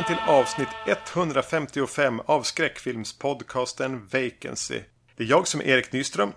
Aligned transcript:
Välkommen 0.00 0.24
till 0.24 0.34
avsnitt 0.34 0.68
155 1.08 2.20
av 2.26 2.42
skräckfilmspodcasten 2.42 4.08
Vacancy. 4.12 4.80
Det 5.16 5.24
är 5.24 5.26
jag 5.26 5.48
som 5.48 5.60
är 5.60 5.64
Erik 5.64 5.92
Nyström. 5.92 6.32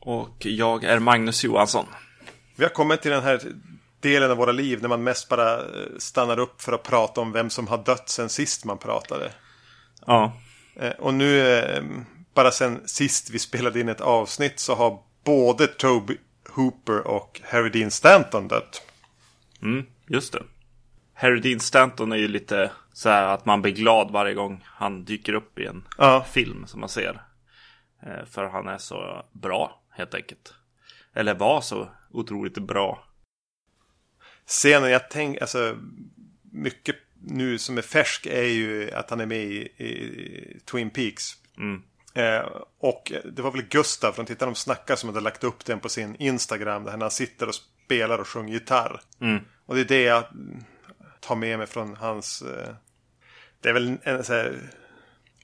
Och 0.00 0.46
jag 0.46 0.84
är 0.84 0.98
Magnus 0.98 1.44
Johansson. 1.44 1.86
Vi 2.56 2.64
har 2.64 2.70
kommit 2.70 3.02
till 3.02 3.10
den 3.10 3.22
här 3.22 3.40
delen 4.00 4.30
av 4.30 4.36
våra 4.36 4.52
liv 4.52 4.82
när 4.82 4.88
man 4.88 5.04
mest 5.04 5.28
bara 5.28 5.54
eh, 5.58 5.64
stannar 5.98 6.38
upp 6.38 6.62
för 6.62 6.72
att 6.72 6.82
prata 6.82 7.20
om 7.20 7.32
vem 7.32 7.50
som 7.50 7.66
har 7.68 7.78
dött 7.78 8.08
sen 8.08 8.28
sist 8.28 8.64
man 8.64 8.78
pratade. 8.78 9.32
Ja. 10.06 10.32
Eh, 10.76 10.90
Och 10.90 11.14
nu, 11.14 11.48
eh, 11.58 11.82
bara 12.34 12.50
sen 12.50 12.88
sist 12.88 13.30
vi 13.30 13.38
spelade 13.38 13.80
in 13.80 13.88
ett 13.88 14.00
avsnitt 14.00 14.60
så 14.60 14.74
har 14.74 14.98
både 15.24 15.66
Toby 15.66 16.16
Hooper 16.48 17.06
och 17.06 17.40
Harry 17.44 17.70
Dean 17.70 17.90
Stanton 17.90 18.48
dött. 18.48 18.82
Mm, 19.62 19.86
just 20.08 20.32
det. 20.32 20.42
Harry 21.14 21.40
Dean 21.40 21.60
Stanton 21.60 22.12
är 22.12 22.16
ju 22.16 22.28
lite 22.28 22.70
så 22.96 23.08
här 23.08 23.28
att 23.28 23.46
man 23.46 23.62
blir 23.62 23.72
glad 23.72 24.10
varje 24.10 24.34
gång 24.34 24.64
han 24.66 25.04
dyker 25.04 25.32
upp 25.32 25.58
i 25.58 25.66
en 25.66 25.84
Ja. 25.98 26.24
film 26.30 26.66
som 26.66 26.80
man 26.80 26.88
ser. 26.88 27.22
Eh, 28.02 28.24
För 28.24 28.44
han 28.44 28.68
är 28.68 28.78
så 28.78 29.26
bra, 29.32 29.82
helt 29.90 30.14
enkelt. 30.14 30.54
Eller 31.14 31.34
var 31.34 31.60
så 31.60 31.88
otroligt 32.10 32.58
bra. 32.58 33.04
Scenen 34.46 34.90
jag 34.90 35.10
tänker, 35.10 35.40
alltså 35.40 35.76
mycket 36.52 36.96
nu 37.22 37.58
som 37.58 37.78
är 37.78 37.82
färsk 37.82 38.26
är 38.26 38.42
ju 38.42 38.90
att 38.92 39.10
han 39.10 39.20
är 39.20 39.26
med 39.26 39.44
i, 39.44 39.56
i 39.84 40.60
Twin 40.70 40.90
Peaks. 40.90 41.32
Mm. 41.58 41.82
Eh, 42.14 42.46
och 42.78 43.12
det 43.24 43.42
var 43.42 43.50
väl 43.50 43.62
Gustav 43.62 44.12
från 44.12 44.26
Tittar 44.26 44.46
de 44.46 44.54
snackar 44.54 44.96
som 44.96 45.08
hade 45.08 45.20
lagt 45.20 45.44
upp 45.44 45.64
den 45.64 45.80
på 45.80 45.88
sin 45.88 46.16
Instagram. 46.16 46.84
Där 46.84 46.98
han 46.98 47.10
sitter 47.10 47.48
och 47.48 47.54
spelar 47.54 48.18
och 48.18 48.28
sjunger 48.28 48.52
gitarr. 48.52 49.00
Mm. 49.20 49.44
Och 49.66 49.74
det 49.74 49.80
är 49.80 49.84
det 49.84 50.02
jag 50.02 50.24
tar 51.20 51.36
med 51.36 51.58
mig 51.58 51.66
från 51.66 51.96
hans... 51.96 52.42
Eh, 52.42 52.74
det 53.60 53.68
är 53.68 53.72
väl 53.72 53.98
en 54.02 54.24
så 54.24 54.32
här, 54.32 54.58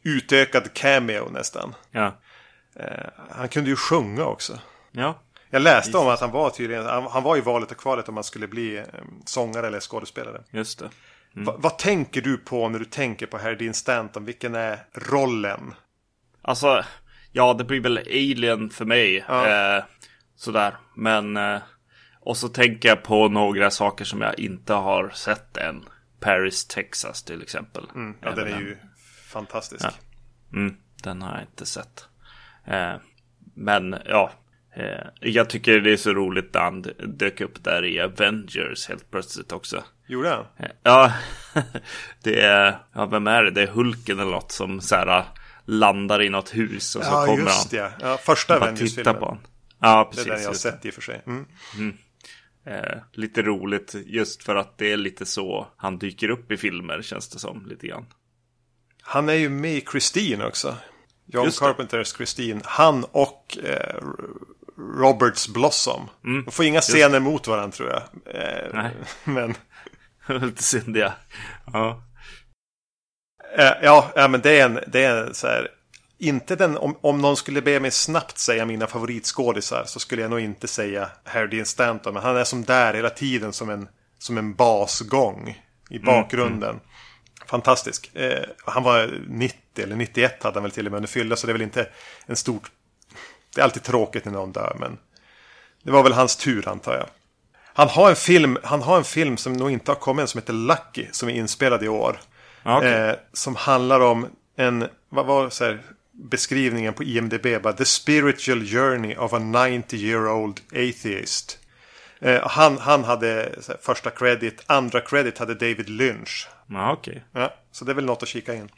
utökad 0.03 0.75
cameo 0.75 1.31
nästan. 1.31 1.75
Ja. 1.91 2.21
Eh, 2.77 3.09
han 3.31 3.49
kunde 3.49 3.71
ju 3.71 3.77
sjunga 3.77 4.25
också. 4.25 4.59
Ja. 4.91 5.19
Jag 5.51 5.63
läste 5.63 5.99
om 5.99 6.09
att 6.09 6.21
han 6.21 6.31
var 6.31 6.51
tydligen, 6.51 6.87
han, 6.87 7.07
han 7.07 7.23
var 7.23 7.37
i 7.37 7.41
valet 7.41 7.71
och 7.71 7.77
kvalet 7.77 8.09
om 8.09 8.15
han 8.15 8.25
skulle 8.25 8.49
bli 8.49 8.77
eh, 8.77 8.85
sångare 9.25 9.67
eller 9.67 9.81
skådespelare. 9.81 10.43
Just 10.51 10.79
det. 10.79 10.91
Va, 11.35 11.55
vad 11.59 11.79
tänker 11.79 12.23
du 12.23 12.37
på 12.37 12.69
när 12.69 12.79
du 12.79 12.85
tänker 12.85 13.27
på 13.27 13.39
Harry 13.39 13.57
Dean 13.57 13.75
Stanton? 13.75 14.25
Vilken 14.25 14.55
är 14.55 14.79
rollen? 14.95 15.75
Alltså, 16.43 16.85
ja 17.33 17.55
det 17.55 17.65
blir 17.65 17.81
väl 17.81 17.99
Alien 17.99 18.71
för 18.71 18.85
mig. 18.85 19.25
Ja. 19.29 19.49
Eh, 19.77 19.85
sådär. 20.37 20.77
Men, 20.95 21.37
eh, 21.37 21.61
och 22.21 22.37
så 22.37 22.49
tänker 22.49 22.89
jag 22.89 23.03
på 23.03 23.29
några 23.29 23.71
saker 23.71 24.05
som 24.05 24.21
jag 24.21 24.39
inte 24.39 24.75
har 24.75 25.11
sett 25.11 25.57
än. 25.57 25.85
Paris, 26.23 26.65
Texas 26.65 27.23
till 27.23 27.43
exempel. 27.43 27.85
Mm, 27.95 28.15
ja, 28.21 28.29
Även 28.33 28.45
den 28.45 28.55
är 28.55 28.61
ju 28.61 28.77
fantastisk. 29.33 29.85
Ja. 29.85 29.91
Mm, 30.59 30.77
den 31.03 31.23
har 31.23 31.33
jag 31.33 31.43
inte 31.43 31.67
sett. 31.67 32.05
Eh, 32.67 32.95
men 33.55 33.97
ja, 34.07 34.33
eh, 34.77 35.07
jag 35.21 35.51
tycker 35.51 35.81
det 35.81 35.93
är 35.93 35.97
så 35.97 36.13
roligt 36.13 36.55
när 36.55 36.61
han 36.61 36.83
dök 37.07 37.41
upp 37.41 37.65
där 37.65 37.85
i 37.85 38.01
Avengers 38.01 38.89
helt 38.89 39.11
plötsligt 39.11 39.53
också. 39.53 39.85
Gjorde 40.07 40.29
han? 40.31 40.45
Eh, 40.57 40.71
Ja, 40.83 41.13
det 42.23 42.41
är, 42.41 42.79
ja 42.95 43.07
vem 43.07 43.27
är 43.27 43.43
det? 43.43 43.51
Det 43.51 43.63
är 43.63 43.67
Hulken 43.67 44.19
eller 44.21 44.31
något 44.31 44.53
som 44.53 44.81
så 44.81 44.95
här 44.97 45.25
landar 45.65 46.23
i 46.23 46.29
något 46.29 46.55
hus 46.55 46.97
och 46.97 47.05
så 47.05 47.11
Ja, 47.13 47.27
kommer 47.27 47.43
just 47.43 47.73
han. 47.73 47.81
det. 47.81 47.93
Ja, 48.01 48.17
första 48.23 48.57
Avengers-filmen. 48.57 49.39
Ja, 49.81 50.11
Det 50.11 50.17
precis. 50.17 50.27
är 50.27 50.31
den 50.31 50.41
jag 50.41 50.47
har 50.49 50.53
just 50.53 50.65
det. 50.65 50.71
sett 50.71 50.85
i 50.87 50.91
och 50.91 50.95
för 50.95 51.03
sig. 51.03 51.23
Mm. 51.27 51.47
Eh, 52.65 52.99
lite 53.13 53.43
roligt 53.43 53.95
just 54.07 54.43
för 54.43 54.57
att 54.57 54.79
det 54.79 54.93
är 54.93 54.97
lite 54.97 55.27
så 55.27 55.67
han 55.77 55.99
dyker 55.99 56.29
upp 56.29 56.53
i 56.53 56.57
filmer 56.57 57.03
känns 57.03 57.29
det 57.29 57.39
som 57.39 57.67
lite 57.67 57.87
grann. 57.87 58.07
Han 59.03 59.29
är 59.29 59.35
ju 59.35 59.49
med 59.49 59.73
i 59.75 59.85
Christine 59.91 60.45
också. 60.45 60.77
John 61.27 61.47
det. 61.47 61.59
Carpenters 61.59 62.17
Christine. 62.17 62.61
Han 62.65 63.05
och 63.05 63.59
eh, 63.65 64.03
Roberts 64.99 65.49
Blossom. 65.49 66.09
Mm, 66.25 66.45
De 66.45 66.51
får 66.51 66.65
inga 66.65 66.81
scener 66.81 67.21
mot 67.21 67.47
varandra 67.47 67.77
tror 67.77 67.91
jag. 67.91 68.03
Eh, 68.37 68.71
Nej. 68.75 68.91
Men 69.25 69.55
lite 70.49 70.63
syndiga. 70.63 71.13
Ja. 71.73 72.03
eh, 73.59 73.73
ja, 73.83 74.13
ja, 74.15 74.29
men 74.29 74.41
det 74.41 74.61
är 74.61 74.65
en, 74.65 74.79
det 74.87 75.05
är 75.05 75.27
en 75.27 75.35
så 75.35 75.47
här. 75.47 75.69
Inte 76.23 76.57
den, 76.57 76.77
om, 76.77 76.97
om 77.01 77.21
någon 77.21 77.37
skulle 77.37 77.63
be 77.63 77.81
mig 77.81 77.91
snabbt 77.91 78.39
säga 78.39 78.67
mina 78.67 78.87
favoritskådisar 78.87 79.85
så 79.87 80.01
skulle 80.01 80.23
jag 80.23 80.31
nog 80.31 80.41
inte 80.41 80.69
säga 80.69 81.09
Harry 81.25 81.47
Dean 81.47 81.67
Stanton. 81.67 82.15
Men 82.15 82.23
han 82.23 82.37
är 82.37 82.45
som 82.45 82.65
där 82.65 82.95
hela 82.95 83.11
tiden 83.11 83.53
som 83.53 83.71
en, 83.71 83.89
som 84.19 84.39
en 84.39 84.55
basgång 84.55 85.63
i 85.91 85.99
bakgrunden. 85.99 86.81
Fantastisk. 87.47 88.17
Eh, 88.17 88.45
han 88.65 88.83
var 88.83 89.21
90 89.29 89.59
eller 89.77 89.97
91 89.97 90.43
hade 90.43 90.55
han 90.55 90.63
väl 90.63 90.73
till 90.73 90.87
och 90.87 90.93
med 90.93 90.97
under 90.97 91.09
fylla 91.09 91.37
så 91.37 91.47
det 91.47 91.51
är 91.51 91.55
väl 91.55 91.63
inte 91.63 91.89
en 92.27 92.37
stor... 92.37 92.61
Det 93.55 93.61
är 93.61 93.65
alltid 93.65 93.83
tråkigt 93.83 94.25
när 94.25 94.33
någon 94.33 94.53
dör 94.53 94.77
men 94.81 94.99
det 95.83 95.91
var 95.91 96.03
väl 96.03 96.13
hans 96.13 96.37
tur 96.37 96.69
antar 96.69 96.95
jag. 96.95 97.07
Han 97.75 97.89
har 97.89 98.11
en 98.11 98.17
film, 98.17 98.59
han 98.63 98.83
har 98.83 98.97
en 98.97 99.05
film 99.05 99.37
som 99.37 99.53
nog 99.53 99.71
inte 99.71 99.91
har 99.91 99.97
kommit 99.97 100.23
än 100.23 100.29
som 100.29 100.41
heter 100.41 100.53
Lucky 100.53 101.07
som 101.13 101.29
är 101.29 101.33
inspelad 101.33 101.83
i 101.83 101.89
år. 101.89 102.21
Okej. 102.65 102.93
Eh, 102.93 103.15
som 103.33 103.57
handlar 103.57 104.01
om 104.01 104.27
en, 104.57 104.89
vad 105.09 105.27
var 105.27 105.51
så 105.51 105.65
här, 105.65 105.83
beskrivningen 106.13 106.95
på 106.95 107.03
IMDB? 107.05 107.63
Bara, 107.63 107.73
The 107.73 107.85
spiritual 107.85 108.65
journey 108.67 109.17
of 109.17 109.33
a 109.33 109.39
90 109.39 109.97
year 109.97 110.29
old 110.29 110.61
atheist. 110.73 111.59
Eh, 112.21 112.49
han, 112.49 112.79
han 112.79 113.05
hade 113.05 113.27
här, 113.27 113.77
första 113.83 114.11
credit, 114.11 114.63
andra 114.67 115.01
credit 115.01 115.39
hade 115.39 115.55
David 115.55 115.89
Lynch. 115.89 116.49
Ja, 116.67 116.93
okej. 116.93 117.25
Ja, 117.33 117.55
så 117.73 117.85
det 117.85 117.93
är 117.93 117.95
väl 117.95 118.05
något 118.05 118.23
att 118.23 118.29
kika 118.29 118.55
in. 118.55 118.69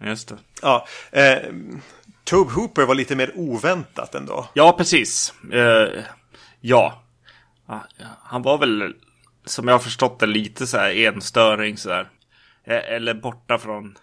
Just 0.00 0.28
det. 0.28 0.36
Ja, 0.62 0.86
eh, 1.12 1.38
Tobe 2.24 2.52
Hooper 2.52 2.82
var 2.86 2.94
lite 2.94 3.16
mer 3.16 3.32
oväntat 3.34 4.14
ändå. 4.14 4.48
Ja, 4.54 4.72
precis. 4.72 5.34
Eh, 5.52 6.04
ja. 6.60 7.02
Ja, 7.68 7.84
Han 8.22 8.42
var 8.42 8.58
väl, 8.58 8.94
som 9.44 9.68
jag 9.68 9.74
har 9.74 9.78
förstått 9.78 10.18
det, 10.20 10.26
lite 10.26 10.66
så 10.66 10.78
här 10.78 11.06
enstöring 11.06 11.76
så 11.76 11.88
där. 11.88 12.08
Eh, 12.64 12.92
Eller 12.94 13.14
borta 13.14 13.58
från 13.58 13.98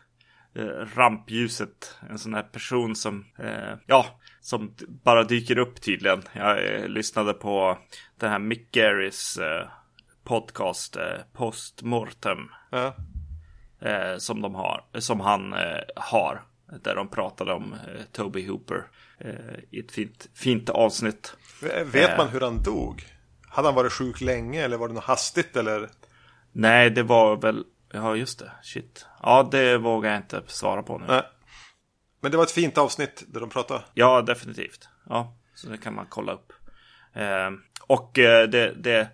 rampljuset. 0.95 1.95
En 2.09 2.19
sån 2.19 2.33
här 2.33 2.43
person 2.43 2.95
som, 2.95 3.25
eh, 3.39 3.73
ja, 3.87 4.05
som 4.41 4.75
bara 5.03 5.23
dyker 5.23 5.57
upp 5.57 5.81
tydligen. 5.81 6.23
Jag 6.33 6.73
eh, 6.75 6.87
lyssnade 6.87 7.33
på 7.33 7.77
den 8.19 8.31
här 8.31 8.39
Mick 8.39 8.71
Garris 8.71 9.37
eh, 9.37 9.67
podcast 10.23 10.95
eh, 10.95 11.19
Postmortem. 11.33 12.37
Ja. 12.71 12.95
eh, 13.81 14.17
som 14.17 14.41
de 14.41 14.55
har, 14.55 14.85
som 14.99 15.19
han 15.19 15.53
eh, 15.53 15.79
har. 15.95 16.43
Där 16.83 16.95
de 16.95 17.07
pratade 17.09 17.53
om 17.53 17.73
eh, 17.73 18.01
Toby 18.11 18.47
Hooper 18.47 18.83
eh, 19.17 19.59
i 19.69 19.79
ett 19.79 19.91
fint, 19.91 20.29
fint 20.35 20.69
avsnitt. 20.69 21.35
Vet 21.85 22.17
man 22.17 22.27
hur 22.29 22.41
han 22.41 22.63
dog? 22.63 23.03
Hade 23.47 23.67
han 23.67 23.75
varit 23.75 23.91
sjuk 23.91 24.21
länge 24.21 24.63
eller 24.63 24.77
var 24.77 24.87
det 24.87 24.93
något 24.93 25.03
hastigt 25.03 25.55
eller? 25.57 25.89
Nej, 26.51 26.89
det 26.89 27.03
var 27.03 27.35
väl, 27.37 27.65
ja 27.93 28.15
just 28.15 28.39
det, 28.39 28.51
shit. 28.63 29.05
Ja, 29.23 29.49
det 29.51 29.77
vågar 29.77 30.11
jag 30.11 30.19
inte 30.19 30.41
svara 30.47 30.83
på 30.83 30.97
nu. 30.97 31.05
Nej. 31.07 31.23
Men 32.21 32.31
det 32.31 32.37
var 32.37 32.43
ett 32.43 32.51
fint 32.51 32.77
avsnitt 32.77 33.23
där 33.27 33.39
de 33.39 33.49
pratade. 33.49 33.83
Ja, 33.93 34.21
definitivt. 34.21 34.89
Ja, 35.09 35.37
så 35.55 35.69
det 35.69 35.77
kan 35.77 35.95
man 35.95 36.05
kolla 36.09 36.33
upp. 36.33 36.53
Eh, 37.13 37.51
och 37.87 38.11
det, 38.13 38.73
det, 38.83 39.07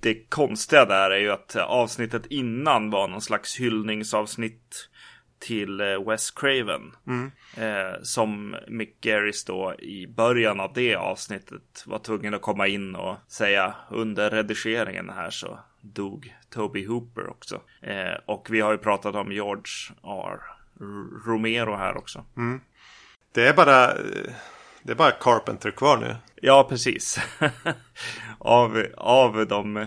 det 0.00 0.30
konstiga 0.30 0.84
där 0.84 1.10
är 1.10 1.18
ju 1.18 1.30
att 1.30 1.56
avsnittet 1.56 2.26
innan 2.26 2.90
var 2.90 3.08
någon 3.08 3.20
slags 3.20 3.60
hyllningsavsnitt 3.60 4.88
till 5.38 5.80
eh, 5.80 6.08
Wes 6.08 6.30
Craven. 6.30 6.92
Eh, 7.56 8.02
som 8.02 8.56
Mick 8.68 9.00
Garris 9.00 9.44
då 9.44 9.74
i 9.78 10.06
början 10.06 10.60
av 10.60 10.72
det 10.72 10.94
avsnittet 10.94 11.84
var 11.86 11.98
tvungen 11.98 12.34
att 12.34 12.42
komma 12.42 12.66
in 12.66 12.94
och 12.94 13.16
säga 13.28 13.74
under 13.90 14.30
redigeringen 14.30 15.10
här 15.10 15.30
så 15.30 15.58
dog 15.80 16.34
Toby 16.50 16.86
Hooper 16.86 17.30
också. 17.30 17.60
Eh, 17.82 18.14
och 18.26 18.46
vi 18.50 18.60
har 18.60 18.72
ju 18.72 18.78
pratat 18.78 19.14
om 19.14 19.32
George 19.32 19.72
R. 20.04 20.40
Romero 21.26 21.76
här 21.76 21.96
också. 21.96 22.24
Det 23.34 23.48
är 23.48 23.54
bara, 23.54 23.94
det 24.82 24.92
är 24.92 24.94
bara 24.94 25.10
Carpenter 25.10 25.70
kvar 25.70 25.96
nu. 25.96 26.16
Ja, 26.34 26.66
precis. 26.68 27.20
av, 28.38 28.86
av 28.96 29.46
de 29.46 29.76
eh, 29.76 29.86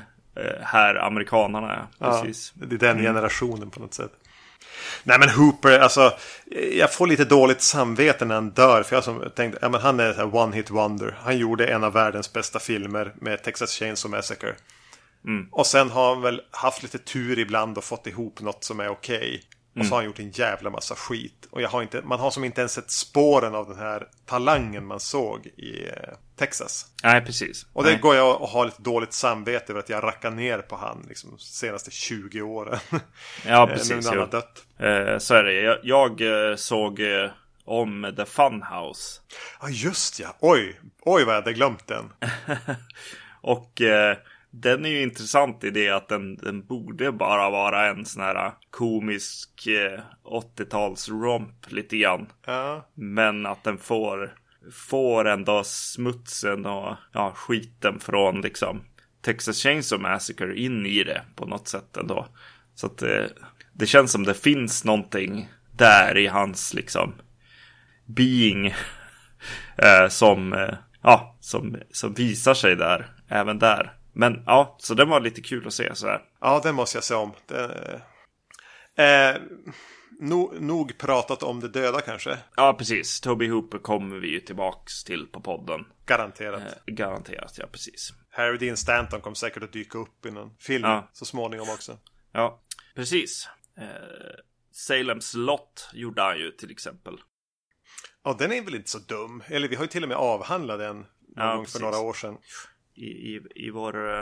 här 0.62 0.96
amerikanarna. 0.96 1.88
Precis. 2.00 2.54
Ja, 2.60 2.66
det 2.66 2.76
är 2.76 2.80
den 2.80 3.02
generationen 3.02 3.70
på 3.70 3.80
något 3.80 3.94
sätt. 3.94 4.12
Nej 5.04 5.20
men 5.20 5.30
Hooper, 5.30 5.80
alltså 5.80 6.14
jag 6.72 6.94
får 6.94 7.08
lite 7.08 7.26
dåligt 7.26 7.62
samvete 7.62 8.26
när 8.26 8.36
han 8.36 8.50
dör. 8.50 8.84
För 8.84 8.96
jag 8.96 9.04
som 9.04 9.30
tänkte, 9.36 9.60
ja 9.62 9.70
men 9.70 9.82
han 9.82 10.00
är 10.00 10.36
one 10.36 10.56
hit 10.56 10.70
wonder. 10.70 11.18
Han 11.20 11.38
gjorde 11.38 11.66
en 11.66 11.84
av 11.84 11.94
världens 11.94 12.34
bästa 12.34 12.60
filmer 12.60 13.14
med 13.16 13.44
Texas 13.44 13.72
Chainsaw 13.72 14.18
Massacre. 14.18 14.56
Och 15.52 15.68
sen 15.68 15.90
har 15.90 16.14
han 16.14 16.22
väl 16.22 16.42
haft 16.52 16.84
lite 16.84 16.98
tur 16.98 17.40
ibland 17.40 17.78
och 17.78 17.84
fått 17.84 18.08
ihop 18.08 18.42
något 18.42 18.64
som 18.64 18.80
är 18.80 18.90
okej. 18.90 19.44
Och 19.80 19.86
så 19.86 19.92
har 19.92 19.98
han 19.98 20.06
gjort 20.06 20.20
en 20.20 20.32
jävla 20.32 20.70
massa 20.70 20.96
skit. 20.96 21.48
Och 21.52 21.62
jag 21.62 21.70
har 21.70 21.82
inte, 21.82 22.02
man 22.02 22.20
har 22.20 22.32
som 22.32 22.44
inte 22.44 22.62
ens 22.62 22.74
sett 22.74 22.92
spåren 22.92 23.56
av 23.56 23.68
den 23.70 23.78
här 23.78 24.08
talangen 24.26 24.86
man 24.86 25.00
såg 25.00 25.46
i, 25.46 25.88
eh, 25.88 26.14
Texas. 26.38 26.86
Nej, 27.04 27.26
precis. 27.26 27.66
Och 27.74 27.84
det 27.84 27.90
Nej. 27.90 28.00
går 28.00 28.16
jag 28.16 28.42
och 28.42 28.48
har 28.50 28.66
lite 28.66 28.82
dåligt 28.82 29.14
samvete 29.14 29.72
över 29.72 29.80
att 29.80 29.90
jag 29.90 30.04
rackar 30.04 30.32
ner 30.32 30.58
på 30.60 30.76
han 30.76 31.06
liksom, 31.10 31.30
de 31.30 31.40
senaste 31.40 31.92
20 31.92 32.42
åren. 32.42 32.80
Ja, 33.46 33.64
Eh, 33.64 33.68
nu 33.68 33.74
precis. 33.74 34.06
när 34.06 34.10
han 34.12 34.20
har 34.20 34.28
dött. 34.28 34.66
Eh, 34.80 35.18
så 35.18 35.34
är 35.36 35.44
det. 35.44 35.54
Jag, 35.54 35.78
jag 35.84 36.22
eh, 36.50 36.56
såg 36.56 37.00
eh, 37.00 37.30
om 37.66 38.14
The 38.18 38.26
Funhouse. 38.26 39.22
Ja, 39.62 39.70
just 39.70 40.20
ja. 40.20 40.36
Oj, 40.40 40.80
oj 41.02 41.24
vad 41.24 41.36
jag 41.36 41.42
hade 41.42 41.54
glömt 41.54 41.88
den. 41.88 42.14
Och 43.42 43.82
eh, 43.82 44.18
den 44.56 44.86
är 44.86 44.90
ju 44.90 45.02
intressant 45.02 45.64
i 45.64 45.70
det 45.70 45.90
att 45.90 46.10
den, 46.10 46.36
den 46.36 46.66
borde 46.66 47.12
bara 47.12 47.50
vara 47.50 47.90
en 47.90 48.06
sån 48.06 48.24
här 48.24 48.52
komisk 48.70 49.68
eh, 49.68 50.02
80-tals 50.24 51.10
romp 51.10 51.72
lite 51.72 51.98
grann. 51.98 52.28
Ja, 52.46 52.90
Men 52.94 53.46
att 53.46 53.64
den 53.64 53.78
får, 53.78 54.36
får 54.72 55.28
ändå 55.28 55.64
smutsen 55.64 56.66
och 56.66 56.96
ja, 57.14 57.32
skiten 57.36 58.00
från 58.00 58.42
liksom 58.42 58.82
Texas 59.22 59.58
Chainsaw 59.58 60.10
Massacre 60.10 60.56
in 60.56 60.86
i 60.86 61.04
det 61.04 61.22
på 61.36 61.46
något 61.46 61.68
sätt 61.68 61.98
ändå. 61.98 62.28
Så 62.76 62.88
att 62.88 62.98
det, 62.98 63.30
det 63.74 63.86
känns 63.86 64.12
som 64.12 64.24
det 64.24 64.34
finns 64.34 64.86
någonting 64.86 65.50
där 65.72 66.18
i 66.18 66.28
hans 66.28 66.74
liksom 66.74 67.14
being 68.06 68.68
eh, 69.78 70.08
som, 70.10 70.54
eh, 70.54 70.74
ja, 71.02 71.38
som, 71.40 71.78
som 71.92 72.14
visar 72.14 72.54
sig 72.54 72.76
där, 72.76 73.08
även 73.28 73.60
där. 73.60 73.94
Men 74.14 74.44
ja, 74.46 74.76
så 74.80 74.94
den 74.94 75.10
var 75.10 75.20
lite 75.20 75.42
kul 75.42 75.68
att 75.68 75.74
se 75.74 75.96
sådär. 75.96 76.22
ja 76.42 76.60
den 76.64 76.76
måste 76.76 76.98
jag 76.98 77.04
se 77.04 77.16
om. 77.16 77.34
Det, 77.48 78.02
eh, 78.96 79.42
no, 80.20 80.54
nog 80.60 80.98
pratat 80.98 81.44
om 81.44 81.60
det 81.60 81.68
döda 81.68 82.02
kanske. 82.02 82.38
Ja, 82.56 82.74
precis. 82.74 83.22
Toby 83.22 83.48
Hooper 83.50 83.78
kommer 83.78 84.16
vi 84.20 84.28
ju 84.32 84.40
tillbaks 84.40 85.04
till 85.04 85.28
på 85.28 85.42
podden. 85.42 85.86
Garanterat. 86.06 86.62
Eh, 86.62 86.94
garanterat, 86.94 87.58
ja 87.58 87.66
precis. 87.72 88.14
Harry 88.30 88.58
Dean 88.58 88.78
Stanton 88.78 89.22
kommer 89.22 89.36
säkert 89.36 89.64
att 89.64 89.74
dyka 89.74 89.98
upp 89.98 90.26
i 90.26 90.32
någon 90.32 90.56
film 90.60 90.84
Ja. 90.84 91.10
så 91.14 91.26
småningom 91.26 91.70
också. 91.70 91.98
Ja, 92.32 92.62
precis. 92.96 93.50
Eh, 93.78 93.86
Salems 94.72 95.34
Lot 95.34 95.90
gjorde 95.94 96.22
han 96.22 96.38
ju 96.38 96.52
till 96.52 96.72
exempel. 96.72 97.18
Ja, 98.24 98.36
den 98.40 98.52
är 98.52 98.62
väl 98.62 98.76
inte 98.76 98.90
så 98.90 99.00
dum. 99.00 99.44
Eller 99.48 99.68
vi 99.68 99.76
har 99.76 99.84
ju 99.84 99.88
till 99.88 100.04
och 100.04 100.10
med 100.10 100.18
avhandlat 100.18 100.80
den 100.80 100.96
någon 100.98 101.08
Ja, 101.36 101.56
gång 101.56 101.66
för 101.66 101.80
några 101.80 102.00
år 102.00 102.14
sedan. 102.14 102.38
I, 102.96 103.06
i, 103.06 103.42
i 103.56 103.70
vår 103.70 104.20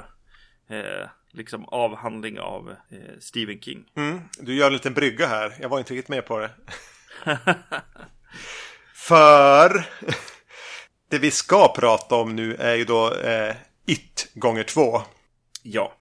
eh, 0.69 1.09
liksom 1.31 1.65
avhandling 1.65 2.39
av 2.39 2.69
eh, 2.69 3.19
Stephen 3.19 3.61
King. 3.61 3.85
Mm, 3.97 4.19
du 4.39 4.55
gör 4.55 4.67
en 4.67 4.73
liten 4.73 4.93
brygga 4.93 5.27
här. 5.27 5.53
Jag 5.61 5.69
var 5.69 5.79
inte 5.79 5.93
riktigt 5.93 6.09
med 6.09 6.25
på 6.25 6.39
det. 6.39 6.51
För 8.95 9.85
det 11.09 11.19
vi 11.19 11.31
ska 11.31 11.73
prata 11.75 12.15
om 12.15 12.35
nu 12.35 12.55
är 12.55 12.75
ju 12.75 12.85
då 12.85 13.13
eh, 13.13 13.55
It 13.85 14.31
gånger 14.33 14.63
två. 14.63 15.01
Ja, 15.63 15.97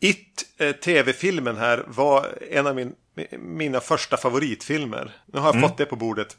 It, 0.00 0.44
eh, 0.58 0.72
tv-filmen 0.72 1.56
här, 1.56 1.84
var 1.86 2.38
en 2.50 2.66
av 2.66 2.76
min, 2.76 2.94
mina 3.38 3.80
första 3.80 4.16
favoritfilmer. 4.16 5.16
Nu 5.26 5.40
har 5.40 5.54
jag 5.54 5.62
fått 5.62 5.78
det 5.78 5.86
på 5.86 5.96
bordet. 5.96 6.36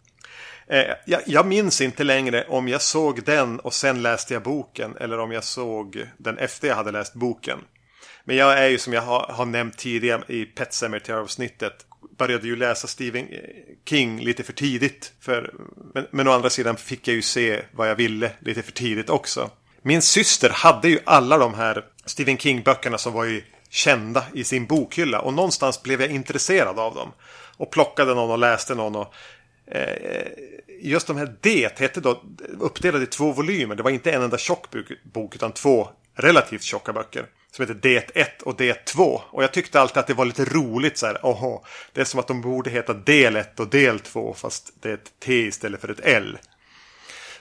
Eh, 0.67 0.93
jag, 1.05 1.21
jag 1.25 1.45
minns 1.45 1.81
inte 1.81 2.03
längre 2.03 2.45
om 2.47 2.67
jag 2.67 2.81
såg 2.81 3.23
den 3.23 3.59
och 3.59 3.73
sen 3.73 4.01
läste 4.01 4.33
jag 4.33 4.43
boken 4.43 4.97
eller 4.99 5.19
om 5.19 5.31
jag 5.31 5.43
såg 5.43 6.07
den 6.17 6.37
efter 6.37 6.67
jag 6.67 6.75
hade 6.75 6.91
läst 6.91 7.13
boken. 7.13 7.59
Men 8.25 8.35
jag 8.35 8.59
är 8.59 8.67
ju 8.67 8.77
som 8.77 8.93
jag 8.93 9.01
har, 9.01 9.27
har 9.33 9.45
nämnt 9.45 9.77
tidigare 9.77 10.23
i 10.27 10.45
Pet 10.45 10.73
Sematary-avsnittet 10.73 11.85
började 12.17 12.47
ju 12.47 12.55
läsa 12.55 12.87
Stephen 12.87 13.27
King 13.85 14.19
lite 14.19 14.43
för 14.43 14.53
tidigt. 14.53 15.13
För, 15.21 15.53
men, 15.93 16.07
men 16.11 16.27
å 16.27 16.31
andra 16.31 16.49
sidan 16.49 16.77
fick 16.77 17.07
jag 17.07 17.15
ju 17.15 17.21
se 17.21 17.61
vad 17.71 17.89
jag 17.89 17.95
ville 17.95 18.31
lite 18.39 18.61
för 18.61 18.71
tidigt 18.71 19.09
också. 19.09 19.49
Min 19.81 20.01
syster 20.01 20.49
hade 20.49 20.89
ju 20.89 20.99
alla 21.05 21.37
de 21.37 21.53
här 21.53 21.85
Stephen 22.05 22.37
King-böckerna 22.37 22.97
som 22.97 23.13
var 23.13 23.23
ju 23.25 23.43
kända 23.69 24.23
i 24.33 24.43
sin 24.43 24.65
bokhylla. 24.65 25.19
Och 25.19 25.33
någonstans 25.33 25.83
blev 25.83 26.01
jag 26.01 26.11
intresserad 26.11 26.79
av 26.79 26.95
dem. 26.95 27.11
Och 27.57 27.71
plockade 27.71 28.15
någon 28.15 28.31
och 28.31 28.37
läste 28.37 28.75
någon. 28.75 28.95
Och, 28.95 29.13
just 30.81 31.07
de 31.07 31.17
här 31.17 31.35
Det 31.41 31.79
hette 31.79 31.99
då 32.01 32.21
uppdelade 32.59 33.03
i 33.03 33.07
två 33.07 33.31
volymer. 33.31 33.75
Det 33.75 33.83
var 33.83 33.91
inte 33.91 34.11
en 34.11 34.21
enda 34.21 34.37
tjock 34.37 34.65
bok- 35.13 35.35
utan 35.35 35.51
två 35.51 35.89
relativt 36.15 36.63
tjocka 36.63 36.93
böcker. 36.93 37.25
Som 37.51 37.63
heter 37.63 37.79
Det 37.81 38.17
1 38.17 38.41
och 38.41 38.55
Det 38.57 38.85
2. 38.85 39.21
Och 39.29 39.43
jag 39.43 39.51
tyckte 39.53 39.81
alltid 39.81 39.97
att 39.97 40.07
det 40.07 40.13
var 40.13 40.25
lite 40.25 40.45
roligt 40.45 40.97
så 40.97 41.05
här. 41.05 41.19
Oho, 41.25 41.63
det 41.93 42.01
är 42.01 42.05
som 42.05 42.19
att 42.19 42.27
de 42.27 42.41
borde 42.41 42.69
heta 42.69 42.93
Del 42.93 43.35
1 43.35 43.59
och 43.59 43.67
Del 43.67 43.99
2 43.99 44.33
fast 44.33 44.73
det 44.81 44.89
är 44.89 44.93
ett 44.93 45.11
T 45.19 45.33
istället 45.33 45.81
för 45.81 45.91
ett 45.91 45.99
L. 46.03 46.37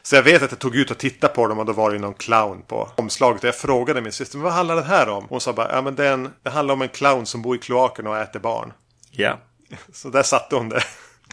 Så 0.02 0.16
jag 0.16 0.22
vet 0.22 0.42
att 0.42 0.50
jag 0.50 0.58
tog 0.58 0.76
ut 0.76 0.90
och 0.90 0.98
tittade 0.98 1.34
på 1.34 1.46
dem 1.46 1.58
och 1.58 1.66
då 1.66 1.72
var 1.72 1.90
det 1.90 1.98
någon 1.98 2.14
clown 2.14 2.62
på 2.62 2.90
omslaget. 2.96 3.42
Och 3.42 3.48
jag 3.48 3.56
frågade 3.56 4.00
min 4.00 4.12
syster, 4.12 4.38
vad 4.38 4.52
handlar 4.52 4.76
den 4.76 4.84
här 4.84 5.08
om? 5.08 5.26
Hon 5.28 5.40
sa 5.40 5.52
bara, 5.52 5.72
ja 5.72 5.82
men 5.82 5.94
det, 5.94 6.06
är 6.06 6.12
en, 6.12 6.30
det 6.42 6.50
handlar 6.50 6.74
om 6.74 6.82
en 6.82 6.88
clown 6.88 7.26
som 7.26 7.42
bor 7.42 7.56
i 7.56 7.58
kloaken 7.58 8.06
och 8.06 8.18
äter 8.18 8.40
barn. 8.40 8.72
ja, 9.10 9.38
Så 9.92 10.08
där 10.08 10.22
satte 10.22 10.56
hon 10.56 10.68
det. 10.68 10.82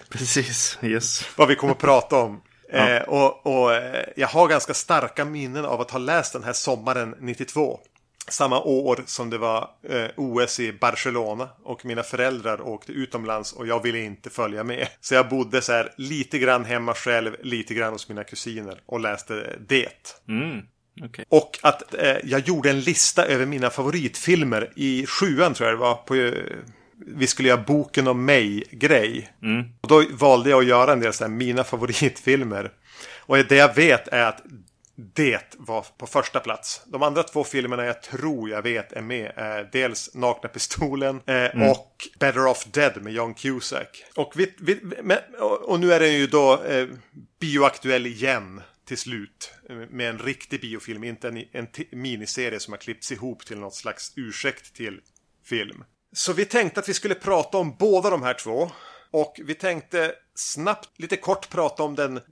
Precis. 0.09 0.77
Yes. 0.81 1.25
vad 1.35 1.47
vi 1.47 1.55
kommer 1.55 1.73
att 1.73 1.79
prata 1.79 2.15
om. 2.15 2.41
Eh, 2.71 3.01
och 3.01 3.45
och 3.45 3.73
eh, 3.73 4.05
jag 4.15 4.27
har 4.27 4.47
ganska 4.47 4.73
starka 4.73 5.25
minnen 5.25 5.65
av 5.65 5.81
att 5.81 5.91
ha 5.91 5.99
läst 5.99 6.33
den 6.33 6.43
här 6.43 6.53
sommaren 6.53 7.15
92. 7.19 7.79
Samma 8.27 8.61
år 8.61 9.03
som 9.05 9.29
det 9.29 9.37
var 9.37 9.69
eh, 9.89 10.05
OS 10.15 10.59
i 10.59 10.73
Barcelona 10.73 11.49
och 11.63 11.85
mina 11.85 12.03
föräldrar 12.03 12.61
åkte 12.61 12.91
utomlands 12.91 13.53
och 13.53 13.67
jag 13.67 13.83
ville 13.83 13.99
inte 13.99 14.29
följa 14.29 14.63
med. 14.63 14.87
Så 15.01 15.13
jag 15.13 15.29
bodde 15.29 15.61
så 15.61 15.71
här 15.71 15.93
lite 15.97 16.39
grann 16.39 16.65
hemma 16.65 16.93
själv, 16.93 17.35
lite 17.43 17.73
grann 17.73 17.93
hos 17.93 18.09
mina 18.09 18.23
kusiner 18.23 18.81
och 18.85 18.99
läste 18.99 19.57
det. 19.67 20.15
Mm, 20.27 20.61
okej. 21.03 21.25
Och 21.29 21.59
att 21.61 21.93
eh, 21.93 22.17
jag 22.23 22.39
gjorde 22.39 22.69
en 22.69 22.79
lista 22.79 23.25
över 23.25 23.45
mina 23.45 23.69
favoritfilmer 23.69 24.71
i 24.75 25.05
sjuan 25.05 25.53
tror 25.53 25.69
jag 25.69 25.77
det 25.77 25.81
var. 25.81 25.95
På, 25.95 26.15
eh, 26.15 26.33
vi 27.07 27.27
skulle 27.27 27.49
göra 27.49 27.63
boken 27.63 28.07
om 28.07 28.25
mig-grej. 28.25 29.31
Och 29.81 29.87
då 29.87 30.03
valde 30.11 30.49
jag 30.49 30.59
att 30.59 30.65
göra 30.67 30.91
en 30.91 30.99
del 30.99 31.13
så 31.13 31.23
här, 31.23 31.31
mina 31.31 31.63
favoritfilmer. 31.73 32.71
Och 33.19 33.37
det 33.37 33.55
jag 33.55 33.75
vet 33.75 34.07
är 34.07 34.23
att 34.23 34.43
det 35.15 35.55
var 35.57 35.85
på 35.97 36.07
första 36.07 36.39
plats. 36.39 36.81
De 36.85 37.03
andra 37.03 37.23
två 37.23 37.43
filmerna 37.43 37.85
jag 37.85 38.01
tror 38.03 38.49
jag 38.49 38.61
vet 38.61 38.91
är 38.93 39.01
med 39.01 39.31
är 39.35 39.69
dels 39.71 40.13
Nakna 40.13 40.49
Pistolen 40.49 41.21
eh, 41.25 41.69
och 41.71 42.07
Better 42.19 42.45
Off 42.47 42.65
Dead 42.65 43.01
med 43.03 43.13
John 43.13 43.33
Cusack. 43.33 44.03
Och, 44.15 44.33
vi, 44.35 44.53
vi, 44.59 44.79
men, 45.03 45.17
och, 45.39 45.69
och 45.69 45.79
nu 45.79 45.93
är 45.93 45.99
den 45.99 46.13
ju 46.13 46.27
då 46.27 46.63
eh, 46.63 46.87
bioaktuell 47.39 48.07
igen 48.07 48.61
till 48.85 48.97
slut. 48.97 49.53
eh, 49.69 49.75
Med 49.75 50.09
en 50.09 50.19
riktig 50.19 50.61
biofilm, 50.61 51.03
inte 51.03 51.27
en, 51.27 51.37
en 51.51 51.67
miniserie 51.91 52.59
som 52.59 52.73
har 52.73 52.77
klippts 52.77 53.11
ihop 53.11 53.45
till 53.45 53.59
något 53.59 53.75
slags 53.75 54.13
ursäkt 54.15 54.75
till 54.75 55.01
film. 55.45 55.83
Så 56.13 56.33
vi 56.33 56.45
tänkte 56.45 56.79
att 56.79 56.89
vi 56.89 56.93
skulle 56.93 57.15
prata 57.15 57.57
om 57.57 57.75
båda 57.79 58.09
de 58.09 58.23
här 58.23 58.33
två. 58.33 58.71
Och 59.11 59.39
vi 59.45 59.55
tänkte 59.55 60.11
snabbt, 60.35 60.89
lite 60.97 61.17
kort 61.17 61.49
prata 61.49 61.83
om 61.83 61.95
den 61.95 62.17
eh, 62.17 62.23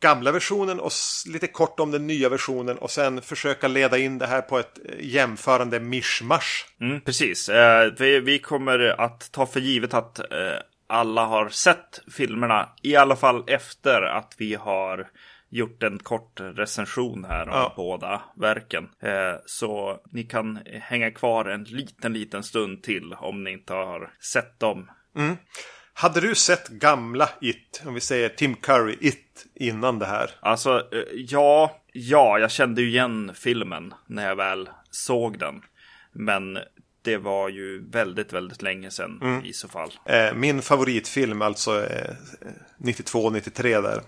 gamla 0.00 0.32
versionen 0.32 0.80
och 0.80 0.92
lite 1.26 1.46
kort 1.46 1.80
om 1.80 1.90
den 1.90 2.06
nya 2.06 2.28
versionen 2.28 2.78
och 2.78 2.90
sen 2.90 3.22
försöka 3.22 3.68
leda 3.68 3.98
in 3.98 4.18
det 4.18 4.26
här 4.26 4.42
på 4.42 4.58
ett 4.58 4.78
eh, 4.84 4.94
jämförande 5.00 5.80
mischmasch. 5.80 6.66
Mm, 6.80 7.00
precis. 7.00 7.48
Eh, 7.48 7.92
vi, 7.98 8.20
vi 8.20 8.38
kommer 8.38 9.00
att 9.00 9.32
ta 9.32 9.46
för 9.46 9.60
givet 9.60 9.94
att 9.94 10.18
eh, 10.18 10.58
alla 10.86 11.24
har 11.24 11.48
sett 11.48 12.00
filmerna. 12.12 12.68
I 12.82 12.96
alla 12.96 13.16
fall 13.16 13.44
efter 13.46 14.02
att 14.02 14.34
vi 14.38 14.54
har 14.54 15.06
gjort 15.54 15.82
en 15.82 15.98
kort 15.98 16.40
recension 16.40 17.24
här 17.24 17.42
om 17.48 17.54
Ja. 17.54 17.72
båda 17.76 18.22
verken. 18.36 18.88
Eh, 19.02 19.34
så 19.46 19.98
ni 20.12 20.22
kan 20.24 20.58
hänga 20.66 21.10
kvar 21.10 21.44
en 21.44 21.64
liten, 21.64 22.12
liten 22.12 22.42
stund 22.42 22.82
till 22.82 23.12
om 23.12 23.44
ni 23.44 23.50
inte 23.52 23.72
har 23.74 24.10
sett 24.32 24.60
dem. 24.60 24.90
Hade 25.94 26.20
du 26.20 26.34
sett 26.34 26.68
gamla 26.68 27.28
It, 27.40 27.82
om 27.86 27.94
vi 27.94 28.00
säger 28.00 28.28
Tim 28.28 28.54
Curry 28.54 28.96
It, 29.00 29.46
innan 29.54 29.98
det 29.98 30.06
här? 30.06 30.30
Alltså, 30.40 30.76
eh, 30.92 31.02
ja, 31.14 31.80
ja, 31.92 32.38
jag 32.38 32.50
kände 32.50 32.82
ju 32.82 32.88
igen 32.88 33.32
filmen 33.34 33.94
när 34.06 34.26
jag 34.28 34.36
väl 34.36 34.68
såg 34.90 35.38
den. 35.38 35.62
Men 36.12 36.58
det 37.02 37.16
var 37.16 37.48
ju 37.48 37.90
väldigt, 37.90 38.32
väldigt 38.32 38.62
länge 38.62 38.90
sedan 38.90 39.42
i 39.44 39.52
så 39.52 39.68
fall. 39.68 39.90
Eh, 40.06 40.34
min 40.34 40.62
favoritfilm 40.62 41.42
alltså 41.42 41.84
eh, 41.86 42.14
92-93 42.78 43.82
där. 43.82 44.00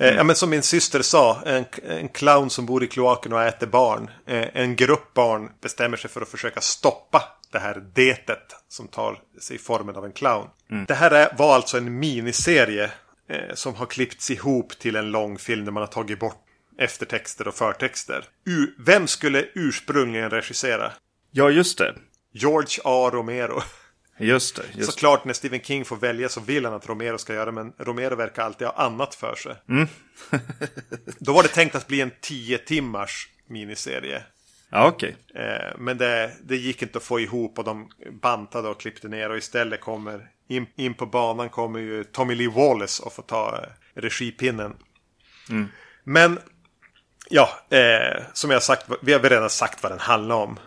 Eh, 0.00 0.14
ja, 0.14 0.24
men 0.24 0.36
som 0.36 0.50
min 0.50 0.62
syster 0.62 1.02
sa, 1.02 1.42
en, 1.46 1.64
en 1.88 2.08
clown 2.08 2.50
som 2.50 2.66
bor 2.66 2.84
i 2.84 2.86
kloaken 2.86 3.32
och 3.32 3.42
äter 3.42 3.66
barn. 3.66 4.10
Eh, 4.26 4.48
en 4.52 4.76
grupp 4.76 5.14
barn 5.14 5.50
bestämmer 5.60 5.96
sig 5.96 6.10
för 6.10 6.20
att 6.20 6.28
försöka 6.28 6.60
stoppa 6.60 7.22
det 7.52 7.58
här 7.58 7.84
detet 7.94 8.56
som 8.68 8.88
tar 8.88 9.20
sig 9.40 9.58
formen 9.58 9.96
av 9.96 10.04
en 10.04 10.12
clown. 10.12 10.48
Det 10.88 10.94
här 10.94 11.10
är, 11.10 11.34
var 11.38 11.54
alltså 11.54 11.76
en 11.78 11.98
miniserie 11.98 12.90
eh, 13.28 13.54
som 13.54 13.74
har 13.74 13.86
klippts 13.86 14.30
ihop 14.30 14.78
till 14.78 14.96
en 14.96 15.10
lång 15.10 15.38
film 15.38 15.64
där 15.64 15.72
man 15.72 15.82
har 15.82 15.88
tagit 15.88 16.20
bort 16.20 16.44
eftertexter 16.78 17.48
och 17.48 17.54
förtexter. 17.54 18.24
U 18.46 18.74
vem 18.78 19.06
skulle 19.06 19.46
ursprungligen 19.54 20.30
regissera? 20.30 20.92
Ja, 21.30 21.50
just 21.50 21.78
det. 21.78 21.94
George 22.32 22.80
A. 22.84 23.10
Romero. 23.12 23.62
Just 24.18 24.56
det. 24.56 24.62
Just 24.74 24.92
Såklart 24.92 25.24
när 25.24 25.34
Stephen 25.34 25.60
King 25.60 25.84
får 25.84 25.96
välja 25.96 26.28
så 26.28 26.40
vill 26.40 26.64
han 26.64 26.74
att 26.74 26.88
Romero 26.88 27.18
ska 27.18 27.34
göra 27.34 27.52
men 27.52 27.72
Romero 27.78 28.16
verkar 28.16 28.42
alltid 28.42 28.66
ha 28.66 28.74
annat 28.74 29.14
för 29.14 29.34
sig. 29.34 29.54
Mm. 29.68 29.88
Då 31.18 31.32
var 31.32 31.42
det 31.42 31.48
tänkt 31.48 31.74
att 31.74 31.86
bli 31.86 32.00
en 32.00 32.12
10 32.20 32.58
timmars 32.58 33.28
miniserie. 33.46 34.22
Ja, 34.70 34.88
okej. 34.88 35.16
Eh, 35.34 35.78
men 35.78 35.98
det, 35.98 36.32
det 36.42 36.56
gick 36.56 36.82
inte 36.82 36.98
att 36.98 37.04
få 37.04 37.20
ihop 37.20 37.58
och 37.58 37.64
de 37.64 37.90
bantade 38.22 38.68
och 38.68 38.80
klippte 38.80 39.08
ner 39.08 39.30
och 39.30 39.36
istället 39.36 39.80
kommer 39.80 40.30
in, 40.48 40.66
in 40.76 40.94
på 40.94 41.06
banan 41.06 41.48
kommer 41.48 41.78
ju 41.78 42.04
Tommy 42.04 42.34
Lee 42.34 42.50
Wallace 42.50 43.02
och 43.02 43.12
får 43.12 43.22
ta 43.22 43.60
eh, 43.62 44.00
regipinnen. 44.00 44.76
Men 46.04 46.38
ja, 47.30 47.48
eh, 47.70 48.22
som 48.32 48.50
jag 48.50 48.62
sagt, 48.62 48.86
vi 49.02 49.12
har 49.12 49.20
redan 49.20 49.50
sagt 49.50 49.82
vad 49.82 49.92
den 49.92 50.00
handlar 50.00 50.36
om. 50.36 50.58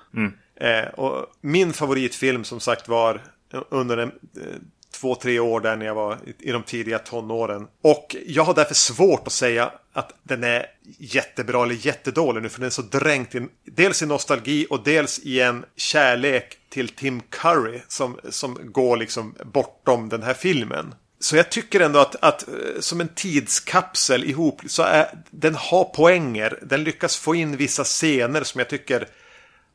Eh, 0.55 0.87
och 0.87 1.25
min 1.41 1.73
favoritfilm 1.73 2.43
som 2.43 2.59
sagt 2.59 2.87
var 2.87 3.21
under 3.69 3.97
en, 3.97 4.11
eh, 4.37 4.55
två, 4.91 5.15
tre 5.15 5.39
år 5.39 5.59
där 5.59 5.75
när 5.75 5.85
jag 5.85 5.95
var 5.95 6.17
i, 6.39 6.51
de 6.51 6.63
tidiga 6.63 6.99
tonåren. 6.99 7.67
Och 7.81 8.15
jag 8.25 8.43
har 8.43 8.53
därför 8.53 8.75
svårt 8.75 9.27
att 9.27 9.33
säga 9.33 9.71
att 9.93 10.13
den 10.23 10.43
är 10.43 10.65
jättebra 10.97 11.63
eller 11.63 11.85
jättedålig 11.85 12.41
nu 12.41 12.49
för 12.49 12.59
den 12.59 12.65
är 12.65 12.69
så 12.69 12.81
dränkt 12.81 13.35
i, 13.35 13.47
dels 13.63 14.01
i 14.01 14.05
nostalgi 14.05 14.67
och 14.69 14.83
dels 14.83 15.19
i 15.19 15.41
en 15.41 15.65
kärlek 15.75 16.57
till 16.69 16.89
Tim 16.89 17.21
Curry 17.29 17.81
som, 17.87 18.19
som 18.29 18.57
går 18.63 18.97
liksom 18.97 19.35
bortom 19.45 20.09
den 20.09 20.23
här 20.23 20.33
filmen. 20.33 20.95
Så 21.19 21.35
jag 21.35 21.51
tycker 21.51 21.79
ändå 21.79 21.99
att, 21.99 22.15
att 22.23 22.47
eh, 22.47 22.53
som 22.79 23.01
en 23.01 23.07
tidskapsel 23.07 24.23
ihop 24.23 24.61
så 24.67 24.83
är 24.83 25.07
den 25.31 25.55
har 25.55 25.83
poänger. 25.83 26.59
Den 26.61 26.83
lyckas 26.83 27.17
få 27.17 27.35
in 27.35 27.57
vissa 27.57 27.83
scener 27.83 28.43
som 28.43 28.59
jag 28.59 28.69
tycker 28.69 29.07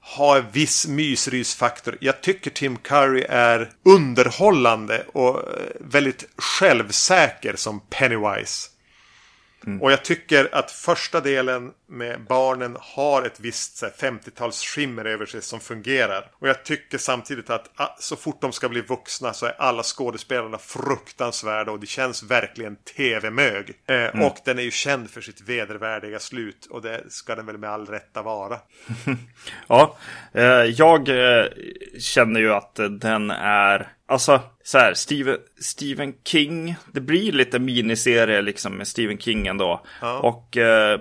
ha 0.07 0.37
en 0.37 0.51
viss 0.53 0.87
mysrysfaktor. 0.87 1.97
Jag 2.01 2.21
tycker 2.21 2.51
Tim 2.51 2.77
Curry 2.77 3.25
är 3.29 3.71
underhållande 3.85 5.07
och 5.13 5.37
eh, 5.37 5.67
väldigt 5.81 6.25
självsäker 6.37 7.57
som 7.57 7.81
Pennywise. 7.81 8.69
Och 9.81 9.93
jag 9.93 10.05
tycker 10.05 10.49
att 10.55 10.71
första 10.71 11.21
delen 11.21 11.73
med 11.89 12.21
barnen 12.29 12.77
har 12.81 13.23
ett 13.23 13.41
visst 13.41 13.77
så 13.77 13.87
här, 13.87 13.93
50-tals 13.93 14.63
skimmer 14.65 15.05
över 15.05 15.27
sig 15.27 15.43
som 15.43 15.61
fungerar. 15.61 16.31
Och 16.33 16.49
jag 16.49 16.65
tycker 16.65 16.99
samtidigt 16.99 17.51
att 17.51 17.71
ah, 17.77 17.97
så 17.99 18.17
fort 18.17 18.41
de 18.41 18.53
ska 18.53 18.69
bli 18.69 18.81
vuxna 18.81 19.33
så 19.33 19.47
är 19.47 19.55
alla 19.59 19.83
skådespelarna 19.83 20.59
fruktansvärda 20.59 21.73
och 21.73 21.81
det 21.81 21.87
känns 21.87 22.23
verkligen 22.23 22.77
tv-mög. 22.77 23.73
Eh, 23.87 24.23
Och 24.27 24.37
den 24.45 24.59
är 24.59 24.63
ju 24.63 24.71
känd 24.71 25.11
för 25.11 25.21
sitt 25.21 25.41
vedervärdiga 25.41 26.19
slut 26.19 26.67
och 26.71 26.83
det 26.83 27.05
ska 27.09 27.35
den 27.35 27.47
väl 27.47 27.59
med 27.59 27.71
all 27.71 27.87
rätta 27.87 28.23
vara. 28.23 28.59
Ja, 29.69 29.97
eh, 30.33 30.45
jag 30.65 31.09
eh, 31.09 31.47
känner 31.99 32.41
ju 32.41 32.53
att 32.53 32.75
den 33.01 33.31
är, 33.31 33.89
alltså 34.09 34.41
så 34.67 34.79
här, 34.79 34.95
Stephen, 34.95 35.39
Stephen 35.61 36.15
King, 36.25 36.77
det 36.93 37.01
blir 37.01 37.33
lite 37.33 37.59
miniserie 37.59 38.43
liksom 38.43 38.77
med 38.77 38.89
Stephen 38.89 39.19
King 39.19 39.47
ändå. 39.47 39.87
Ja. 40.01 40.19
Och 40.19 40.57
eh, 40.57 41.01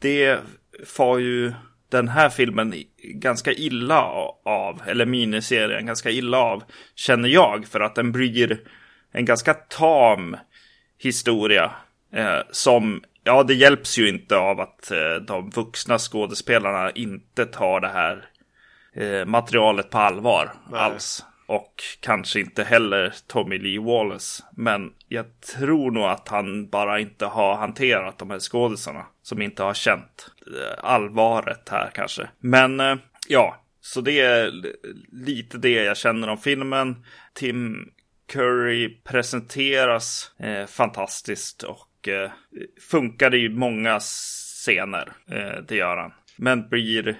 det 0.00 0.38
får 0.86 1.20
ju 1.20 1.52
den 1.90 2.08
här 2.08 2.28
filmen 2.28 2.74
ganska 3.02 3.52
illa 3.52 4.02
av, 4.44 4.82
eller 4.86 5.06
miniserien 5.06 5.86
ganska 5.86 6.10
illa 6.10 6.38
av, 6.38 6.62
känner 6.94 7.28
jag, 7.28 7.66
för 7.66 7.80
att 7.80 7.94
den 7.94 8.12
blir 8.12 8.60
en 9.12 9.24
ganska 9.24 9.54
tam 9.54 10.36
historia 10.98 11.70
eh, 12.12 12.40
som, 12.50 13.02
ja 13.24 13.42
det 13.42 13.54
hjälps 13.54 13.98
ju 13.98 14.08
inte 14.08 14.36
av 14.36 14.60
att 14.60 14.90
eh, 14.90 15.14
de 15.26 15.50
vuxna 15.50 15.98
skådespelarna 15.98 16.90
inte 16.90 17.46
tar 17.46 17.80
det 17.80 17.88
här 17.88 18.28
eh, 18.94 19.26
materialet 19.26 19.90
på 19.90 19.98
allvar 19.98 20.52
Nej. 20.70 20.80
alls. 20.80 21.24
Och 21.46 21.82
kanske 22.00 22.40
inte 22.40 22.64
heller 22.64 23.14
Tommy 23.26 23.58
Lee 23.58 23.80
Wallace. 23.80 24.44
Men 24.50 24.92
jag 25.08 25.40
tror 25.40 25.90
nog 25.90 26.04
att 26.04 26.28
han 26.28 26.68
bara 26.68 27.00
inte 27.00 27.26
har 27.26 27.56
hanterat 27.56 28.18
de 28.18 28.30
här 28.30 28.38
skådisarna. 28.38 29.06
Som 29.22 29.42
inte 29.42 29.62
har 29.62 29.74
känt 29.74 30.30
eh, 30.46 30.84
allvaret 30.84 31.68
här 31.68 31.90
kanske. 31.94 32.28
Men 32.38 32.80
eh, 32.80 32.96
ja, 33.28 33.62
så 33.80 34.00
det 34.00 34.20
är 34.20 34.52
lite 35.12 35.58
det 35.58 35.84
jag 35.84 35.96
känner 35.96 36.28
om 36.28 36.38
filmen. 36.38 37.04
Tim 37.34 37.90
Curry 38.26 39.00
presenteras 39.04 40.30
eh, 40.38 40.66
fantastiskt 40.66 41.62
och 41.62 42.08
eh, 42.08 42.30
funkar 42.90 43.34
i 43.34 43.48
många 43.48 43.98
scener. 44.00 45.12
Eh, 45.30 45.62
det 45.68 45.76
gör 45.76 45.96
han. 45.96 46.12
Men 46.36 46.68
blir, 46.68 47.16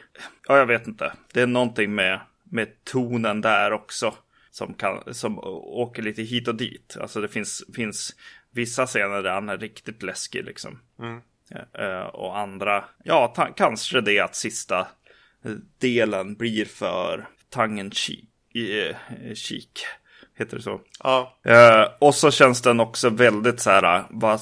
ja 0.48 0.58
jag 0.58 0.66
vet 0.66 0.86
inte. 0.86 1.12
Det 1.32 1.40
är 1.40 1.46
någonting 1.46 1.94
med, 1.94 2.20
med 2.50 2.84
tonen 2.84 3.40
där 3.40 3.72
också. 3.72 4.14
Som, 4.50 4.74
kan, 4.74 5.14
som 5.14 5.38
åker 5.38 6.02
lite 6.02 6.22
hit 6.22 6.48
och 6.48 6.54
dit. 6.54 6.96
Alltså 7.00 7.20
det 7.20 7.28
finns, 7.28 7.64
finns 7.74 8.16
vissa 8.50 8.86
scener 8.86 9.22
där 9.22 9.30
han 9.30 9.48
är 9.48 9.58
riktigt 9.58 10.02
läskig 10.02 10.44
liksom. 10.44 10.78
Eh, 11.78 12.06
och 12.06 12.38
andra, 12.38 12.84
ja 13.04 13.32
ta, 13.36 13.46
kanske 13.46 14.00
det 14.00 14.20
att 14.20 14.34
sista 14.34 14.80
eh, 15.44 15.52
delen 15.78 16.34
blir 16.34 16.64
för 16.64 17.28
tangen 17.50 17.90
cheek. 17.90 19.86
Heter 20.38 20.56
det 20.56 20.62
så? 20.62 20.80
Ja, 21.02 21.38
Eh, 21.44 21.86
och 21.98 22.14
så 22.14 22.30
känns 22.30 22.62
den 22.62 22.80
också 22.80 23.10
väldigt 23.10 23.60
så 23.60 23.70
här, 23.70 24.04
bara, 24.10 24.38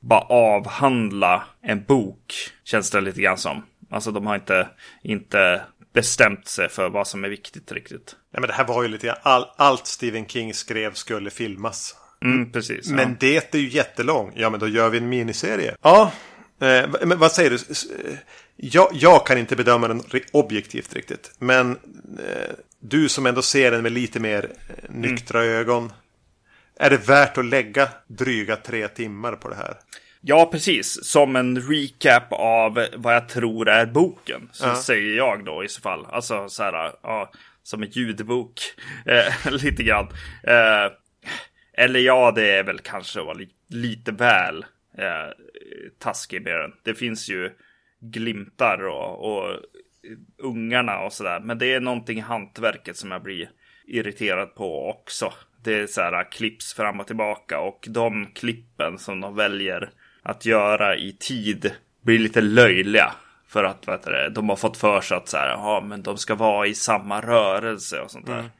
bara 0.00 0.20
avhandla 0.20 1.44
en 1.60 1.84
bok. 1.84 2.34
Känns 2.64 2.90
det 2.90 3.00
lite 3.00 3.20
grann 3.20 3.38
som. 3.38 3.62
Alltså 3.90 4.10
de 4.10 4.26
har 4.26 4.34
inte, 4.34 4.68
inte 5.02 5.62
bestämt 5.92 6.48
sig 6.48 6.68
för 6.68 6.88
vad 6.88 7.08
som 7.08 7.24
är 7.24 7.28
viktigt 7.28 7.72
riktigt. 7.72 8.16
Nej, 8.32 8.40
men 8.40 8.48
det 8.48 8.54
här 8.54 8.64
var 8.64 8.82
ju 8.82 8.88
lite 8.88 9.06
grann 9.06 9.16
all, 9.22 9.46
allt 9.56 9.86
Stephen 9.86 10.26
King 10.26 10.54
skrev 10.54 10.94
skulle 10.94 11.30
filmas. 11.30 11.96
Mm, 12.24 12.52
precis. 12.52 12.90
Men 12.90 13.16
det 13.20 13.54
är 13.54 13.58
ju 13.58 13.68
jättelång. 13.68 14.32
Ja, 14.36 14.50
men 14.50 14.60
då 14.60 14.68
gör 14.68 14.88
vi 14.88 14.98
en 14.98 15.08
miniserie. 15.08 15.76
Ja, 15.82 16.12
eh, 16.60 16.88
men 17.04 17.18
vad 17.18 17.32
säger 17.32 17.50
du? 17.50 17.56
Eh, 17.56 18.18
Jag, 18.56 18.88
jag 18.92 19.26
kan 19.26 19.38
inte 19.38 19.56
bedöma 19.56 19.88
den 19.88 20.02
objektivt 20.32 20.94
riktigt. 20.94 21.30
Men 21.38 21.70
eh, 22.18 22.54
du 22.80 23.08
som 23.08 23.26
ändå 23.26 23.42
ser 23.42 23.70
den 23.70 23.82
med 23.82 23.92
lite 23.92 24.20
mer 24.20 24.44
eh, 24.44 24.74
nyktra 24.90 25.44
ögon. 25.44 25.92
Är 26.80 26.90
det 26.90 27.08
värt 27.08 27.38
att 27.38 27.44
lägga 27.44 27.88
dryga 28.06 28.56
tre 28.56 28.88
timmar 28.88 29.32
på 29.32 29.48
det 29.48 29.56
här? 29.56 29.78
Ja, 30.20 30.48
precis. 30.52 31.04
Som 31.04 31.36
en 31.36 31.60
recap 31.60 32.32
av 32.32 32.86
vad 32.96 33.14
jag 33.14 33.28
tror 33.28 33.68
är 33.68 33.86
boken. 33.86 34.48
Så 34.52 34.66
Ja. 34.66 34.74
säger 34.76 35.16
jag 35.16 35.44
då 35.44 35.64
i 35.64 35.68
så 35.68 35.80
fall. 35.80 36.06
Alltså 36.10 36.48
så 36.48 36.62
här, 36.62 36.92
ja, 37.02 37.30
som 37.62 37.82
en 37.82 37.88
ljudbok. 37.90 38.60
Eh, 39.06 39.52
lite 39.52 39.82
grann. 39.82 40.08
Eh, 40.42 40.92
eller 41.72 42.00
ja, 42.00 42.32
det 42.34 42.50
är 42.50 42.62
väl 42.64 42.78
kanske 42.78 43.20
vara 43.20 43.34
li- 43.34 43.54
lite 43.68 44.12
väl 44.12 44.64
eh, 44.98 45.30
taskig 45.98 46.42
med 46.42 46.54
den. 46.60 46.72
Det 46.84 46.94
finns 46.94 47.28
ju 47.30 47.50
glimtar 48.00 48.86
och, 48.86 49.32
och 49.32 49.56
ungarna 50.38 50.98
och 51.00 51.12
sådär. 51.12 51.40
Men 51.40 51.58
det 51.58 51.74
är 51.74 51.80
någonting 51.80 52.18
i 52.18 52.20
hantverket 52.20 52.96
som 52.96 53.10
jag 53.10 53.22
blir 53.22 53.50
irriterad 53.86 54.54
på 54.54 54.88
också. 54.90 55.32
Det 55.64 55.74
är 55.74 55.86
så 55.86 56.00
här 56.00 56.30
klipps 56.32 56.74
fram 56.74 57.00
och 57.00 57.06
tillbaka 57.06 57.60
och 57.60 57.86
de 57.88 58.26
klippen 58.34 58.98
som 58.98 59.20
de 59.20 59.34
väljer 59.36 59.90
att 60.22 60.44
göra 60.44 60.96
i 60.96 61.12
tid 61.12 61.72
blir 62.02 62.18
lite 62.18 62.40
löjliga. 62.40 63.12
För 63.48 63.64
att 63.64 63.86
vad 63.86 63.96
heter 63.98 64.10
det, 64.12 64.30
de 64.30 64.48
har 64.48 64.56
fått 64.56 64.76
för 64.76 65.00
sig 65.00 65.16
att 65.16 65.28
så 65.28 65.36
här, 65.36 65.48
ja, 65.48 65.84
men 65.86 66.02
de 66.02 66.18
ska 66.18 66.34
vara 66.34 66.66
i 66.66 66.74
samma 66.74 67.20
rörelse 67.20 68.00
och 68.00 68.10
sånt 68.10 68.26
där. 68.26 68.50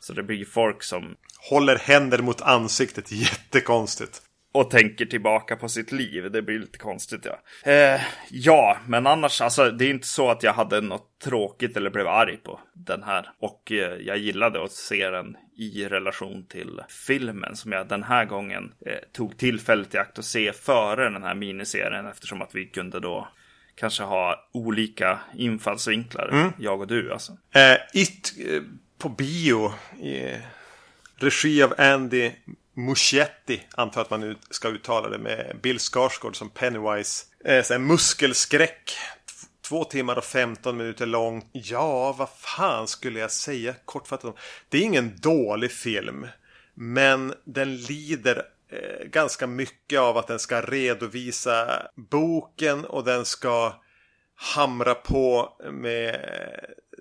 Så 0.00 0.12
det 0.12 0.22
blir 0.22 0.44
folk 0.44 0.82
som 0.82 1.16
Håller 1.50 1.76
händer 1.76 2.18
mot 2.18 2.40
ansiktet, 2.40 3.12
jättekonstigt. 3.12 4.22
Och 4.54 4.70
tänker 4.70 5.06
tillbaka 5.06 5.56
på 5.56 5.68
sitt 5.68 5.92
liv. 5.92 6.30
Det 6.30 6.42
blir 6.42 6.58
lite 6.58 6.78
konstigt 6.78 7.26
ja. 7.26 7.70
Eh, 7.72 8.00
ja, 8.30 8.78
men 8.86 9.06
annars, 9.06 9.40
alltså 9.40 9.70
det 9.70 9.84
är 9.84 9.90
inte 9.90 10.06
så 10.06 10.30
att 10.30 10.42
jag 10.42 10.52
hade 10.52 10.80
något 10.80 11.18
tråkigt 11.24 11.76
eller 11.76 11.90
blev 11.90 12.06
arg 12.08 12.36
på 12.36 12.60
den 12.72 13.02
här. 13.02 13.30
Och 13.38 13.72
eh, 13.72 13.94
jag 14.00 14.18
gillade 14.18 14.64
att 14.64 14.72
se 14.72 15.10
den 15.10 15.36
i 15.56 15.84
relation 15.84 16.46
till 16.46 16.80
filmen 16.88 17.56
som 17.56 17.72
jag 17.72 17.88
den 17.88 18.02
här 18.02 18.24
gången 18.24 18.72
eh, 18.86 18.98
tog 19.12 19.38
tillfället 19.38 19.94
i 19.94 19.98
akt 19.98 20.18
att 20.18 20.24
se 20.24 20.52
före 20.52 21.10
den 21.10 21.22
här 21.22 21.34
miniserien 21.34 22.06
eftersom 22.06 22.42
att 22.42 22.54
vi 22.54 22.66
kunde 22.66 23.00
då 23.00 23.28
kanske 23.74 24.02
ha 24.02 24.48
olika 24.52 25.18
infallsvinklar, 25.36 26.52
jag 26.58 26.80
och 26.80 26.86
du 26.86 27.12
alltså. 27.12 27.32
Eh, 27.54 28.00
It 28.02 28.34
eh, 28.48 28.62
på 28.98 29.08
bio. 29.08 29.72
I 30.02 30.38
regi 31.16 31.62
av 31.62 31.74
Andy 31.78 32.30
Muschietti. 32.74 33.62
Antar 33.74 34.00
att 34.00 34.10
man 34.10 34.20
nu 34.20 34.36
ska 34.50 34.68
uttala 34.68 35.08
det 35.08 35.18
med 35.18 35.58
Bill 35.62 35.78
Skarsgård 35.78 36.36
som 36.36 36.50
Pennywise. 36.50 37.24
Eh, 37.44 37.78
muskelskräck. 37.78 38.96
Två 39.68 39.84
timmar 39.84 40.18
och 40.18 40.24
15 40.24 40.76
minuter 40.76 41.06
lång. 41.06 41.48
Ja, 41.52 42.12
vad 42.12 42.28
fan 42.28 42.88
skulle 42.88 43.20
jag 43.20 43.30
säga 43.30 43.74
kortfattat 43.84 44.24
om? 44.24 44.36
Det 44.68 44.78
är 44.78 44.82
ingen 44.82 45.16
dålig 45.16 45.72
film. 45.72 46.26
Men 46.74 47.34
den 47.44 47.76
lider 47.76 48.42
eh, 48.72 49.06
ganska 49.06 49.46
mycket 49.46 50.00
av 50.00 50.18
att 50.18 50.26
den 50.26 50.38
ska 50.38 50.60
redovisa 50.60 51.82
boken 51.96 52.84
och 52.84 53.04
den 53.04 53.24
ska 53.24 53.82
hamra 54.34 54.94
på 54.94 55.56
med 55.72 56.30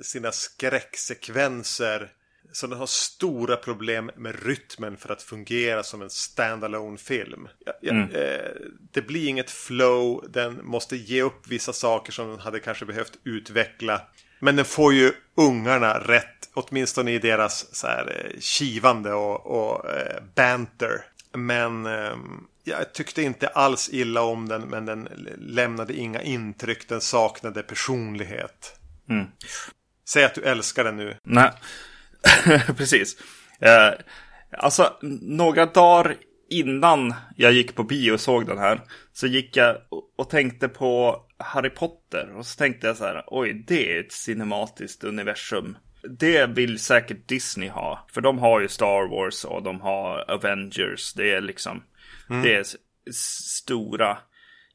sina 0.02 0.32
skräcksekvenser 0.32 2.12
så 2.54 2.68
den 2.68 2.80
har 2.80 2.86
stora 2.86 3.56
problem 3.56 4.12
med 4.16 4.46
rytmen 4.46 4.98
för 4.98 5.14
att 5.14 5.22
fungera 5.22 5.84
som 5.84 6.02
en 6.02 6.10
standalone 6.10 6.98
film. 6.98 7.48
Ja, 7.66 7.74
ja, 7.82 7.92
mm. 7.92 8.12
eh, 8.12 8.52
det 8.92 9.02
blir 9.02 9.28
inget 9.28 9.52
flow, 9.52 10.26
den 10.30 10.66
måste 10.66 10.96
ge 10.96 11.22
upp 11.22 11.48
vissa 11.48 11.74
saker 11.74 12.12
som 12.12 12.30
den 12.30 12.40
hade 12.40 12.60
kanske 12.60 12.86
behövt 12.86 13.18
utveckla. 13.24 14.02
Men 14.40 14.56
den 14.56 14.66
får 14.66 14.94
ju 14.94 15.14
ungarna 15.36 16.00
rätt, 16.00 16.50
åtminstone 16.54 17.12
i 17.12 17.20
deras 17.20 17.76
så 17.76 17.88
här, 17.88 18.26
eh, 18.26 18.40
kivande 18.40 19.14
och, 19.14 19.46
och 19.46 19.90
eh, 19.90 20.24
banter. 20.36 21.06
Men 21.34 21.86
eh, 21.86 22.16
jag 22.64 22.94
tyckte 22.94 23.22
inte 23.22 23.48
alls 23.48 23.90
illa 23.92 24.22
om 24.22 24.48
den, 24.50 24.62
men 24.62 24.86
den 24.86 25.10
lämnade 25.38 25.94
inga 25.94 26.22
intryck. 26.22 26.90
Den 26.90 27.02
saknade 27.02 27.64
personlighet. 27.64 28.80
Mm. 29.10 29.26
Säg 30.10 30.24
att 30.24 30.36
du 30.36 30.42
älskar 30.42 30.84
den 30.84 30.98
nu. 30.98 31.16
Nej, 31.24 31.52
precis. 32.78 33.18
Eh, 33.60 33.94
alltså, 34.58 34.98
några 35.22 35.66
dagar 35.66 36.16
innan 36.50 37.14
jag 37.36 37.54
gick 37.54 37.76
på 37.76 37.84
bio 37.84 38.12
och 38.12 38.20
såg 38.20 38.48
den 38.48 38.58
här 38.58 38.82
så 39.14 39.28
gick 39.28 39.58
jag 39.58 39.78
och 40.18 40.30
tänkte 40.30 40.68
på 40.68 41.22
Harry 41.38 41.70
Potter 41.70 42.36
och 42.36 42.46
så 42.46 42.58
tänkte 42.58 42.88
jag 42.88 42.98
så 42.98 43.04
här, 43.04 43.24
oj, 43.28 43.64
det 43.68 43.96
är 43.96 44.00
ett 44.00 44.12
cinematiskt 44.12 45.04
universum. 45.04 45.78
Det 46.20 46.46
vill 46.46 46.80
säkert 46.80 47.28
Disney 47.28 47.70
ha, 47.70 48.08
för 48.14 48.22
de 48.22 48.40
har 48.40 48.62
ju 48.62 48.68
Star 48.68 49.10
Wars 49.10 49.46
och 49.46 49.64
de 49.64 49.82
har 49.82 50.32
Avengers. 50.32 51.14
Det 51.14 51.32
är 51.32 51.42
liksom, 51.42 51.84
mm. 52.30 52.42
det 52.42 52.56
är 52.56 52.66
stora 53.14 54.18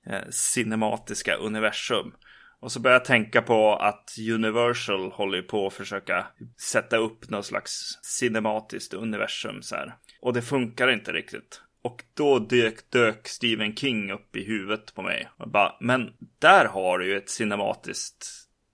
eh, 0.07 0.29
cinematiska 0.31 1.35
universum. 1.35 2.13
Och 2.61 2.73
så 2.73 2.81
börjar 2.81 2.95
jag 2.95 3.05
tänka 3.05 3.43
på 3.43 3.77
att 3.77 4.17
Universal 4.35 5.11
håller 5.13 5.43
på 5.43 5.67
att 5.67 5.75
försöka 5.75 6.27
sätta 6.61 6.97
upp 6.97 7.31
något 7.31 7.47
slags 7.47 7.99
cinematiskt 8.03 8.95
universum 8.95 9.63
så 9.63 9.77
här. 9.77 9.95
Och 10.21 10.33
det 10.33 10.43
funkar 10.43 10.91
inte 10.91 11.13
riktigt. 11.13 11.61
Och 11.83 12.05
då 12.15 12.39
dök, 12.39 12.91
dök 12.91 13.29
Stephen 13.29 13.77
King 13.77 14.13
upp 14.13 14.37
i 14.37 14.45
huvudet 14.45 14.95
på 14.95 15.03
mig. 15.03 15.29
Och 15.37 15.51
bara, 15.51 15.75
men 15.81 16.11
där 16.39 16.65
har 16.65 16.99
du 16.99 17.07
ju 17.07 17.17
ett 17.17 17.31
cinematiskt 17.31 18.27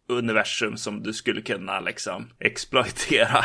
universum 0.09 0.77
som 0.77 1.03
du 1.03 1.13
skulle 1.13 1.43
kunna 1.43 1.81
liksom 1.81 2.31
exploatera. 2.39 3.45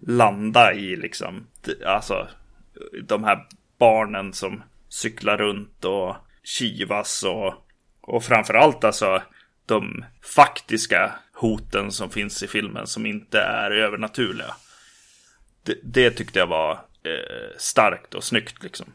landa 0.00 0.74
i 0.74 0.96
liksom, 0.96 1.46
alltså 1.86 2.28
de 3.02 3.24
här 3.24 3.46
barnen 3.78 4.32
som 4.32 4.62
cyklar 4.88 5.36
runt 5.36 5.84
och 5.84 6.16
kivas 6.42 7.22
och, 7.22 7.54
och 8.06 8.24
framförallt 8.24 8.84
alltså 8.84 9.22
de 9.66 10.04
faktiska 10.22 11.12
hoten 11.32 11.92
som 11.92 12.10
finns 12.10 12.42
i 12.42 12.46
filmen 12.46 12.86
som 12.86 13.06
inte 13.06 13.40
är 13.40 13.70
övernaturliga. 13.70 14.54
Det, 15.62 15.78
det 15.82 16.10
tyckte 16.10 16.38
jag 16.38 16.46
var 16.46 16.72
eh, 17.02 17.56
starkt 17.58 18.14
och 18.14 18.24
snyggt 18.24 18.62
liksom 18.62 18.92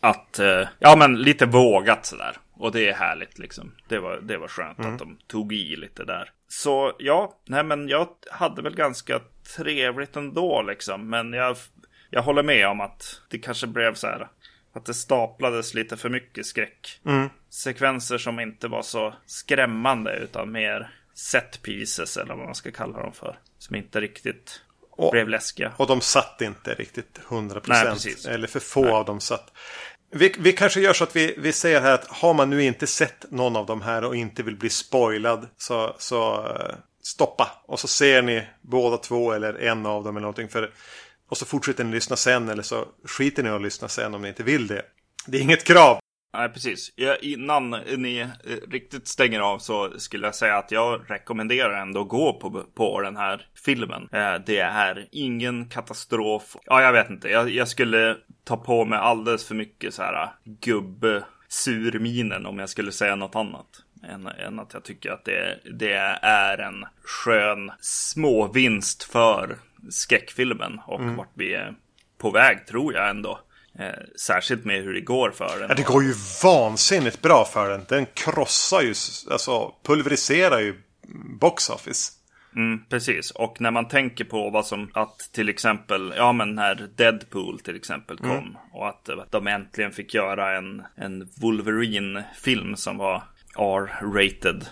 att, 0.00 0.38
eh, 0.38 0.68
ja 0.78 0.96
men 0.96 1.22
lite 1.22 1.46
vågat 1.46 2.06
sådär. 2.06 2.36
Och 2.52 2.72
det 2.72 2.88
är 2.88 2.94
härligt 2.94 3.38
liksom. 3.38 3.72
Det 3.88 3.98
var, 3.98 4.20
det 4.20 4.38
var 4.38 4.48
skönt 4.48 4.78
mm. 4.78 4.92
att 4.92 4.98
de 4.98 5.18
tog 5.26 5.52
i 5.52 5.76
lite 5.76 6.04
där. 6.04 6.30
Så 6.48 6.92
ja, 6.98 7.38
nej 7.44 7.64
men 7.64 7.88
jag 7.88 8.08
hade 8.30 8.62
väl 8.62 8.74
ganska 8.74 9.20
trevligt 9.56 10.16
ändå 10.16 10.62
liksom. 10.62 11.10
Men 11.10 11.32
jag, 11.32 11.56
jag 12.10 12.22
håller 12.22 12.42
med 12.42 12.68
om 12.68 12.80
att 12.80 13.20
det 13.28 13.38
kanske 13.38 13.66
blev 13.66 13.94
så 13.94 14.06
här. 14.06 14.28
Att 14.76 14.84
det 14.84 14.94
staplades 14.94 15.74
lite 15.74 15.96
för 15.96 16.08
mycket 16.08 16.46
skräck. 16.46 17.00
Mm. 17.06 17.28
Sekvenser 17.50 18.18
som 18.18 18.40
inte 18.40 18.68
var 18.68 18.82
så 18.82 19.14
skrämmande 19.26 20.16
utan 20.16 20.52
mer 20.52 20.90
set 21.14 21.62
pieces 21.62 22.16
eller 22.16 22.34
vad 22.34 22.44
man 22.44 22.54
ska 22.54 22.70
kalla 22.70 23.02
dem 23.02 23.12
för. 23.12 23.38
Som 23.58 23.76
inte 23.76 24.00
riktigt 24.00 24.60
och, 24.90 25.12
blev 25.12 25.28
läskiga. 25.28 25.72
Och 25.76 25.86
de 25.86 26.00
satt 26.00 26.40
inte 26.40 26.74
riktigt 26.74 27.20
100%. 27.28 27.62
Nej, 27.66 28.34
Eller 28.34 28.48
för 28.48 28.60
få 28.60 28.82
Nej. 28.82 28.92
av 28.92 29.04
dem 29.04 29.20
satt. 29.20 29.52
Vi, 30.10 30.34
vi, 30.38 30.52
kanske 30.52 30.80
gör 30.80 30.92
så 30.92 31.04
att 31.04 31.16
vi, 31.16 31.34
vi 31.38 31.52
säger 31.52 31.80
här 31.80 31.94
att 31.94 32.06
har 32.06 32.34
man 32.34 32.50
nu 32.50 32.62
inte 32.62 32.86
sett 32.86 33.30
någon 33.30 33.56
av 33.56 33.66
de 33.66 33.82
här 33.82 34.04
och 34.04 34.16
inte 34.16 34.42
vill 34.42 34.56
bli 34.56 34.70
spoilad 34.70 35.48
så, 35.56 35.96
så 35.98 36.42
uh, 36.42 36.76
stoppa. 37.02 37.62
Och 37.66 37.80
så 37.80 37.88
ser 37.88 38.22
ni 38.22 38.46
båda 38.60 38.96
två 38.96 39.32
eller 39.32 39.54
en 39.54 39.86
av 39.86 40.04
dem 40.04 40.16
eller 40.16 40.22
någonting. 40.22 40.48
För, 40.48 40.72
och 41.28 41.36
så 41.36 41.46
fortsätter 41.46 41.84
ni 41.84 41.92
lyssna 41.92 42.16
sen 42.16 42.48
eller 42.48 42.62
så 42.62 42.88
skiter 43.04 43.42
ni 43.42 43.48
att 43.48 43.62
lyssna 43.62 43.88
sen 43.88 44.14
om 44.14 44.22
ni 44.22 44.28
inte 44.28 44.42
vill 44.42 44.66
det. 44.66 44.82
Det 45.26 45.38
är 45.38 45.42
inget 45.42 45.64
krav. 45.64 45.98
Nej, 46.36 46.48
precis. 46.48 46.92
Ja, 46.96 47.16
innan 47.16 47.70
ni 47.96 48.18
eh, 48.18 48.28
riktigt 48.70 49.08
stänger 49.08 49.40
av 49.40 49.58
så 49.58 49.98
skulle 49.98 50.26
jag 50.26 50.34
säga 50.34 50.56
att 50.56 50.70
jag 50.70 51.00
rekommenderar 51.08 51.82
ändå 51.82 52.00
att 52.00 52.08
gå 52.08 52.32
på, 52.32 52.64
på 52.74 53.00
den 53.00 53.16
här 53.16 53.48
filmen. 53.64 54.08
Eh, 54.12 54.34
det 54.46 54.58
är 54.58 55.08
ingen 55.12 55.68
katastrof. 55.68 56.56
Ja, 56.64 56.82
jag 56.82 56.92
vet 56.92 57.10
inte. 57.10 57.28
Jag, 57.28 57.50
jag 57.50 57.68
skulle 57.68 58.16
ta 58.44 58.56
på 58.56 58.84
mig 58.84 58.98
alldeles 58.98 59.48
för 59.48 59.54
mycket 59.54 59.94
så 59.94 60.02
här 60.02 60.28
gubbe 60.44 61.24
surminen 61.48 62.46
om 62.46 62.58
jag 62.58 62.68
skulle 62.68 62.92
säga 62.92 63.16
något 63.16 63.36
annat. 63.36 63.66
Än, 64.08 64.26
än 64.26 64.58
att 64.58 64.74
jag 64.74 64.84
tycker 64.84 65.10
att 65.10 65.24
det, 65.24 65.60
det 65.78 65.92
är 66.22 66.58
en 66.58 66.84
skön 67.02 67.70
småvinst 67.80 69.02
för 69.02 69.56
skräckfilmen 69.90 70.80
och 70.86 71.00
mm. 71.00 71.16
vart 71.16 71.32
vi 71.34 71.54
är 71.54 71.74
på 72.18 72.30
väg 72.30 72.66
tror 72.66 72.94
jag 72.94 73.10
ändå. 73.10 73.40
Eh, 73.78 73.88
särskilt 74.20 74.64
med 74.64 74.82
hur 74.82 74.94
det 74.94 75.00
går 75.00 75.30
för 75.30 75.60
den. 75.60 75.68
Ja, 75.68 75.74
det 75.74 75.86
går 75.86 76.04
ju 76.04 76.14
vansinnigt 76.42 77.22
bra 77.22 77.44
för 77.44 77.70
den. 77.70 77.84
Den 77.88 78.06
krossar 78.14 78.80
ju, 78.80 78.94
alltså 79.30 79.74
pulveriserar 79.84 80.58
ju 80.58 80.74
box 81.40 81.70
office. 81.70 82.12
Mm, 82.56 82.80
precis, 82.88 83.30
och 83.30 83.60
när 83.60 83.70
man 83.70 83.88
tänker 83.88 84.24
på 84.24 84.50
vad 84.50 84.66
som 84.66 84.90
att 84.94 85.18
till 85.32 85.48
exempel, 85.48 86.14
ja 86.16 86.32
men 86.32 86.54
när 86.54 86.88
Deadpool 86.96 87.60
till 87.60 87.76
exempel 87.76 88.16
kom 88.16 88.30
mm. 88.30 88.56
och 88.72 88.88
att 88.88 89.08
de 89.30 89.46
äntligen 89.46 89.92
fick 89.92 90.14
göra 90.14 90.56
en, 90.56 90.82
en 90.96 91.28
Wolverine-film 91.40 92.76
som 92.76 92.98
var 92.98 93.22
R-rated. 93.58 94.64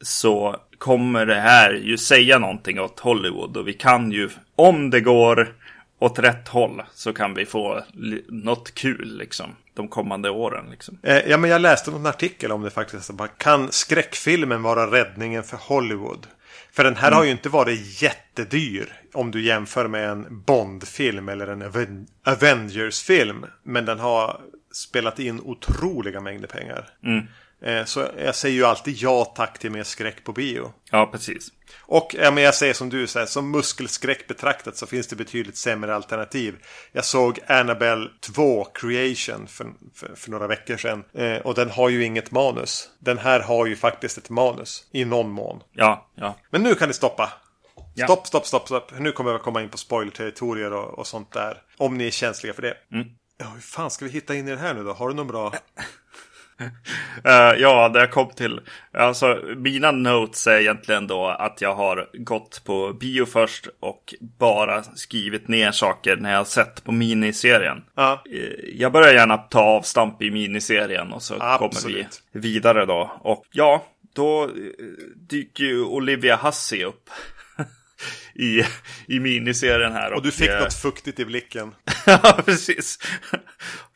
Så 0.00 0.56
kommer 0.78 1.26
det 1.26 1.40
här 1.40 1.72
ju 1.72 1.98
säga 1.98 2.38
någonting 2.38 2.80
åt 2.80 3.00
Hollywood. 3.00 3.56
Och 3.56 3.68
vi 3.68 3.72
kan 3.72 4.12
ju, 4.12 4.28
om 4.60 4.90
det 4.90 5.00
går 5.00 5.54
åt 5.98 6.18
rätt 6.18 6.48
håll, 6.48 6.82
så 6.94 7.12
kan 7.12 7.34
vi 7.34 7.46
få 7.46 7.82
något 8.28 8.74
kul 8.74 9.16
liksom. 9.18 9.56
De 9.74 9.88
kommande 9.88 10.30
åren 10.30 10.70
liksom. 10.70 10.98
Eh, 11.02 11.18
ja, 11.18 11.36
men 11.36 11.50
jag 11.50 11.60
läste 11.60 11.90
någon 11.90 12.06
artikel 12.06 12.52
om 12.52 12.62
det 12.62 12.70
faktiskt. 12.70 13.10
Kan 13.38 13.72
skräckfilmen 13.72 14.62
vara 14.62 14.86
räddningen 14.90 15.42
för 15.42 15.56
Hollywood? 15.56 16.26
För 16.72 16.84
den 16.84 16.96
här 16.96 17.12
har 17.12 17.24
ju 17.24 17.30
inte 17.30 17.48
varit 17.48 18.02
jättedyr 18.02 18.92
om 19.14 19.30
du 19.30 19.42
jämför 19.42 19.88
med 19.88 20.08
en 20.10 20.42
Bond-film 20.44 21.28
eller 21.28 21.46
en 21.46 21.62
Aven- 21.62 22.06
Avengers-film. 22.24 23.46
Men 23.62 23.84
den 23.84 23.98
har 23.98 24.40
spelat 24.72 25.18
in 25.18 25.40
otroliga 25.40 26.20
mängder 26.20 26.48
pengar. 26.48 26.88
Eh, 27.06 27.22
Så 27.86 28.08
jag 28.18 28.34
säger 28.34 28.54
ju 28.54 28.64
alltid 28.64 28.96
ja 28.96 29.24
tack 29.24 29.58
till 29.58 29.70
mer 29.70 29.82
skräck 29.82 30.24
på 30.24 30.32
bio. 30.32 30.72
Ja, 30.90 31.06
precis. 31.12 31.48
Och 31.90 32.14
ja, 32.18 32.30
men 32.30 32.44
jag 32.44 32.54
säger 32.54 32.74
som 32.74 32.88
du 32.88 33.06
säger, 33.06 33.26
som 33.26 33.50
muskelskräck 33.50 34.26
betraktat 34.26 34.76
så 34.76 34.86
finns 34.86 35.06
det 35.06 35.16
betydligt 35.16 35.56
sämre 35.56 35.94
alternativ. 35.94 36.56
Jag 36.92 37.04
såg 37.04 37.38
Annabelle 37.46 38.10
2 38.20 38.64
Creation 38.64 39.46
för, 39.46 39.72
för, 39.94 40.14
för 40.14 40.30
några 40.30 40.46
veckor 40.46 40.76
sedan. 40.76 41.04
Eh, 41.14 41.36
och 41.36 41.54
den 41.54 41.70
har 41.70 41.88
ju 41.88 42.04
inget 42.04 42.30
manus. 42.30 42.90
Den 42.98 43.18
här 43.18 43.40
har 43.40 43.66
ju 43.66 43.76
faktiskt 43.76 44.18
ett 44.18 44.30
manus. 44.30 44.84
I 44.92 45.04
någon 45.04 45.30
mån. 45.30 45.62
Ja, 45.72 46.10
ja. 46.14 46.36
Men 46.50 46.62
nu 46.62 46.74
kan 46.74 46.88
ni 46.88 46.94
stoppa. 46.94 47.32
Ja. 47.94 48.06
Stopp, 48.06 48.26
stopp, 48.26 48.46
stopp, 48.46 48.66
stopp. 48.66 48.92
Nu 48.98 49.12
kommer 49.12 49.30
jag 49.30 49.42
komma 49.42 49.62
in 49.62 49.68
på 49.68 49.78
spoiler-territorier 49.78 50.72
och, 50.72 50.98
och 50.98 51.06
sånt 51.06 51.32
där. 51.32 51.62
Om 51.76 51.98
ni 51.98 52.06
är 52.06 52.10
känsliga 52.10 52.52
för 52.52 52.62
det. 52.62 52.76
Ja, 53.38 53.46
hur 53.54 53.60
fan 53.60 53.90
ska 53.90 54.04
vi 54.04 54.10
hitta 54.10 54.34
in 54.34 54.48
i 54.48 54.50
det 54.50 54.56
här 54.56 54.74
nu 54.74 54.84
då? 54.84 54.92
Har 54.92 55.08
du 55.08 55.14
någon 55.14 55.26
bra? 55.26 55.52
Eh, 57.24 57.54
ja, 57.60 57.88
det 57.88 57.98
jag 57.98 58.10
kom 58.10 58.30
till. 58.30 58.60
Alltså, 58.94 59.40
mina 59.56 59.90
notes 59.92 60.46
är 60.46 60.60
egentligen 60.60 61.06
då 61.06 61.26
att 61.26 61.60
jag 61.60 61.74
har 61.74 62.08
gått 62.14 62.62
på 62.64 62.92
bio 62.92 63.24
först 63.26 63.68
och 63.80 64.14
bara 64.38 64.82
skrivit 64.82 65.48
ner 65.48 65.70
saker 65.72 66.16
när 66.16 66.30
jag 66.30 66.38
har 66.38 66.44
sett 66.44 66.84
på 66.84 66.92
miniserien. 66.92 67.82
Eh, 67.98 68.14
Jag 68.74 68.92
börjar 68.92 69.12
gärna 69.12 69.36
ta 69.36 69.60
avstamp 69.60 70.22
i 70.22 70.30
miniserien 70.30 71.12
och 71.12 71.22
så 71.22 71.34
kommer 71.34 71.64
Absolut. 71.64 72.22
vi 72.32 72.40
vidare 72.40 72.86
då. 72.86 73.12
Och 73.20 73.44
ja, 73.52 73.84
då 74.14 74.44
eh, 74.44 74.50
dyker 75.16 75.64
ju 75.64 75.84
Olivia 75.84 76.36
Hussey 76.36 76.84
upp. 76.84 77.10
I, 78.34 78.64
I 79.06 79.20
miniserien 79.20 79.92
här. 79.92 80.12
Och 80.12 80.22
du 80.22 80.30
fick 80.30 80.48
eh, 80.48 80.60
något 80.60 80.74
fuktigt 80.74 81.20
i 81.20 81.24
blicken. 81.24 81.74
ja, 82.06 82.38
precis. 82.44 82.98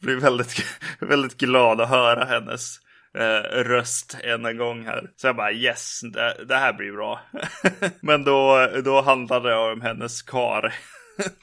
Blev 0.01 0.19
väldigt, 0.19 0.65
väldigt 1.05 1.37
glad 1.37 1.81
att 1.81 1.89
höra 1.89 2.25
hennes 2.25 2.79
eh, 3.15 3.63
röst 3.63 4.17
en 4.23 4.59
gång 4.59 4.87
här. 4.87 5.11
Så 5.17 5.27
jag 5.27 5.37
bara 5.37 5.53
yes, 5.53 6.01
det, 6.13 6.45
det 6.45 6.57
här 6.57 6.73
blir 6.73 6.93
bra. 6.93 7.21
Men 8.01 8.25
då, 8.25 8.69
då 8.85 9.01
handlade 9.01 9.49
det 9.49 9.57
om 9.57 9.81
hennes 9.81 10.23
kar 10.23 10.75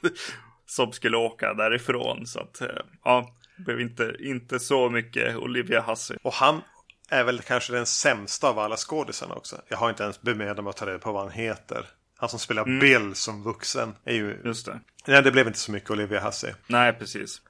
som 0.66 0.92
skulle 0.92 1.16
åka 1.16 1.54
därifrån. 1.54 2.26
Så 2.26 2.40
att 2.40 2.60
eh, 2.60 2.68
ja, 3.04 3.34
det 3.56 3.62
blev 3.62 3.80
inte, 3.80 4.16
inte 4.20 4.58
så 4.58 4.90
mycket 4.90 5.36
Olivia 5.36 5.80
Hussey. 5.80 6.16
Och 6.22 6.32
han 6.32 6.62
är 7.10 7.24
väl 7.24 7.40
kanske 7.40 7.72
den 7.72 7.86
sämsta 7.86 8.48
av 8.48 8.58
alla 8.58 8.76
skådisarna 8.76 9.34
också. 9.34 9.56
Jag 9.68 9.76
har 9.76 9.90
inte 9.90 10.02
ens 10.02 10.22
bemödat 10.22 10.64
mig 10.64 10.70
att 10.70 10.76
ta 10.76 10.86
reda 10.86 10.98
på 10.98 11.12
vad 11.12 11.22
han 11.22 11.32
heter. 11.32 11.86
Han 12.18 12.28
som 12.28 12.38
spelar 12.38 12.62
Mm. 12.62 12.78
Bill 12.78 13.14
som 13.14 13.42
vuxen. 13.42 13.94
Är 14.04 14.14
ju... 14.14 14.40
Just 14.44 14.66
det. 14.66 14.80
Nej, 15.06 15.22
det 15.22 15.30
blev 15.30 15.46
inte 15.46 15.58
så 15.58 15.72
mycket 15.72 15.90
Olivia 15.90 16.20
Hussey. 16.20 16.52
Nej, 16.66 16.92
precis. 16.92 17.40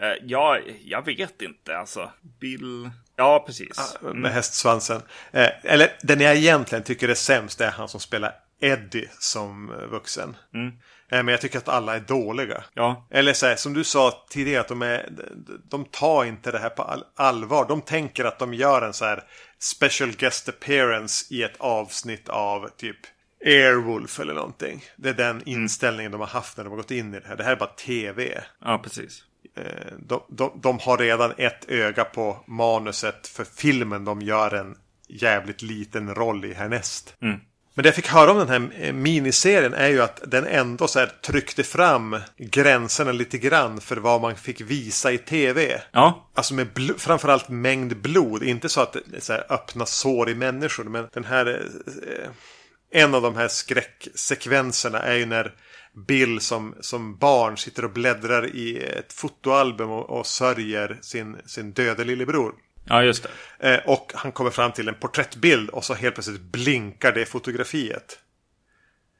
Eh, 0.00 0.14
ja, 0.22 0.58
jag 0.84 1.04
vet 1.04 1.42
inte 1.42 1.78
alltså. 1.78 2.10
Bill... 2.40 2.90
Ja, 3.16 3.44
precis. 3.46 3.96
Med 4.00 4.32
hästsvansen. 4.32 5.02
Eh, 5.32 5.48
eller 5.62 5.90
den 6.02 6.20
jag 6.20 6.36
egentligen 6.36 6.84
tycker 6.84 7.08
är 7.08 7.14
sämst 7.14 7.60
är 7.60 7.70
han 7.70 7.88
som 7.88 8.00
spelar 8.00 8.34
Eddie 8.60 9.08
som 9.18 9.72
eh, 9.72 9.86
vuxen. 9.86 10.36
Mm. 10.54 10.68
Eh, 11.10 11.22
men 11.22 11.28
jag 11.28 11.40
tycker 11.40 11.58
att 11.58 11.68
alla 11.68 11.96
är 11.96 12.00
dåliga. 12.00 12.64
Ja, 12.74 13.06
Eller 13.10 13.32
så 13.32 13.46
här, 13.46 13.56
som 13.56 13.74
du 13.74 13.84
sa 13.84 14.26
tidigare, 14.30 14.60
att 14.60 14.68
de, 14.68 14.82
är, 14.82 15.08
de 15.68 15.84
tar 15.84 16.24
inte 16.24 16.50
det 16.50 16.58
här 16.58 16.70
på 16.70 16.82
all, 16.82 17.04
allvar. 17.16 17.68
De 17.68 17.82
tänker 17.82 18.24
att 18.24 18.38
de 18.38 18.54
gör 18.54 18.82
en 18.82 18.92
så 18.92 19.04
här 19.04 19.24
special 19.58 20.12
guest 20.12 20.48
appearance 20.48 21.34
i 21.34 21.42
ett 21.42 21.56
avsnitt 21.58 22.28
av 22.28 22.68
typ 22.76 22.98
Airwolf 23.44 24.20
eller 24.20 24.34
någonting. 24.34 24.84
Det 24.96 25.08
är 25.08 25.14
den 25.14 25.42
inställningen 25.46 26.12
de 26.12 26.20
har 26.20 26.28
haft 26.28 26.56
när 26.56 26.64
de 26.64 26.70
har 26.70 26.76
gått 26.76 26.90
in 26.90 27.14
i 27.14 27.20
det 27.20 27.28
här. 27.28 27.36
Det 27.36 27.44
här 27.44 27.52
är 27.52 27.56
bara 27.56 27.68
tv. 27.68 28.44
ja 28.60 28.80
precis. 28.84 29.24
Eh, 29.56 29.92
De, 29.98 30.22
de, 30.28 30.60
de 30.62 30.78
har 30.78 30.98
redan 30.98 31.32
ett 31.36 31.68
öga 31.68 32.04
på 32.04 32.44
manuset 32.46 33.26
för 33.26 33.44
filmen 33.44 34.04
de 34.04 34.22
gör 34.22 34.54
en 34.54 34.76
jävligt 35.08 35.62
liten 35.62 36.14
roll 36.14 36.44
i 36.44 36.54
härnäst. 36.54 37.14
Mm. 37.22 37.40
Men 37.74 37.82
det 37.82 37.88
jag 37.88 37.96
fick 37.96 38.08
höra 38.08 38.30
om 38.30 38.38
den 38.38 38.48
här 38.48 38.70
eh, 38.80 38.92
miniserien 38.92 39.74
är 39.74 39.88
ju 39.88 40.02
att 40.02 40.22
den 40.26 40.46
ändå 40.46 40.88
så 40.88 40.98
här 40.98 41.12
tryckte 41.22 41.62
fram 41.64 42.16
gränserna 42.36 43.12
lite 43.12 43.38
grann 43.38 43.80
för 43.80 43.96
vad 43.96 44.20
man 44.20 44.36
fick 44.36 44.60
visa 44.60 45.12
i 45.12 45.18
tv. 45.18 45.82
Ja, 45.92 46.30
Alltså 46.34 46.54
med 46.54 46.68
framförallt 46.98 47.48
mängd 47.48 47.96
blod. 47.96 48.42
Inte 48.42 48.68
så 48.68 48.80
att 48.80 48.96
så 49.18 49.32
här 49.32 49.46
öppna 49.48 49.86
sår 49.86 50.30
i 50.30 50.34
människor. 50.34 50.84
Men 50.84 51.08
den 51.12 51.24
här... 51.24 51.46
Eh, 51.86 52.28
en 52.90 53.14
av 53.14 53.22
de 53.22 53.36
här 53.36 53.48
skräcksekvenserna 53.48 54.98
är 54.98 55.14
ju 55.14 55.26
när 55.26 55.54
Bill 56.06 56.40
som, 56.40 56.74
som 56.80 57.16
barn 57.16 57.56
sitter 57.56 57.84
och 57.84 57.90
bläddrar 57.90 58.46
i 58.46 58.78
ett 58.78 59.12
fotoalbum 59.12 59.90
och, 59.90 60.10
och 60.10 60.26
sörjer 60.26 60.98
sin, 61.02 61.36
sin 61.46 61.72
döde 61.72 62.04
lillebror. 62.04 62.54
ja 62.84 63.02
just 63.02 63.26
det. 63.58 63.74
Eh, 63.74 63.80
och 63.86 64.12
han 64.14 64.32
kommer 64.32 64.50
fram 64.50 64.72
till 64.72 64.88
en 64.88 64.94
porträttbild 64.94 65.70
och 65.70 65.84
så 65.84 65.94
helt 65.94 66.14
plötsligt 66.14 66.40
blinkar 66.40 67.12
det 67.12 67.26
fotografiet. 67.26 68.18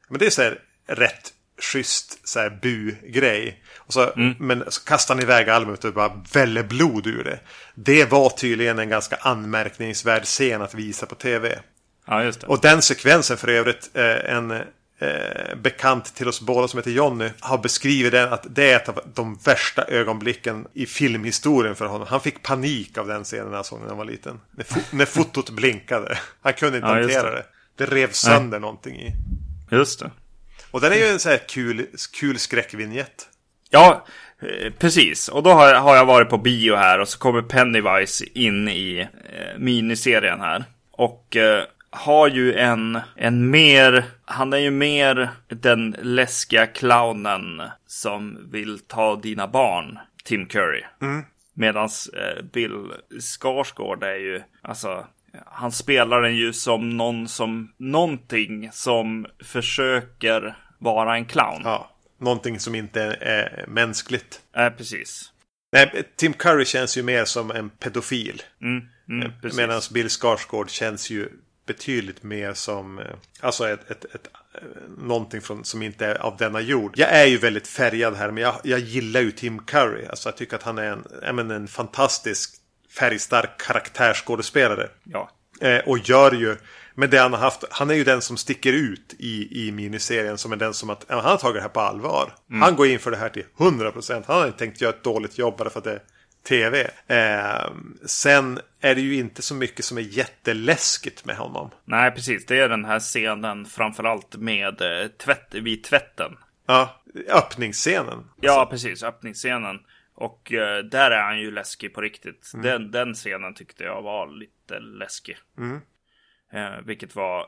Men 0.09 0.19
det 0.19 0.27
är 0.27 0.31
så 0.31 0.43
här 0.43 0.61
rätt 0.87 1.33
schysst 1.63 2.29
så 2.29 2.41
här 2.41 2.51
bu-grej. 2.63 3.63
Och 3.77 3.93
så, 3.93 4.13
Men 4.39 4.65
så 4.69 4.85
kastar 4.85 5.15
han 5.15 5.23
iväg 5.23 5.49
albumet 5.49 5.85
och 5.85 5.95
bara 5.95 6.23
väller 6.33 6.63
blod 6.63 7.07
ur 7.07 7.25
det. 7.25 7.41
Det 7.75 8.11
var 8.11 8.31
tydligen 8.31 8.79
en 8.79 8.89
ganska 8.89 9.17
anmärkningsvärd 9.17 10.25
scen 10.25 10.63
att 10.63 10.75
visa 10.75 11.07
på 11.07 11.15
tv. 11.15 11.59
Ja, 12.07 12.25
just 12.25 12.41
det. 12.41 12.47
Och 12.47 12.61
den 12.61 12.83
sekvensen 12.83 13.37
för 13.37 13.49
övrigt, 13.49 13.91
eh, 13.95 14.35
en 14.35 14.63
eh, 14.99 15.55
bekant 15.57 16.15
till 16.15 16.29
oss 16.29 16.41
båda 16.41 16.69
som 16.69 16.79
heter 16.79 16.91
Jonny, 16.91 17.31
har 17.41 17.59
beskrivit 17.59 18.13
den 18.13 18.33
att 18.33 18.47
det 18.51 18.71
är 18.71 18.77
ett 18.77 18.89
av 18.89 19.01
de 19.15 19.39
värsta 19.45 19.85
ögonblicken 19.85 20.67
i 20.75 20.87
filmhistorien 20.87 21.75
för 21.77 21.87
honom. 21.87 22.07
Han 22.11 22.21
fick 22.21 22.43
panik 22.43 22.99
av 22.99 23.07
den 23.07 23.25
scenen 23.25 23.53
han 23.55 23.65
såg 23.65 23.81
när 23.81 23.89
han 23.89 23.97
var 23.99 24.05
liten. 24.05 24.41
När, 24.51 24.65
fo- 24.65 24.85
när 24.97 25.05
fotot 25.07 25.51
blinkade. 25.51 26.19
Han 26.43 26.53
kunde 26.53 26.77
inte 26.79 26.89
Ja, 26.89 26.95
hantera 26.95 27.31
det. 27.31 27.45
det. 27.77 27.87
det. 27.87 27.95
rev 27.95 28.11
sönder 28.13 28.59
någonting 28.61 28.95
i. 29.01 29.13
Just 29.71 30.01
det. 30.01 30.11
Och 30.71 30.81
den 30.81 30.93
är 30.93 30.97
ju 30.97 31.07
en 31.07 31.19
sån 31.19 31.33
här 31.33 31.41
kul, 31.49 31.87
kul 32.21 32.39
skräckvinjett. 32.39 33.29
Ja, 33.71 34.07
eh, 34.43 34.73
precis. 34.79 35.29
Och 35.29 35.43
då 35.43 35.51
har 35.51 35.69
jag, 35.69 35.81
har 35.81 35.97
jag 35.97 36.05
varit 36.05 36.29
på 36.29 36.39
bio 36.39 36.75
här 36.77 36.99
och 37.01 37.09
så 37.09 37.19
kommer 37.19 37.43
Pennywise 37.43 38.25
in 38.35 38.69
i 38.69 39.01
eh, 39.01 39.59
miniserien 39.59 40.41
här. 40.41 40.65
Och 40.91 41.37
eh, 41.37 41.65
har 41.99 42.29
ju 42.29 42.55
en, 42.55 43.01
en 43.17 43.51
mer, 43.51 44.05
han 44.25 44.53
är 44.53 44.59
ju 44.59 44.71
mer 44.71 45.31
den 45.49 45.97
läskiga 46.03 46.67
clownen 46.67 47.63
som 47.87 48.51
vill 48.51 48.79
ta 48.79 49.17
dina 49.17 49.49
barn, 49.49 49.99
Tim 50.25 50.47
Curry. 50.47 50.83
Medans 51.55 52.09
eh, 52.09 52.45
Bill 52.45 52.93
Skarsgård 53.21 54.03
är 54.03 54.15
ju, 54.15 54.43
alltså, 54.63 55.07
han 55.47 55.73
spelar 55.73 56.23
den 56.23 56.37
ju 56.37 56.53
som 56.53 56.97
någon 56.97 57.29
som, 57.29 57.73
någonting 57.77 58.71
som 58.73 59.27
försöker 59.45 60.57
vara 60.79 61.17
en 61.17 61.25
clown. 61.25 61.63
Ja, 61.65 61.91
någonting 62.21 62.61
som 62.61 62.75
inte 62.75 63.03
är 63.21 63.65
mänskligt. 63.69 64.41
Eh, 64.57 64.71
precis. 64.71 65.33
Nej, 65.73 66.03
Tim 66.17 66.33
Curry 66.33 66.65
känns 66.65 66.99
ju 66.99 67.03
mer 67.03 67.25
som 67.25 67.51
en 67.51 67.71
pedofil. 67.71 68.43
Mm, 68.63 68.83
mm. 69.09 69.33
Medan 69.57 69.81
Bill 69.93 70.09
Skarsgård 70.09 70.71
känns 70.71 71.11
ju 71.11 71.29
betydligt 71.69 72.23
mer 72.23 72.55
som 72.55 72.99
eh, 72.99 73.05
alltså 73.41 73.69
ett, 73.69 73.91
ett, 73.91 74.05
ett, 74.05 74.29
eh, 74.55 74.61
någonting 74.99 75.41
från, 75.41 75.65
som 75.65 75.83
inte 75.83 76.07
är 76.07 76.15
av 76.15 76.37
denna 76.37 76.61
jord. 76.61 76.93
Jag 76.97 77.13
är 77.13 77.27
ju 77.27 77.39
väldigt 77.39 77.69
färgad 77.69 78.17
här 78.17 78.31
men 78.31 78.43
jag, 78.43 78.55
jag 78.63 78.81
gillar 78.81 79.21
ju 79.21 79.31
Tim 79.31 79.59
Curry. 79.59 80.07
Alltså 80.07 80.29
jag 80.29 80.37
tycker 80.37 80.57
att 80.57 80.63
han 80.63 80.79
är 80.79 80.99
en, 81.23 81.51
en 81.51 81.69
fantastisk 81.69 82.55
färgstark 82.99 83.61
karaktärsskådespelare. 83.61 84.89
Ja. 85.05 85.31
Eh, 85.61 85.79
och 85.79 85.99
gör 85.99 86.33
ju 86.33 86.57
med 86.95 87.11
det 87.11 87.19
han 87.19 87.33
har 87.33 87.41
haft. 87.41 87.65
Han 87.71 87.91
är 87.91 87.95
ju 87.95 88.05
den 88.05 88.23
som 88.23 88.37
sticker 88.37 88.73
ut 88.73 89.15
i, 89.19 89.67
i 89.67 89.73
miniserien 89.73 90.39
som 90.39 90.53
är 90.53 90.57
den 90.57 90.75
som 90.75 90.91
att 90.91 91.05
han 91.09 91.21
har 91.21 91.37
tagit 91.37 91.55
det 91.55 91.61
här 91.61 91.69
på 91.69 91.81
allvar. 91.81 92.35
Han 92.61 92.77
går 92.77 92.87
in 92.87 92.99
för 92.99 93.11
det 93.11 93.17
här 93.17 93.29
till 93.29 93.45
100%. 93.57 94.23
Han 94.27 94.39
har 94.39 94.47
inte 94.47 94.59
tänkt 94.59 94.81
göra 94.81 94.93
ett 94.93 95.05
dåligt 95.05 95.39
jobb 95.39 95.59
bara 95.59 95.71
för 95.71 95.79
att 95.79 95.85
det 95.85 96.01
tv. 96.43 96.91
Eh, 97.07 97.71
sen 98.07 98.61
är 98.81 98.95
det 98.95 99.01
ju 99.01 99.15
inte 99.15 99.43
så 99.43 99.55
mycket 99.55 99.85
som 99.85 99.99
är 99.99 100.03
jätteläskigt 100.03 101.25
med 101.25 101.37
honom. 101.37 101.71
Nej, 101.85 102.11
precis. 102.11 102.47
Det 102.47 102.61
är 102.61 102.69
den 102.69 102.85
här 102.85 103.01
scenen 103.01 103.67
framförallt 103.67 104.37
med 104.37 104.83
eh, 104.83 105.09
tvätt, 105.09 105.55
vid 105.55 105.85
tvätten. 105.85 106.37
Ja, 106.67 107.03
öppningsscenen. 107.29 108.31
Ja, 108.41 108.69
precis. 108.71 109.03
Öppningsscenen. 109.03 109.79
Och 110.15 110.53
eh, 110.53 110.85
där 110.85 111.11
är 111.11 111.23
han 111.23 111.41
ju 111.41 111.51
läskig 111.51 111.95
på 111.95 112.01
riktigt. 112.01 112.51
Mm. 112.55 112.67
Den, 112.67 112.91
den 112.91 113.15
scenen 113.15 113.55
tyckte 113.55 113.85
jag 113.85 114.03
var 114.03 114.27
lite 114.27 114.79
läskig. 114.79 115.37
Mm. 115.59 115.81
Eh, 116.53 116.85
vilket 116.85 117.17
var 117.17 117.47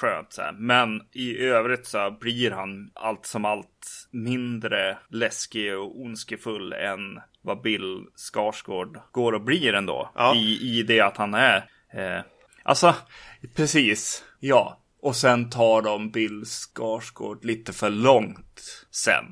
skönt. 0.00 0.32
Så 0.32 0.42
här. 0.42 0.52
Men 0.52 1.02
i 1.12 1.38
övrigt 1.38 1.86
så 1.86 2.16
blir 2.20 2.50
han 2.50 2.90
allt 2.94 3.26
som 3.26 3.44
allt 3.44 4.08
mindre 4.10 4.98
läskig 5.08 5.78
och 5.78 6.00
ondskefull 6.00 6.72
än 6.72 7.20
vad 7.42 7.62
Bill 7.62 8.06
Skarsgård 8.14 9.00
går 9.12 9.32
och 9.32 9.42
blir 9.42 9.74
ändå. 9.74 10.10
Ja. 10.14 10.34
I, 10.34 10.78
I 10.78 10.82
det 10.82 11.00
att 11.00 11.16
han 11.16 11.34
är. 11.34 11.56
Eh, 11.92 12.22
alltså, 12.62 12.94
precis. 13.56 14.24
Ja. 14.40 14.76
Och 15.02 15.16
sen 15.16 15.50
tar 15.50 15.82
de 15.82 16.10
Bill 16.10 16.44
Skarsgård 16.44 17.44
lite 17.44 17.72
för 17.72 17.90
långt 17.90 18.86
sen. 18.90 19.24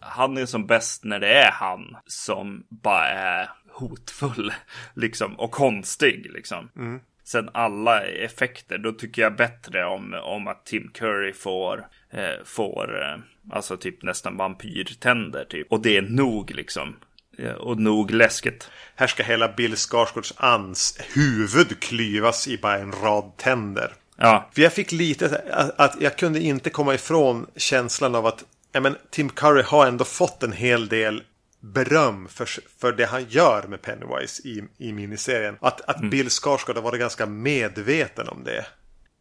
Han 0.00 0.36
är 0.38 0.46
som 0.46 0.66
bäst 0.66 1.04
när 1.04 1.20
det 1.20 1.34
är 1.34 1.50
han 1.50 1.96
som 2.06 2.64
bara 2.68 3.08
är 3.08 3.50
hotfull 3.74 4.52
liksom 4.94 5.40
och 5.40 5.50
konstig 5.50 6.30
liksom. 6.32 6.70
Mm. 6.76 7.00
Sen 7.24 7.50
alla 7.54 8.06
effekter, 8.06 8.78
då 8.78 8.92
tycker 8.92 9.22
jag 9.22 9.36
bättre 9.36 9.84
om, 9.84 10.14
om 10.22 10.48
att 10.48 10.66
Tim 10.66 10.90
Curry 10.94 11.32
får, 11.32 11.86
eh, 12.10 12.44
får 12.44 13.02
eh, 13.02 13.18
alltså 13.50 13.76
typ 13.76 14.02
nästan 14.02 14.36
vampyrtänder 14.36 15.44
typ. 15.44 15.72
Och 15.72 15.82
det 15.82 15.96
är 15.96 16.02
nog 16.02 16.50
liksom. 16.50 16.96
Och 17.58 17.80
nog 17.80 18.10
läskigt. 18.10 18.68
Här 18.94 19.06
ska 19.06 19.22
hela 19.22 19.48
Bill 19.48 19.76
Skarsgårds 19.76 20.34
ans 20.36 20.98
huvud 21.14 21.80
klyvas 21.80 22.48
i 22.48 22.58
bara 22.58 22.78
en 22.78 22.92
rad 22.92 23.36
tänder. 23.36 23.92
Ja. 24.16 24.50
För 24.54 24.62
jag 24.62 24.72
fick 24.72 24.92
lite 24.92 25.42
att, 25.52 25.80
att 25.80 26.00
jag 26.00 26.18
kunde 26.18 26.40
inte 26.40 26.70
komma 26.70 26.94
ifrån 26.94 27.46
känslan 27.56 28.14
av 28.14 28.26
att 28.26 28.44
ja, 28.72 28.80
men, 28.80 28.96
Tim 29.10 29.28
Curry 29.28 29.62
har 29.62 29.86
ändå 29.86 30.04
fått 30.04 30.42
en 30.42 30.52
hel 30.52 30.88
del 30.88 31.22
beröm 31.60 32.28
för, 32.28 32.48
för 32.78 32.92
det 32.92 33.06
han 33.06 33.24
gör 33.28 33.62
med 33.62 33.82
Pennywise 33.82 34.48
i, 34.48 34.64
i 34.78 34.92
miniserien. 34.92 35.56
Att, 35.60 35.80
att 35.80 35.96
mm. 35.96 36.10
Bill 36.10 36.30
Skarsgård 36.30 36.76
har 36.76 36.82
varit 36.82 37.00
ganska 37.00 37.26
medveten 37.26 38.28
om 38.28 38.44
det. 38.44 38.66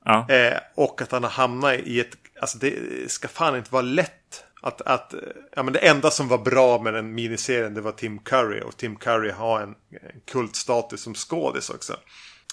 Ja. 0.05 0.29
Eh, 0.29 0.57
och 0.75 1.01
att 1.01 1.11
han 1.11 1.23
har 1.23 1.31
hamnat 1.31 1.73
i 1.73 1.99
ett... 1.99 2.17
Alltså 2.39 2.57
det 2.57 3.11
ska 3.11 3.27
fan 3.27 3.57
inte 3.57 3.73
vara 3.73 3.81
lätt. 3.81 4.42
Att, 4.63 4.81
att, 4.81 5.13
ja, 5.55 5.63
men 5.63 5.73
det 5.73 5.79
enda 5.79 6.11
som 6.11 6.27
var 6.27 6.37
bra 6.37 6.81
med 6.81 6.93
den 6.93 7.15
miniserien 7.15 7.73
det 7.73 7.81
var 7.81 7.91
Tim 7.91 8.19
Curry. 8.19 8.61
Och 8.61 8.77
Tim 8.77 8.95
Curry 8.95 9.31
har 9.31 9.61
en, 9.61 9.75
en 9.91 10.21
kultstatus 10.25 11.01
som 11.01 11.13
skådis 11.13 11.69
också. 11.69 11.95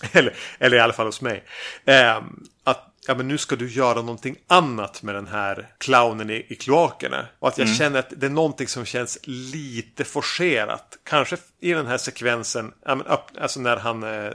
eller, 0.12 0.35
eller 0.59 0.77
i 0.77 0.81
alla 0.81 0.92
fall 0.92 1.07
hos 1.07 1.20
mig. 1.20 1.44
Eh, 1.85 2.23
att 2.64 2.87
ja 3.07 3.14
men 3.14 3.29
nu 3.29 3.38
ska 3.38 3.57
du 3.57 3.70
göra 3.70 4.03
någonting 4.03 4.37
annat 4.46 5.03
med 5.03 5.14
den 5.14 5.27
här 5.27 5.68
clownen 5.79 6.31
i, 6.31 6.46
i 6.49 6.55
kloakerna. 6.55 7.27
Och 7.38 7.49
att 7.49 7.59
jag 7.59 7.66
mm. 7.66 7.79
känner 7.79 7.99
att 7.99 8.12
det 8.16 8.27
är 8.27 8.31
någonting 8.31 8.68
som 8.68 8.85
känns 8.85 9.18
lite 9.23 10.05
forcerat. 10.05 10.99
Kanske 11.05 11.37
i 11.61 11.73
den 11.73 11.87
här 11.87 11.99
sekvensen, 11.99 12.73
ja, 12.85 12.94
men, 12.94 13.07
alltså 13.40 13.61
när 13.61 13.77
han 13.77 14.03
eh, 14.03 14.33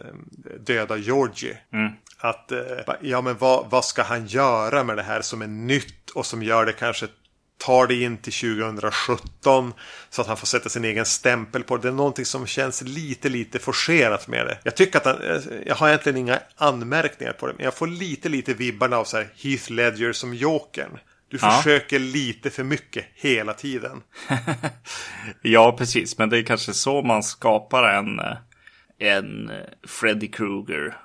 dödar 0.59 0.97
Georgie. 0.97 1.57
Mm. 1.73 1.91
Att, 2.17 2.51
eh, 2.51 2.59
ja 3.01 3.21
men 3.21 3.37
vad, 3.37 3.69
vad 3.69 3.85
ska 3.85 4.03
han 4.03 4.27
göra 4.27 4.83
med 4.83 4.97
det 4.97 5.03
här 5.03 5.21
som 5.21 5.41
är 5.41 5.47
nytt 5.47 6.09
och 6.09 6.25
som 6.25 6.43
gör 6.43 6.65
det 6.65 6.73
kanske 6.73 7.07
tar 7.57 7.87
det 7.87 7.95
in 7.95 8.17
till 8.17 8.33
2017 8.33 9.73
så 10.09 10.21
att 10.21 10.27
han 10.27 10.37
får 10.37 10.47
sätta 10.47 10.69
sin 10.69 10.85
egen 10.85 11.05
stämpel 11.05 11.63
på 11.63 11.77
det. 11.77 11.81
Det 11.81 11.87
är 11.87 11.93
någonting 11.93 12.25
som 12.25 12.47
känns 12.47 12.81
lite, 12.81 13.29
lite 13.29 13.59
forcerat 13.59 14.27
med 14.27 14.45
det. 14.45 14.57
Jag 14.63 14.75
tycker 14.75 14.97
att 14.99 15.05
han, 15.05 15.21
eh, 15.21 15.41
jag 15.65 15.75
har 15.75 15.87
egentligen 15.87 16.17
inga 16.17 16.39
anmärkningar 16.55 17.33
på 17.33 17.47
det, 17.47 17.53
men 17.53 17.63
jag 17.63 17.73
får 17.73 17.87
lite, 17.87 18.29
lite 18.29 18.53
vibbarna 18.53 18.97
av 18.97 19.03
så 19.03 19.17
här 19.17 19.27
Heath 19.35 19.71
Ledger 19.71 20.13
som 20.13 20.33
Jokern. 20.33 20.99
Du 21.29 21.37
ja. 21.41 21.51
försöker 21.51 21.99
lite 21.99 22.49
för 22.49 22.63
mycket 22.63 23.05
hela 23.13 23.53
tiden. 23.53 24.01
ja, 25.41 25.75
precis, 25.77 26.17
men 26.17 26.29
det 26.29 26.37
är 26.37 26.43
kanske 26.43 26.73
så 26.73 27.01
man 27.01 27.23
skapar 27.23 27.83
en, 27.83 28.19
eh, 28.19 28.37
en 28.99 29.51
Freddy 29.87 30.27
Krueger 30.27 30.97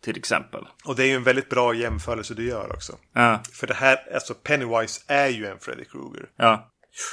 till 0.00 0.18
exempel. 0.18 0.66
Och 0.84 0.96
det 0.96 1.04
är 1.04 1.06
ju 1.06 1.14
en 1.14 1.24
väldigt 1.24 1.48
bra 1.48 1.74
jämförelse 1.74 2.34
du 2.34 2.48
gör 2.48 2.72
också. 2.72 2.98
Ja. 3.12 3.42
För 3.52 3.66
det 3.66 3.74
här, 3.74 4.14
alltså 4.14 4.34
Pennywise 4.34 5.04
är 5.06 5.28
ju 5.28 5.46
en 5.46 5.58
Freddy 5.58 5.84
Krueger. 5.84 6.28
Ja. 6.36 6.70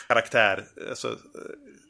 Karaktär, 0.08 0.63
alltså 0.89 1.17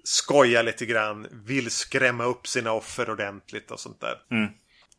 skojar 0.04 0.64
lite 0.64 0.86
grann, 0.86 1.28
vill 1.32 1.72
skrämma 1.72 2.24
upp 2.24 2.48
sina 2.48 2.72
offer 2.72 3.10
ordentligt 3.10 3.72
och 3.72 3.80
sånt 3.80 4.02
där. 4.02 4.16
Mm. 4.32 4.50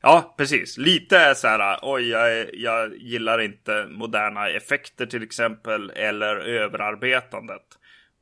Ja, 0.01 0.35
precis. 0.39 0.79
Lite 0.79 1.35
så 1.35 1.49
här, 1.49 1.79
oj, 1.83 2.09
jag, 2.09 2.55
jag 2.55 2.97
gillar 2.97 3.41
inte 3.41 3.87
moderna 3.91 4.49
effekter 4.49 5.07
till 5.07 5.23
exempel, 5.23 5.91
eller 5.91 6.37
överarbetandet. 6.37 7.63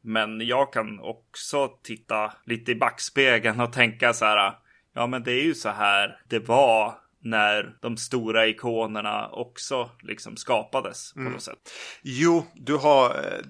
Men 0.03 0.41
jag 0.41 0.73
kan 0.73 1.01
också 1.01 1.69
titta 1.83 2.33
lite 2.45 2.73
i 2.73 2.75
backspegeln 2.75 3.61
och 3.61 3.73
tänka 3.73 4.13
så 4.13 4.25
här, 4.25 4.53
ja 4.95 5.07
men 5.07 5.23
det 5.23 5.33
är 5.33 5.43
ju 5.43 5.55
så 5.55 5.69
här 5.69 6.21
det 6.29 6.39
var 6.39 6.95
när 7.27 7.77
de 7.81 7.97
stora 7.97 8.47
ikonerna 8.47 9.29
också 9.29 9.91
liksom 10.03 10.37
skapades 10.37 11.13
på 11.13 11.21
mm. 11.21 11.33
något 11.33 11.43
sätt. 11.43 11.73
Jo, 12.03 12.47
du 12.55 12.75
har, 12.77 13.11
eh, 13.11 13.47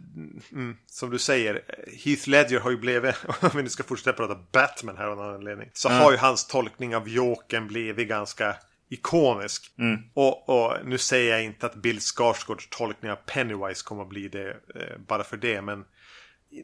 mm, 0.52 0.76
som 0.86 1.10
du 1.10 1.18
säger, 1.18 1.62
Heath 2.04 2.28
Ledger 2.28 2.60
har 2.60 2.70
ju 2.70 2.76
blivit, 2.76 3.14
om 3.40 3.50
vi 3.54 3.62
nu 3.62 3.68
ska 3.68 3.82
fortsätta 3.82 4.12
prata 4.12 4.40
Batman 4.52 4.96
här 4.96 5.06
av 5.06 5.16
någon 5.16 5.34
anledning, 5.34 5.70
så 5.72 5.88
mm. 5.88 6.00
har 6.00 6.12
ju 6.12 6.18
hans 6.18 6.46
tolkning 6.46 6.96
av 6.96 7.08
Jokern 7.08 7.66
blivit 7.68 8.08
ganska 8.08 8.56
ikonisk. 8.88 9.74
Mm. 9.78 10.00
Och, 10.14 10.48
och, 10.48 10.76
nu 10.84 10.98
säger 10.98 11.32
jag 11.32 11.44
inte 11.44 11.66
att 11.66 11.74
Bill 11.74 12.00
Skarsgårds 12.00 12.68
tolkning 12.70 13.10
av 13.10 13.16
Pennywise 13.16 13.84
kommer 13.84 14.02
att 14.02 14.08
bli 14.08 14.28
det 14.28 14.48
eh, 14.50 14.98
bara 15.08 15.24
för 15.24 15.36
det, 15.36 15.62
men 15.62 15.84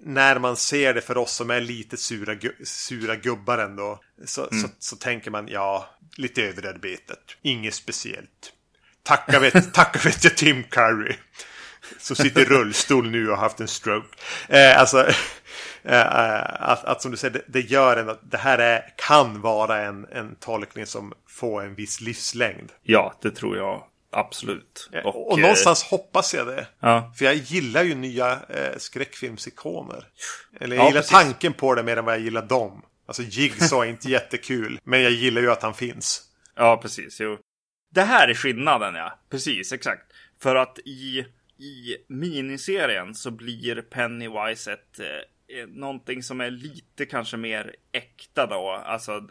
när 0.03 0.39
man 0.39 0.57
ser 0.57 0.95
det 0.95 1.01
för 1.01 1.19
oss 1.19 1.33
som 1.33 1.51
är 1.51 1.61
lite 1.61 1.97
sura, 1.97 2.37
sura 2.65 3.17
gubbar 3.17 3.59
ändå. 3.59 4.01
Så, 4.25 4.49
mm. 4.49 4.63
så, 4.63 4.69
så, 4.79 4.97
tänker 4.97 5.31
man 5.31 5.49
ja, 5.49 5.91
lite 6.17 6.43
överarbetat. 6.43 7.19
Inget 7.43 7.75
speciellt. 7.75 8.53
Tacka 9.03 9.39
vet, 9.39 9.75
tacka 9.75 10.01
vet 10.05 10.25
jag 10.25 10.37
Tim 10.37 10.65
Curry. 10.65 11.15
Som 11.99 12.17
sitter 12.17 12.41
i 12.41 12.45
rullstol 12.45 13.11
nu 13.11 13.31
och 13.31 13.37
har 13.37 13.43
haft 13.43 13.61
en 13.61 13.69
stroke. 13.69 14.19
Eh, 14.49 14.81
alltså, 14.81 15.07
eh, 15.83 16.07
att, 16.61 16.85
att, 16.85 17.03
som 17.03 17.11
du 17.11 17.17
säger, 17.17 17.35
det, 17.35 17.45
det 17.47 17.61
gör 17.61 17.97
en 17.97 18.09
att 18.09 18.31
det 18.31 18.39
här 18.39 18.59
är, 18.59 18.95
kan 18.97 19.41
vara 19.41 19.83
en, 19.83 20.05
en 20.05 20.35
tolkning 20.35 20.87
som 20.87 21.13
får 21.29 21.65
en 21.65 21.75
viss 21.75 22.01
livslängd. 22.01 22.73
Ja, 22.83 23.15
det 23.23 23.31
tror 23.31 23.57
jag 23.57 23.85
Absolut. 24.13 24.91
Och, 25.05 25.33
och 25.33 25.39
någonstans 25.39 25.85
hoppas 25.85 26.35
jag 26.35 26.47
det. 26.47 26.67
Ja. 26.81 27.13
För 27.17 27.25
jag 27.25 27.35
gillar 27.35 27.83
ju 27.83 27.95
nya 27.95 28.33
eh, 28.49 28.77
skräckfilmsikoner. 28.77 30.05
Eller 30.61 30.77
jag 30.77 30.85
ja, 30.85 30.89
gillar 30.89 31.01
precis. 31.01 31.13
tanken 31.13 31.53
på 31.53 31.75
det 31.75 31.83
mer 31.83 31.97
än 31.97 32.05
vad 32.05 32.15
jag 32.15 32.23
gillar 32.23 32.47
dem. 32.47 32.83
Alltså 33.07 33.23
Jigsaw 33.23 33.87
är 33.87 33.91
inte 33.93 34.11
jättekul. 34.11 34.79
Men 34.85 35.03
jag 35.03 35.13
gillar 35.13 35.43
ju 35.43 35.51
att 35.51 35.63
han 35.63 35.75
finns. 35.75 36.23
Ja, 36.57 36.77
precis. 36.83 37.21
Jo. 37.21 37.39
Det 37.95 38.03
här 38.03 38.29
är 38.29 38.35
skillnaden, 38.35 38.95
ja. 38.95 39.19
Precis, 39.31 39.73
exakt. 39.73 40.13
För 40.43 40.57
att 40.57 40.79
i, 40.79 41.27
i 41.59 41.97
miniserien 42.09 43.15
så 43.15 43.31
blir 43.31 43.83
Pennywise 43.83 44.73
ett 44.73 45.01
eh, 45.01 45.07
Eh, 45.55 45.67
någonting 45.69 46.23
som 46.23 46.41
är 46.41 46.51
lite 46.51 47.07
kanske 47.07 47.37
mer 47.37 47.77
äkta 47.93 48.47
då. 48.47 48.71
Alltså 48.71 49.29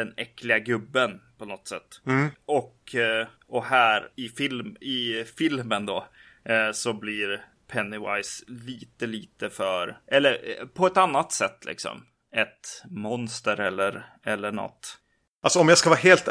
den 0.00 0.14
äckliga 0.16 0.58
gubben 0.58 1.20
på 1.38 1.44
något 1.44 1.68
sätt. 1.68 2.00
Mm. 2.06 2.28
Och, 2.46 2.94
eh, 2.94 3.26
och 3.48 3.64
här 3.64 4.08
i, 4.16 4.28
film, 4.28 4.76
i 4.80 5.24
filmen 5.36 5.86
då 5.86 6.06
eh, 6.44 6.72
så 6.72 6.92
blir 6.92 7.44
Pennywise 7.68 8.44
lite, 8.46 9.06
lite 9.06 9.50
för, 9.50 9.98
eller 10.06 10.66
på 10.74 10.86
ett 10.86 10.96
annat 10.96 11.32
sätt 11.32 11.64
liksom. 11.64 12.04
Ett 12.36 12.82
monster 12.90 13.60
eller, 13.60 14.06
eller 14.24 14.52
något. 14.52 14.98
Alltså 15.42 15.60
om 15.60 15.68
jag 15.68 15.78
ska 15.78 15.90
vara 15.90 16.00
helt 16.00 16.28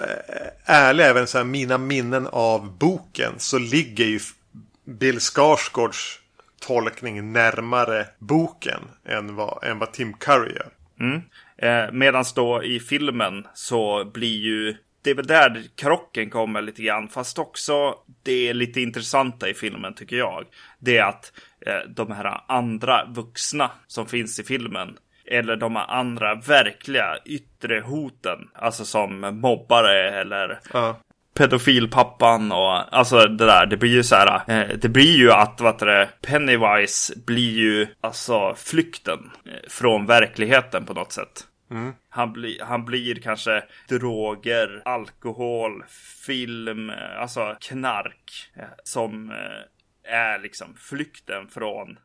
ärlig, 0.65 1.03
även 1.03 1.27
så 1.27 1.37
här, 1.37 1.45
mina 1.45 1.77
minnen 1.77 2.27
av 2.27 2.77
boken 2.77 3.33
så 3.37 3.57
ligger 3.57 4.05
ju 4.05 4.19
Bill 4.85 5.19
Skarsgårds 5.19 6.19
tolkning 6.59 7.33
närmare 7.33 8.07
boken 8.19 8.81
än 9.05 9.35
vad, 9.35 9.63
än 9.63 9.79
vad 9.79 9.93
Tim 9.93 10.13
Curry 10.13 10.53
gör. 10.53 10.71
Mm. 10.99 11.21
Eh, 11.57 11.91
Medan 11.91 12.23
då 12.35 12.63
i 12.63 12.79
filmen 12.79 13.47
så 13.53 14.05
blir 14.05 14.37
ju 14.37 14.75
det 15.01 15.11
är 15.11 15.15
väl 15.15 15.27
där 15.27 15.63
krocken 15.75 16.29
kommer 16.29 16.61
lite 16.61 16.83
grann. 16.83 17.07
Fast 17.07 17.39
också 17.39 17.95
det 18.23 18.49
är 18.49 18.53
lite 18.53 18.81
intressanta 18.81 19.49
i 19.49 19.53
filmen 19.53 19.93
tycker 19.93 20.15
jag. 20.15 20.45
Det 20.79 20.97
är 20.97 21.03
att 21.03 21.31
eh, 21.65 21.89
de 21.89 22.11
här 22.11 22.41
andra 22.47 23.05
vuxna 23.05 23.71
som 23.87 24.05
finns 24.05 24.39
i 24.39 24.43
filmen. 24.43 24.97
Eller 25.27 25.55
de 25.55 25.77
andra 25.77 26.35
verkliga 26.35 27.17
yttre 27.25 27.79
hoten. 27.79 28.39
Alltså 28.53 28.85
som 28.85 29.19
mobbare 29.19 30.21
eller 30.21 30.59
ja 30.73 30.99
pedofilpappan 31.35 32.51
och 32.51 32.97
alltså 32.97 33.27
det 33.27 33.45
där. 33.45 33.65
Det 33.65 33.77
blir 33.77 33.89
ju 33.89 34.03
så 34.03 34.15
här. 34.15 34.41
Eh, 34.47 34.77
det 34.77 34.89
blir 34.89 35.17
ju 35.17 35.31
att 35.31 35.61
vad 35.61 35.79
det 35.79 36.09
Pennywise 36.21 37.13
blir 37.25 37.57
ju 37.57 37.87
alltså 38.01 38.55
flykten 38.55 39.31
eh, 39.45 39.69
från 39.69 40.05
verkligheten 40.05 40.85
på 40.85 40.93
något 40.93 41.11
sätt. 41.11 41.47
Mm. 41.71 41.93
Han, 42.09 42.33
bli, 42.33 42.59
han 42.61 42.85
blir 42.85 43.15
kanske 43.15 43.63
droger, 43.89 44.81
alkohol, 44.85 45.83
film, 46.25 46.89
eh, 46.89 47.21
alltså 47.21 47.55
knark 47.61 48.51
eh, 48.55 48.63
som 48.83 49.31
är 50.03 50.39
liksom 50.39 50.75
flykten 50.77 51.47
från 51.47 51.97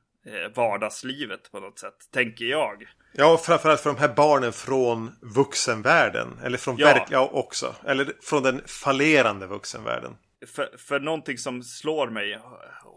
vardagslivet 0.55 1.53
på 1.53 1.61
något 1.61 1.79
sätt, 1.79 1.95
tänker 2.13 2.45
jag. 2.45 2.85
Ja, 3.13 3.39
framförallt 3.39 3.81
för 3.81 3.91
de 3.91 3.99
här 3.99 4.15
barnen 4.15 4.53
från 4.53 5.11
vuxenvärlden. 5.21 6.39
Eller 6.45 6.59
från 6.59 6.77
Ja. 6.79 6.87
verk... 6.87 7.03
Ja, 7.11 7.31
också. 7.33 7.75
Eller 7.87 8.13
från 8.23 8.43
den 8.43 8.63
fallerande 8.67 9.47
vuxenvärlden. 9.47 10.17
För, 10.55 10.69
för 10.79 11.01
någonting 11.01 11.39
som 11.39 11.63
slår 11.63 12.11
mig 12.11 12.39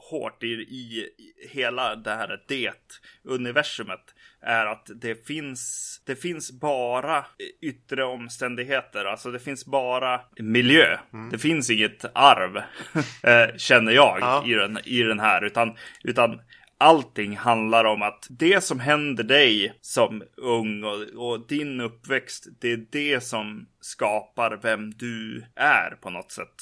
hårt 0.10 0.44
i, 0.44 0.48
i 0.48 1.10
hela 1.50 1.96
det 1.96 2.12
här 2.12 2.40
det-universumet 2.48 4.00
är 4.42 4.66
att 4.66 4.90
det 5.02 5.28
finns, 5.28 6.02
det 6.06 6.16
finns 6.16 6.52
bara 6.52 7.26
yttre 7.62 8.04
omständigheter. 8.04 9.06
Alltså 9.06 9.32
det 9.32 9.40
finns 9.40 9.66
bara 9.66 10.22
miljö. 10.40 10.98
Det 11.32 11.38
finns 11.38 11.70
inget 11.70 12.06
arv, 12.16 12.58
eh, 13.24 13.56
känner 13.58 13.92
jag 13.92 14.18
Ja. 14.22 14.44
i, 14.48 14.54
den, 14.54 14.80
i 14.84 15.04
den 15.04 15.20
här. 15.20 15.44
Utan, 15.44 15.78
utan 16.04 16.42
allting 16.84 17.38
handlar 17.38 17.86
om 17.86 18.02
att 18.02 18.28
det 18.30 18.64
som 18.64 18.80
händer 18.80 19.24
dig 19.24 19.78
som 19.82 20.24
ung 20.38 20.84
och, 20.84 21.02
och 21.16 21.48
din 21.48 21.82
uppväxt, 21.82 22.48
det 22.60 22.72
är 22.72 22.86
det 22.90 23.22
som 23.22 23.68
skapar 23.82 24.60
vem 24.62 24.94
du 24.94 25.46
är 25.56 25.98
på 26.02 26.10
något 26.10 26.32
sätt. 26.32 26.62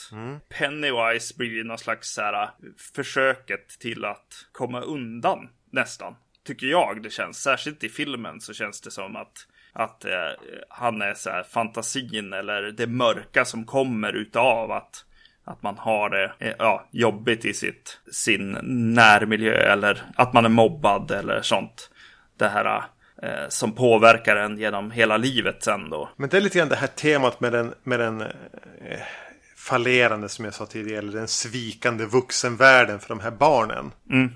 Pennywise 0.50 1.34
blir 1.38 1.50
ju 1.50 1.64
någon 1.64 1.78
slags 1.78 2.14
så 2.14 2.22
här, 2.22 2.50
försöket 2.96 3.68
till 3.80 4.06
att 4.06 4.46
komma 4.52 4.82
undan 4.82 5.50
nästan. 5.72 6.16
Tycker 6.44 6.68
jag 6.68 7.04
det 7.04 7.10
känns. 7.10 7.42
Särskilt 7.42 7.84
i 7.84 7.90
filmen 7.90 8.42
så 8.42 8.54
känns 8.54 8.82
det 8.82 8.92
som 8.92 9.16
att 9.16 9.48
att 9.74 10.06
eh, 10.06 10.32
han 10.70 11.02
är 11.02 11.14
så 11.14 11.30
här 11.30 11.44
fantasin 11.44 12.34
eller 12.34 12.62
det 12.62 12.88
mörka 12.88 13.46
som 13.46 13.66
kommer 13.66 14.14
utav 14.14 14.72
att 14.72 15.06
att 15.46 15.64
man 15.64 15.78
har 15.78 16.10
det 16.10 16.32
eh, 16.40 16.54
ja, 16.60 16.88
jobbigt 16.92 17.46
i 17.46 17.54
sitt, 17.54 18.00
sin 18.12 18.58
närmiljö 18.94 19.54
eller 19.54 20.04
att 20.16 20.34
man 20.34 20.46
är 20.46 20.50
mobbad 20.50 21.12
eller 21.12 21.42
sånt. 21.42 21.90
Det 22.38 22.48
här 22.48 22.84
eh, 23.24 23.50
som 23.50 23.72
påverkar 23.72 24.36
en 24.36 24.58
genom 24.58 24.92
hela 24.92 25.18
livet 25.18 25.64
sen 25.64 25.90
då. 25.90 26.10
Men 26.16 26.30
det 26.30 26.38
är 26.38 26.42
lite 26.42 26.58
grann 26.58 26.70
det 26.70 26.76
här 26.76 26.88
temat 26.88 27.40
med 27.40 27.52
den, 27.52 27.74
med 27.84 28.00
den 28.00 28.22
eh, 28.22 29.00
fallerande 29.58 30.30
som 30.30 30.46
jag 30.46 30.54
sa 30.54 30.66
tidigare. 30.66 31.00
Eller 31.00 31.14
den 31.14 31.28
svikande 31.28 32.06
vuxenvärlden 32.06 33.00
för 33.00 33.10
de 33.10 33.20
här 33.20 33.32
barnen. 33.32 33.92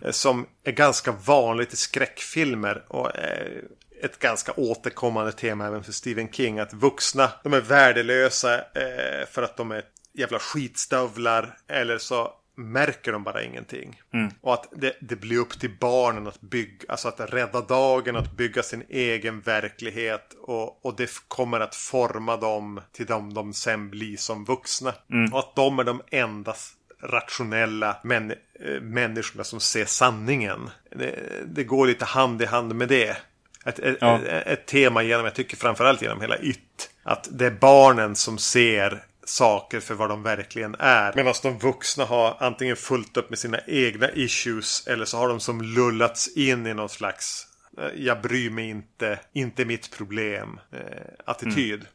Eh, 0.05 0.11
Som 0.11 0.45
är 0.63 0.71
ganska 0.71 1.11
vanligt 1.11 1.73
i 1.73 1.75
skräckfilmer. 1.75 2.83
Och 2.87 3.17
eh, 3.17 3.57
ett 4.01 4.19
ganska 4.19 4.51
återkommande 4.51 5.31
tema 5.31 5.67
även 5.67 5.83
för 5.83 5.91
Stephen 5.91 6.31
King. 6.31 6.59
Att 6.59 6.73
vuxna, 6.73 7.31
de 7.43 7.53
är 7.53 7.61
värdelösa 7.61 8.55
eh, 8.55 9.27
för 9.31 9.43
att 9.43 9.57
de 9.57 9.71
är 9.71 9.83
jävla 10.17 10.39
skitstövlar. 10.39 11.57
Eller 11.67 11.97
så 11.97 12.33
märker 12.57 13.11
de 13.11 13.23
bara 13.23 13.43
ingenting. 13.43 14.01
Och 14.41 14.53
att 14.53 14.67
det, 14.75 14.97
det 15.01 15.15
blir 15.15 15.37
upp 15.37 15.59
till 15.59 15.77
barnen 15.79 16.27
att 16.27 16.41
bygga, 16.41 16.85
alltså 16.87 17.07
att 17.07 17.19
rädda 17.19 17.61
dagen, 17.61 18.15
att 18.15 18.31
bygga 18.31 18.63
sin 18.63 18.83
egen 18.89 19.41
verklighet. 19.41 20.35
Och, 20.41 20.85
och 20.85 20.95
det 20.95 21.09
kommer 21.27 21.59
att 21.59 21.75
forma 21.75 22.37
dem 22.37 22.81
till 22.91 23.05
de 23.05 23.33
de 23.33 23.53
sen 23.53 23.89
blir 23.89 24.17
som 24.17 24.45
vuxna. 24.45 24.93
Och 25.33 25.39
att 25.39 25.55
de 25.55 25.79
är 25.79 25.83
de 25.83 26.01
enda 26.11 26.55
rationella 27.01 27.97
män, 28.03 28.31
eh, 28.31 28.81
människorna 28.81 29.43
som 29.43 29.59
ser 29.59 29.85
sanningen. 29.85 30.69
Det, 30.89 31.19
det 31.45 31.63
går 31.63 31.87
lite 31.87 32.05
hand 32.05 32.41
i 32.41 32.45
hand 32.45 32.75
med 32.75 32.87
det. 32.87 33.17
Ett, 33.65 33.79
ett, 33.79 33.97
Ja. 34.01 34.19
ett, 34.21 34.47
ett 34.47 34.65
tema 34.65 35.03
genom, 35.03 35.25
jag 35.25 35.35
tycker 35.35 35.57
framförallt 35.57 36.01
genom 36.01 36.21
hela 36.21 36.37
It. 36.37 36.89
Att 37.03 37.27
det 37.31 37.45
är 37.45 37.51
barnen 37.51 38.15
som 38.15 38.37
ser 38.37 39.03
saker 39.25 39.79
för 39.79 39.93
vad 39.93 40.09
de 40.09 40.23
verkligen 40.23 40.75
är. 40.79 41.13
Medan 41.15 41.33
de 41.43 41.59
vuxna 41.59 42.05
har 42.05 42.37
antingen 42.39 42.75
fullt 42.75 43.17
upp 43.17 43.29
med 43.29 43.39
sina 43.39 43.59
egna 43.67 44.11
issues 44.11 44.87
eller 44.87 45.05
så 45.05 45.17
har 45.17 45.27
de 45.27 45.39
som 45.39 45.61
lullats 45.61 46.27
in 46.37 46.67
i 46.67 46.73
någon 46.73 46.89
slags 46.89 47.47
eh, 47.77 47.89
jag 47.95 48.21
bryr 48.21 48.49
mig 48.49 48.69
inte, 48.69 49.19
inte 49.33 49.65
mitt 49.65 49.97
problem 49.97 50.59
eh, 50.71 50.79
attityd. 51.25 51.73
Mm. 51.73 51.87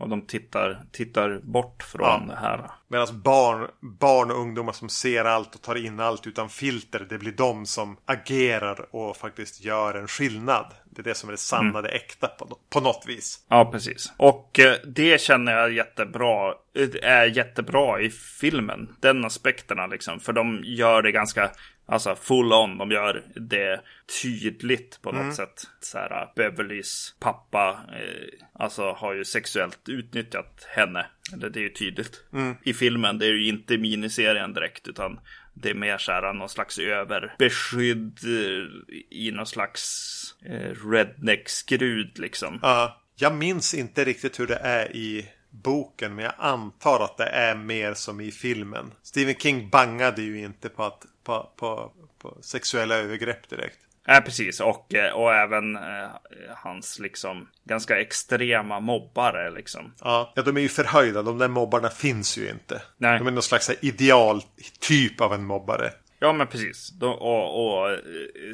Och 0.00 0.08
de 0.08 0.26
tittar, 0.26 0.82
tittar 0.92 1.40
bort 1.42 1.82
från 1.82 2.02
Ja. 2.28 2.34
det 2.34 2.40
här. 2.40 2.70
Medan 2.88 3.22
barn, 3.22 3.68
barn 3.80 4.30
och 4.30 4.36
ungdomar 4.38 4.72
som 4.72 4.88
ser 4.88 5.24
allt 5.24 5.54
och 5.54 5.62
tar 5.62 5.74
in 5.74 6.00
allt 6.00 6.26
utan 6.26 6.48
filter, 6.48 7.06
det 7.08 7.18
blir 7.18 7.32
de 7.32 7.66
som 7.66 7.96
agerar 8.04 8.86
och 8.94 9.16
faktiskt 9.16 9.64
gör 9.64 9.94
en 9.94 10.08
skillnad. 10.08 10.66
Det 10.84 11.02
är 11.02 11.04
det 11.04 11.14
som 11.14 11.28
är 11.28 11.32
det 11.32 11.38
sanna, 11.38 11.82
det 11.82 11.88
äkta 11.88 12.26
på, 12.28 12.58
på 12.70 12.80
något 12.80 13.04
vis. 13.06 13.44
Ja, 13.48 13.70
precis. 13.72 14.12
Och 14.16 14.60
eh, 14.60 14.74
det 14.86 15.20
känner 15.20 15.52
jag 15.52 15.72
jättebra, 15.72 16.54
eh, 16.76 17.10
är 17.10 17.26
jättebra 17.26 18.00
i 18.00 18.10
filmen. 18.10 18.96
Den 19.00 19.24
aspekterna 19.24 19.86
liksom. 19.86 20.20
För 20.20 20.32
de 20.32 20.60
gör 20.64 21.02
det 21.02 21.12
ganska, 21.12 21.50
alltså 21.90 22.16
full 22.16 22.52
on. 22.52 22.78
De 22.78 22.90
gör 22.90 23.22
det 23.34 23.80
tydligt 24.22 25.02
på 25.02 25.12
något 25.12 25.34
sätt. 25.34 25.62
Så 25.80 25.98
här, 25.98 26.32
Beverlys 26.36 27.14
pappa, 27.20 27.80
eh, 27.92 28.46
alltså 28.52 28.92
har 28.92 29.14
ju 29.14 29.24
sexuellt 29.24 29.88
utnyttjat 29.88 30.66
henne. 30.68 31.06
Eller 31.32 31.50
det 31.50 31.58
är 31.58 31.62
ju 31.62 31.68
tydligt. 31.68 32.24
I 32.62 32.74
filmen, 32.74 33.18
det 33.18 33.26
är 33.26 33.32
ju 33.32 33.48
inte 33.48 33.78
miniserien 33.78 34.52
direkt, 34.52 34.88
utan 34.88 35.20
det 35.54 35.70
är 35.70 35.74
mer 35.74 35.98
så 35.98 36.12
här 36.12 36.32
någon 36.32 36.48
slags 36.48 36.78
överbeskydd 36.78 38.18
eh, 38.24 38.92
i 39.10 39.30
någon 39.30 39.46
slags 39.46 40.34
eh, 40.44 40.74
redneck-skrud 40.90 42.18
liksom. 42.18 42.58
Ja, 42.62 43.02
jag 43.16 43.34
minns 43.34 43.74
inte 43.74 44.04
riktigt 44.04 44.40
hur 44.40 44.46
det 44.46 44.58
är 44.62 44.96
i 44.96 45.28
boken, 45.50 46.14
men 46.14 46.24
jag 46.24 46.34
antar 46.38 47.04
att 47.04 47.16
det 47.16 47.28
är 47.28 47.54
mer 47.54 47.94
som 47.94 48.20
i 48.20 48.30
filmen. 48.30 48.92
Stephen 49.02 49.34
King 49.34 49.70
bangade 49.70 50.22
ju 50.22 50.40
inte 50.40 50.68
på, 50.68 50.84
att, 50.84 51.06
på, 51.38 51.50
på, 51.56 51.92
på 52.18 52.38
sexuella 52.42 52.94
övergrepp 52.94 53.48
direkt. 53.48 53.78
Ja, 54.06 54.22
precis. 54.24 54.60
Och, 54.60 54.94
eh, 54.94 55.12
och 55.12 55.34
även 55.34 55.76
eh, 55.76 56.08
hans 56.56 56.98
liksom 56.98 57.48
ganska 57.64 58.00
extrema 58.00 58.80
mobbare 58.80 59.50
liksom. 59.50 59.92
Ja, 60.00 60.32
ja, 60.36 60.42
de 60.42 60.56
är 60.56 60.60
ju 60.60 60.68
förhöjda. 60.68 61.22
De 61.22 61.38
där 61.38 61.48
mobbarna 61.48 61.88
finns 61.88 62.38
ju 62.38 62.50
inte. 62.50 62.82
Nej. 62.96 63.18
De 63.18 63.26
är 63.26 63.30
någon 63.30 63.42
slags 63.42 63.70
ideal 63.80 64.42
typ 64.80 65.20
av 65.20 65.34
en 65.34 65.44
mobbare. 65.44 65.90
Ja, 66.18 66.32
men 66.32 66.46
precis. 66.46 66.90
De, 66.90 67.14
och, 67.14 67.66
och 67.66 67.90
eh, 67.90 67.98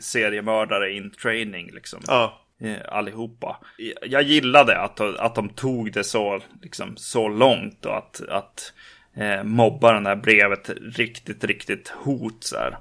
seriemördare 0.00 0.92
in 0.92 1.10
training 1.10 1.70
liksom. 1.72 2.00
Ja, 2.06 2.46
Eh, 2.60 2.76
Allihopa. 2.88 3.56
Jag 4.02 4.22
gillade 4.22 4.78
att, 4.78 5.00
att 5.00 5.34
de 5.34 5.48
tog 5.48 5.92
det 5.92 6.04
så, 6.04 6.40
liksom, 6.62 6.96
så 6.96 7.28
långt 7.28 7.86
och 7.86 7.96
att, 7.96 8.20
att 8.28 8.72
eh, 9.16 9.42
mobbaren 9.42 10.04
där 10.04 10.16
blev 10.16 10.52
ett 10.52 10.70
riktigt, 10.96 11.44
riktigt 11.44 11.88
hot 11.88 12.44
så 12.44 12.56
här. 12.56 12.76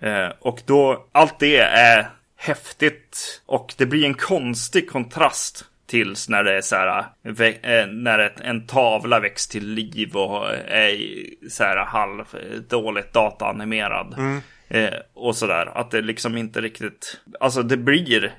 Eh, 0.00 0.32
och 0.40 0.60
då, 0.66 1.06
allt 1.12 1.38
det 1.38 1.58
är 1.58 2.08
häftigt 2.36 3.42
och 3.46 3.74
det 3.76 3.86
blir 3.86 4.04
en 4.04 4.14
konstig 4.14 4.90
kontrast 4.90 5.64
tills 5.86 6.28
när 6.28 6.44
det 6.44 6.56
är 6.56 6.60
så 6.60 6.76
här, 6.76 6.98
eh, 7.62 7.86
när 7.86 8.32
en 8.42 8.66
tavla 8.66 9.20
väcks 9.20 9.48
till 9.48 9.66
liv 9.66 10.16
och 10.16 10.50
är 10.68 10.96
så 11.48 11.64
här 11.64 11.76
halv 11.76 12.24
dåligt 12.68 13.12
dataanimerad. 13.12 14.40
Eh, 14.68 14.94
och 15.14 15.36
sådär, 15.36 15.78
att 15.78 15.90
det 15.90 16.00
liksom 16.00 16.36
inte 16.36 16.60
riktigt, 16.60 17.20
alltså 17.40 17.62
det 17.62 17.76
blir 17.76 18.34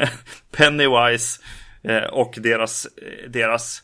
Pennywise 0.56 1.42
eh, 1.82 2.04
och 2.04 2.34
deras, 2.38 2.88
deras 3.28 3.82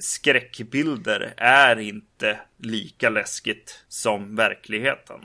skräckbilder 0.00 1.34
är 1.36 1.78
inte 1.78 2.40
lika 2.58 3.10
läskigt 3.10 3.84
som 3.88 4.36
verkligheten 4.36 5.20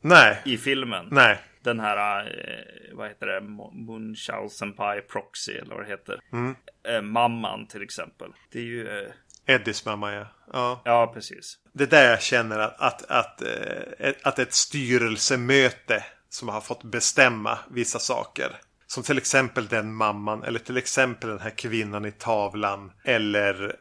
nej, 0.00 0.42
i 0.44 0.58
filmen. 0.58 1.08
nej. 1.10 1.38
Den 1.62 1.80
här, 1.80 2.20
eh, 2.20 2.96
vad 2.96 3.08
heter 3.08 3.26
det, 3.26 3.40
Munchausen 3.86 4.72
Pie 4.72 5.00
Proxy 5.00 5.52
eller 5.52 5.74
vad 5.74 5.84
det 5.84 5.90
heter. 5.90 6.20
Eh, 6.88 7.02
mamman 7.02 7.66
till 7.66 7.82
exempel. 7.82 8.30
Det 8.52 8.58
är 8.58 8.62
ju, 8.62 8.88
eh, 8.88 9.12
Eddies 9.46 9.84
mamma 9.84 10.12
ja. 10.12 10.26
ja. 10.52 10.82
ja 10.84 11.10
precis. 11.14 11.58
Det 11.72 11.84
är 11.84 11.88
där 11.88 12.10
jag 12.10 12.22
känner 12.22 12.58
att, 12.58 12.80
att, 12.80 13.02
att, 13.10 13.42
att 14.22 14.38
ett 14.38 14.52
styrelsemöte 14.52 16.04
som 16.28 16.48
har 16.48 16.60
fått 16.60 16.84
bestämma 16.84 17.58
vissa 17.70 17.98
saker. 17.98 18.56
Som 18.88 19.02
till 19.02 19.18
exempel 19.18 19.66
den 19.66 19.94
mamman 19.94 20.42
eller 20.44 20.58
till 20.58 20.76
exempel 20.76 21.30
den 21.30 21.40
här 21.40 21.50
kvinnan 21.50 22.04
i 22.06 22.12
tavlan. 22.12 22.92
Eller 23.04 23.76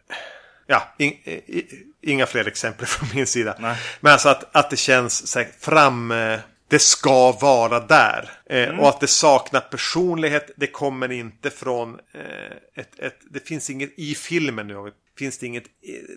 ja, 0.68 0.84
in, 0.98 1.12
i, 1.12 1.66
inga 2.02 2.26
fler 2.26 2.48
exempel 2.48 2.86
från 2.88 3.10
min 3.14 3.28
sida. 3.28 3.56
Nej. 3.60 3.78
Men 4.00 4.12
alltså 4.14 4.30
att, 4.30 4.56
att 4.56 4.70
det 4.70 4.78
känns 4.78 5.28
så 5.28 5.40
här, 5.40 5.48
fram... 5.60 6.12
eh, 6.12 6.40
Det 6.70 6.80
ska 6.80 7.32
vara 7.32 7.80
där. 7.80 8.30
Eh, 8.50 8.80
Och 8.80 8.90
att 8.90 9.00
det 9.00 9.08
saknar 9.08 9.60
personlighet. 9.62 10.52
Det 10.56 10.68
kommer 10.68 11.12
inte 11.12 11.50
från 11.50 12.00
eh, 12.14 12.82
ett, 12.82 13.00
ett... 13.00 13.18
Det 13.30 13.48
finns 13.48 13.70
inget 13.70 13.94
i 14.00 14.16
filmen 14.16 14.68
nu. 14.68 14.92
Finns 15.18 15.38
det, 15.38 15.46
inget, 15.46 15.64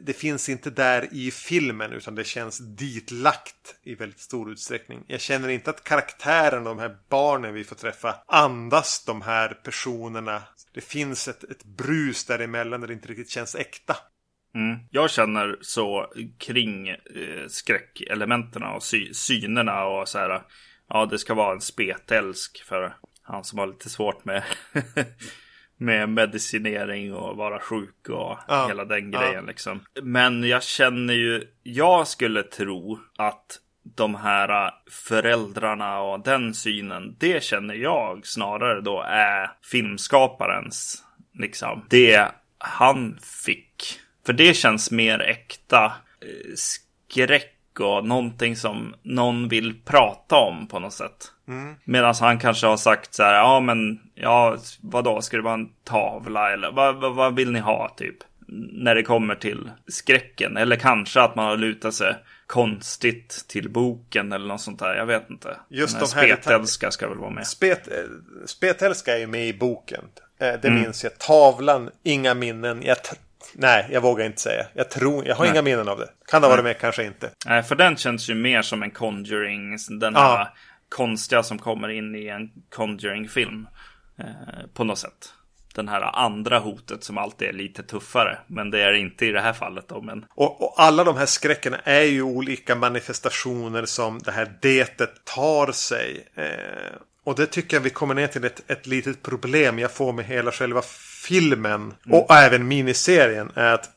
det 0.03 0.13
finns 0.13 0.49
inte 0.49 0.71
där 0.71 1.09
i 1.13 1.31
filmen 1.31 1.93
utan 1.93 2.15
det 2.15 2.25
känns 2.25 2.59
ditlagt 2.59 3.75
i 3.83 3.95
väldigt 3.95 4.21
stor 4.21 4.51
utsträckning. 4.53 5.05
Jag 5.07 5.21
känner 5.21 5.49
inte 5.49 5.71
att 5.71 5.85
karaktären, 5.85 6.65
de 6.65 6.79
här 6.79 6.97
barnen 7.11 7.55
vi 7.55 7.65
får 7.65 7.77
träffa, 7.77 8.17
andas 8.27 9.05
de 9.05 9.23
här 9.23 9.49
personerna. 9.49 10.43
Det 10.75 10.81
finns 10.81 11.29
ett, 11.29 11.45
ett 11.45 11.65
brus 11.65 12.25
däremellan 12.25 12.81
där 12.81 12.89
det 12.89 12.95
inte 12.95 13.09
riktigt 13.09 13.31
känns 13.31 13.55
äkta. 13.55 13.97
Mm. 14.55 14.79
Jag 14.91 15.11
känner 15.11 15.59
så 15.61 16.13
kring 16.39 16.89
eh, 16.89 16.97
skräckelementen 17.49 18.63
och 18.63 18.83
sy- 18.83 19.15
synerna 19.15 19.85
och 19.85 20.09
så 20.09 20.19
här. 20.19 20.43
Ja, 20.89 21.07
det 21.07 21.19
ska 21.19 21.35
vara 21.35 21.55
en 21.55 21.61
spetälsk 21.61 22.65
för 22.65 22.97
Han 23.23 23.45
som 23.45 23.59
har 23.59 23.67
lite 23.67 23.91
svårt 23.91 24.25
med 24.25 24.43
med 25.81 26.09
medicinering 26.09 27.15
och 27.15 27.37
vara 27.37 27.59
sjuk 27.59 28.09
och 28.09 28.39
ja, 28.49 28.67
hela 28.69 28.85
den 28.85 29.11
grejen 29.11 29.35
ja. 29.35 29.41
liksom. 29.41 29.81
Men 30.03 30.45
jag 30.45 30.63
känner 30.63 31.15
ju, 31.15 31.47
jag 31.63 32.09
skulle 32.09 32.43
tro 32.43 32.99
att 33.19 33.61
de 33.97 34.15
här 34.15 34.71
föräldrarna 34.91 36.01
och 36.01 36.21
den 36.25 36.55
synen, 36.55 37.17
det 37.19 37.43
känner 37.43 37.75
jag 37.75 38.27
snarare 38.27 38.81
då 38.81 39.03
är 39.07 39.51
filmskaparens, 39.63 41.05
liksom, 41.35 41.87
det 41.91 42.29
han 42.59 43.19
fick. 43.45 44.01
För 44.27 44.33
det 44.33 44.55
känns 44.55 44.91
mer 44.91 45.21
äkta 45.21 45.85
eh, 46.21 46.55
skräck 46.55 47.57
och 47.81 48.05
någonting 48.05 48.57
som 48.57 48.95
någon 49.03 49.49
vill 49.49 49.81
prata 49.85 50.37
om 50.37 50.67
på 50.67 50.79
något 50.79 50.93
sätt. 50.93 51.33
Mm. 51.49 51.75
Medan 51.85 52.15
han 52.21 52.39
kanske 52.39 52.67
har 52.67 52.77
sagt 52.77 53.15
så 53.15 53.23
här, 53.23 53.35
ja 53.35 53.61
men, 53.61 54.01
ja 54.15 54.57
vadå, 54.81 55.23
ska 55.23 55.37
det 55.37 55.43
vara 55.43 55.55
en 55.55 55.69
tavla 55.85 56.53
eller 56.53 56.71
vad, 56.73 56.97
vad, 56.97 57.15
vad 57.15 57.37
vill 57.37 57.53
ni 57.53 57.61
ha 57.61 57.95
typ? 57.97 58.17
När 58.73 58.95
det 58.95 59.03
kommer 59.03 59.35
till 59.35 59.71
skräcken. 59.89 60.57
Eller 60.57 60.77
kanske 60.77 61.21
att 61.21 61.37
man 61.37 61.47
har 61.47 61.57
lutat 61.57 61.95
sig 61.95 62.15
konstigt 62.47 63.45
till 63.49 63.71
boken 63.71 64.33
eller 64.33 64.47
något 64.47 64.61
sånt 64.61 64.79
där. 64.79 64.95
Jag 64.95 65.07
vet 65.07 65.31
inte. 65.31 65.57
Just 65.69 66.01
de 66.01 66.21
här 66.21 66.37
Spetälska 66.37 66.91
ska 66.91 67.09
väl 67.09 67.19
vara 67.19 67.31
med. 67.31 67.47
Spet, 67.47 67.89
Spetälska 68.47 69.15
är 69.15 69.19
ju 69.19 69.27
med 69.27 69.49
i 69.49 69.53
boken. 69.53 70.05
Eh, 70.41 70.47
det 70.63 70.69
mm. 70.69 70.83
minns 70.83 71.05
jag. 71.05 71.19
Tavlan, 71.19 71.91
inga 72.03 72.35
minnen. 72.35 72.83
Jag 72.83 72.97
Nej, 73.55 73.89
jag 73.93 74.01
vågar 74.01 74.27
inte 74.27 74.41
säga. 74.41 74.67
Jag 74.75 74.91
tror, 74.91 75.27
jag 75.27 75.37
har 75.37 75.45
Nej. 75.45 75.53
inga 75.53 75.63
minnen 75.63 75.89
av 75.89 75.99
det. 75.99 76.09
Kan 76.27 76.41
det 76.43 76.47
ha 76.47 76.53
varit 76.53 76.65
med, 76.65 76.79
kanske 76.79 77.05
inte. 77.05 77.31
Nej, 77.47 77.63
för 77.63 77.77
den 77.77 77.97
känns 77.97 78.31
ju 78.31 78.35
mer 78.35 78.63
som 78.63 78.83
en 78.83 78.91
Conjuring. 78.91 79.77
Den 80.01 80.17
här 80.17 80.39
ja. 80.39 80.55
konstiga 80.89 81.43
som 81.43 81.59
kommer 81.59 81.89
in 81.89 82.15
i 82.15 82.27
en 82.27 82.51
Conjuring-film. 82.71 83.69
Eh, 84.19 84.67
på 84.75 84.85
något 84.85 84.99
sätt. 84.99 85.33
Den 85.75 85.89
här 85.89 86.03
andra 86.03 86.59
hotet 86.59 87.05
som 87.05 87.19
alltid 87.19 87.49
är 87.49 87.53
lite 87.53 87.83
tuffare. 87.83 88.39
Men 88.47 88.71
det 88.71 88.83
är 88.83 88.93
inte 88.93 89.27
i 89.27 89.33
det 89.33 89.41
här 89.41 89.53
fallet 89.53 89.89
då. 89.89 90.01
Men... 90.01 90.25
Och, 90.35 90.63
och 90.63 90.75
alla 90.77 91.05
de 91.05 91.17
här 91.17 91.27
skräckerna 91.27 91.79
är 91.85 92.03
ju 92.03 92.23
olika 92.23 92.75
manifestationer 92.75 93.85
som 93.85 94.19
det 94.19 94.33
här 94.33 94.53
detet 94.61 95.25
tar 95.25 95.73
sig. 95.73 96.27
Eh, 96.35 96.97
och 97.25 97.35
det 97.35 97.47
tycker 97.47 97.77
jag 97.77 97.83
vi 97.83 97.91
kommer 97.91 98.15
ner 98.15 98.27
till 98.27 98.45
ett, 98.45 98.71
ett 98.71 98.87
litet 98.87 99.23
problem 99.23 99.79
jag 99.79 99.93
får 99.93 100.13
med 100.13 100.25
hela 100.25 100.53
själva 100.53 100.83
filmen 101.25 101.95
mm. 102.07 102.21
och 102.21 102.35
även 102.35 102.69
miniserien 102.69 103.51
är 103.55 103.73
att, 103.73 103.91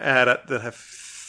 är 0.00 0.26
att 0.26 0.48
den 0.48 0.60
här 0.60 0.74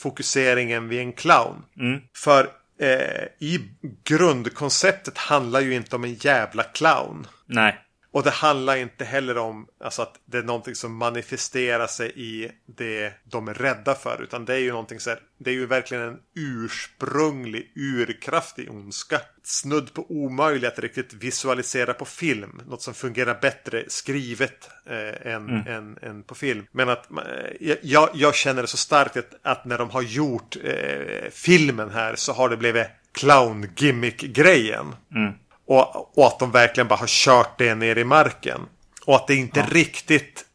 fokuseringen 0.02 0.90
vid 0.90 1.00
en 1.00 1.14
clown. 1.14 1.66
Mm. 1.80 2.02
För 2.16 2.50
eh, 2.80 3.24
i 3.40 3.60
grundkonceptet 4.04 5.18
handlar 5.18 5.60
ju 5.60 5.74
inte 5.74 5.96
om 5.96 6.04
en 6.04 6.14
jävla 6.14 6.64
clown. 6.64 7.28
Nej. 7.46 7.83
Och 8.14 8.24
det 8.24 8.30
handlar 8.30 8.76
inte 8.76 9.06
heller 9.06 9.38
om 9.38 9.68
alltså, 9.80 10.02
att 10.02 10.20
det 10.26 10.38
är 10.38 10.44
någonting 10.44 10.76
som 10.76 10.96
manifesterar 10.96 11.88
sig 11.88 12.12
i 12.16 12.52
det 12.66 13.14
de 13.24 13.48
är 13.48 13.54
rädda 13.54 13.96
för. 13.96 14.24
Utan 14.24 14.46
det 14.46 14.54
är 14.54 14.60
ju 14.60 14.72
någonting 14.72 15.00
så 15.00 15.10
här, 15.10 15.20
Det 15.38 15.50
är 15.50 15.54
ju 15.54 15.66
verkligen 15.66 16.04
en 16.04 16.20
ursprunglig, 16.36 17.72
urkraftig 17.76 18.72
ondska. 18.72 19.22
Snudd 19.44 19.94
på 19.94 20.06
omöjligt 20.12 20.74
att 20.74 20.80
riktigt 20.80 21.14
visualisera 21.14 21.94
på 21.94 22.06
film. 22.06 22.62
Något 22.68 22.82
som 22.82 22.94
fungerar 22.94 23.40
bättre 23.42 23.84
skrivet 23.88 24.70
eh, 24.86 25.34
än, 25.34 25.50
mm. 25.50 25.68
än, 25.68 25.98
än, 26.02 26.24
på 26.24 26.36
film. 26.36 26.66
Men 26.72 26.90
att 26.90 27.12
eh, 27.12 27.76
jag, 27.82 28.10
jag 28.14 28.36
känner 28.36 28.62
det 28.62 28.68
så 28.68 28.78
starkt 28.78 29.18
att, 29.18 29.34
att 29.42 29.66
när 29.66 29.78
de 29.78 29.90
har 29.90 30.02
gjort 30.02 30.58
eh, 30.64 31.30
filmen 31.32 31.90
här 31.90 32.16
så 32.16 32.34
har 32.34 32.50
det 32.50 32.58
blivit 32.58 32.88
clown-gimmick-grejen. 33.14 34.96
Mm. 35.16 35.34
Och, 35.74 36.18
och, 36.18 36.28
att 36.28 36.40
de 36.40 36.52
verkligen 36.52 36.88
bara 36.88 37.00
har 37.00 37.08
kört 37.08 37.58
det 37.58 37.76
ner 37.76 37.98
i 37.98 38.04
marken. 38.04 38.62
Och 39.06 39.16
att 39.16 39.28
det 39.28 39.36
inte 39.36 39.60
ja. 39.60 39.66
riktigt 39.70 40.46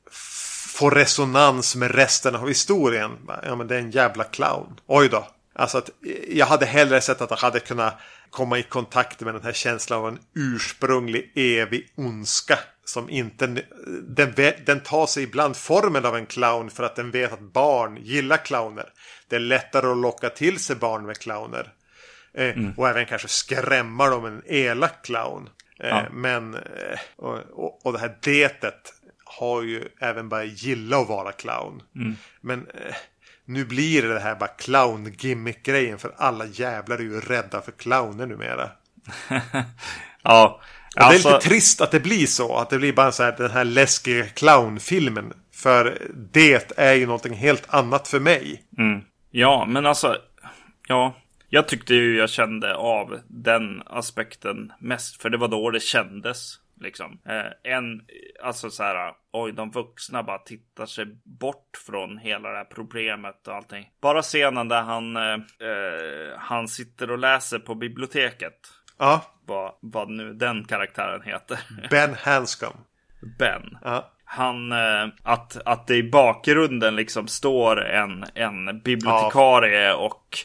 får 0.69 0.91
resonans 0.91 1.77
med 1.77 1.95
resten 1.95 2.35
av 2.35 2.49
historien. 2.49 3.11
Ja 3.43 3.57
men 3.57 3.67
det 3.67 3.75
är 3.75 3.79
en 3.79 3.91
jävla 3.91 4.25
clown. 4.25 4.81
Oj 4.87 5.09
då. 5.09 5.29
Alltså 5.55 5.79
att 5.79 5.91
jag 6.29 6.47
hade 6.47 6.67
hellre 6.67 7.01
sett 7.01 7.21
att 7.21 7.31
han 7.31 7.39
hade 7.39 7.61
kunnat 7.61 7.95
komma 8.31 8.59
i 8.59 8.63
kontakt 8.63 9.21
med 9.21 9.35
den 9.35 9.43
här 9.43 9.53
känslan 9.53 9.99
av 9.99 10.09
en 10.09 10.19
ursprunglig 10.35 11.33
evig 11.35 11.93
ondska. 11.97 12.59
Som 12.85 13.11
inte... 13.11 13.47
Den, 14.03 14.35
den 14.67 14.81
tar 14.81 15.07
sig 15.07 15.23
ibland 15.23 15.57
formen 15.57 16.05
av 16.05 16.17
en 16.17 16.27
clown 16.27 16.71
för 16.71 16.85
att 16.85 16.97
den 16.97 17.11
vet 17.11 17.33
att 17.33 17.53
barn 17.53 17.97
gillar 17.97 18.37
clowner. 18.37 18.87
Det 19.29 19.37
är 19.37 19.41
lättare 19.41 19.91
att 19.91 19.99
locka 19.99 20.31
till 20.31 20.59
sig 20.59 20.77
barn 20.77 21.07
med 21.07 21.19
clowner. 21.19 21.73
Eh, 22.39 22.59
mm. 22.59 22.73
Och 22.77 22.89
även 22.89 23.07
kanske 23.07 23.29
skrämma 23.29 24.09
dem 24.09 24.23
med 24.23 24.33
en 24.33 24.43
elak 24.47 25.05
clown. 25.05 25.49
Eh, 25.81 25.89
ja. 25.89 26.03
Men, 26.13 26.55
eh, 26.55 26.99
och, 27.17 27.39
och, 27.53 27.87
och, 27.87 27.93
det 27.93 27.99
här 27.99 28.17
detet 28.21 28.93
har 29.25 29.63
ju 29.63 29.89
även 30.01 30.29
börjat 30.29 30.63
gilla 30.63 30.99
att 30.99 31.09
vara 31.09 31.33
clown. 31.33 31.83
Mm. 31.97 32.17
Men 32.41 32.67
nu 33.45 33.65
blir 33.65 34.03
det 34.03 34.21
här 34.21 34.35
bara 34.35 34.51
clown-gimmick-grejen. 34.59 35.99
För 35.99 36.15
alla 36.17 36.47
jävlar 36.47 36.97
är 36.97 37.03
ju 37.03 37.21
rädda 37.21 37.61
för 37.61 37.73
clowner 37.73 38.27
numera. 38.27 38.71
ja. 40.23 40.61
Och 40.97 41.03
alltså... 41.03 41.05
Det 41.05 41.05
är 41.05 41.13
lite 41.13 41.35
alltså- 41.35 41.49
trist 41.49 41.81
att 41.81 41.91
det 41.91 42.01
blir 42.01 42.27
så. 42.27 42.57
Att 42.57 42.71
det 42.71 42.79
blir 42.79 42.93
bara 42.93 43.13
så 43.13 43.23
här 43.23 43.35
den 43.39 43.51
här 43.51 43.65
läskiga 43.65 44.27
clownfilmen. 44.27 45.33
För 45.55 46.09
det 46.33 46.79
är 46.79 46.95
ju 46.95 47.07
någonting 47.07 47.35
helt 47.35 47.75
annat 47.75 48.09
för 48.09 48.21
mig. 48.21 48.63
Mm. 48.79 49.01
Ja, 49.31 49.65
men 49.69 49.87
alltså. 49.87 50.17
Ja, 50.89 51.15
jag 51.49 51.69
tyckte 51.69 51.95
ju 51.95 52.17
jag 52.17 52.31
kände 52.31 52.75
av 52.75 53.21
den 53.29 53.83
aspekten 53.87 54.73
mest. 54.81 55.23
För 55.23 55.31
det 55.31 55.37
var 55.37 55.49
då 55.49 55.71
det 55.71 55.81
kändes. 55.81 56.61
Liksom. 56.81 57.19
Eh, 57.29 57.73
en, 57.73 58.03
alltså 58.43 58.71
så 58.71 58.83
här, 58.83 59.13
oj, 59.33 59.53
de 59.53 59.71
vuxna 59.71 60.23
bara 60.23 60.39
tittar 60.39 60.87
sig 60.87 61.07
bort 61.25 61.77
från 61.87 62.19
hela 62.19 62.51
det 62.51 62.57
här 62.57 62.65
problemet 62.65 63.49
och 63.49 63.55
allting. 63.55 63.91
Bara 64.01 64.23
scenen 64.23 64.69
där 64.69 64.83
han, 64.83 65.17
eh, 65.17 65.33
eh 65.33 66.39
han 66.39 66.69
sitter 66.69 67.11
och 67.11 67.19
läser 67.19 67.59
på 67.59 67.75
biblioteket. 67.75 68.59
Ja. 68.99 69.23
Vad, 69.47 69.73
vad 69.81 70.11
nu 70.11 70.33
den 70.33 70.65
karaktären 70.65 71.23
heter. 71.23 71.59
Ben 71.91 72.15
Hanscom. 72.15 72.77
Ben. 73.39 73.79
Ja. 73.85 74.13
Han, 74.25 74.73
eh, 74.73 75.09
att, 75.23 75.57
att 75.65 75.87
det 75.87 75.97
i 75.97 76.11
bakgrunden 76.11 76.97
liksom 76.97 77.29
står 77.29 77.85
en, 77.85 78.25
en 78.35 78.81
bibliotekarie 78.81 79.87
ja. 79.87 79.97
och 79.97 80.39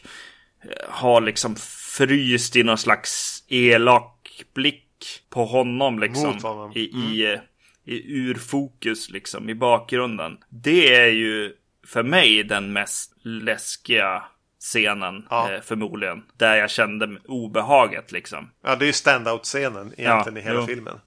har 0.89 1.21
liksom 1.21 1.55
fryst 1.97 2.55
i 2.55 2.63
någon 2.63 2.77
slags 2.77 3.43
elak 3.47 4.43
blick 4.53 5.23
på 5.29 5.45
honom 5.45 5.99
liksom. 5.99 6.37
Honom. 6.43 6.71
I, 6.75 6.91
mm. 6.93 7.11
i, 7.11 7.39
i 7.85 8.19
urfokus 8.19 9.09
liksom 9.09 9.49
i 9.49 9.55
bakgrunden. 9.55 10.37
Det 10.49 10.95
är 10.95 11.09
ju 11.09 11.53
för 11.87 12.03
mig 12.03 12.43
den 12.43 12.73
mest 12.73 13.13
läskiga 13.23 14.23
scenen 14.59 15.25
ja. 15.29 15.51
eh, 15.51 15.61
förmodligen. 15.61 16.23
Där 16.37 16.55
jag 16.55 16.69
kände 16.69 17.17
obehaget 17.27 18.11
liksom. 18.11 18.49
Ja, 18.63 18.75
det 18.75 18.85
är 18.85 18.87
ju 18.87 18.93
standout-scenen 18.93 19.93
egentligen 19.97 20.35
ja, 20.35 20.41
i 20.41 20.43
hela 20.43 20.59
jo. 20.59 20.67
filmen. 20.67 20.99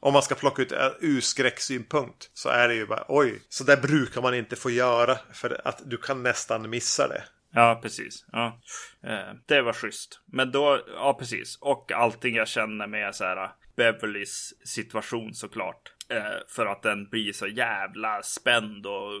Om 0.00 0.12
man 0.12 0.22
ska 0.22 0.34
plocka 0.34 0.62
ut 0.62 0.72
ur 1.00 1.20
skräcksynpunkt 1.20 2.30
så 2.34 2.48
är 2.48 2.68
det 2.68 2.74
ju 2.74 2.86
bara 2.86 3.04
oj, 3.08 3.40
så 3.48 3.64
där 3.64 3.76
brukar 3.76 4.22
man 4.22 4.34
inte 4.34 4.56
få 4.56 4.70
göra 4.70 5.18
för 5.32 5.60
att 5.64 5.82
du 5.84 5.96
kan 5.96 6.22
nästan 6.22 6.70
missa 6.70 7.08
det. 7.08 7.24
Ja, 7.56 7.78
precis. 7.82 8.24
Ja. 8.32 8.60
Eh, 9.02 9.34
det 9.46 9.62
var 9.62 9.72
schysst. 9.72 10.20
Men 10.26 10.52
då, 10.52 10.80
ja 10.94 11.16
precis. 11.18 11.58
Och 11.60 11.92
allting 11.92 12.34
jag 12.34 12.48
känner 12.48 12.86
med 12.86 13.14
så 13.14 13.24
här 13.24 13.50
Beverlys 13.76 14.54
situation 14.64 15.34
såklart. 15.34 15.92
Eh, 16.08 16.38
för 16.48 16.66
att 16.66 16.82
den 16.82 17.08
blir 17.08 17.32
så 17.32 17.46
jävla 17.46 18.22
spänd 18.22 18.86
och 18.86 19.12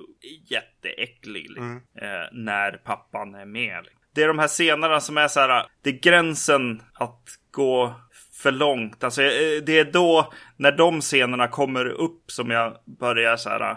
jätteäcklig. 0.50 1.58
Mm. 1.58 1.76
Eh, 1.76 2.28
när 2.32 2.72
pappan 2.72 3.34
är 3.34 3.46
med. 3.46 3.86
Det 4.14 4.22
är 4.22 4.28
de 4.28 4.38
här 4.38 4.48
scenerna 4.48 5.00
som 5.00 5.18
är 5.18 5.28
så 5.28 5.40
här. 5.40 5.66
Det 5.82 5.90
är 5.90 6.00
gränsen 6.00 6.82
att 6.94 7.28
gå 7.50 7.94
för 8.42 8.52
långt. 8.52 9.04
Alltså 9.04 9.20
det 9.66 9.78
är 9.78 9.92
då 9.92 10.32
när 10.56 10.72
de 10.72 11.00
scenerna 11.00 11.48
kommer 11.48 11.86
upp 11.86 12.30
som 12.30 12.50
jag 12.50 12.76
börjar 12.84 13.36
så 13.36 13.50
här 13.50 13.76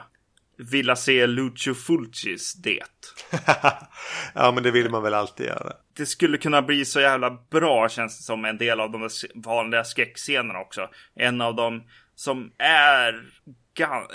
vilja 0.60 0.96
se 0.96 1.28
Lucio 1.28 1.74
Fulcis 1.74 2.54
det. 2.54 2.84
ja, 4.34 4.52
men 4.52 4.64
det 4.64 4.72
vill 4.72 4.90
man 4.90 5.04
väl 5.04 5.14
alltid 5.14 5.46
göra. 5.46 5.74
Det 5.98 6.06
skulle 6.06 6.38
kunna 6.38 6.62
bli 6.62 6.86
så 6.86 7.00
jävla 7.00 7.38
bra 7.52 7.90
känns 7.90 8.18
det 8.18 8.24
som 8.24 8.46
en 8.46 8.58
del 8.58 8.80
av 8.80 8.92
de 8.92 9.10
vanliga 9.36 9.84
skräckscenerna 9.84 10.60
också. 10.60 10.90
En 11.16 11.42
av 11.42 11.56
dem 11.56 11.84
som 12.16 12.52
är, 12.58 13.24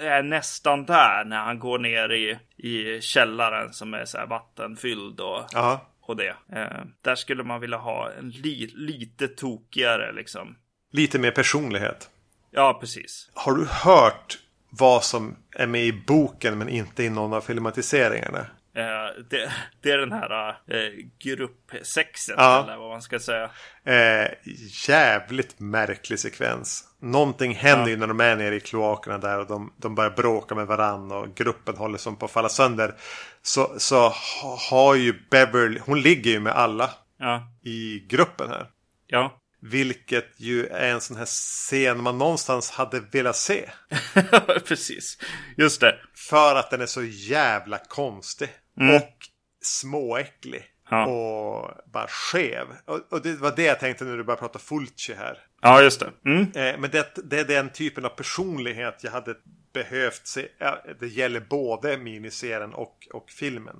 är 0.01 0.23
nästan 0.23 0.85
där 0.85 1.25
när 1.25 1.39
han 1.39 1.59
går 1.59 1.79
ner 1.79 2.13
i, 2.13 2.39
i 2.57 3.01
källaren 3.01 3.73
som 3.73 3.95
är 3.95 4.05
så 4.05 4.19
här 4.19 4.27
vattenfylld 4.27 5.21
och, 5.21 5.55
Aha. 5.55 5.87
och 6.01 6.17
det. 6.17 6.37
Eh, 6.53 6.85
där 7.03 7.15
skulle 7.15 7.43
man 7.43 7.61
vilja 7.61 7.77
ha 7.77 8.11
en 8.19 8.31
li, 8.31 8.71
lite 8.75 9.29
tokigare 9.29 10.13
liksom. 10.13 10.57
Lite 10.93 11.19
mer 11.19 11.31
personlighet. 11.31 12.11
Ja, 12.51 12.79
precis. 12.81 13.31
Har 13.35 13.53
du 13.53 13.67
hört 13.67 14.39
vad 14.79 15.05
som 15.05 15.37
är 15.57 15.67
med 15.67 15.85
i 15.85 15.93
boken 16.07 16.59
men 16.59 16.69
inte 16.69 17.05
i 17.05 17.11
någon 17.11 17.33
av 17.33 17.41
filmatiseringarna. 17.41 18.47
Eh, 18.77 19.23
det, 19.31 19.53
det, 19.81 19.91
är 19.91 19.99
den 19.99 20.13
här 20.13 20.49
eh, 20.49 21.05
gruppsexet 21.19 22.35
ja. 22.39 22.63
eller 22.63 22.77
vad 22.77 22.91
man 22.91 23.03
ska 23.03 23.19
säga. 23.19 23.51
Eh, 23.85 24.31
jävligt 24.89 25.61
märklig 25.61 26.19
sekvens. 26.19 26.85
någonting 27.01 27.55
händer 27.55 27.91
ju 27.91 27.97
när 27.97 28.07
de 28.07 28.21
är 28.21 28.37
nere 28.37 28.57
i 28.57 28.61
kloakerna 28.61 29.19
där 29.19 29.39
och 29.39 29.47
de, 29.47 29.73
de 29.77 29.95
börjar 29.95 30.11
bråka 30.11 30.55
med 30.55 30.67
varandra 30.67 31.19
och 31.19 31.35
gruppen 31.35 31.77
håller 31.77 31.99
som 31.99 32.17
på 32.17 32.25
att 32.25 32.33
falla 32.33 32.49
sönder. 32.49 32.95
Så, 33.43 33.75
så 33.79 34.13
har 34.71 34.95
ju 34.95 35.15
Beverly, 35.31 35.81
hon 35.85 36.01
ligger 36.01 36.31
ju 36.31 36.41
med 36.41 36.53
alla 36.53 36.91
Ja. 37.19 37.43
i 37.65 38.07
gruppen 38.09 38.49
här. 38.51 38.71
Ja. 39.07 39.41
Vilket 39.67 40.41
ju 40.41 40.67
är 40.67 40.89
en 40.89 41.01
sån 41.01 41.17
här 41.17 41.27
scen 41.27 42.03
man 42.03 42.19
någonstans 42.19 42.71
hade 42.71 43.01
velat 43.01 43.37
se. 43.37 43.71
Precis. 44.65 45.19
Just 45.57 45.81
det. 45.81 45.99
För 46.15 46.57
att 46.57 46.71
den 46.71 46.81
är 46.81 46.87
så 46.87 47.03
jävla 47.03 47.79
konstig. 47.79 48.49
Och 48.97 49.17
småäcklig. 49.63 50.65
Ja. 50.91 51.07
Och 51.07 51.71
bara 51.93 52.07
skev. 52.09 52.67
Och, 52.85 53.01
och 53.13 53.23
det 53.23 53.33
var 53.33 53.57
det 53.57 53.63
jag 53.63 53.81
tänkte 53.81 54.05
när 54.05 54.17
du 54.17 54.25
började 54.25 54.41
prata 54.41 54.59
Fulci 54.59 55.15
här. 55.15 55.39
Ja, 55.63 55.83
just 55.83 56.01
det. 56.01 56.31
Mm. 56.31 56.43
Eh, 56.43 56.81
men 56.81 56.91
det, 56.91 57.31
det 57.31 57.41
är 57.41 57.45
den 57.45 57.71
typen 57.71 58.05
av 58.05 58.09
personlighet 58.09 59.01
jag 59.03 59.11
hade 59.11 59.35
behövt 59.73 60.27
se. 60.27 60.49
Det 61.01 61.09
gäller 61.09 61.41
både 61.41 61.99
miniserien 61.99 62.75
och, 62.75 63.09
och 63.13 63.31
filmen. 63.31 63.77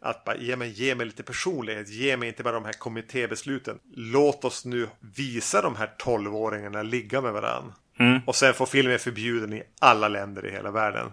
Att 0.00 0.24
bara 0.24 0.36
ge 0.36 0.56
mig, 0.56 0.68
ge 0.68 0.94
mig 0.94 1.06
lite 1.06 1.22
personlighet. 1.22 1.88
Ge 1.88 2.16
mig 2.16 2.28
inte 2.28 2.42
bara 2.42 2.54
de 2.54 2.64
här 2.64 2.72
kommittébesluten. 2.72 3.78
Låt 3.94 4.44
oss 4.44 4.64
nu 4.64 4.88
visa 5.16 5.62
de 5.62 5.76
här 5.76 5.90
tolvåringarna 5.98 6.82
ligga 6.82 7.20
med 7.20 7.32
varandra. 7.32 7.74
Mm. 7.98 8.20
Och 8.26 8.36
sen 8.36 8.54
får 8.54 8.66
filmen 8.66 8.98
förbjuden 8.98 9.52
i 9.52 9.62
alla 9.80 10.08
länder 10.08 10.46
i 10.46 10.50
hela 10.50 10.70
världen. 10.70 11.12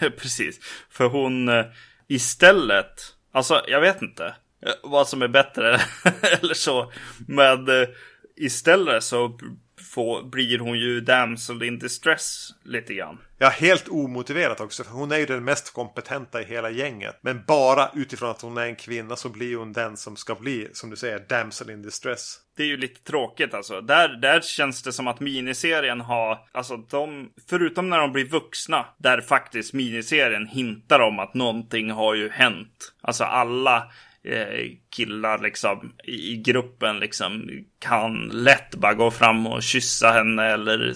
Precis. 0.00 0.60
För 0.90 1.08
hon 1.08 1.48
eh, 1.48 1.64
istället, 2.08 3.14
alltså 3.32 3.62
jag 3.66 3.80
vet 3.80 4.02
inte 4.02 4.34
eh, 4.66 4.72
vad 4.82 5.08
som 5.08 5.22
är 5.22 5.28
bättre 5.28 5.80
eller 6.40 6.54
så. 6.54 6.92
Men 7.26 7.68
eh, 7.68 7.88
istället 8.36 9.04
så 9.04 9.38
får, 9.88 10.22
blir 10.22 10.58
hon 10.58 10.78
ju 10.78 11.00
damsel 11.00 11.62
in 11.62 11.78
distress 11.78 12.48
lite 12.64 12.94
grann. 12.94 13.18
Ja, 13.38 13.48
helt 13.48 13.88
omotiverat 13.88 14.60
också. 14.60 14.84
För 14.84 14.90
hon 14.90 15.12
är 15.12 15.16
ju 15.16 15.26
den 15.26 15.44
mest 15.44 15.72
kompetenta 15.74 16.42
i 16.42 16.44
hela 16.44 16.70
gänget. 16.70 17.18
Men 17.20 17.44
bara 17.46 17.90
utifrån 17.94 18.30
att 18.30 18.42
hon 18.42 18.56
är 18.56 18.66
en 18.66 18.76
kvinna 18.76 19.16
så 19.16 19.28
blir 19.28 19.56
hon 19.56 19.72
den 19.72 19.96
som 19.96 20.16
ska 20.16 20.34
bli, 20.34 20.68
som 20.72 20.90
du 20.90 20.96
säger, 20.96 21.18
damsel 21.18 21.70
in 21.70 21.82
distress. 21.82 22.38
Det 22.56 22.62
är 22.62 22.66
ju 22.66 22.76
lite 22.76 23.02
tråkigt 23.02 23.54
alltså. 23.54 23.80
Där, 23.80 24.08
där 24.08 24.40
känns 24.40 24.82
det 24.82 24.92
som 24.92 25.08
att 25.08 25.20
miniserien 25.20 26.00
har, 26.00 26.38
alltså 26.52 26.76
de, 26.76 27.30
förutom 27.48 27.90
när 27.90 27.98
de 27.98 28.12
blir 28.12 28.24
vuxna, 28.24 28.86
där 28.98 29.20
faktiskt 29.20 29.74
miniserien 29.74 30.46
hintar 30.46 31.00
om 31.00 31.18
att 31.18 31.34
någonting 31.34 31.90
har 31.90 32.14
ju 32.14 32.28
hänt. 32.28 32.92
Alltså 33.00 33.24
alla 33.24 33.90
killar 34.96 35.38
liksom 35.38 35.92
i, 36.04 36.36
gruppen 36.36 36.98
liksom 36.98 37.48
kan 37.78 38.28
lätt 38.32 38.74
bara 38.74 38.94
gå 38.94 39.10
fram 39.10 39.46
och 39.46 39.62
kyssa 39.62 40.10
henne 40.10 40.44
eller 40.44 40.92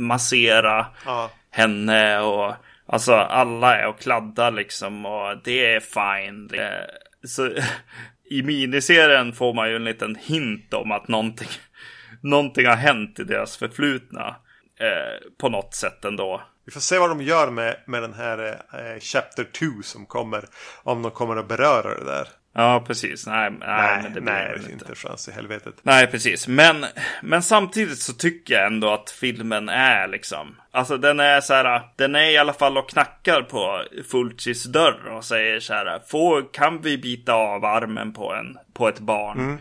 massera 0.00 0.86
Ja. 1.06 1.30
henne 1.50 2.20
och 2.20 2.54
alltså 2.86 3.14
alla 3.14 3.76
är 3.76 3.86
och 3.88 4.00
kladdar 4.00 4.50
liksom 4.50 5.06
och 5.06 5.36
det 5.44 5.74
är 5.74 5.80
fine. 5.80 6.50
Eh, 6.60 6.84
Så 7.24 7.50
i 8.30 8.42
miniserien 8.42 9.32
får 9.32 9.54
man 9.54 9.68
ju 9.70 9.76
en 9.76 9.84
liten 9.84 10.14
hint 10.16 10.74
om 10.74 10.92
att 10.92 11.08
någonting, 11.08 11.48
någonting 12.22 12.66
har 12.66 12.76
hänt 12.76 13.18
i 13.20 13.24
deras 13.24 13.56
förflutna. 13.56 14.36
Eh, 14.80 15.28
på 15.40 15.48
något 15.48 15.74
sätt 15.74 16.04
ändå. 16.04 16.42
Vi 16.66 16.72
får 16.72 16.80
se 16.80 16.98
vad 16.98 17.10
de 17.10 17.22
gör 17.22 17.50
med, 17.50 17.76
med 17.86 18.02
den 18.02 18.14
här 18.14 18.48
eh, 18.72 19.00
Chapter 19.00 19.44
2 19.44 19.66
som 19.82 20.06
kommer. 20.06 20.44
Om 20.82 21.02
de 21.02 21.10
kommer 21.10 21.36
att 21.36 21.48
beröra 21.48 21.94
det 21.98 22.04
där. 22.04 22.28
Ja, 22.54 22.84
precis. 22.86 23.26
Nej, 23.26 23.50
nej, 23.50 23.58
Nej, 23.60 24.00
men 24.02 24.12
det 24.14 24.20
blir 24.20 24.32
nej, 24.32 24.54
inte. 24.56 24.72
inte 24.72 24.94
chans 24.94 25.28
i 25.28 25.32
helvetet. 25.32 25.74
Nej, 25.82 26.06
precis. 26.06 26.48
Men, 26.48 26.86
men 27.22 27.42
samtidigt 27.42 27.98
så 27.98 28.12
tycker 28.12 28.54
jag 28.54 28.66
ändå 28.66 28.90
att 28.90 29.10
filmen 29.10 29.68
är 29.68 30.08
liksom. 30.08 30.56
Alltså 30.70 30.96
den 30.96 31.20
är 31.20 31.40
så 31.40 31.54
här. 31.54 31.82
Den 31.96 32.14
är 32.14 32.30
i 32.30 32.38
alla 32.38 32.52
fall 32.52 32.78
och 32.78 32.90
knackar 32.90 33.42
på 33.42 33.82
Fulcis 34.10 34.64
dörr 34.64 35.06
och 35.16 35.24
säger 35.24 35.60
så 35.60 35.74
här. 35.74 36.00
Får, 36.08 36.52
kan 36.52 36.80
vi 36.80 36.98
bita 36.98 37.34
av 37.34 37.64
armen 37.64 38.12
på, 38.12 38.34
en, 38.34 38.58
på 38.74 38.88
ett 38.88 38.98
barn? 39.00 39.58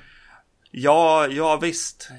Ja, 0.71 1.27
ja 1.27 1.57
visst. 1.57 2.09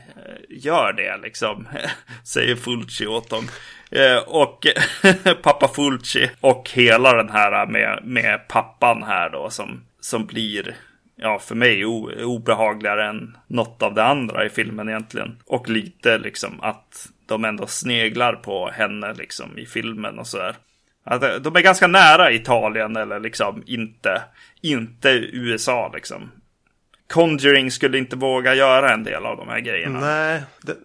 Gör 0.48 0.92
det 0.92 1.16
liksom. 1.16 1.68
Säger 2.24 2.56
Fulci 2.56 3.06
åt 3.06 3.30
dem. 3.30 3.48
Eh, 3.90 4.16
Och 4.16 4.66
pappa 5.42 5.68
Fulci 5.68 6.30
och 6.40 6.70
hela 6.74 7.12
den 7.12 7.30
här 7.30 7.66
med, 7.66 8.00
med 8.04 8.48
pappan 8.48 9.02
här 9.02 9.30
då 9.30 9.50
som, 9.50 9.84
som 10.00 10.26
blir 10.26 10.76
ja, 11.16 11.38
för 11.38 11.54
mig 11.54 11.86
o, 11.86 12.10
obehagligare 12.24 13.06
än 13.08 13.36
något 13.46 13.82
av 13.82 13.94
det 13.94 14.04
andra 14.04 14.46
i 14.46 14.48
filmen 14.48 14.88
egentligen. 14.88 15.36
Och 15.46 15.68
lite 15.68 16.18
liksom 16.18 16.60
att 16.60 17.08
de 17.26 17.44
ändå 17.44 17.66
sneglar 17.66 18.32
på 18.32 18.70
henne 18.70 19.14
liksom 19.14 19.58
i 19.58 19.66
filmen 19.66 20.18
och 20.18 20.26
sådär. 20.26 20.56
Att 21.04 21.22
eh, 21.22 21.34
de 21.34 21.56
är 21.56 21.60
ganska 21.60 21.86
nära 21.86 22.32
Italien 22.32 22.96
eller 22.96 23.20
liksom 23.20 23.62
inte, 23.66 24.22
inte 24.60 25.08
USA 25.32 25.90
liksom. 25.94 26.30
Conjuring 27.10 27.70
skulle 27.70 27.98
inte 27.98 28.16
våga 28.16 28.54
göra 28.54 28.92
en 28.92 29.04
del 29.04 29.26
av 29.26 29.36
de 29.36 29.48
här 29.48 29.60
grejerna. 29.60 30.00
Nej, 30.00 30.42
den, 30.62 30.76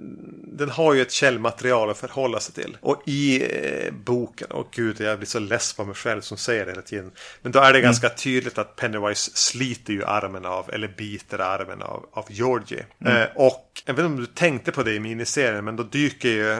den 0.57 0.69
har 0.69 0.93
ju 0.93 1.01
ett 1.01 1.11
källmaterial 1.11 1.89
att 1.89 1.97
förhålla 1.97 2.39
sig 2.39 2.53
till. 2.53 2.77
Och 2.81 3.03
i 3.05 3.43
eh, 3.43 3.93
boken, 3.93 4.47
och 4.51 4.67
gud 4.71 5.01
jag 5.01 5.17
blir 5.17 5.27
så 5.27 5.39
less 5.39 5.73
på 5.73 5.85
mig 5.85 5.95
själv 5.95 6.21
som 6.21 6.37
säger 6.37 6.65
det 6.65 6.71
hela 6.71 6.81
tiden. 6.81 7.11
Men 7.41 7.51
då 7.51 7.59
är 7.59 7.73
det 7.73 7.81
ganska 7.81 8.09
tydligt 8.09 8.57
att 8.57 8.75
Pennywise 8.75 9.31
sliter 9.33 9.93
ju 9.93 10.05
armen 10.05 10.45
av, 10.45 10.69
eller 10.73 10.87
biter 10.87 11.39
armen 11.39 11.81
av, 11.81 12.05
av 12.11 12.25
Georgie. 12.29 12.85
Eh, 13.05 13.23
och 13.35 13.81
jag 13.85 13.93
vet 13.93 13.99
inte 14.03 14.13
om 14.13 14.19
du 14.19 14.25
tänkte 14.25 14.71
på 14.71 14.83
det 14.83 14.93
i 14.93 14.99
miniserien, 14.99 15.65
men 15.65 15.75
då 15.75 15.83
dyker 15.83 16.29
ju 16.29 16.51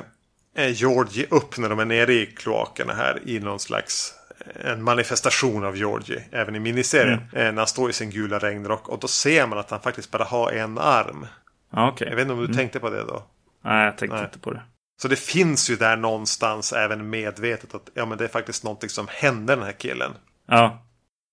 eh, 0.58 0.72
Georgie 0.72 1.28
upp 1.30 1.58
när 1.58 1.70
de 1.70 1.80
är 1.80 1.86
nere 1.86 2.14
i 2.14 2.26
kloakerna 2.26 2.94
här 2.94 3.22
i 3.26 3.40
någon 3.40 3.60
slags 3.60 4.15
en 4.64 4.84
manifestation 4.84 5.66
av 5.66 5.78
Georgie, 5.78 6.24
även 6.32 6.56
i 6.56 6.60
miniserien. 6.60 7.20
Eh, 7.34 7.44
när 7.44 7.54
han 7.58 7.68
står 7.68 7.90
i 7.90 7.94
sin 7.94 8.10
gula 8.10 8.40
regnrock 8.40 8.90
och 8.90 9.00
då 9.00 9.08
ser 9.08 9.48
man 9.48 9.60
att 9.60 9.70
han 9.70 9.82
faktiskt 9.82 10.12
bara 10.12 10.24
har 10.24 10.52
en 10.52 10.78
arm. 10.78 11.28
Okej. 11.74 12.08
Jag 12.10 12.16
vet 12.16 12.22
inte 12.22 12.34
om 12.34 12.48
du 12.48 12.54
tänkte 12.54 12.80
på 12.80 12.90
det 12.90 13.04
då? 13.04 13.24
Nej, 13.64 13.86
jag 13.86 13.98
tänkte 13.98 14.16
Nej. 14.18 14.26
inte 14.26 14.40
på 14.40 14.52
det. 14.54 14.62
Så 15.02 15.08
det 15.08 15.16
finns 15.20 15.70
ju 15.70 15.76
där 15.76 15.98
någonstans 15.98 16.74
även 16.74 17.10
medvetet 17.10 17.76
att 17.76 17.90
ja, 17.94 18.06
men 18.06 18.18
det 18.18 18.24
är 18.24 18.28
faktiskt 18.28 18.64
någonting 18.64 18.90
som 18.90 19.08
hände 19.10 19.56
den 19.56 19.64
här 19.66 19.72
killen. 19.72 20.12
Ja, 20.48 20.86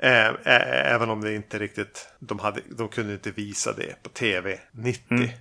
ä- 0.02 0.36
även 0.84 1.10
om 1.10 1.20
det 1.20 1.34
inte 1.34 1.58
riktigt, 1.58 2.08
de, 2.18 2.38
hade, 2.38 2.60
de 2.76 2.88
kunde 2.88 3.12
inte 3.12 3.30
visa 3.30 3.72
det 3.72 4.02
på 4.02 4.08
tv 4.08 4.58
90. 4.72 5.32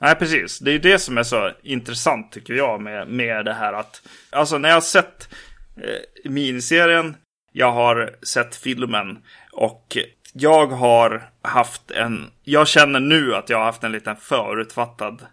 Nej, 0.00 0.14
precis. 0.14 0.58
Det 0.58 0.70
är 0.70 0.72
ju 0.72 0.78
det 0.78 0.98
som 0.98 1.18
är 1.18 1.22
så 1.22 1.50
intressant 1.62 2.32
tycker 2.32 2.54
jag 2.54 2.80
med, 2.80 3.08
med 3.08 3.44
det 3.44 3.54
här 3.54 3.72
att... 3.72 4.02
Alltså 4.30 4.58
när 4.58 4.68
jag 4.68 4.76
har 4.76 4.80
sett 4.80 5.28
eh, 5.76 6.30
miniserien, 6.30 7.16
jag 7.52 7.72
har 7.72 8.16
sett 8.22 8.56
filmen 8.56 9.18
och 9.52 9.96
jag 10.32 10.66
har 10.66 11.22
haft 11.42 11.90
en... 11.90 12.30
Jag 12.44 12.68
känner 12.68 13.00
nu 13.00 13.34
att 13.34 13.48
jag 13.48 13.58
har 13.58 13.64
haft 13.64 13.84
en 13.84 13.92
liten 13.92 14.16
förutfattad 14.16 15.26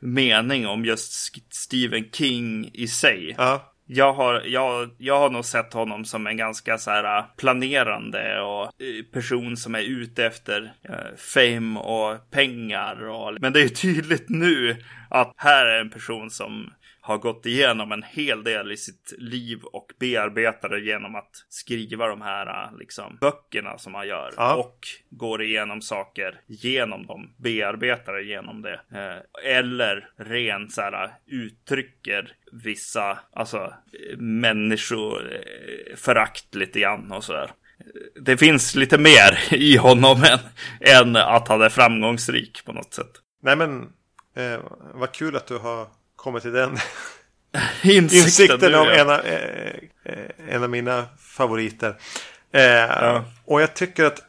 mening 0.00 0.66
om 0.66 0.84
just 0.84 1.12
Stephen 1.50 2.10
King 2.12 2.70
i 2.72 2.88
sig. 2.88 3.34
Ja. 3.38 3.66
Jag 3.92 4.12
har, 4.12 4.42
jag, 4.46 4.90
jag 4.98 5.18
har 5.18 5.30
nog 5.30 5.44
sett 5.44 5.72
honom 5.72 6.04
som 6.04 6.26
en 6.26 6.36
ganska 6.36 6.78
så 6.78 6.90
här 6.90 7.18
äh, 7.18 7.24
planerande 7.36 8.40
och 8.40 8.64
eh, 8.64 9.04
person 9.12 9.56
som 9.56 9.74
är 9.74 9.82
ute 9.82 10.24
efter 10.24 10.72
eh, 10.82 11.16
fame 11.16 11.80
och 11.80 12.30
pengar. 12.30 13.08
Och, 13.08 13.36
men 13.40 13.52
det 13.52 13.62
är 13.62 13.68
tydligt 13.68 14.28
nu 14.28 14.76
att 15.08 15.32
här 15.36 15.66
är 15.66 15.80
en 15.80 15.90
person 15.90 16.30
som 16.30 16.72
har 17.00 17.18
gått 17.18 17.46
igenom 17.46 17.92
en 17.92 18.02
hel 18.02 18.44
del 18.44 18.72
i 18.72 18.76
sitt 18.76 19.14
liv 19.18 19.62
och 19.62 19.92
bearbetar 19.98 20.68
det 20.68 20.80
genom 20.80 21.14
att 21.14 21.44
skriva 21.48 22.06
de 22.06 22.22
här 22.22 22.70
liksom, 22.78 23.18
böckerna 23.20 23.78
som 23.78 23.94
han 23.94 24.08
gör. 24.08 24.34
Ja. 24.36 24.54
Och 24.54 24.78
går 25.10 25.42
igenom 25.42 25.82
saker 25.82 26.40
genom 26.46 27.06
dem, 27.06 27.34
bearbetar 27.36 28.12
det 28.12 28.22
genom 28.22 28.62
det. 28.62 28.80
Eh, 28.92 29.18
eller 29.52 30.10
rent 30.16 30.72
så 30.72 30.80
här 30.80 31.10
uttrycker 31.26 32.32
vissa, 32.52 33.18
alltså 33.32 33.74
människoförakt 34.18 36.54
lite 36.54 36.80
grann 36.80 37.12
och 37.12 37.24
sådär. 37.24 37.50
Det 38.20 38.36
finns 38.36 38.74
lite 38.74 38.98
mer 38.98 39.38
i 39.54 39.76
honom 39.76 40.24
än, 40.24 40.38
än 40.80 41.16
att 41.16 41.48
han 41.48 41.62
är 41.62 41.68
framgångsrik 41.68 42.64
på 42.64 42.72
något 42.72 42.94
sätt. 42.94 43.12
Nej 43.42 43.56
men, 43.56 43.82
eh, 44.36 44.60
vad 44.94 45.12
kul 45.12 45.36
att 45.36 45.46
du 45.46 45.58
har 45.58 45.86
kommit 46.20 46.42
till 46.42 46.52
den 46.52 46.70
Insikten, 47.82 48.24
insikten 48.26 48.72
nu, 48.72 48.78
om 48.78 48.86
ja. 48.86 48.92
en 48.94 49.10
av, 49.10 49.20
eh, 49.20 49.72
eh, 50.04 50.54
en 50.54 50.62
av 50.62 50.70
mina 50.70 51.06
favoriter. 51.18 51.96
Eh, 52.52 53.22
Och 53.44 53.62
jag 53.62 53.74
tycker 53.74 54.04
att 54.04 54.22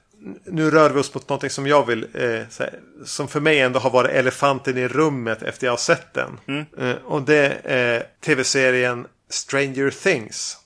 nu 0.45 0.71
rör 0.71 0.89
vi 0.89 0.99
oss 0.99 1.13
mot 1.13 1.29
någonting 1.29 1.49
som 1.49 1.67
jag 1.67 1.85
vill, 1.87 2.07
eh, 2.13 2.21
här, 2.59 2.79
som 3.05 3.27
för 3.27 3.39
mig 3.39 3.59
ändå 3.59 3.79
har 3.79 3.89
varit 3.89 4.11
elefanten 4.11 4.77
i 4.77 4.87
rummet 4.87 5.41
efter 5.41 5.67
jag 5.67 5.71
har 5.71 5.77
sett 5.77 6.13
den. 6.13 6.39
Mm. 6.47 6.65
Eh, 6.79 6.95
och 7.05 7.21
det 7.21 7.57
är 7.63 8.03
tv-serien 8.25 9.07
Stranger 9.29 9.89
Things. 9.89 10.57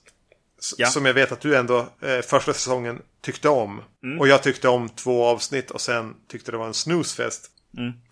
Ja. 0.77 0.87
Som 0.87 1.05
jag 1.05 1.13
vet 1.13 1.31
att 1.31 1.41
du 1.41 1.55
ändå 1.55 1.87
eh, 2.01 2.21
första 2.21 2.53
säsongen 2.53 3.01
tyckte 3.21 3.49
om. 3.49 3.81
Mm. 4.03 4.19
Och 4.19 4.27
jag 4.27 4.43
tyckte 4.43 4.67
om 4.67 4.89
två 4.89 5.25
avsnitt 5.25 5.71
och 5.71 5.81
sen 5.81 6.13
tyckte 6.31 6.51
det 6.51 6.57
var 6.57 6.67
en 6.67 6.73
snoozefest. 6.73 7.49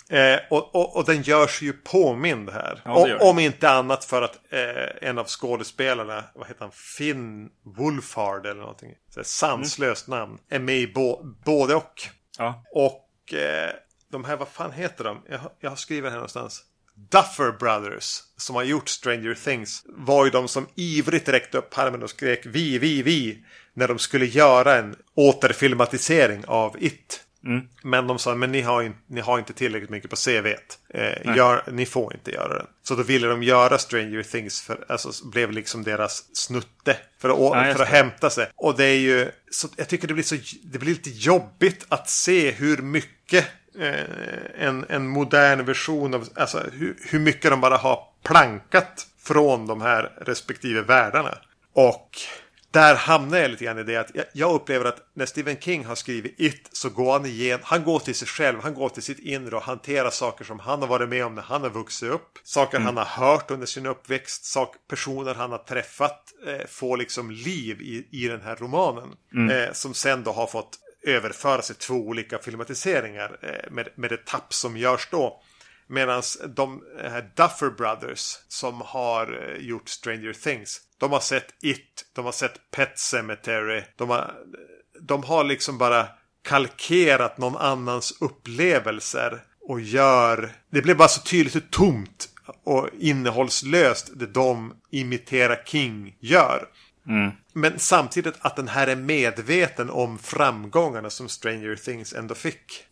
Eh, 0.10 0.40
och, 0.50 0.76
och, 0.76 0.96
och 0.96 1.06
den 1.06 1.22
görs 1.22 1.62
ju 1.62 1.74
påmind 1.74 2.50
här. 2.50 2.82
Ja, 2.86 3.18
om 3.22 3.40
inte 3.40 3.70
annat 3.70 4.06
för 4.06 4.22
att 4.22 4.40
eh, 4.50 5.10
en 5.10 5.18
av 5.18 5.28
skådespelarna, 5.28 6.24
vad 6.36 6.48
heter 6.48 6.62
han, 6.62 6.72
Finn 6.72 7.50
Wolfhard 7.64 8.46
eller 8.46 8.62
någonting. 8.62 8.96
Så 9.10 9.24
sanslöst 9.24 10.08
namn. 10.08 10.38
Är 10.50 10.60
med 10.60 10.78
i 10.78 10.88
bo, 10.88 11.24
både 11.46 11.76
och. 11.76 12.02
Ja. 12.38 12.64
Och 12.72 13.34
eh, 13.34 13.72
de 14.12 14.24
här, 14.24 14.38
vad 14.38 14.48
fan 14.48 14.72
heter 14.72 15.04
de? 15.04 15.22
Jag, 15.30 15.40
jag 15.60 15.70
har 15.70 15.78
skrivit 15.78 16.10
här 16.10 16.18
någonstans. 16.18 16.64
Duffer 16.96 17.52
Brothers, 17.52 18.20
som 18.38 18.56
har 18.56 18.64
gjort 18.64 18.90
Stranger 18.90 19.34
Things, 19.34 19.84
var 19.86 20.26
ju 20.26 20.32
de 20.32 20.48
som 20.48 20.68
ivrigt 20.76 21.30
räckte 21.30 21.58
upp 21.58 21.78
armen 21.78 22.04
och 22.04 22.10
skrek 22.10 22.46
vi, 22.46 22.78
vi, 22.78 23.04
vi. 23.04 23.44
När 23.74 23.88
de 23.88 24.00
skulle 24.00 24.26
göra 24.26 24.76
en 24.76 24.96
återfilmatisering 25.16 26.44
av 26.48 26.76
It. 26.80 27.23
Men 27.84 28.08
de 28.08 28.20
sa, 28.20 28.36
men 28.36 28.52
ni 28.52 28.62
har, 28.62 28.82
in, 28.82 28.96
ni 29.08 29.22
har 29.22 29.40
inte 29.40 29.54
tillräckligt 29.54 29.90
mycket 29.90 30.10
på 30.10 30.16
CV. 30.16 30.48
Eh, 30.90 31.36
gör, 31.36 31.64
ni 31.72 31.86
får 31.86 32.14
inte 32.14 32.32
göra 32.32 32.58
den. 32.58 32.68
Så 32.84 32.96
då 32.96 33.04
ville 33.04 33.28
de 33.28 33.44
göra 33.44 33.78
Stranger 33.78 34.24
Things, 34.24 34.62
för, 34.62 34.86
alltså 34.90 35.28
blev 35.28 35.52
liksom 35.52 35.84
deras 35.84 36.36
snutte. 36.36 36.98
För 37.20 37.30
att, 37.30 37.40
Ja, 37.40 37.74
för 37.76 37.84
att 37.84 37.90
hämta 37.90 38.30
sig. 38.30 38.48
Och 38.56 38.78
det 38.78 38.86
är 38.86 39.00
ju, 39.00 39.32
så, 39.52 39.68
jag 39.76 39.88
tycker 39.88 40.08
det 40.08 40.14
blir 40.14 40.24
så, 40.24 40.36
det 40.64 40.80
blir 40.80 40.90
lite 40.90 41.10
jobbigt 41.10 41.86
att 41.90 42.10
se 42.10 42.52
hur 42.52 42.78
mycket 42.78 43.46
eh, 43.80 44.68
en, 44.68 44.86
en 44.90 45.08
modern 45.08 45.66
version 45.66 46.14
av, 46.14 46.30
alltså 46.36 46.64
hur, 46.74 46.98
hur 47.10 47.20
mycket 47.20 47.52
de 47.52 47.62
bara 47.62 47.78
har 47.78 48.00
plankat 48.24 49.08
från 49.24 49.68
de 49.68 49.82
här 49.82 50.12
respektive 50.22 50.82
världarna. 50.82 51.38
Och 51.74 52.10
där 52.74 52.96
hamnar 52.96 53.38
jag 53.38 53.52
lite 53.52 53.66
grann 53.66 53.80
i 53.80 53.84
det 53.84 53.98
att 53.98 54.12
jag, 54.34 54.56
upplever 54.56 54.86
att 54.86 55.10
när 55.14 55.26
Stephen 55.26 55.58
King 55.60 55.86
har 55.86 55.96
skrivit 55.96 56.36
It 56.38 56.70
så 56.72 56.90
går 56.90 57.14
han 57.14 57.26
igen, 57.26 57.60
han 57.64 57.84
går 57.84 58.00
till 58.00 58.16
sig 58.16 58.28
själv, 58.28 58.60
han 58.64 58.74
går 58.74 58.90
till 58.90 59.04
sitt 59.04 59.20
inre 59.20 59.56
och 59.56 59.62
hanterar 59.62 60.10
saker 60.10 60.46
som 60.46 60.60
han 60.60 60.82
har 60.82 60.88
varit 60.88 61.10
med 61.10 61.26
om 61.26 61.36
när 61.36 61.42
han 61.42 61.62
har 61.62 61.70
vuxit 61.70 62.10
upp. 62.10 62.40
Saker 62.44 62.80
han 62.80 62.98
har 62.98 63.06
hört 63.06 63.52
under 63.52 63.66
sin 63.66 63.86
uppväxt, 63.86 64.46
sak, 64.46 64.76
personer 64.90 65.36
han 65.36 65.52
har 65.52 65.58
träffat 65.58 66.34
eh, 66.48 66.68
får 66.68 66.98
liksom 66.98 67.32
liv 67.32 67.82
i, 67.82 68.08
i 68.12 68.28
den 68.28 68.42
här 68.42 68.56
romanen. 68.56 69.10
Eh, 69.52 69.74
som 69.74 69.94
sen 69.94 70.24
då 70.24 70.32
har 70.32 70.48
fått 70.48 70.80
överföras 71.04 71.72
i 71.72 71.74
två 71.74 71.94
olika 71.94 72.38
filmatiseringar 72.38 73.38
eh, 73.42 73.72
med, 73.72 73.88
med 73.96 74.10
det 74.10 74.26
tapp 74.26 74.54
som 74.54 74.78
görs 74.78 75.08
då. 75.12 75.42
Medan 75.88 76.22
de 76.48 76.84
här 77.02 77.32
Duffer 77.36 77.70
Brothers 77.70 78.38
som 78.48 78.82
har 78.82 79.50
eh, 79.50 79.66
gjort 79.68 79.90
Stranger 79.90 80.34
Things. 80.34 80.82
De 81.04 81.12
har 81.12 81.20
sett 81.20 81.54
It, 81.62 82.06
de 82.14 82.26
har 82.26 82.32
sett 82.32 82.72
Pet 82.72 83.00
Cemetery. 83.00 83.84
De 83.96 84.10
har, 84.10 84.34
de 85.02 85.24
har 85.24 85.44
liksom 85.44 85.78
bara 85.78 86.08
kalkerat 86.44 87.38
någon 87.38 87.58
annans 87.58 88.18
upplevelser. 88.22 89.44
Och 89.62 89.82
gör... 89.82 90.52
Det 90.70 90.82
blir 90.82 90.96
bara 90.96 91.08
så 91.08 91.22
tydligt 91.22 91.56
hur 91.56 91.60
tomt 91.62 92.30
och 92.64 92.90
innehållslöst 93.00 94.12
det 94.16 94.26
de 94.26 94.74
imiterar 94.92 95.64
King 95.66 96.16
gör. 96.20 96.68
Men 97.54 97.80
samtidigt 97.80 98.36
att 98.40 98.56
den 98.56 98.68
här 98.68 98.88
är 98.88 98.96
medveten 98.96 99.90
om 99.90 100.20
framgångarna 100.20 101.10
som 101.10 101.30
Stranger 101.30 101.76
Things 101.76 102.14
ändå 102.14 102.36
fick. 102.36 102.86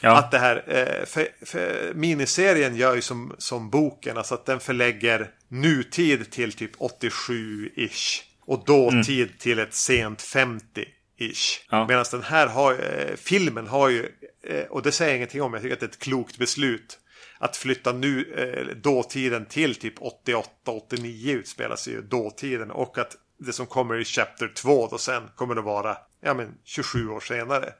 Ja. 0.00 0.18
Att 0.18 0.30
det 0.30 0.38
här, 0.38 0.64
eh, 0.66 1.06
för, 1.06 1.46
för 1.46 1.94
miniserien 1.94 2.76
gör 2.76 2.94
ju 2.94 3.00
som, 3.00 3.34
som 3.38 3.70
boken, 3.70 4.16
alltså 4.16 4.34
att 4.34 4.46
den 4.46 4.60
förlägger 4.60 5.30
nutid 5.48 6.30
till 6.30 6.52
typ 6.52 6.76
87-ish. 6.76 8.22
Och 8.46 8.64
dåtid 8.64 9.38
till 9.38 9.58
ett 9.58 9.74
sent 9.74 10.22
50-ish. 10.22 11.60
Ja. 11.70 11.86
Medan 11.86 12.04
den 12.10 12.22
här 12.22 12.46
har, 12.46 12.72
eh, 12.72 13.16
filmen 13.16 13.66
har 13.66 13.88
ju, 13.88 14.08
eh, 14.42 14.64
och 14.64 14.82
det 14.82 14.92
säger 14.92 15.10
jag 15.10 15.16
ingenting 15.16 15.42
om, 15.42 15.52
jag 15.52 15.62
tycker 15.62 15.74
att 15.74 15.80
det 15.80 15.86
är 15.86 15.90
ett 15.90 15.98
klokt 15.98 16.38
beslut. 16.38 16.98
Att 17.38 17.56
flytta 17.56 17.92
nu 17.92 18.34
eh, 18.34 18.76
dåtiden 18.76 19.46
till 19.46 19.74
typ 19.74 19.94
88-89 19.98 21.32
utspelar 21.32 21.76
sig 21.76 21.92
ju 21.92 22.02
dåtiden. 22.02 22.70
Och 22.70 22.98
att 22.98 23.16
det 23.38 23.52
som 23.52 23.66
kommer 23.66 24.00
i 24.00 24.04
Chapter 24.04 24.48
2 24.48 24.88
då 24.90 24.98
sen 24.98 25.22
kommer 25.34 25.56
att 25.56 25.64
vara 25.64 25.96
ja, 26.20 26.34
men 26.34 26.54
27 26.64 27.08
år 27.08 27.20
senare. 27.20 27.72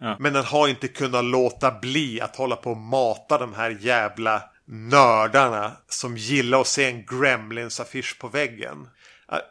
Ja. 0.00 0.16
Men 0.18 0.32
den 0.32 0.44
har 0.44 0.68
inte 0.68 0.88
kunnat 0.88 1.24
låta 1.24 1.70
bli 1.70 2.20
att 2.20 2.36
hålla 2.36 2.56
på 2.56 2.70
och 2.70 2.76
mata 2.76 3.38
de 3.38 3.54
här 3.54 3.76
jävla 3.80 4.42
nördarna 4.64 5.72
som 5.88 6.16
gillar 6.16 6.60
att 6.60 6.66
se 6.66 6.84
en 6.84 7.04
Gremlins-affisch 7.04 8.18
på 8.18 8.28
väggen. 8.28 8.88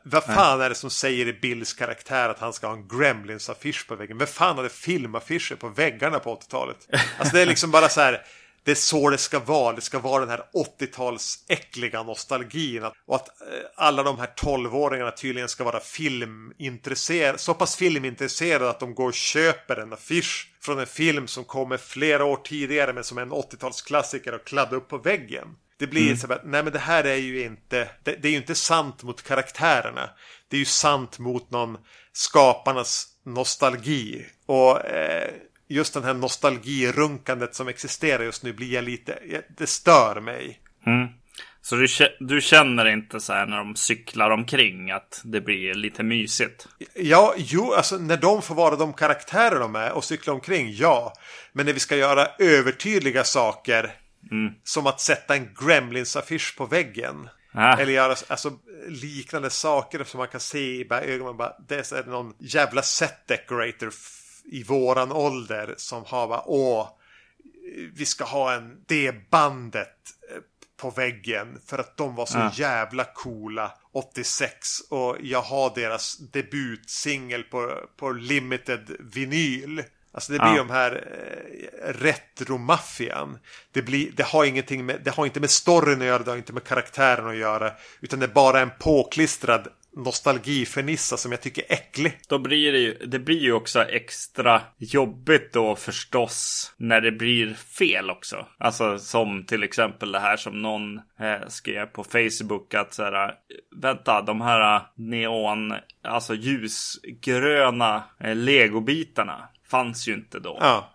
Vad 0.04 0.24
fan 0.24 0.62
är 0.62 0.70
det 0.70 0.76
som 0.76 0.90
säger 0.90 1.28
i 1.28 1.34
Bills 1.34 1.74
karaktär 1.74 2.30
att 2.30 2.40
han 2.40 2.54
ska 2.54 2.68
ha 2.68 2.74
en 2.74 2.88
Gremlins-affisch 2.88 3.88
på 3.88 3.96
väggen? 3.96 4.18
Vem 4.18 4.28
fan 4.28 4.56
hade 4.56 4.70
filmaffischer 4.70 5.56
på 5.56 5.70
väggarna 5.70 6.20
på 6.20 6.36
80-talet? 6.36 6.78
Alltså 7.20 7.36
det 7.36 7.42
är 7.42 7.46
liksom 7.46 7.72
bara 7.72 7.90
så 7.90 8.02
här. 8.02 8.22
Det 8.68 8.72
är 8.72 8.76
så 8.76 9.10
det 9.10 9.18
ska 9.18 9.40
vara. 9.40 9.76
Det 9.76 9.82
ska 9.82 10.00
vara 10.00 10.20
den 10.20 10.30
här 10.30 10.44
80-tals 10.80 11.46
äckliga 11.48 12.04
nostalgin. 12.04 12.84
Och 12.84 13.16
att 13.16 13.28
eh, 13.28 13.46
alla 13.76 14.04
de 14.04 14.20
här 14.20 14.30
12-åringarna 14.38 15.12
tydligen 15.12 15.50
ska 15.50 15.64
vara 15.64 15.80
filmintresserade. 15.80 17.38
Så 17.38 17.54
pass 17.54 17.76
filmintresserade 17.76 18.70
att 18.70 18.80
de 18.80 18.96
går 18.96 19.08
och 19.08 19.14
köper 19.14 19.76
en 19.76 19.94
affisch 19.94 20.52
från 20.62 20.80
en 20.80 20.86
film 20.86 21.28
som 21.28 21.44
kommer 21.44 21.78
flera 21.78 22.26
år 22.26 22.38
tidigare 22.44 22.94
men 22.94 23.04
som 23.04 23.18
är 23.18 23.22
en 23.22 23.32
80-talsklassiker 23.32 24.32
och 24.32 24.46
kladdar 24.46 24.78
upp 24.78 24.88
på 24.88 24.98
väggen. 24.98 25.48
Det 25.80 25.88
blir 25.88 26.16
så 26.16 26.34
att, 26.34 26.46
nej 26.46 26.64
men 26.64 26.74
det 26.74 26.80
här 26.80 27.04
är 27.04 27.16
ju 27.16 27.44
inte, 27.44 27.90
det, 28.04 28.16
det 28.22 28.28
är 28.28 28.32
ju 28.32 28.38
inte 28.38 28.56
sant 28.56 29.04
mot 29.04 29.24
karaktärerna. 29.24 30.10
Det 30.48 30.58
är 30.58 30.60
ju 30.60 30.66
sant 30.66 31.20
mot 31.20 31.52
någon 31.52 31.78
skaparnas 32.14 33.08
nostalgi. 33.26 34.26
Och 34.46 34.86
eh, 34.86 35.34
just 35.68 35.94
den 35.94 36.04
här 36.04 36.14
nostalgirunkandet 36.14 37.56
som 37.56 37.68
existerar 37.68 38.24
just 38.24 38.44
nu 38.44 38.54
blir 38.54 38.74
jag 38.74 38.84
lite, 38.84 39.44
det 39.58 39.68
stör 39.68 40.22
mig. 40.22 40.60
Så 41.62 41.76
du, 41.76 41.88
du 42.20 42.42
känner 42.42 42.86
inte 42.86 43.20
så 43.20 43.34
här 43.34 43.46
när 43.46 43.58
de 43.58 43.76
cyklar 43.76 44.30
omkring 44.30 44.92
att 44.92 45.22
det 45.24 45.42
blir 45.42 45.74
lite 45.74 46.04
mysigt? 46.04 46.68
Ja, 46.94 47.34
jo, 47.38 47.74
alltså 47.74 47.98
när 47.98 48.18
de 48.18 48.42
får 48.42 48.56
vara 48.56 48.76
de 48.76 48.94
karaktärer 48.94 49.60
de 49.60 49.76
är 49.76 49.92
och 49.92 50.04
cykla 50.04 50.34
omkring, 50.34 50.74
ja. 50.74 51.14
Men 51.54 51.66
när 51.66 51.74
vi 51.74 51.80
ska 51.80 51.96
göra 51.96 52.28
övertydliga 52.40 53.24
saker, 53.24 53.92
som 54.64 54.88
att 54.88 55.02
sätta 55.02 55.36
en 55.36 55.50
Gremlins-affisch 55.56 56.58
på 56.58 56.66
väggen. 56.66 57.30
Ah. 57.52 57.78
Eller 57.78 57.94
göra 57.94 58.16
alltså, 58.28 58.52
liknande 58.88 59.50
saker 59.50 60.04
som 60.04 60.18
man 60.18 60.28
kan 60.28 60.40
se 60.40 60.60
i 60.60 60.88
ögonen. 60.92 61.38
Bara, 61.38 61.54
det 61.68 61.92
är 61.92 62.04
någon 62.04 62.34
jävla 62.40 62.82
set 62.82 63.28
decorator 63.28 63.90
i 64.52 64.64
våran 64.64 65.12
ålder 65.12 65.74
som 65.78 66.04
har 66.06 66.28
bara, 66.28 66.44
åh, 66.46 66.90
vi 67.94 68.06
ska 68.06 68.24
ha 68.24 68.54
en 68.54 68.84
det 68.88 69.30
bandet 69.30 69.88
eh, 70.32 70.38
på 70.82 70.90
väggen 70.90 71.62
för 71.66 71.78
att 71.80 71.98
de 71.98 72.16
var 72.16 72.26
så 72.26 72.38
Ja. 72.38 72.52
jävla 72.56 73.04
coola 73.04 73.72
86 73.94 74.80
och 74.90 75.18
jag 75.22 75.42
har 75.42 75.76
deras 75.76 76.18
debutsingel 76.18 77.44
på, 77.44 77.80
på 77.98 78.12
limited 78.12 78.96
vinyl. 79.00 79.84
Alltså 80.12 80.32
det 80.34 80.40
blir 80.40 80.52
Ja. 80.52 80.58
de 80.58 80.70
här 80.70 80.92
eh, 81.82 81.94
retromaffian. 81.94 83.38
Det, 83.72 83.82
blir, 83.82 84.12
det, 84.12 84.24
har 84.24 84.46
ingenting 84.46 84.86
med, 84.86 85.02
det 85.04 85.12
har 85.12 85.26
inte 85.26 85.40
med 85.40 85.50
storyn 85.50 86.02
att 86.02 86.08
göra, 86.08 86.24
det 86.24 86.32
har 86.32 86.38
inte 86.38 86.54
med 86.54 86.64
karaktären 86.64 87.28
att 87.28 87.36
göra. 87.38 87.72
Utan 88.02 88.20
det 88.20 88.26
är 88.26 88.34
bara 88.34 88.60
en 88.62 88.72
påklistrad 88.80 89.68
nostalgifernissa 89.98 91.18
som 91.18 91.32
jag 91.32 91.42
tycker 91.42 91.64
är 91.70 91.74
äcklig. 91.74 92.20
Då 92.28 92.40
blir 92.40 92.72
det 92.72 92.80
ju, 92.80 92.94
det 92.94 93.20
blir 93.20 93.40
ju 93.40 93.54
också 93.54 93.84
extra 93.84 94.62
jobbigt 94.78 95.54
då 95.54 95.76
förstås 95.76 96.74
när 96.78 97.02
det 97.02 97.12
blir 97.12 97.54
fel 97.54 98.10
också. 98.10 98.46
Alltså 98.58 99.00
som 99.00 99.46
till 99.46 99.64
exempel 99.64 100.12
det 100.12 100.20
här 100.20 100.38
som 100.38 100.62
någon 100.62 100.98
eh, 100.98 101.48
skrev 101.48 101.86
på 101.86 102.04
Facebook 102.04 102.74
att 102.74 102.94
så 102.94 103.04
här, 103.04 103.34
vänta, 103.76 104.22
de 104.22 104.42
här 104.42 104.82
neon, 104.96 105.74
alltså 106.04 106.36
ljusgröna 106.36 108.04
eh, 108.20 108.36
legobitarna 108.36 109.50
fanns 109.70 110.08
ju 110.08 110.14
inte 110.14 110.40
då. 110.40 110.58
Ja. 110.62 110.94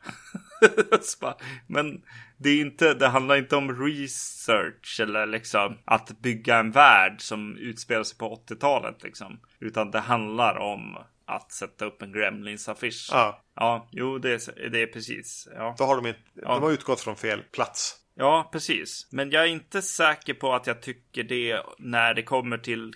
Bara, 1.21 1.35
Men 1.67 2.03
det, 2.43 2.51
är 2.51 2.61
inte, 2.61 2.95
det 2.95 3.09
handlar 3.09 3.37
inte 3.37 3.57
om 3.57 3.87
research 3.87 5.01
eller 5.01 5.27
liksom 5.27 5.79
att 5.85 6.21
bygga 6.21 6.57
en 6.59 6.71
värld 6.71 7.21
som 7.21 7.57
utspelar 7.57 8.03
sig 8.03 8.19
på 8.19 8.45
80-talet. 8.49 9.03
Liksom. 9.03 9.41
Utan 9.61 9.91
det 9.91 10.01
handlar 10.01 10.57
om 10.59 10.97
att 11.27 11.53
sätta 11.53 11.85
upp 11.85 12.03
en 12.03 12.13
Gremlins-affisch. 12.13 13.09
Ja. 13.13 13.43
ja, 13.55 13.89
jo, 13.93 14.19
det 14.19 14.31
är, 14.33 14.69
det 14.71 14.83
är 14.83 14.87
precis. 14.87 15.49
Ja. 15.55 15.75
Då 15.79 15.85
har 15.85 15.97
de 15.97 16.07
inte, 16.07 16.21
Ja. 16.35 16.55
de 16.55 16.63
har 16.63 16.71
utgått 16.73 17.01
från 17.01 17.17
fel 17.17 17.43
plats. 17.53 17.97
ja, 18.15 18.49
precis. 18.53 19.09
Men 19.13 19.31
jag 19.31 19.43
är 19.43 19.47
inte 19.49 19.83
säker 19.83 20.35
på 20.35 20.53
att 20.55 20.67
jag 20.67 20.83
tycker 20.83 21.23
det 21.23 21.63
när 21.79 22.15
det 22.15 22.23
kommer 22.23 22.59
till 22.59 22.93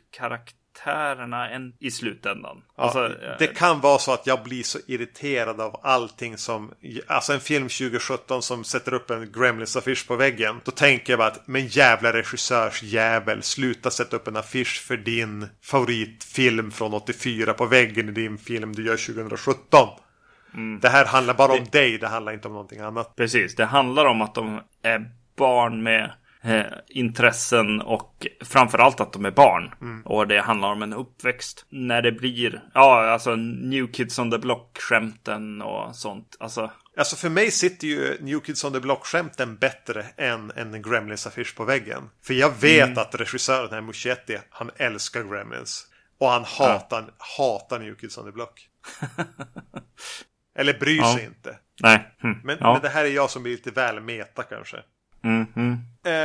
karaktärerna 0.85 1.51
än 1.51 1.73
i 1.79 1.91
slutändan. 1.91 2.63
Ja, 2.77 2.83
Alltså, 2.83 3.05
eh, 3.05 3.37
det 3.39 3.47
kan 3.47 3.81
vara 3.81 3.99
så 3.99 4.13
att 4.13 4.27
jag 4.27 4.43
blir 4.43 4.63
så 4.63 4.79
irriterad 4.87 5.61
av 5.61 5.81
allting 5.83 6.37
som... 6.37 6.73
Alltså 7.07 7.33
en 7.33 7.41
film 7.41 7.69
2017 7.69 8.43
som 8.43 8.65
sätter 8.65 8.95
upp 8.95 9.11
en 9.11 9.33
Gremlins-affisch 9.33 10.09
på 10.09 10.17
väggen. 10.17 10.61
Då 10.65 10.71
tänker 10.71 11.13
jag 11.13 11.19
bara 11.19 11.29
att 11.29 11.47
men 11.47 11.67
jävla 11.67 12.13
regissörsjävel, 12.13 13.43
sluta 13.43 13.91
sätta 13.91 14.17
upp 14.17 14.29
en 14.29 14.37
affisch 14.37 14.85
för 14.87 14.97
din 14.97 15.49
favoritfilm 15.63 16.71
från 16.71 16.95
84 16.95 17.55
på 17.55 17.67
väggen 17.67 18.09
i 18.09 18.13
din 18.13 18.39
film 18.39 18.75
du 18.75 18.87
gör 18.87 19.15
2017. 19.15 19.89
Det 20.81 20.89
här 20.89 21.05
handlar 21.05 21.35
bara 21.35 21.53
om 21.53 21.65
dig, 21.73 21.99
det 21.99 22.09
handlar 22.09 22.33
inte 22.33 22.49
om 22.49 22.55
någonting 22.55 22.81
annat. 22.81 23.17
Precis, 23.17 23.55
det 23.55 23.65
handlar 23.65 24.05
om 24.05 24.23
att 24.23 24.35
de 24.35 24.61
är 24.83 25.11
barn 25.37 25.83
med 25.83 26.05
eh, 26.05 26.11
intressen 26.89 27.81
och 27.81 28.27
framförallt 28.45 29.01
att 29.01 29.13
de 29.13 29.25
är 29.25 29.31
barn. 29.31 30.03
Och 30.05 30.29
det 30.29 30.41
handlar 30.41 30.73
om 30.73 30.83
en 30.83 30.93
uppväxt. 30.93 31.67
När 31.69 32.03
det 32.03 32.13
blir, 32.13 32.63
ja, 32.75 33.07
alltså 33.11 33.37
New 33.37 33.87
Kids 33.93 34.19
on 34.19 34.31
the 34.31 34.39
Block-skämten 34.39 35.63
och 35.63 35.97
sånt. 35.97 36.37
Alltså, 36.41 36.71
Alltså 36.99 37.17
för 37.17 37.29
mig 37.29 37.51
sitter 37.51 37.87
ju 37.87 38.17
New 38.21 38.41
Kids 38.41 38.65
on 38.65 38.73
the 38.73 38.81
Block-skämten 38.81 39.57
bättre 39.57 40.07
än 40.17 40.53
en 40.57 40.83
Gremlins-affisch 40.83 41.57
på 41.57 41.65
väggen. 41.65 42.11
För 42.27 42.35
jag 42.35 42.53
vet 42.61 42.99
att 42.99 43.15
regissören 43.15 43.69
här, 43.71 43.81
Muschietti, 43.81 44.39
han 44.51 44.71
älskar 44.77 45.23
Gremlins. 45.25 45.87
Och 46.21 46.29
han 46.29 46.45
hatar, 46.45 47.05
hatar 47.39 47.79
New 47.79 47.95
Kids 47.95 48.19
on 48.19 48.25
the 48.25 48.33
Block. 48.33 48.69
Eller 50.59 50.79
bryr 50.79 50.97
Ja. 50.99 51.15
sig 51.15 51.25
inte. 51.25 51.57
nej. 51.83 52.17
Hm. 52.23 52.41
Men, 52.45 52.57
ja. 52.61 52.73
men 52.73 52.83
det 52.83 52.89
här 52.89 53.05
är 53.05 53.09
jag 53.09 53.31
som 53.31 53.43
blir 53.43 53.53
lite 53.53 53.71
väl 53.71 54.01
meta 54.01 54.43
kanske. 54.43 54.77
Mm, 55.23 55.47
mm. 55.57 55.79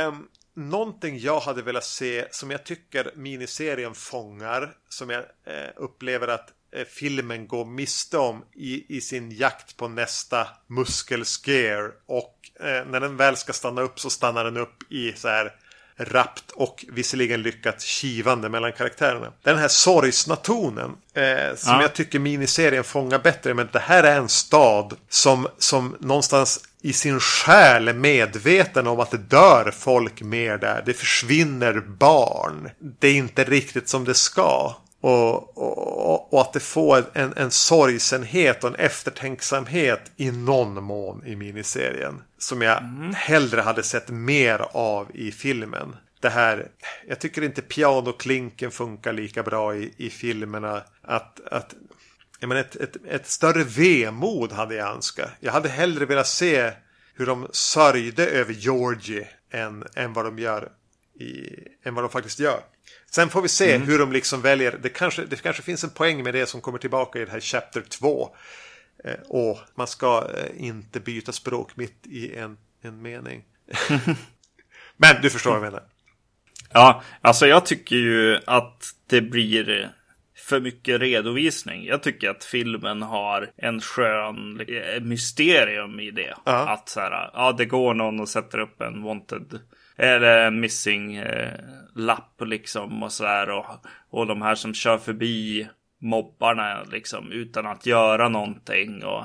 Um, 0.08 0.28
någonting 0.54 1.18
jag 1.18 1.40
hade 1.40 1.62
velat 1.62 1.84
se 1.84 2.26
som 2.30 2.50
jag 2.50 2.64
tycker 2.64 3.10
miniserien 3.16 3.94
fångar. 3.94 4.74
Som 4.88 5.10
jag 5.10 5.20
eh, 5.20 5.70
upplever 5.76 6.28
att 6.28 6.52
eh, 6.72 6.84
filmen 6.84 7.46
går 7.46 7.64
miste 7.64 8.18
om 8.18 8.44
i, 8.54 8.96
i 8.96 9.00
sin 9.00 9.30
jakt 9.30 9.76
på 9.76 9.88
nästa 9.88 10.48
muskelscare. 10.66 11.90
Och 12.06 12.50
eh, 12.60 12.86
när 12.86 13.00
den 13.00 13.16
väl 13.16 13.36
ska 13.36 13.52
stanna 13.52 13.82
upp 13.82 14.00
så 14.00 14.10
stannar 14.10 14.44
den 14.44 14.56
upp 14.56 14.92
i 14.92 15.12
så 15.12 15.28
här 15.28 15.52
rappt 15.96 16.50
och 16.54 16.84
visserligen 16.88 17.42
lyckat 17.42 17.80
kivande 17.82 18.48
mellan 18.48 18.72
karaktärerna. 18.72 19.32
Den 19.42 19.58
här 19.58 19.68
sorgsna 19.68 20.36
tonen 20.36 20.90
eh, 21.14 21.56
som 21.56 21.72
Ja. 21.72 21.82
jag 21.82 21.94
tycker 21.94 22.18
miniserien 22.18 22.84
fångar 22.84 23.18
bättre. 23.18 23.54
Men 23.54 23.68
det 23.72 23.78
här 23.78 24.02
är 24.04 24.16
en 24.16 24.28
stad 24.28 24.96
som, 25.08 25.48
som 25.58 25.96
någonstans 26.00 26.60
i 26.80 26.92
sin 26.92 27.20
själ 27.20 27.88
är 27.88 27.92
medveten 27.94 28.86
om 28.86 29.00
att 29.00 29.10
det 29.10 29.18
dör 29.18 29.70
folk 29.78 30.22
mer 30.22 30.58
där. 30.58 30.82
Det 30.86 30.94
försvinner 30.94 31.80
barn. 31.80 32.70
Det 32.78 33.08
är 33.08 33.14
inte 33.14 33.44
riktigt 33.44 33.88
som 33.88 34.04
det 34.04 34.14
ska. 34.14 34.76
Och, 35.02 35.58
och, 35.58 36.32
och 36.32 36.40
att 36.40 36.52
det 36.52 36.60
får 36.60 37.04
en, 37.12 37.32
en 37.36 37.50
sorgsenhet 37.50 38.64
och 38.64 38.70
en 38.70 38.76
eftertänksamhet 38.76 40.00
i 40.16 40.30
någon 40.30 40.84
mån 40.84 41.26
i 41.26 41.36
miniserien. 41.36 42.22
Som 42.38 42.62
jag 42.62 42.80
hellre 43.16 43.60
hade 43.60 43.82
sett 43.82 44.08
mer 44.08 44.64
av 44.72 45.06
i 45.14 45.32
filmen. 45.32 45.96
Det 46.20 46.28
här, 46.28 46.68
jag 47.08 47.18
tycker 47.18 47.42
inte 47.42 47.62
pianoklinken 47.62 48.70
funkar 48.70 49.12
lika 49.12 49.42
bra 49.42 49.76
i, 49.76 49.94
i 49.96 50.10
filmerna. 50.10 50.82
Att, 51.02 51.40
att 51.50 51.74
jag 52.40 52.48
menar, 52.48 52.60
ett, 52.60 52.76
ett, 52.76 52.96
ett 53.08 53.26
större 53.26 53.64
vemod 53.64 54.52
hade 54.52 54.74
jag 54.74 54.94
önskat. 54.94 55.30
Jag 55.40 55.52
hade 55.52 55.68
hellre 55.68 56.06
velat 56.06 56.28
se 56.28 56.72
hur 57.14 57.26
de 57.26 57.48
sörjde 57.52 58.26
över 58.26 58.52
Georgie 58.52 59.28
än, 59.50 59.84
än 59.94 60.12
vad 60.12 60.24
de 60.24 60.38
gör 60.38 60.68
i, 61.20 61.46
än 61.84 61.94
vad 61.94 62.04
de 62.04 62.10
faktiskt 62.10 62.38
gör. 62.38 62.60
Sen 63.14 63.28
får 63.28 63.42
vi 63.42 63.48
se 63.48 63.78
hur 63.78 63.98
de 63.98 64.12
liksom 64.12 64.42
väljer. 64.42 64.78
Det 64.82 64.88
kanske, 64.88 65.24
det 65.24 65.42
kanske 65.42 65.62
finns 65.62 65.84
en 65.84 65.90
poäng 65.90 66.22
med 66.22 66.34
det 66.34 66.46
som 66.46 66.60
kommer 66.60 66.78
tillbaka 66.78 67.18
i 67.18 67.24
det 67.24 67.30
här 67.30 67.40
Chapter 67.40 67.80
2. 67.80 68.36
Eh, 69.04 69.14
och 69.28 69.58
man 69.74 69.86
ska 69.86 70.28
eh, 70.36 70.66
inte 70.66 71.00
byta 71.00 71.32
språk 71.32 71.76
mitt 71.76 72.06
i 72.06 72.36
en, 72.36 72.56
en 72.82 73.02
mening. 73.02 73.44
Men 74.96 75.22
du 75.22 75.30
förstår 75.30 75.50
vad 75.50 75.56
jag 75.56 75.64
menar. 75.64 75.82
Ja, 76.72 77.02
alltså 77.20 77.46
jag 77.46 77.66
tycker 77.66 77.96
ju 77.96 78.38
att 78.46 78.94
det 79.06 79.20
blir 79.20 79.90
för 80.36 80.60
mycket 80.60 81.00
redovisning. 81.00 81.84
Jag 81.84 82.02
tycker 82.02 82.30
att 82.30 82.44
filmen 82.44 83.02
har 83.02 83.50
en 83.56 83.80
skön 83.80 84.60
eh, 84.60 85.02
mysterium 85.02 86.00
i 86.00 86.10
det. 86.10 86.34
Ja. 86.44 86.68
Att 86.68 86.88
så 86.88 87.00
här, 87.00 87.30
ja 87.34 87.52
det 87.52 87.64
går 87.64 87.94
någon 87.94 88.20
och 88.20 88.28
sätter 88.28 88.58
upp 88.58 88.80
en 88.80 89.02
wanted 89.02 89.60
eller 90.02 90.46
en 90.46 90.60
missing 90.60 91.16
eh, 91.16 91.52
lapp 91.94 92.40
liksom 92.40 93.02
och 93.02 93.12
så 93.12 93.26
här 93.26 93.50
och, 93.50 93.66
och 94.10 94.26
de 94.26 94.42
här 94.42 94.54
som 94.54 94.74
kör 94.74 94.98
förbi 94.98 95.68
mobbarna 96.00 96.82
liksom 96.82 97.32
utan 97.32 97.66
att 97.66 97.86
göra 97.86 98.28
någonting 98.28 99.04
och 99.04 99.24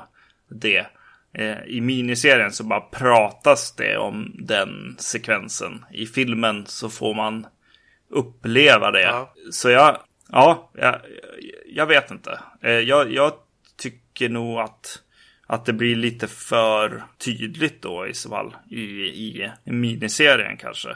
det. 0.50 0.86
Eh, 1.32 1.62
I 1.66 1.80
miniserien 1.80 2.52
så 2.52 2.64
bara 2.64 2.80
pratas 2.80 3.76
det 3.76 3.96
om 3.96 4.36
den 4.38 4.96
sekvensen. 4.98 5.84
I 5.92 6.06
filmen 6.06 6.66
så 6.66 6.88
får 6.90 7.14
man 7.14 7.46
uppleva 8.10 8.90
det. 8.90 9.02
Ja. 9.02 9.34
Så 9.50 9.70
jag, 9.70 9.98
ja, 10.28 10.70
jag, 10.74 10.96
jag 11.66 11.86
vet 11.86 12.10
inte. 12.10 12.40
Eh, 12.62 12.70
Jag, 12.70 13.12
jag 13.12 13.32
tycker 13.76 14.28
nog 14.28 14.58
att, 14.58 15.02
att 15.50 15.64
det 15.64 15.72
blir 15.72 15.96
lite 15.96 16.28
för 16.28 17.02
tydligt 17.18 17.82
då 17.82 18.06
i 18.06 18.14
så 18.14 18.28
fall 18.28 18.56
i, 18.70 18.82
i 18.84 19.50
miniserien 19.64 20.56
kanske. 20.56 20.88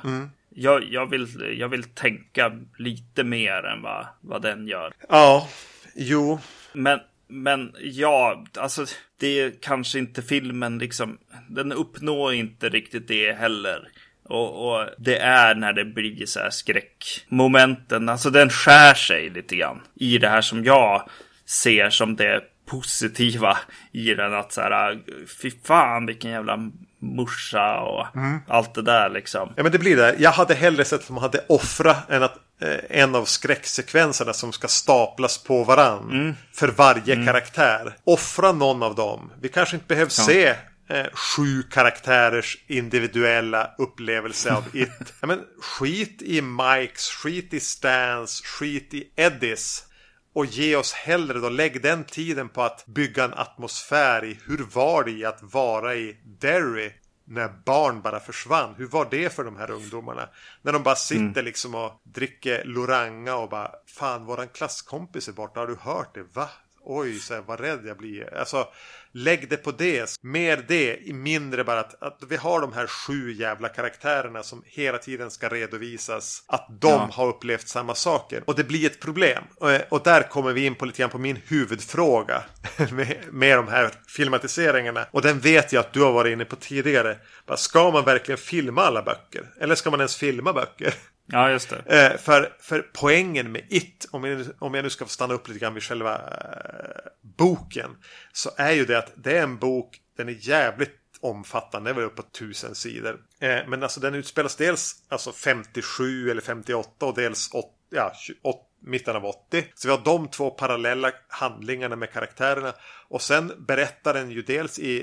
Jag, 0.54 0.84
jag, 0.90 1.10
vill, 1.10 1.56
jag 1.58 1.68
vill 1.68 1.82
tänka 1.82 2.58
lite 2.76 3.24
mer 3.24 3.66
än 3.66 3.82
vad, 3.82 4.06
vad 4.20 4.42
den 4.42 4.66
gör. 4.66 4.92
Ja, 5.08 5.48
jo. 5.94 6.40
Men, 6.72 7.00
men 7.28 7.74
ja, 7.80 8.44
alltså 8.58 8.86
det 9.20 9.40
är 9.40 9.52
kanske 9.60 9.98
inte 9.98 10.22
filmen 10.22 10.78
liksom. 10.78 11.18
Den 11.48 11.72
uppnår 11.72 12.34
inte 12.34 12.68
riktigt 12.68 13.08
det 13.08 13.32
heller. 13.32 13.88
Och, 14.24 14.72
och 14.72 14.86
det 14.98 15.18
är 15.18 15.54
när 15.54 15.72
det 15.72 15.84
blir 15.84 16.26
så 16.26 16.40
här 16.40 16.50
skräckmomenten. 16.50 18.08
Alltså 18.08 18.30
den 18.30 18.50
skär 18.50 18.94
sig 18.94 19.30
lite 19.30 19.56
grann 19.56 19.80
i 19.94 20.18
det 20.18 20.28
här 20.28 20.42
som 20.42 20.64
jag 20.64 21.08
ser 21.46 21.90
som 21.90 22.16
det 22.16 22.51
positiva 22.66 23.58
i 23.92 24.14
den. 24.14 24.34
Att 24.34 24.52
så 24.52 24.60
här, 24.60 24.98
fy 25.42 25.50
fan 25.64 26.06
vilken 26.06 26.30
jävla 26.30 26.58
morsa 26.98 27.80
och 27.80 28.06
allt 28.48 28.74
det 28.74 28.82
där 28.82 29.10
liksom. 29.10 29.52
Ja 29.56 29.62
men 29.62 29.72
det 29.72 29.78
blir 29.78 29.96
det. 29.96 30.16
Jag 30.18 30.30
hade 30.32 30.54
hellre 30.54 30.84
sett 30.84 31.00
att 31.00 31.06
de 31.06 31.16
hade 31.16 31.44
offrat 31.48 32.10
än 32.10 32.22
att 32.22 32.36
eh, 32.62 33.00
en 33.00 33.14
av 33.14 33.24
skräcksekvenserna 33.24 34.32
som 34.32 34.52
ska 34.52 34.68
staplas 34.68 35.38
på 35.38 35.64
varann. 35.64 36.34
För 36.54 36.68
varje 36.68 37.26
karaktär. 37.26 37.96
Offra 38.04 38.52
någon 38.52 38.82
av 38.82 38.94
dem. 38.94 39.32
Vi 39.40 39.48
kanske 39.48 39.76
inte 39.76 39.86
behöver 39.86 40.10
se 40.10 40.54
eh, 40.88 41.06
sju 41.12 41.62
karaktärers 41.62 42.58
individuella 42.66 43.70
upplevelse 43.78 44.52
av 44.52 44.64
It. 44.76 45.14
ja, 45.20 45.26
men 45.26 45.40
skit 45.60 46.22
i 46.22 46.40
Mikes, 46.42 47.08
skit 47.08 47.54
i 47.54 47.60
Stans, 47.60 48.40
skit 48.44 48.94
i 48.94 49.04
Eddies. 49.16 49.84
Och 50.32 50.46
ge 50.46 50.76
oss 50.76 50.92
hellre 50.92 51.38
då, 51.38 51.48
lägg 51.48 51.82
den 51.82 52.04
tiden 52.04 52.48
på 52.48 52.62
att 52.62 52.86
bygga 52.86 53.24
en 53.24 53.34
atmosfär 53.34 54.24
i 54.24 54.38
hur 54.46 54.66
var 54.74 55.04
det 55.04 55.10
i 55.10 55.24
att 55.24 55.42
vara 55.42 55.94
i 55.94 56.16
Derry 56.24 56.92
när 57.24 57.48
barn 57.48 58.02
bara 58.02 58.20
försvann. 58.20 58.74
Hur 58.78 58.86
var 58.86 59.08
det 59.10 59.34
för 59.34 59.44
de 59.44 59.56
här 59.56 59.70
ungdomarna? 59.70 60.28
När 60.62 60.72
de 60.72 60.82
bara 60.82 60.96
sitter 60.96 61.42
liksom 61.42 61.74
och 61.74 62.00
dricker 62.04 62.64
Loranga 62.64 63.36
och 63.36 63.48
bara 63.48 63.70
Fan, 63.86 64.24
våran 64.24 64.48
klasskompis 64.48 65.28
är 65.28 65.32
borta. 65.32 65.60
Har 65.60 65.66
du 65.66 65.76
hört 65.76 66.14
det? 66.14 66.22
Va? 66.22 66.48
Oj, 66.84 67.18
så 67.18 67.34
här, 67.34 67.40
vad 67.40 67.60
rädd 67.60 67.86
jag 67.86 67.96
blir. 67.96 68.34
Alltså, 68.34 68.68
lägg 69.14 69.48
det 69.50 69.56
på 69.56 69.70
det. 69.70 70.16
Mer 70.22 70.64
det, 70.68 70.98
mindre 71.14 71.64
bara 71.64 71.80
att, 71.80 72.02
att 72.02 72.18
vi 72.28 72.36
har 72.36 72.60
de 72.60 72.72
här 72.72 72.86
sju 72.86 73.32
jävla 73.32 73.68
karaktärerna 73.68 74.42
som 74.42 74.62
hela 74.66 74.98
tiden 74.98 75.30
ska 75.30 75.48
redovisas. 75.48 76.44
Att 76.48 76.66
de 76.80 76.88
Ja. 76.90 77.08
har 77.12 77.26
upplevt 77.28 77.68
samma 77.68 77.94
saker. 77.94 78.42
Och 78.46 78.54
det 78.54 78.64
blir 78.64 78.86
ett 78.86 79.00
problem. 79.00 79.44
Och, 79.56 79.70
och 79.88 80.02
där 80.04 80.22
kommer 80.22 80.52
vi 80.52 80.66
in 80.66 80.74
på 80.74 80.84
lite 80.84 80.98
grann 80.98 81.10
på 81.10 81.18
min 81.18 81.38
huvudfråga. 81.46 82.42
Med, 82.92 83.16
med 83.30 83.58
de 83.58 83.68
här 83.68 83.90
filmatiseringarna. 84.08 85.06
Och 85.10 85.22
den 85.22 85.40
vet 85.40 85.72
jag 85.72 85.80
att 85.80 85.92
du 85.92 86.00
har 86.02 86.12
varit 86.12 86.32
inne 86.32 86.44
på 86.44 86.56
tidigare. 86.56 87.16
Bara, 87.46 87.56
ska 87.56 87.90
man 87.90 88.04
verkligen 88.04 88.38
filma 88.38 88.82
alla 88.82 89.02
böcker? 89.02 89.46
Eller 89.60 89.74
ska 89.74 89.90
man 89.90 90.00
ens 90.00 90.16
filma 90.16 90.52
böcker? 90.52 90.94
Ja, 91.32 91.50
just 91.50 91.70
det. 91.70 92.10
Eh, 92.12 92.18
för, 92.18 92.56
för 92.60 92.90
poängen 92.94 93.52
med 93.52 93.62
It, 93.68 94.08
om 94.10 94.24
jag, 94.24 94.38
nu- 94.38 94.54
om 94.58 94.74
jag 94.74 94.82
nu 94.82 94.90
ska 94.90 95.04
få 95.04 95.10
stanna 95.10 95.34
upp 95.34 95.48
lite 95.48 95.60
grann 95.60 95.74
vid 95.74 95.82
själva 95.82 96.14
eh, 96.14 97.10
boken. 97.38 97.90
Så 98.32 98.50
är 98.56 98.72
ju 98.72 98.84
det 98.84 98.98
att 98.98 99.12
det 99.16 99.38
är 99.38 99.42
en 99.42 99.58
bok, 99.58 99.98
den 100.16 100.28
är 100.28 100.36
jävligt 100.48 100.98
omfattande, 101.20 101.90
det 101.90 101.94
var 101.94 102.02
uppe 102.02 102.22
uppåt 102.22 102.32
tusen 102.32 102.74
sidor. 102.74 103.20
Eh, 103.40 103.58
men 103.68 103.82
alltså 103.82 104.00
den 104.00 104.14
utspelas 104.14 104.56
dels 104.56 104.94
alltså 105.08 105.32
57 105.32 106.30
eller 106.30 106.42
58 106.42 107.06
och 107.06 107.14
dels 107.14 107.50
8, 107.52 107.68
ja, 107.90 108.12
28, 108.18 108.58
mitten 108.82 109.16
av 109.16 109.24
80. 109.24 109.64
Så 109.74 109.88
vi 109.88 109.94
har 109.94 110.04
de 110.04 110.28
två 110.28 110.50
parallella 110.50 111.12
handlingarna 111.28 111.96
med 111.96 112.12
karaktärerna. 112.12 112.72
Och 113.08 113.22
sen 113.22 113.52
berättar 113.66 114.14
den 114.14 114.30
ju 114.30 114.42
dels 114.42 114.78
i, 114.78 114.96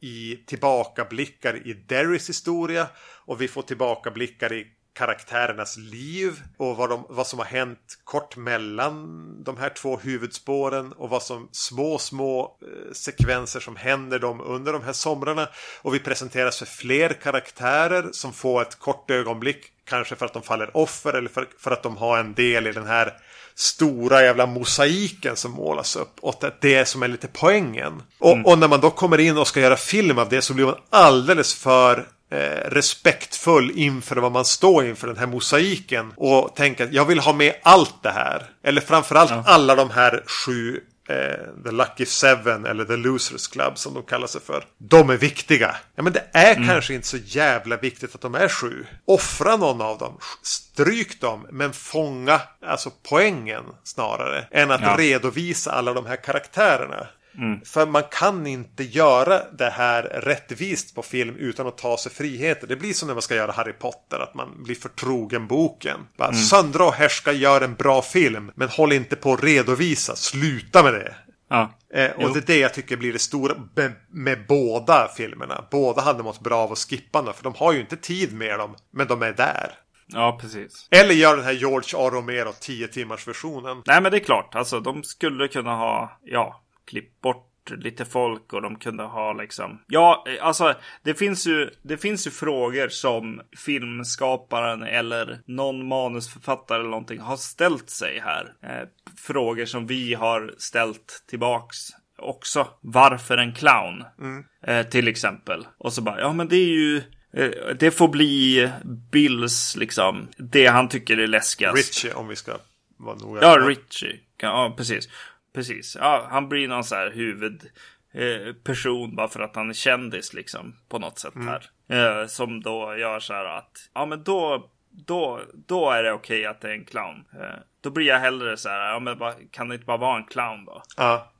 i 0.00 0.36
tillbakablickar 0.46 1.66
i 1.68 1.72
Derrys 1.72 2.28
historia. 2.28 2.88
Och 3.24 3.40
vi 3.40 3.48
får 3.48 3.62
tillbakablickar 3.62 4.52
i 4.52 4.66
karaktärernas 4.96 5.76
liv 5.76 6.42
och 6.56 6.76
vad, 6.76 6.88
de, 6.90 7.06
vad 7.08 7.26
som 7.26 7.38
har 7.38 7.46
hänt 7.46 7.98
kort 8.04 8.36
mellan 8.36 9.44
de 9.44 9.56
här 9.56 9.68
två 9.68 9.96
huvudspåren 9.96 10.92
och 10.92 11.10
vad 11.10 11.22
som 11.22 11.48
små, 11.52 11.98
små 11.98 12.56
eh, 12.62 12.92
sekvenser 12.92 13.60
som 13.60 13.76
händer 13.76 14.18
dem 14.18 14.40
under 14.40 14.72
de 14.72 14.82
här 14.82 14.92
somrarna. 14.92 15.48
Och 15.82 15.94
vi 15.94 15.98
presenteras 15.98 16.58
för 16.58 16.66
fler 16.66 17.08
karaktärer 17.08 18.08
som 18.12 18.32
får 18.32 18.62
ett 18.62 18.78
kort 18.78 19.10
ögonblick 19.10 19.72
Kanske 19.88 20.16
för 20.16 20.26
att 20.26 20.32
de 20.32 20.42
faller 20.42 20.76
offer 20.76 21.12
eller 21.12 21.28
för, 21.28 21.48
för 21.58 21.70
att 21.70 21.82
de 21.82 21.96
har 21.96 22.18
en 22.18 22.34
del 22.34 22.66
i 22.66 22.72
den 22.72 22.86
här 22.86 23.12
stora 23.54 24.22
jävla 24.22 24.46
mosaiken 24.46 25.36
som 25.36 25.52
målas 25.52 25.96
upp. 25.96 26.12
Och 26.20 26.44
det 26.60 26.74
är 26.74 26.84
som 26.84 27.02
är 27.02 27.08
lite 27.08 27.28
poängen. 27.32 28.02
Och, 28.18 28.32
mm. 28.32 28.46
och 28.46 28.58
när 28.58 28.68
man 28.68 28.80
då 28.80 28.90
kommer 28.90 29.20
in 29.20 29.38
och 29.38 29.48
ska 29.48 29.60
göra 29.60 29.76
film 29.76 30.18
av 30.18 30.28
det 30.28 30.42
så 30.42 30.54
blir 30.54 30.64
man 30.64 30.76
alldeles 30.90 31.54
för 31.54 32.06
eh, 32.30 32.70
respektfull 32.70 33.72
inför 33.74 34.16
vad 34.16 34.32
man 34.32 34.44
står 34.44 34.86
inför 34.86 35.06
den 35.06 35.16
här 35.16 35.26
mosaiken. 35.26 36.12
Och 36.16 36.56
tänker 36.56 36.84
att 36.84 36.92
jag 36.92 37.04
vill 37.04 37.18
ha 37.18 37.32
med 37.32 37.54
allt 37.62 38.02
det 38.02 38.10
här. 38.10 38.42
Eller 38.64 38.80
framförallt 38.80 39.30
ja. 39.30 39.42
alla 39.46 39.74
de 39.74 39.90
här 39.90 40.24
sju 40.26 40.80
eh, 41.08 41.64
The 41.64 41.70
Lucky 41.70 42.06
Seven 42.06 42.66
eller 42.66 42.84
The 42.84 42.96
Losers 42.96 43.48
Club 43.48 43.78
som 43.78 43.94
de 43.94 44.02
kallar 44.02 44.26
sig 44.26 44.40
för. 44.40 44.64
De 44.78 45.10
är 45.10 45.16
viktiga. 45.16 45.76
Ja 45.94 46.02
men 46.02 46.12
det 46.12 46.24
är 46.32 46.56
mm. 46.56 46.68
kanske 46.68 46.94
inte 46.94 47.06
så 47.06 47.16
jävla 47.16 47.76
viktigt 47.76 48.14
att 48.14 48.20
de 48.20 48.34
är 48.34 48.48
sju. 48.48 48.86
Offra 49.04 49.56
någon 49.56 49.80
av 49.80 49.98
dem. 49.98 50.18
Stryk 50.42 51.20
dem. 51.20 51.46
Men 51.50 51.72
fånga 51.72 52.40
alltså 52.66 52.90
poängen 53.08 53.64
snarare. 53.84 54.46
Än 54.50 54.70
att 54.70 54.80
ja. 54.80 54.96
redovisa 54.98 55.72
alla 55.72 55.92
de 55.92 56.06
här 56.06 56.16
karaktärerna. 56.16 57.06
Mm. 57.38 57.60
För 57.64 57.86
man 57.86 58.02
kan 58.10 58.46
inte 58.46 58.84
göra 58.84 59.42
det 59.58 59.70
här 59.70 60.02
rättvist 60.02 60.94
på 60.94 61.02
film 61.02 61.36
utan 61.36 61.66
att 61.66 61.78
ta 61.78 61.96
sig 61.96 62.12
friheter. 62.12 62.66
Det 62.66 62.76
blir 62.76 62.92
som 62.92 63.06
när 63.06 63.14
man 63.14 63.22
ska 63.22 63.34
göra 63.34 63.52
Harry 63.52 63.72
Potter, 63.72 64.18
att 64.18 64.34
man 64.34 64.62
blir 64.62 64.74
förtrogen 64.74 65.46
boken. 65.46 66.00
Bara, 66.16 66.28
mm. 66.28 66.40
Söndra 66.40 66.84
och 66.84 66.94
härska 66.94 67.32
gör 67.32 67.60
en 67.60 67.74
bra 67.74 68.02
film, 68.02 68.52
men 68.54 68.68
håll 68.68 68.92
inte 68.92 69.16
på 69.16 69.32
att 69.32 69.44
redovisa. 69.44 70.16
Sluta 70.16 70.82
med 70.82 70.92
det. 70.92 71.14
Ja. 71.48 71.72
Eh, 71.94 72.10
och 72.10 72.22
jo. 72.22 72.28
det 72.28 72.38
är 72.38 72.46
det 72.46 72.58
jag 72.58 72.74
tycker 72.74 72.96
blir 72.96 73.12
det 73.12 73.18
stora 73.18 73.54
med, 73.74 73.92
med, 74.10 74.46
båda 74.48 75.08
filmerna. 75.16 75.64
Båda 75.70 76.02
hade 76.02 76.22
mått 76.22 76.40
bra 76.40 76.56
av 76.56 76.72
att 76.72 76.78
skippa 76.78 77.22
dem, 77.22 77.34
för 77.34 77.44
de 77.44 77.54
har 77.54 77.72
ju 77.72 77.80
inte 77.80 77.96
tid 77.96 78.32
med 78.32 78.58
dem, 78.58 78.74
men 78.92 79.06
de 79.06 79.22
är 79.22 79.32
där. 79.32 79.72
Ja, 80.08 80.38
precis. 80.40 80.88
Eller 80.90 81.14
gör 81.14 81.36
den 81.36 81.44
här 81.44 81.52
George 81.52 81.98
A. 81.98 82.10
Romero 82.12 82.52
10 82.60 82.88
timmars 82.88 83.28
versionen. 83.28 83.82
Nej, 83.86 84.02
men 84.02 84.12
det 84.12 84.18
är 84.18 84.24
klart. 84.24 84.54
Alltså, 84.54 84.80
de 84.80 85.02
skulle 85.02 85.48
kunna 85.48 85.76
ha, 85.76 86.20
ja, 86.24 86.62
klippt 86.86 87.20
bort 87.20 87.52
lite 87.70 88.04
folk 88.04 88.52
och 88.52 88.62
de 88.62 88.78
kunde 88.78 89.02
ha 89.02 89.32
liksom. 89.32 89.80
Ja, 89.86 90.24
alltså 90.40 90.74
det 91.02 91.14
finns 91.14 91.46
ju. 91.46 91.70
Det 91.82 91.96
finns 91.96 92.26
ju 92.26 92.30
frågor 92.30 92.88
som 92.88 93.40
filmskaparen 93.56 94.82
eller 94.82 95.40
någon 95.46 95.88
manusförfattare 95.88 96.78
eller 96.78 96.90
någonting 96.90 97.20
har 97.20 97.36
ställt 97.36 97.90
sig 97.90 98.20
här. 98.24 98.52
Eh, 98.62 98.88
frågor 99.16 99.64
som 99.64 99.86
vi 99.86 100.14
har 100.14 100.54
ställt 100.58 101.24
tillbaks 101.28 101.76
också. 102.18 102.68
Varför 102.80 103.38
en 103.38 103.54
clown? 103.54 104.04
Mm. 104.20 104.44
Eh, 104.62 104.86
till 104.86 105.08
exempel. 105.08 105.66
Och 105.78 105.92
så 105.92 106.02
bara, 106.02 106.20
ja 106.20 106.32
men 106.32 106.48
det 106.48 106.56
är 106.56 106.68
ju 106.68 107.02
eh, 107.32 107.50
det 107.78 107.90
får 107.90 108.08
bli 108.08 108.70
Bills 109.12 109.76
liksom. 109.76 110.28
Det 110.38 110.66
han 110.66 110.88
tycker 110.88 111.18
är 111.18 111.26
läskigast. 111.26 111.76
Richie 111.76 112.14
om 112.14 112.28
vi 112.28 112.36
ska 112.36 112.52
vara 112.96 113.16
noga. 113.16 113.42
Ja, 113.42 113.58
Richie. 113.58 114.20
Ja, 114.36 114.74
precis. 114.76 115.08
Precis. 115.56 115.96
Ja, 116.00 116.26
han 116.30 116.48
blir 116.48 116.68
någon 116.68 116.84
så 116.84 116.94
här 116.94 117.10
huvudperson 117.10 119.10
eh, 119.10 119.16
bara 119.16 119.28
för 119.28 119.40
att 119.40 119.56
han 119.56 119.68
är 119.68 119.74
kändis 119.74 120.34
liksom 120.34 120.76
på 120.88 120.98
något 120.98 121.18
sätt 121.18 121.34
mm. 121.34 121.48
här. 121.48 121.70
Eh, 121.88 122.26
som 122.26 122.62
då 122.62 122.96
gör 122.96 123.20
så 123.20 123.34
här 123.34 123.44
att 123.44 123.90
ja, 123.94 124.06
men 124.06 124.24
då 124.24 124.70
då, 124.90 125.40
då 125.54 125.90
är 125.90 126.02
det 126.02 126.12
okej 126.12 126.38
okay 126.38 126.50
att 126.50 126.60
det 126.60 126.68
är 126.68 126.72
en 126.72 126.84
clown. 126.84 127.24
Eh, 127.32 127.58
då 127.80 127.90
blir 127.90 128.06
jag 128.06 128.18
hellre 128.18 128.56
så 128.56 128.68
här, 128.68 128.92
ja 128.92 128.98
men 128.98 129.18
bara, 129.18 129.34
kan 129.50 129.68
det 129.68 129.74
inte 129.74 129.86
bara 129.86 129.96
vara 129.96 130.16
en 130.16 130.24
clown 130.24 130.64
då? 130.64 130.82
Ja. 130.96 131.32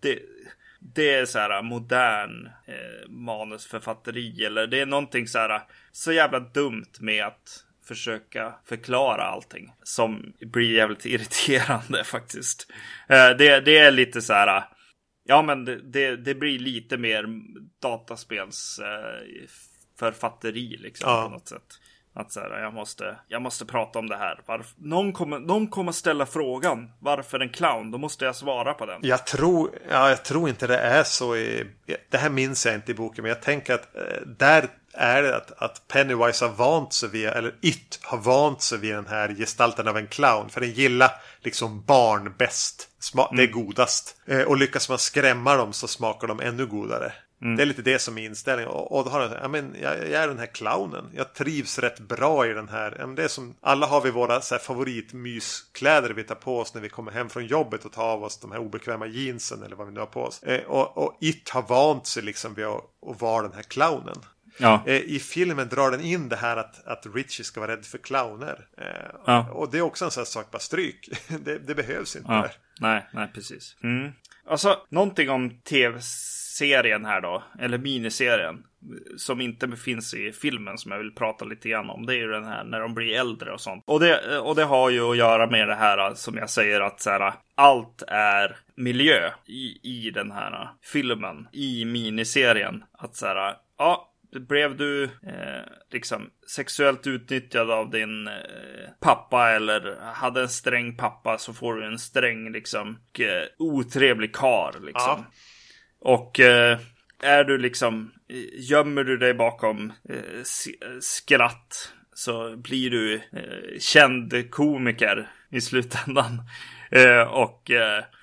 Det, 0.00 0.18
det 0.80 1.14
är 1.14 1.26
så 1.26 1.38
här 1.38 1.62
modern 1.62 2.48
manusförfatteri 3.08 4.44
eller 4.44 4.66
det 4.66 4.80
är 4.80 4.86
någonting 4.86 5.26
så 5.26 5.38
här 5.38 5.62
så 5.92 6.12
jävla 6.12 6.40
dumt 6.40 6.92
med 7.00 7.26
att 7.26 7.64
försöka 7.88 8.54
förklara 8.64 9.22
allting. 9.22 9.72
Som 9.82 10.32
blir 10.40 10.74
jävligt 10.74 11.06
irriterande 11.06 12.04
faktiskt. 12.04 12.72
Eh, 13.08 13.30
det, 13.30 13.60
det 13.60 13.78
är 13.78 13.90
lite 13.90 14.22
så 14.22 14.32
här. 14.32 14.64
Ja, 15.24 15.42
men 15.42 15.64
det, 15.64 16.16
det, 16.16 16.34
blir 16.34 16.58
lite 16.58 16.96
mer 16.96 17.26
dataspels 17.82 18.78
eh, 18.78 19.48
författeri 19.98 20.76
liksom 20.76 21.10
ja. 21.10 21.22
på 21.24 21.30
något 21.30 21.48
sätt. 21.48 21.78
Att 22.14 22.32
så 22.32 22.40
här, 22.40 22.62
jag 22.62 22.74
måste, 22.74 23.18
jag 23.28 23.42
måste 23.42 23.66
prata 23.66 23.98
om 23.98 24.08
det 24.08 24.16
här. 24.16 24.40
Varför, 24.46 24.74
någon, 24.76 25.12
kommer, 25.12 25.38
någon 25.38 25.68
kommer 25.68 25.92
ställa 25.92 26.26
frågan 26.26 26.90
varför 27.00 27.40
en 27.40 27.48
clown. 27.48 27.90
Då 27.90 27.98
måste 27.98 28.24
jag 28.24 28.36
svara 28.36 28.74
på 28.74 28.86
den. 28.86 29.00
Jag 29.02 29.26
tror, 29.26 29.70
ja, 29.90 30.08
jag 30.08 30.24
tror 30.24 30.48
inte 30.48 30.66
det 30.66 30.78
är 30.78 31.02
så 31.02 31.36
i... 31.36 31.66
Det 32.10 32.18
här 32.18 32.30
minns 32.30 32.66
jag 32.66 32.74
inte 32.74 32.92
i 32.92 32.94
boken, 32.94 33.22
men 33.22 33.28
jag 33.28 33.42
tänker 33.42 33.74
att 33.74 33.96
eh, 33.96 34.02
där 34.26 34.68
är 34.98 35.22
det 35.22 35.36
att, 35.36 35.52
att 35.62 35.88
Pennywise 35.88 36.44
har 36.44 36.52
vant 36.52 36.92
sig 36.92 37.08
vid, 37.08 37.26
eller 37.26 37.54
It 37.60 37.98
har 38.02 38.18
vant 38.18 38.62
sig 38.62 38.78
vid 38.78 38.94
den 38.94 39.06
här 39.06 39.34
gestalten 39.34 39.88
av 39.88 39.96
en 39.96 40.06
clown. 40.06 40.50
För 40.50 40.60
den 40.60 40.72
gillar 40.72 41.10
liksom 41.40 41.82
barn 41.84 42.34
bäst. 42.38 42.88
Sma- 43.00 43.28
mm. 43.28 43.36
Det 43.36 43.42
är 43.42 43.52
godast. 43.52 44.16
Eh, 44.26 44.42
och 44.42 44.56
lyckas 44.56 44.88
man 44.88 44.98
skrämma 44.98 45.56
dem 45.56 45.72
så 45.72 45.88
smakar 45.88 46.28
de 46.28 46.40
ännu 46.40 46.66
godare. 46.66 47.12
Mm. 47.42 47.56
Det 47.56 47.62
är 47.62 47.66
lite 47.66 47.82
det 47.82 47.98
som 47.98 48.18
är 48.18 48.22
inställningen. 48.22 48.72
Och, 48.72 48.96
och 48.96 49.04
då 49.04 49.10
har 49.10 49.20
jag, 49.20 49.32
ja, 49.42 49.48
men 49.48 49.76
jag, 49.82 49.98
jag, 49.98 50.22
är 50.22 50.28
den 50.28 50.38
här 50.38 50.46
clownen. 50.46 51.10
Jag 51.14 51.34
trivs 51.34 51.78
rätt 51.78 52.00
bra 52.00 52.46
i 52.46 52.52
den 52.52 52.68
här. 52.68 52.96
Ja, 52.98 53.06
det 53.06 53.24
är 53.24 53.28
som, 53.28 53.54
alla 53.60 53.86
har 53.86 54.00
vi 54.00 54.10
våra 54.10 54.40
så 54.40 54.54
här, 54.54 54.62
favoritmyskläder 54.62 56.10
vi 56.10 56.24
tar 56.24 56.34
på 56.34 56.58
oss 56.58 56.74
när 56.74 56.80
vi 56.80 56.88
kommer 56.88 57.12
hem 57.12 57.28
från 57.28 57.46
jobbet 57.46 57.84
och 57.84 57.92
tar 57.92 58.04
av 58.04 58.24
oss 58.24 58.38
de 58.38 58.52
här 58.52 58.58
obekväma 58.58 59.06
jeansen 59.06 59.62
eller 59.62 59.76
vad 59.76 59.86
vi 59.86 59.92
nu 59.92 60.00
har 60.00 60.06
på 60.06 60.22
oss. 60.22 60.42
Eh, 60.42 60.64
och, 60.64 60.98
och 60.98 61.16
It 61.20 61.50
har 61.50 61.62
vant 61.62 62.06
sig 62.06 62.22
liksom 62.22 62.54
vid 62.54 62.64
att, 62.64 62.84
att 63.06 63.20
vara 63.20 63.42
den 63.42 63.52
här 63.52 63.62
clownen. 63.62 64.16
Ja. 64.58 64.82
Eh, 64.86 64.96
I 64.96 65.18
filmen 65.18 65.68
drar 65.68 65.90
den 65.90 66.00
in 66.00 66.28
det 66.28 66.36
här 66.36 66.56
att, 66.56 66.86
att 66.86 67.06
Richie 67.14 67.44
ska 67.44 67.60
vara 67.60 67.72
rädd 67.72 67.84
för 67.84 67.98
clowner. 67.98 68.66
Eh, 68.78 68.86
ja. 69.26 69.50
Och 69.50 69.70
det 69.70 69.78
är 69.78 69.82
också 69.82 70.04
en 70.04 70.10
sån 70.10 70.20
här 70.20 70.26
sak, 70.26 70.50
bara 70.50 70.58
stryk. 70.58 71.08
det, 71.44 71.58
det 71.58 71.74
behövs 71.74 72.16
inte. 72.16 72.32
Ja. 72.32 72.48
Nej, 72.80 73.06
nej, 73.12 73.28
precis. 73.34 73.76
Mm. 73.82 74.12
Alltså, 74.46 74.76
någonting 74.88 75.30
om 75.30 75.50
tv-serien 75.50 77.04
här 77.04 77.20
då, 77.20 77.42
eller 77.58 77.78
miniserien, 77.78 78.62
som 79.16 79.40
inte 79.40 79.76
finns 79.76 80.14
i 80.14 80.32
filmen 80.32 80.78
som 80.78 80.92
jag 80.92 80.98
vill 80.98 81.14
prata 81.14 81.44
lite 81.44 81.68
grann 81.68 81.90
om. 81.90 82.06
Det 82.06 82.14
är 82.14 82.18
ju 82.18 82.28
den 82.28 82.44
här 82.44 82.64
när 82.64 82.80
de 82.80 82.94
blir 82.94 83.18
äldre 83.18 83.52
och 83.52 83.60
sånt. 83.60 83.84
Och 83.86 84.00
det, 84.00 84.38
och 84.38 84.54
det 84.54 84.64
har 84.64 84.90
ju 84.90 85.10
att 85.10 85.16
göra 85.16 85.50
med 85.50 85.68
det 85.68 85.74
här 85.74 86.14
som 86.14 86.36
jag 86.36 86.50
säger 86.50 86.80
att 86.80 87.00
så 87.00 87.10
här, 87.10 87.32
allt 87.54 88.02
är 88.08 88.56
miljö 88.74 89.30
i, 89.46 89.78
i 89.82 90.10
den 90.10 90.30
här 90.30 90.68
filmen, 90.82 91.48
i 91.52 91.84
miniserien. 91.84 92.84
Att 92.92 93.16
så 93.16 93.26
här, 93.26 93.56
ja, 93.78 94.08
blev 94.32 94.76
du 94.76 95.04
eh, 95.04 95.62
liksom 95.90 96.30
sexuellt 96.46 97.06
utnyttjad 97.06 97.70
av 97.70 97.90
din 97.90 98.28
eh, 98.28 98.34
pappa 99.00 99.50
eller 99.50 99.96
hade 100.00 100.40
en 100.40 100.48
sträng 100.48 100.96
pappa 100.96 101.38
så 101.38 101.54
får 101.54 101.74
du 101.74 101.86
en 101.86 101.98
sträng 101.98 102.52
liksom 102.52 102.98
eh, 103.18 103.48
otrevlig 103.58 104.34
kar 104.34 104.72
liksom. 104.72 104.92
Ja. 104.92 105.24
Och 106.00 106.40
eh, 106.40 106.78
är 107.22 107.44
du 107.44 107.58
liksom 107.58 108.12
gömmer 108.52 109.04
du 109.04 109.16
dig 109.16 109.34
bakom 109.34 109.92
eh, 110.08 110.42
skratt 111.00 111.92
så 112.14 112.56
blir 112.56 112.90
du 112.90 113.20
känd 113.78 114.50
komiker 114.50 115.30
i 115.50 115.60
slutändan. 115.60 116.42
och 117.28 117.70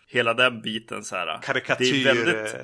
hela 0.08 0.34
den 0.34 0.62
biten 0.62 1.04
så 1.04 1.16
här. 1.16 1.40
Karikatyr. 1.42 2.04
Det 2.04 2.10
är 2.10 2.16
väldigt, 2.16 2.56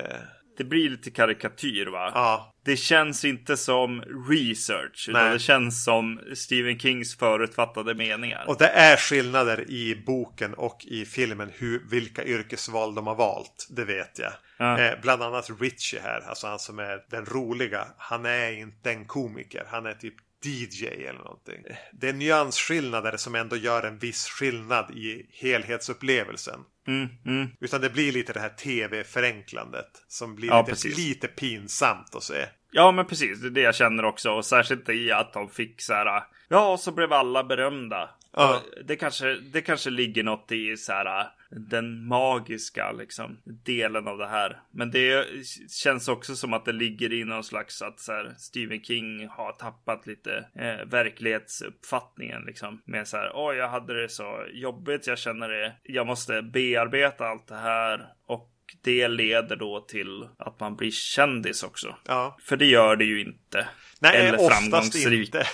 det 0.62 0.68
blir 0.68 0.90
lite 0.90 1.10
karikatyr 1.10 1.86
va? 1.86 2.12
Ja. 2.14 2.52
Det 2.64 2.76
känns 2.76 3.24
inte 3.24 3.56
som 3.56 4.00
research. 4.28 5.06
Utan 5.08 5.24
Nej. 5.24 5.32
det 5.32 5.38
känns 5.38 5.84
som 5.84 6.20
Stephen 6.34 6.78
Kings 6.78 7.16
förutfattade 7.16 7.94
meningar. 7.94 8.44
Och 8.48 8.58
det 8.58 8.68
är 8.68 8.96
skillnader 8.96 9.70
i 9.70 10.02
boken 10.06 10.54
och 10.54 10.84
i 10.84 11.04
filmen. 11.04 11.50
Hur, 11.54 11.82
vilka 11.90 12.24
yrkesval 12.24 12.94
de 12.94 13.06
har 13.06 13.14
valt. 13.14 13.66
Det 13.70 13.84
vet 13.84 14.18
jag. 14.18 14.32
Ja. 14.56 14.78
Eh, 14.78 15.00
bland 15.02 15.22
annat 15.22 15.50
Richie 15.60 16.00
här. 16.00 16.20
Alltså 16.28 16.46
han 16.46 16.58
som 16.58 16.78
är 16.78 17.04
den 17.10 17.24
roliga. 17.24 17.86
Han 17.98 18.26
är 18.26 18.52
inte 18.52 18.90
en 18.90 19.04
komiker. 19.04 19.64
Han 19.70 19.86
är 19.86 19.94
typ 19.94 20.14
DJ 20.44 20.86
eller 20.86 21.18
någonting. 21.18 21.62
Det 21.92 22.08
är 22.08 22.12
nyansskillnader 22.12 23.16
som 23.16 23.34
ändå 23.34 23.56
gör 23.56 23.82
en 23.82 23.98
viss 23.98 24.28
skillnad 24.28 24.90
i 24.90 25.26
helhetsupplevelsen. 25.32 26.60
Mm, 26.86 27.08
mm. 27.26 27.48
Utan 27.60 27.80
det 27.80 27.90
blir 27.90 28.12
lite 28.12 28.32
det 28.32 28.40
här 28.40 28.48
tv-förenklandet. 28.48 30.04
Som 30.08 30.34
blir 30.34 30.48
ja, 30.48 30.66
lite, 30.68 30.88
lite 30.88 31.28
pinsamt 31.28 32.14
att 32.14 32.22
se. 32.22 32.46
Ja 32.70 32.92
men 32.92 33.06
precis, 33.06 33.40
det 33.40 33.46
är 33.46 33.50
det 33.50 33.60
jag 33.60 33.74
känner 33.74 34.04
också. 34.04 34.30
Och 34.30 34.44
särskilt 34.44 34.88
i 34.88 35.12
att 35.12 35.32
de 35.32 35.48
fick 35.48 35.80
så 35.80 35.92
här. 35.92 36.22
Ja, 36.48 36.76
så 36.76 36.92
blev 36.92 37.12
alla 37.12 37.44
berömda. 37.44 38.10
Ja. 38.32 38.62
Det, 38.84 38.96
kanske, 38.96 39.34
det 39.34 39.60
kanske 39.60 39.90
ligger 39.90 40.22
något 40.22 40.52
i 40.52 40.76
så 40.76 40.92
här 40.92 41.26
den 41.50 42.06
magiska 42.06 42.92
liksom, 42.92 43.38
delen 43.44 44.08
av 44.08 44.18
det 44.18 44.26
här. 44.26 44.60
Men 44.70 44.90
det 44.90 45.26
känns 45.70 46.08
också 46.08 46.36
som 46.36 46.52
att 46.52 46.64
det 46.64 46.72
ligger 46.72 47.12
i 47.12 47.24
någon 47.24 47.44
slags 47.44 47.82
att 47.82 48.00
så 48.00 48.12
här, 48.12 48.34
Stephen 48.38 48.82
King 48.82 49.28
har 49.28 49.52
tappat 49.52 50.06
lite 50.06 50.46
eh, 50.54 50.86
verklighetsuppfattningen 50.86 52.42
liksom. 52.46 52.82
Med 52.84 53.08
så 53.08 53.16
här, 53.16 53.30
oj, 53.34 53.56
jag 53.56 53.68
hade 53.68 54.02
det 54.02 54.08
så 54.08 54.46
jobbigt. 54.52 55.06
Jag 55.06 55.18
känner 55.18 55.48
det. 55.48 55.72
Jag 55.82 56.06
måste 56.06 56.42
bearbeta 56.42 57.26
allt 57.26 57.48
det 57.48 57.56
här 57.56 58.06
och 58.26 58.48
det 58.82 59.08
leder 59.08 59.56
då 59.56 59.80
till 59.80 60.28
att 60.38 60.60
man 60.60 60.76
blir 60.76 60.90
kändis 60.90 61.62
också. 61.62 61.96
Ja. 62.06 62.36
För 62.42 62.56
det 62.56 62.66
gör 62.66 62.96
det 62.96 63.04
ju 63.04 63.20
inte. 63.20 63.68
Nej, 64.00 64.16
Eller 64.16 64.40
oftast 64.40 64.94
inte. 64.94 65.46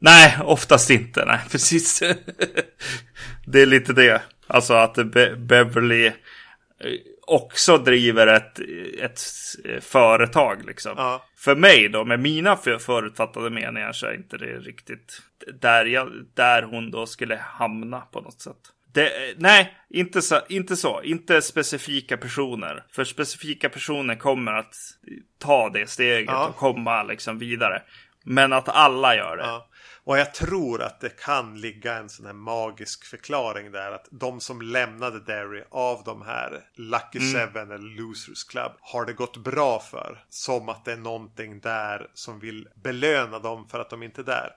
Nej, 0.00 0.38
oftast 0.42 0.90
inte. 0.90 1.24
Nej, 1.24 1.40
precis. 1.50 2.02
det 3.46 3.62
är 3.62 3.66
lite 3.66 3.92
det. 3.92 4.22
Alltså 4.46 4.74
att 4.74 4.94
Be 4.94 5.36
Beverly 5.36 6.06
eh, 6.06 6.12
också 7.26 7.78
driver 7.78 8.26
ett, 8.26 8.60
ett 9.00 9.20
företag 9.80 10.64
liksom. 10.64 10.94
Ja. 10.96 11.24
För 11.36 11.56
mig 11.56 11.88
då, 11.88 12.04
med 12.04 12.20
mina 12.20 12.56
förutfattade 12.56 13.50
meningar 13.50 13.92
så 13.92 14.06
är 14.06 14.14
inte 14.14 14.36
det 14.36 14.58
riktigt 14.58 15.22
där, 15.60 15.84
jag, 15.84 16.12
där 16.34 16.62
hon 16.62 16.90
då 16.90 17.06
skulle 17.06 17.36
hamna 17.36 18.00
på 18.00 18.20
något 18.20 18.40
sätt. 18.40 18.56
Det, 18.92 19.34
nej, 19.36 19.76
inte 19.90 20.22
så, 20.22 20.40
inte 20.48 20.76
så. 20.76 21.02
Inte 21.02 21.42
specifika 21.42 22.16
personer. 22.16 22.84
För 22.92 23.04
specifika 23.04 23.68
personer 23.68 24.14
kommer 24.14 24.52
att 24.52 24.74
ta 25.38 25.68
det 25.70 25.90
steget 25.90 26.26
Ja. 26.28 26.46
och 26.46 26.56
komma 26.56 27.02
liksom 27.02 27.38
vidare. 27.38 27.82
Men 28.24 28.52
att 28.52 28.68
alla 28.68 29.16
gör 29.16 29.36
det. 29.36 29.42
Ja. 29.42 29.68
Och 30.06 30.18
jag 30.18 30.34
tror 30.34 30.82
att 30.82 31.00
det 31.00 31.20
kan 31.20 31.60
ligga 31.60 31.94
en 31.94 32.08
sån 32.08 32.26
här 32.26 32.32
magisk 32.32 33.04
förklaring 33.04 33.72
där. 33.72 33.92
Att 33.92 34.08
de 34.10 34.40
som 34.40 34.62
lämnade 34.62 35.20
Derry 35.20 35.62
av 35.70 36.02
de 36.04 36.22
här 36.22 36.60
Lucky 36.76 37.18
Mm. 37.18 37.32
Seven 37.32 37.70
eller 37.70 37.96
Losers 37.96 38.44
Club 38.44 38.72
har 38.80 39.04
det 39.04 39.12
gått 39.12 39.36
bra 39.36 39.78
för. 39.80 40.24
Som 40.28 40.68
att 40.68 40.84
det 40.84 40.92
är 40.92 40.96
någonting 40.96 41.60
där 41.60 42.06
som 42.14 42.38
vill 42.40 42.68
belöna 42.82 43.38
dem 43.38 43.68
för 43.68 43.80
att 43.80 43.90
de 43.90 44.02
inte 44.02 44.20
är 44.20 44.24
där. 44.24 44.50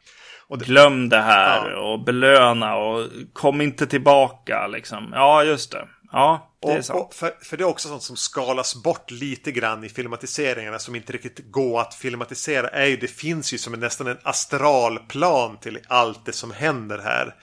Och 0.47 0.57
det, 0.57 0.65
Glöm 0.65 1.09
det 1.09 1.21
här 1.21 1.69
Ja. 1.71 1.79
och 1.79 2.03
belöna 2.03 2.75
och 2.75 3.07
kom 3.33 3.61
inte 3.61 3.87
tillbaka 3.87 4.67
liksom. 4.67 5.09
Ja, 5.13 5.43
just 5.43 5.71
det. 5.71 5.87
Ja, 6.11 6.46
det 6.61 6.89
och, 6.89 7.13
för, 7.13 7.33
för 7.41 7.57
det 7.57 7.63
är 7.63 7.67
också 7.67 7.87
sånt 7.87 8.03
som 8.03 8.17
skalas 8.17 8.75
bort 8.75 9.11
lite 9.11 9.51
grann 9.51 9.83
i 9.83 9.89
filmatiseringarna 9.89 10.79
som 10.79 10.95
inte 10.95 11.13
riktigt 11.13 11.51
går 11.51 11.81
att 11.81 11.95
filmatisera. 11.95 12.67
Är 12.67 12.85
ju, 12.85 12.97
det 12.97 13.07
finns 13.07 13.53
ju 13.53 13.57
som 13.57 13.73
en, 13.73 13.79
nästan 13.79 14.07
en 14.07 14.17
astralplan 14.23 15.57
till 15.57 15.79
allt 15.87 16.25
det 16.25 16.33
som 16.33 16.51
händer 16.51 16.97
här. 16.97 17.35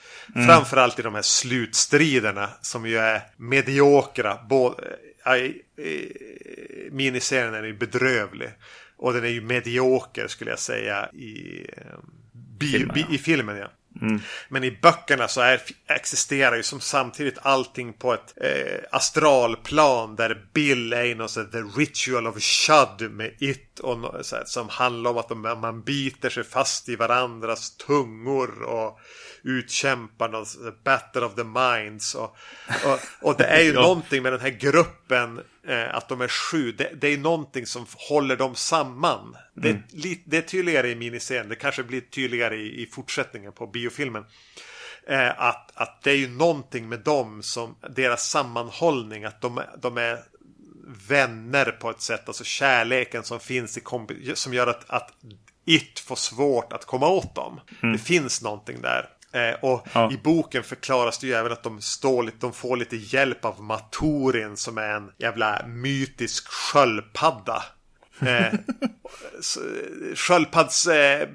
Framförallt 0.47 0.99
i 0.99 1.01
de 1.01 1.15
här 1.15 1.21
slutstriderna 1.21 2.49
som 2.61 2.85
ju 2.85 2.97
är 2.97 3.21
mediokra. 3.37 4.39
Både, 4.49 4.97
äh, 5.25 5.33
äh, 5.33 5.51
miniserien 6.91 7.53
är 7.53 7.63
ju 7.63 7.77
bedrövlig. 7.77 8.49
Och 8.97 9.13
den 9.13 9.23
är 9.23 9.29
ju 9.29 9.41
medioker 9.41 10.27
skulle 10.27 10.49
jag 10.49 10.59
säga 10.59 11.09
i, 11.13 11.65
eh, 11.77 11.83
bi, 12.59 12.67
Filmen, 12.71 12.93
bi, 12.93 13.05
ja. 13.09 13.15
i 13.15 13.17
filmen. 13.17 13.57
Ja. 13.57 13.71
Mm. 14.01 14.21
Men 14.49 14.63
i 14.63 14.71
böckerna 14.81 15.27
så 15.27 15.41
är, 15.41 15.61
existerar 15.87 16.55
ju 16.55 16.63
som 16.63 16.79
samtidigt 16.79 17.37
allting 17.41 17.93
på 17.93 18.13
ett 18.13 18.33
eh, 18.41 18.79
astralplan 18.91 20.15
där 20.15 20.47
Bill 20.53 20.93
är 20.93 21.03
i 21.03 21.15
någon 21.15 21.27
The 21.51 21.57
Ritual 21.57 22.27
of 22.27 22.35
Shud 22.39 23.11
med 23.11 23.31
It 23.39 23.64
och 23.79 24.25
så 24.25 24.35
här, 24.35 24.43
som 24.45 24.69
handlar 24.69 25.11
om 25.11 25.17
att 25.17 25.29
de, 25.29 25.41
man 25.41 25.81
biter 25.81 26.29
sig 26.29 26.43
fast 26.43 26.89
i 26.89 26.95
varandras 26.95 27.77
tungor 27.77 28.61
och 28.63 28.99
utkämpar 29.43 30.29
någon 30.29 30.45
Battle 30.83 31.21
of 31.21 31.35
the 31.35 31.43
Minds. 31.43 32.15
Och, 32.15 32.37
och, 32.85 32.99
och 33.21 33.37
det 33.37 33.43
är 33.45 33.61
ju 33.61 33.73
Ja. 33.73 33.81
någonting 33.81 34.23
med 34.23 34.33
den 34.33 34.41
här 34.41 34.49
gruppen 34.49 35.41
eh, 35.67 35.95
att 35.95 36.09
de 36.09 36.21
är 36.21 36.27
sju. 36.27 36.71
Det, 36.71 36.91
det 37.01 37.07
är 37.07 37.17
någonting 37.17 37.65
som 37.65 37.85
håller 38.09 38.35
dem 38.35 38.55
samman. 38.55 39.35
Det, 39.53 39.69
är 39.69 39.83
li- 39.89 40.23
det 40.25 40.37
är 40.37 40.41
tydligare 40.41 40.89
i 40.89 40.95
miniserien. 40.95 41.49
Det 41.49 41.55
kanske 41.55 41.83
blir 41.83 42.01
tydligare 42.01 42.55
i, 42.55 42.81
i 42.83 42.85
fortsättningen 42.85 43.51
på 43.51 43.67
biofilmen. 43.67 44.25
Eh, 45.07 45.41
att, 45.41 45.71
att 45.73 46.01
det 46.03 46.11
är 46.11 46.15
ju 46.15 46.29
någonting 46.29 46.89
med 46.89 46.99
dem 46.99 47.43
som 47.43 47.75
deras 47.95 48.29
sammanhållning. 48.29 49.23
Att 49.23 49.41
de, 49.41 49.61
de 49.81 49.97
är 49.97 50.19
vänner 51.07 51.65
på 51.65 51.89
ett 51.89 52.01
sätt. 52.01 52.27
Alltså 52.27 52.43
kärleken 52.43 53.23
som 53.23 53.39
finns 53.39 53.77
i 53.77 53.81
kombi- 53.81 54.35
som 54.35 54.53
gör 54.53 54.67
att, 54.67 54.89
att 54.89 55.11
It 55.67 55.99
får 55.99 56.15
svårt 56.15 56.73
att 56.73 56.85
komma 56.85 57.07
åt 57.07 57.35
dem. 57.35 57.59
Det 57.81 57.97
finns 57.97 58.41
någonting 58.41 58.81
där. 58.81 59.09
Eh, 59.31 59.55
och 59.61 59.87
Ja. 59.93 60.11
i 60.11 60.17
boken 60.17 60.63
förklaras 60.63 61.17
det 61.19 61.27
ju 61.27 61.33
även 61.33 61.51
att 61.51 61.63
de, 61.63 61.81
står 61.81 62.23
lite, 62.23 62.37
de 62.39 62.53
får 62.53 62.77
lite 62.77 62.95
hjälp 62.95 63.45
av 63.45 63.61
Maturin 63.63 64.57
som 64.57 64.77
är 64.77 64.89
en 64.93 65.11
jävla 65.17 65.65
mytisk 65.67 66.47
sköldpadda. 66.47 67.63
Eh, 68.21 68.53
s- 69.39 69.57
Sköldpadds 70.15 70.87
eh, 70.87 71.21
eh, 71.21 71.27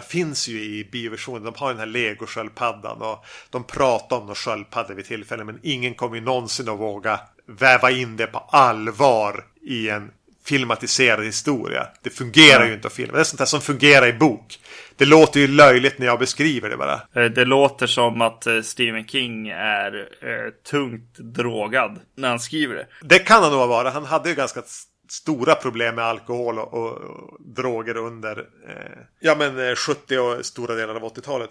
finns 0.00 0.48
ju 0.48 0.60
i 0.62 0.88
bioversionen. 0.92 1.42
De 1.42 1.54
har 1.56 1.68
den 1.68 1.78
här 1.78 1.86
legosköldpaddan 1.86 3.02
och 3.02 3.24
de 3.50 3.64
pratar 3.64 4.16
om 4.16 4.22
några 4.22 4.34
sköldpaddor 4.34 4.94
vid 4.94 5.04
tillfällen. 5.04 5.46
Men 5.46 5.58
ingen 5.62 5.94
kommer 5.94 6.16
ju 6.16 6.22
någonsin 6.22 6.68
att 6.68 6.78
våga 6.78 7.20
väva 7.46 7.90
in 7.90 8.16
det 8.16 8.26
på 8.26 8.38
allvar 8.38 9.44
i 9.62 9.88
en 9.88 10.10
filmatiserad 10.44 11.24
historia. 11.24 11.86
Det 12.02 12.10
fungerar 12.10 12.66
ju 12.66 12.74
inte 12.74 12.86
att 12.86 12.92
filma. 12.94 13.12
Det 13.14 13.20
är 13.20 13.24
sånt 13.24 13.38
här 13.40 13.46
som 13.46 13.60
fungerar 13.60 14.06
i 14.06 14.12
bok. 14.12 14.58
Det 15.00 15.06
låter 15.06 15.40
ju 15.40 15.46
löjligt 15.46 15.98
när 15.98 16.06
jag 16.06 16.18
beskriver 16.18 16.70
det 16.70 16.76
bara. 16.76 17.00
Eh, 17.14 17.24
Det 17.30 17.44
låter 17.44 17.86
som 17.86 18.20
att 18.20 18.46
eh, 18.46 18.60
Stephen 18.60 19.06
King 19.06 19.48
är 19.48 20.08
eh, 20.20 20.50
tungt 20.70 21.18
drogad 21.18 22.00
när 22.14 22.28
han 22.28 22.40
skriver 22.40 22.74
det. 22.74 22.86
Det 23.02 23.18
kan 23.18 23.42
han 23.42 23.52
nog 23.52 23.68
vara. 23.68 23.90
Han 23.90 24.04
hade 24.04 24.28
ju 24.28 24.34
ganska 24.34 24.62
stora 25.08 25.54
problem 25.54 25.94
med 25.94 26.04
alkohol 26.04 26.58
och, 26.58 26.74
och, 26.74 26.92
och 26.92 27.36
droger 27.40 27.96
under 27.96 28.38
eh, 28.68 28.98
ja, 29.20 29.34
men, 29.38 29.68
eh, 29.68 29.74
70 29.74 30.18
och 30.18 30.46
stora 30.46 30.74
delar 30.74 30.94
av 30.94 31.02
80-talet. 31.02 31.50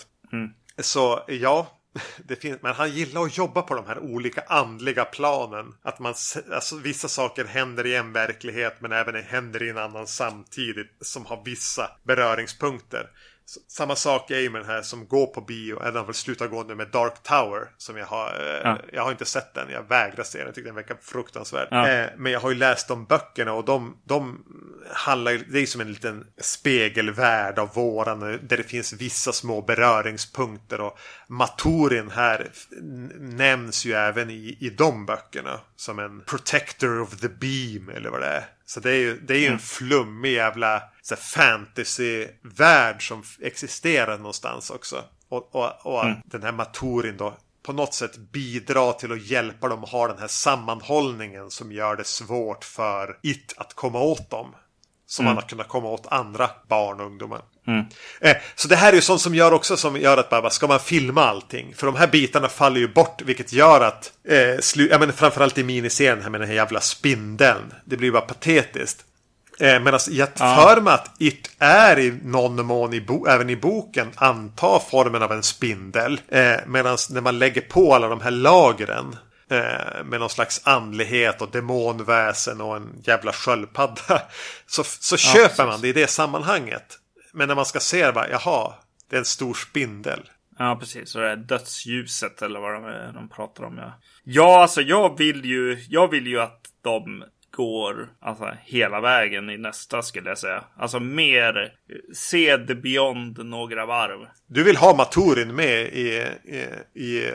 Så 0.81 1.23
ja, 1.27 1.67
det 2.17 2.35
finns, 2.35 2.61
men 2.61 2.73
han 2.73 2.91
gillar 2.91 3.21
att 3.21 3.37
jobba 3.37 3.61
på 3.61 3.75
de 3.75 3.85
här 3.87 3.99
olika 3.99 4.41
andliga 4.47 5.05
planen. 5.05 5.65
Att 5.83 5.99
man, 5.99 6.13
alltså, 6.53 6.77
vissa 6.77 7.07
saker 7.07 7.45
händer 7.45 7.85
i 7.85 7.95
en 7.95 8.13
verklighet 8.13 8.75
men 8.79 8.91
även 8.91 9.23
händer 9.23 9.63
i 9.63 9.69
en 9.69 9.77
annan 9.77 10.07
samtidigt 10.07 10.91
som 11.01 11.25
har 11.25 11.41
vissa 11.45 11.91
beröringspunkter. 12.03 13.09
Samma 13.67 13.95
sak 13.95 14.31
är 14.31 14.39
ju 14.39 14.49
med 14.49 14.61
den 14.61 14.69
här 14.69 14.81
som 14.81 15.07
går 15.07 15.27
på 15.27 15.41
bio, 15.41 15.83
eller 15.83 15.99
har 15.99 16.13
slutat 16.13 16.49
gå 16.49 16.63
nu 16.63 16.75
med 16.75 16.87
Dark 16.87 17.23
Tower. 17.23 17.67
Som 17.77 17.97
jag 17.97 18.05
har, 18.05 18.27
eh, 18.27 18.61
Ja. 18.63 18.77
jag 18.93 19.03
har 19.03 19.11
inte 19.11 19.25
sett 19.25 19.53
den, 19.53 19.69
jag 19.69 19.83
vägrar 19.89 20.23
se 20.23 20.37
den, 20.37 20.47
jag 20.47 20.55
tyckte 20.55 20.69
den 20.69 20.75
verkar 20.75 20.97
fruktansvärd. 21.01 21.67
Ja. 21.71 21.87
Eh, 21.87 22.09
men 22.17 22.31
jag 22.31 22.39
har 22.39 22.49
ju 22.49 22.55
läst 22.55 22.87
de 22.87 23.05
böckerna 23.05 23.53
och 23.53 23.65
de, 23.65 23.97
de 24.05 24.43
handlar 24.93 25.31
ju, 25.31 25.37
det 25.37 25.57
är 25.57 25.61
ju 25.61 25.67
som 25.67 25.81
en 25.81 25.91
liten 25.91 26.25
spegelvärld 26.37 27.59
av 27.59 27.73
våran 27.73 28.19
där 28.19 28.57
det 28.57 28.63
finns 28.63 28.93
vissa 28.93 29.31
små 29.31 29.61
beröringspunkter 29.61 30.81
och 30.81 30.99
Maturin 31.27 32.11
här 32.11 32.47
nämns 33.19 33.85
ju 33.85 33.93
även 33.93 34.29
i, 34.29 34.57
i 34.59 34.69
de 34.69 35.05
böckerna 35.05 35.59
som 35.75 35.99
en 35.99 36.21
protector 36.21 37.01
of 37.01 37.19
the 37.19 37.29
beam 37.29 37.89
eller 37.89 38.09
vad 38.09 38.21
det 38.21 38.27
är. 38.27 38.45
Så 38.69 38.79
det 38.79 38.91
är 38.91 38.95
ju, 38.95 39.19
det 39.19 39.33
är 39.33 39.39
ju 39.39 39.47
en 39.47 39.59
flummig 39.59 40.31
jävla 40.31 40.83
fantasyvärld 41.17 43.07
som 43.07 43.23
existerar 43.41 44.17
någonstans 44.17 44.69
också. 44.69 45.03
Och, 45.29 45.55
och, 45.55 45.85
och 45.85 46.05
den 46.25 46.43
här 46.43 46.51
Maturin 46.51 47.17
då 47.17 47.37
på 47.63 47.73
något 47.73 47.93
sätt 47.93 48.17
bidrar 48.17 48.93
till 48.93 49.11
att 49.11 49.25
hjälpa 49.25 49.67
dem 49.67 49.83
att 49.83 49.89
ha 49.89 50.07
den 50.07 50.17
här 50.17 50.27
sammanhållningen 50.27 51.51
som 51.51 51.71
gör 51.71 51.95
det 51.95 52.03
svårt 52.03 52.63
för 52.63 53.19
It 53.23 53.53
att 53.57 53.73
komma 53.73 53.99
åt 53.99 54.29
dem. 54.29 54.55
Som 55.09 55.25
man 55.25 55.35
har 55.35 55.41
kunnat 55.41 55.67
komma 55.67 55.87
åt 55.89 56.07
andra 56.07 56.49
barn 56.67 56.99
och 56.99 57.05
ungdomar. 57.05 57.41
Eh, 58.21 58.37
så 58.55 58.67
det 58.67 58.75
här 58.75 58.91
är 58.91 58.95
ju 58.95 59.01
sånt 59.01 59.21
som 59.21 59.35
gör 59.35 59.53
också 59.53 59.77
som 59.77 59.97
gör 59.97 60.17
att 60.17 60.29
bara, 60.29 60.49
ska 60.49 60.67
man 60.67 60.79
filma 60.79 61.25
allting? 61.25 61.73
För 61.75 61.85
de 61.85 61.95
här 61.95 62.07
bitarna 62.07 62.47
faller 62.47 62.79
ju 62.79 62.87
bort 62.87 63.21
vilket 63.21 63.53
gör 63.53 63.81
att 63.81 64.11
eh, 64.27 64.35
slu- 64.35 64.87
ja, 64.91 64.99
men 64.99 65.13
framförallt 65.13 65.57
i 65.57 65.63
miniserien 65.63 66.21
här 66.21 66.29
med 66.29 66.41
den 66.41 66.47
här 66.47 66.55
jävla 66.55 66.81
spindeln. 66.81 67.73
Det 67.85 67.97
blir 67.97 68.11
bara 68.11 68.21
patetiskt. 68.21 69.05
Eh, 69.59 69.79
Medan 69.79 69.99
jag 70.09 70.29
för 70.37 70.81
mig 70.81 70.93
att 70.93 71.11
It 71.19 71.49
är 71.59 71.99
i 71.99 72.19
någon 72.23 72.65
mån 72.65 72.93
i 72.93 73.07
även 73.29 73.49
i 73.49 73.55
boken 73.55 74.07
antar 74.15 74.81
formen 74.91 75.23
av 75.23 75.31
en 75.31 75.43
spindel. 75.43 76.21
Eh, 76.27 76.53
Medan 76.67 76.97
när 77.09 77.21
man 77.21 77.39
lägger 77.39 77.61
på 77.61 77.95
alla 77.95 78.07
de 78.07 78.21
här 78.21 78.31
lagren 78.31 79.15
eh, 79.49 80.03
med 80.05 80.19
någon 80.19 80.29
slags 80.29 80.67
andlighet 80.67 81.41
och 81.41 81.51
demonväsen 81.51 82.61
och 82.61 82.75
en 82.75 83.01
jävla 83.03 83.31
sköldpadda. 83.33 84.21
Så, 84.65 84.83
så 84.83 85.17
köper 85.17 85.41
precis. 85.41 85.57
man 85.57 85.81
det 85.81 85.87
i 85.87 85.93
det 85.93 86.07
sammanhanget. 86.07 86.99
Men 87.33 87.47
när 87.47 87.55
man 87.55 87.65
ska 87.65 87.79
se 87.79 88.05
det 88.05 88.11
bara, 88.11 88.29
jaha, 88.29 88.73
det 89.09 89.15
är 89.15 89.19
en 89.19 89.25
stor 89.25 89.53
spindel. 89.53 90.29
Ja, 90.57 90.77
precis. 90.79 91.15
Och 91.15 91.21
det 91.21 91.29
är 91.29 91.35
dödsljuset 91.35 92.41
eller 92.41 92.59
vad 92.59 92.73
de, 92.73 93.13
de 93.13 93.29
pratar 93.29 93.63
om. 93.63 93.77
Ja. 93.77 93.93
ja, 94.23 94.61
alltså 94.61 94.81
jag 94.81 95.17
vill 95.17 95.45
ju, 95.45 95.85
jag 95.89 96.07
vill 96.07 96.27
ju 96.27 96.41
att 96.41 96.61
de 96.81 97.23
går 97.51 98.09
alltså, 98.21 98.57
hela 98.63 99.01
vägen 99.01 99.49
i 99.49 99.57
nästa 99.57 100.01
skulle 100.01 100.29
jag 100.29 100.37
säga. 100.37 100.63
Alltså 100.77 100.99
mer 100.99 101.73
se 102.13 102.57
the 102.57 102.75
beyond 102.75 103.45
några 103.45 103.85
varv. 103.85 104.27
Du 104.47 104.63
vill 104.63 104.77
ha 104.77 104.95
Maturin 104.95 105.55
med 105.55 105.81
i, 105.81 106.27
i, 106.43 106.65
i 106.93 107.31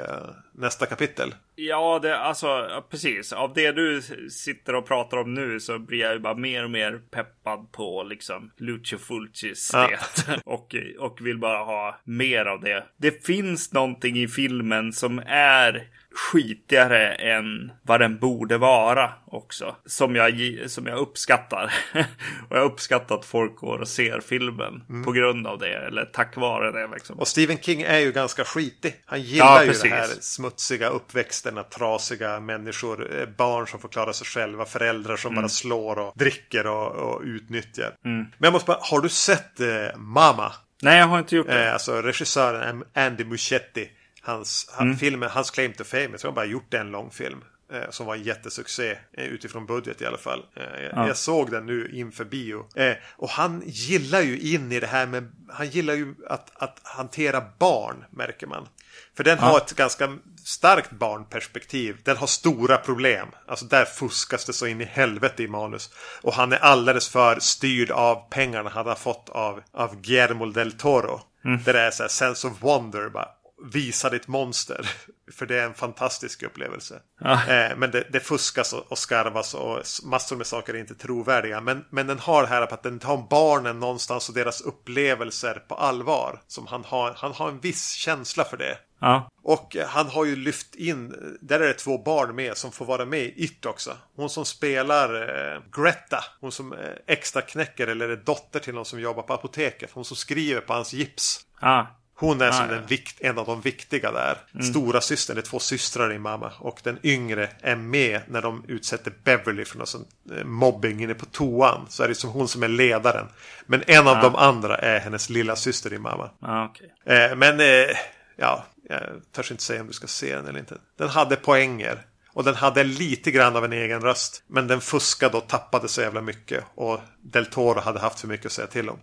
nästa 0.54 0.86
kapitel. 0.86 1.34
Ja, 1.56 1.98
det, 2.02 2.18
alltså 2.18 2.68
precis. 2.90 3.32
Av 3.32 3.54
det 3.54 3.72
du 3.72 4.02
sitter 4.30 4.74
och 4.74 4.86
pratar 4.86 5.16
om 5.16 5.34
nu 5.34 5.60
så 5.60 5.78
blir 5.78 5.98
jag 6.00 6.12
ju 6.12 6.18
bara 6.18 6.34
mer 6.34 6.64
och 6.64 6.70
mer 6.70 7.00
peppad 7.10 7.72
på 7.72 8.02
liksom 8.02 8.50
Lucio 8.56 8.98
Fulcis 8.98 9.70
Ja. 9.72 9.90
det. 10.26 10.40
och, 10.44 10.74
och 10.98 11.18
vill 11.26 11.38
bara 11.38 11.58
ha 11.64 11.98
mer 12.04 12.44
av 12.44 12.60
det. 12.60 12.84
Det 12.96 13.26
finns 13.26 13.72
någonting 13.72 14.16
i 14.16 14.28
filmen 14.28 14.92
som 14.92 15.22
är 15.26 15.88
skitigare 16.14 17.14
än 17.14 17.72
vad 17.82 18.00
den 18.00 18.18
borde 18.18 18.58
vara 18.58 19.10
också. 19.26 19.76
Som 19.86 20.16
jag, 20.16 20.60
som 20.66 20.86
jag 20.86 20.98
uppskattar. 20.98 21.74
och 22.48 22.56
jag 22.56 22.64
uppskattar 22.64 23.14
att 23.14 23.24
folk 23.24 23.56
går 23.56 23.78
och 23.78 23.88
ser 23.88 24.20
filmen 24.20 24.82
mm. 24.88 25.04
på 25.04 25.12
grund 25.12 25.46
av 25.46 25.58
det. 25.58 25.86
Eller 25.86 26.04
tack 26.04 26.36
vare 26.36 26.72
det. 26.72 26.94
Liksom. 26.94 27.18
Och 27.18 27.28
Stephen 27.28 27.58
King 27.58 27.82
är 27.82 27.98
ju 27.98 28.12
ganska 28.12 28.44
skitig. 28.44 28.94
Han 29.06 29.22
gillar 29.22 29.64
ja, 29.64 29.64
ju 29.64 29.72
det 29.82 29.88
här 29.88 30.06
smutsiga 30.20 30.88
uppväxterna, 30.88 31.62
trasiga 31.62 32.40
människor, 32.40 33.20
eh, 33.20 33.26
barn 33.26 33.66
som 33.66 33.80
får 33.80 33.88
klara 33.88 34.12
sig 34.12 34.26
själva, 34.26 34.64
föräldrar 34.64 35.16
som 35.16 35.32
mm. 35.32 35.42
bara 35.42 35.48
slår 35.48 35.98
och 35.98 36.12
dricker 36.16 36.66
och, 36.66 36.92
och 36.92 37.22
utnyttjar. 37.24 37.94
Mm. 38.04 38.18
Men 38.18 38.28
jag 38.38 38.52
måste 38.52 38.66
bara, 38.66 38.78
har 38.80 39.00
du 39.00 39.08
sett 39.08 39.60
eh, 39.60 39.96
Mama? 39.96 40.52
Nej, 40.82 40.98
jag 40.98 41.06
har 41.06 41.18
inte 41.18 41.36
gjort 41.36 41.46
det. 41.46 41.66
Eh, 41.66 41.72
alltså 41.72 42.02
regissören 42.02 42.84
Andy 42.94 43.24
Muschietti. 43.24 43.90
Hans, 44.24 44.74
mm. 44.80 44.96
filmen, 44.96 45.30
hans 45.30 45.50
claim 45.50 45.72
to 45.72 45.84
fame, 45.84 46.08
jag 46.10 46.20
tror 46.20 46.30
han 46.30 46.34
bara 46.34 46.44
gjort 46.44 46.74
en 46.74 46.90
lång 46.90 47.10
film. 47.10 47.44
Eh, 47.72 47.90
som 47.90 48.06
var 48.06 48.14
en 48.14 48.22
jättesuccé 48.22 48.98
eh, 49.12 49.24
utifrån 49.24 49.66
budget 49.66 50.02
i 50.02 50.06
alla 50.06 50.18
fall. 50.18 50.44
Eh, 50.56 50.82
ja. 50.92 51.06
Jag 51.06 51.16
såg 51.16 51.50
den 51.50 51.66
nu 51.66 51.90
inför 51.92 52.24
bio. 52.24 52.66
Eh, 52.74 52.96
och 53.16 53.28
han 53.28 53.62
gillar 53.66 54.20
ju 54.20 54.38
in 54.38 54.72
i 54.72 54.80
det 54.80 54.86
här 54.86 55.06
med, 55.06 55.32
han 55.48 55.68
gillar 55.68 55.94
ju 55.94 56.14
att, 56.28 56.50
att 56.54 56.80
hantera 56.82 57.42
barn 57.58 58.04
märker 58.10 58.46
man. 58.46 58.68
För 59.16 59.24
den 59.24 59.38
ja. 59.40 59.44
har 59.44 59.56
ett 59.56 59.76
ganska 59.76 60.18
starkt 60.44 60.90
barnperspektiv. 60.90 61.96
Den 62.02 62.16
har 62.16 62.26
stora 62.26 62.76
problem. 62.76 63.28
Alltså 63.46 63.64
där 63.64 63.84
fuskas 63.84 64.44
det 64.44 64.52
så 64.52 64.66
in 64.66 64.80
i 64.80 64.84
helvete 64.84 65.42
i 65.42 65.48
manus. 65.48 65.90
Och 66.22 66.34
han 66.34 66.52
är 66.52 66.58
alldeles 66.58 67.08
för 67.08 67.40
styrd 67.40 67.90
av 67.90 68.28
pengarna 68.30 68.70
han 68.70 68.86
har 68.86 68.94
fått 68.94 69.28
av, 69.28 69.62
av 69.72 70.00
Guillermo 70.00 70.46
del 70.46 70.72
Toro. 70.72 71.20
Mm. 71.44 71.62
Där 71.62 71.72
det 71.72 71.80
är 71.80 71.90
så 71.90 72.02
här 72.02 72.08
sense 72.08 72.46
of 72.46 72.62
wonder. 72.62 73.08
Bara, 73.08 73.28
visa 73.62 74.10
ditt 74.10 74.28
monster. 74.28 74.90
För 75.32 75.46
det 75.46 75.58
är 75.58 75.64
en 75.64 75.74
fantastisk 75.74 76.42
upplevelse. 76.42 77.00
Ah. 77.20 77.46
Eh, 77.46 77.76
men 77.76 77.90
det, 77.90 78.06
det, 78.12 78.20
fuskas 78.20 78.72
och, 78.72 78.92
och 78.92 78.98
skarvas 78.98 79.54
och 79.54 79.82
massor 80.04 80.36
med 80.36 80.46
saker 80.46 80.74
är 80.74 80.78
inte 80.78 80.94
trovärdiga. 80.94 81.60
Men, 81.60 81.84
men 81.90 82.06
den 82.06 82.18
har 82.18 82.42
det 82.42 82.48
här 82.48 82.62
att 82.62 82.82
den 82.82 82.98
tar 82.98 83.26
barnen 83.30 83.80
någonstans 83.80 84.28
och 84.28 84.34
deras 84.34 84.60
upplevelser 84.60 85.54
på 85.68 85.74
allvar. 85.74 86.42
Som 86.46 86.66
han 86.66 86.84
har, 86.84 87.14
han 87.16 87.32
har 87.32 87.48
en 87.48 87.60
viss 87.60 87.92
känsla 87.92 88.44
för 88.44 88.56
det. 88.56 88.78
Ah. 88.98 89.20
Och 89.42 89.76
han 89.86 90.08
har 90.08 90.24
ju 90.24 90.36
lyft 90.36 90.74
in, 90.74 91.14
där 91.40 91.60
är 91.60 91.66
det 91.66 91.74
två 91.74 91.98
barn 91.98 92.34
med 92.34 92.56
som 92.56 92.72
får 92.72 92.84
vara 92.84 93.04
med 93.04 93.20
i 93.20 93.44
It 93.44 93.66
också. 93.66 93.96
Hon 94.16 94.30
som 94.30 94.44
spelar 94.44 95.14
eh, 95.14 95.62
Greta, 95.72 96.24
hon 96.40 96.52
som 96.52 96.72
eh, 96.72 96.78
extra 97.06 97.42
knäcker 97.42 97.86
eller 97.86 98.08
är 98.08 98.16
dotter 98.16 98.60
till 98.60 98.74
någon 98.74 98.84
som 98.84 99.00
jobbar 99.00 99.22
på 99.22 99.32
apoteket. 99.32 99.90
Hon 99.92 100.04
som 100.04 100.16
skriver 100.16 100.60
på 100.60 100.72
hans 100.72 100.92
gips. 100.92 101.40
Ah. 101.60 101.84
Hon 102.24 102.40
är 102.40 102.48
ah, 102.48 102.52
som 102.52 102.66
ja. 102.68 102.74
den 102.74 102.86
vikt, 102.86 103.20
en 103.20 103.38
av 103.38 103.46
de 103.46 103.60
viktiga 103.60 104.12
där. 104.12 104.38
Mm. 104.54 104.66
Stora 104.66 105.00
systern, 105.00 105.36
det 105.36 105.40
är 105.40 105.42
två 105.42 105.58
systrar 105.58 106.12
i 106.12 106.18
mamma. 106.18 106.52
Och 106.58 106.80
den 106.82 106.98
yngre 107.02 107.48
är 107.60 107.76
med 107.76 108.20
när 108.28 108.42
de 108.42 108.64
utsätter 108.68 109.12
Beverly 109.24 109.64
för 109.64 109.78
någon 109.78 109.86
sån 109.86 110.04
eh, 110.36 110.44
mobbing 110.44 111.02
inne 111.02 111.14
på 111.14 111.26
toan. 111.26 111.86
Så 111.88 112.02
är 112.02 112.08
det 112.08 112.14
som 112.14 112.30
hon 112.30 112.48
som 112.48 112.62
är 112.62 112.68
ledaren. 112.68 113.26
Men 113.66 113.82
en 113.86 114.08
av 114.08 114.16
ah. 114.16 114.22
de 114.22 114.34
andra 114.34 114.76
är 114.76 115.00
hennes 115.00 115.30
lilla 115.30 115.56
syster 115.56 115.92
i 115.92 115.98
mamma. 115.98 116.30
Ah, 116.40 116.64
okay. 116.64 116.86
eh, 117.04 117.36
men 117.36 117.60
eh, 117.60 117.96
ja, 118.36 118.64
jag 118.88 119.00
törs 119.32 119.50
inte 119.50 119.62
säga 119.62 119.80
om 119.80 119.86
du 119.86 119.92
ska 119.92 120.06
se 120.06 120.36
den 120.36 120.46
eller 120.46 120.58
inte. 120.58 120.76
Den 120.98 121.08
hade 121.08 121.36
poänger. 121.36 122.04
Och 122.34 122.44
den 122.44 122.54
hade 122.54 122.84
lite 122.84 123.30
grann 123.30 123.56
av 123.56 123.64
en 123.64 123.72
egen 123.72 124.00
röst. 124.00 124.44
Men 124.46 124.66
den 124.66 124.80
fuskade 124.80 125.36
och 125.36 125.48
tappade 125.48 125.88
så 125.88 126.00
jävla 126.00 126.20
mycket. 126.20 126.64
Och 126.74 127.00
Del 127.22 127.46
Toro 127.46 127.80
hade 127.80 128.00
haft 128.00 128.20
för 128.20 128.28
mycket 128.28 128.46
att 128.46 128.52
säga 128.52 128.66
till 128.66 128.88
om. 128.88 128.98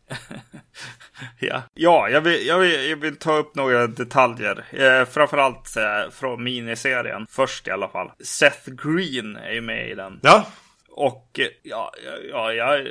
ja, 1.39 1.63
ja 1.73 2.09
jag, 2.09 2.21
vill, 2.21 2.47
jag, 2.47 2.59
vill, 2.59 2.89
jag 2.89 2.97
vill 2.97 3.15
ta 3.15 3.37
upp 3.37 3.55
några 3.55 3.87
detaljer. 3.87 4.65
Eh, 4.71 5.05
framförallt 5.05 5.77
eh, 5.77 6.11
från 6.11 6.43
miniserien. 6.43 7.25
Först 7.29 7.67
i 7.67 7.71
alla 7.71 7.87
fall. 7.87 8.11
Seth 8.23 8.69
Green 8.69 9.35
är 9.35 9.51
ju 9.51 9.61
med 9.61 9.89
i 9.89 9.95
den. 9.95 10.19
Ja. 10.21 10.45
Och 10.89 11.39
ja, 11.63 11.93
ja 12.31 12.53
jag, 12.53 12.87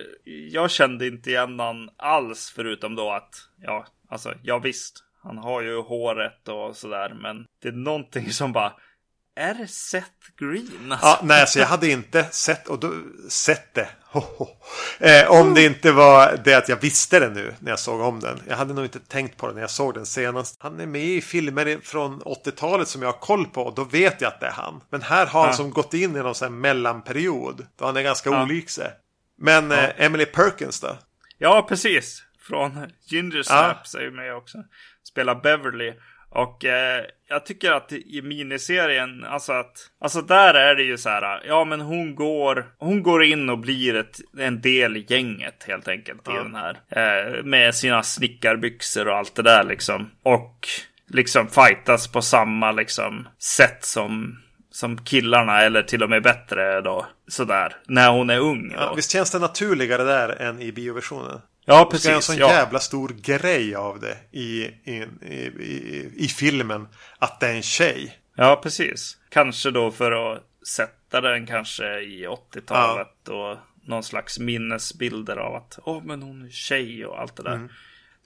jag 0.50 0.70
kände 0.70 1.06
inte 1.06 1.30
igen 1.30 1.60
han 1.60 1.90
alls 1.96 2.52
förutom 2.56 2.94
då 2.94 3.10
att, 3.10 3.34
ja, 3.62 3.86
alltså, 4.08 4.34
ja 4.42 4.58
visst. 4.58 5.04
Han 5.22 5.38
har 5.38 5.60
ju 5.62 5.80
håret 5.80 6.48
och 6.48 6.76
sådär, 6.76 7.14
men 7.22 7.46
det 7.62 7.68
är 7.68 7.72
någonting 7.72 8.32
som 8.32 8.52
bara 8.52 8.72
är 9.36 9.54
det 9.54 9.68
Seth 9.68 10.10
Green? 10.38 10.92
Alltså? 10.92 11.06
Ja, 11.06 11.20
nej, 11.22 11.46
så 11.46 11.58
jag 11.58 11.66
hade 11.66 11.90
inte 11.90 12.24
sett, 12.30 12.68
och 12.68 12.78
då, 12.78 12.92
sett 13.28 13.74
det. 13.74 13.88
Eh, 14.98 15.30
om 15.30 15.54
det 15.54 15.64
inte 15.64 15.92
var 15.92 16.40
det 16.44 16.54
att 16.54 16.68
jag 16.68 16.76
visste 16.76 17.20
det 17.20 17.30
nu 17.30 17.54
när 17.58 17.70
jag 17.70 17.78
såg 17.78 18.00
om 18.00 18.20
den. 18.20 18.40
Jag 18.48 18.56
hade 18.56 18.74
nog 18.74 18.84
inte 18.84 18.98
tänkt 18.98 19.36
på 19.36 19.48
det 19.48 19.54
när 19.54 19.60
jag 19.60 19.70
såg 19.70 19.94
den 19.94 20.06
senast. 20.06 20.56
Han 20.58 20.80
är 20.80 20.86
med 20.86 21.04
i 21.04 21.20
filmer 21.20 21.78
från 21.82 22.22
80-talet 22.22 22.88
som 22.88 23.02
jag 23.02 23.08
har 23.08 23.18
koll 23.18 23.46
på 23.46 23.62
och 23.62 23.74
då 23.74 23.84
vet 23.84 24.20
jag 24.20 24.28
att 24.28 24.40
det 24.40 24.46
är 24.46 24.50
han. 24.50 24.80
Men 24.90 25.02
här 25.02 25.26
har 25.26 25.44
han 25.44 25.54
som 25.54 25.70
gått 25.70 25.94
in 25.94 26.16
i 26.16 26.18
någon 26.18 26.34
sån 26.34 26.48
här 26.48 26.60
mellanperiod. 26.60 27.66
Då 27.78 27.84
han 27.84 27.96
är 27.96 28.02
ganska 28.02 28.30
ja. 28.30 28.42
olik 28.42 28.70
sig. 28.70 28.90
Men 29.38 29.70
ja. 29.70 29.76
eh, 29.76 30.06
Emily 30.06 30.26
Perkins 30.26 30.80
då? 30.80 30.98
Ja, 31.38 31.66
precis. 31.68 32.22
Från 32.40 32.86
Ginger 33.06 33.42
Snaps 33.42 33.94
ja. 33.94 34.00
är 34.00 34.04
ju 34.04 34.10
med 34.10 34.34
också. 34.34 34.58
Spelar 35.02 35.34
Beverly. 35.34 35.92
Och 36.30 36.64
eh, 36.64 37.04
jag 37.28 37.46
tycker 37.46 37.72
att 37.72 37.92
i 37.92 38.22
miniserien, 38.22 39.24
alltså 39.24 39.52
att, 39.52 39.90
alltså 40.00 40.22
där 40.22 40.54
är 40.54 40.74
det 40.74 40.82
ju 40.82 40.98
så 40.98 41.08
här, 41.08 41.42
ja 41.46 41.64
men 41.64 41.80
hon 41.80 42.14
går, 42.14 42.66
hon 42.78 43.02
går 43.02 43.24
in 43.24 43.50
och 43.50 43.58
blir 43.58 43.96
ett, 43.96 44.20
en 44.38 44.60
del 44.60 44.96
i 44.96 45.06
gänget 45.08 45.64
helt 45.68 45.88
enkelt 45.88 46.20
ja. 46.24 46.40
i 46.40 46.42
den 46.42 46.54
här. 46.54 46.80
Eh, 46.88 47.44
med 47.44 47.74
sina 47.74 48.02
snickarbyxor 48.02 49.08
och 49.08 49.16
allt 49.16 49.34
det 49.34 49.42
där 49.42 49.64
liksom. 49.64 50.10
Och 50.22 50.68
liksom 51.08 51.48
fightas 51.48 52.12
på 52.12 52.22
samma 52.22 52.72
liksom 52.72 53.28
sätt 53.38 53.84
som 53.84 54.38
som 54.70 54.98
killarna 54.98 55.62
eller 55.62 55.82
till 55.82 56.02
och 56.02 56.10
med 56.10 56.22
bättre 56.22 56.80
då. 56.80 57.06
Sådär. 57.28 57.76
När 57.86 58.10
hon 58.10 58.30
är 58.30 58.38
ung. 58.38 58.72
Ja, 58.76 58.94
visst 58.96 59.10
känns 59.10 59.30
det 59.30 59.38
naturligare 59.38 60.04
där 60.04 60.28
än 60.28 60.60
i 60.60 60.72
bioversionen? 60.72 61.40
Ja, 61.70 61.88
precis. 61.90 62.06
Det 62.06 62.12
är 62.12 62.16
en 62.16 62.22
sån 62.22 62.36
ja. 62.36 62.52
jävla 62.52 62.80
stor 62.80 63.08
grej 63.08 63.74
av 63.74 64.00
det 64.00 64.16
i, 64.30 64.64
i, 64.64 65.06
i, 65.22 66.10
i, 66.16 66.28
filmen. 66.28 66.88
Att 67.18 67.40
det 67.40 67.46
är 67.46 67.54
en 67.54 67.62
tjej. 67.62 68.18
Ja, 68.36 68.60
precis. 68.62 69.16
Kanske 69.28 69.70
då 69.70 69.90
för 69.90 70.32
att 70.32 70.42
sätta 70.68 71.20
den 71.20 71.46
kanske 71.46 72.00
i 72.00 72.26
80-talet. 72.26 73.08
Ja. 73.26 73.50
Och 73.50 73.58
någon 73.88 74.02
slags 74.02 74.38
minnesbilder 74.38 75.36
av 75.36 75.54
att 75.54 75.78
åh, 75.82 75.98
oh, 75.98 76.04
men 76.04 76.22
hon 76.22 76.44
är 76.44 76.50
tjej 76.50 77.06
och 77.06 77.20
allt 77.20 77.36
det 77.36 77.42
där. 77.42 77.54
Mm. 77.54 77.68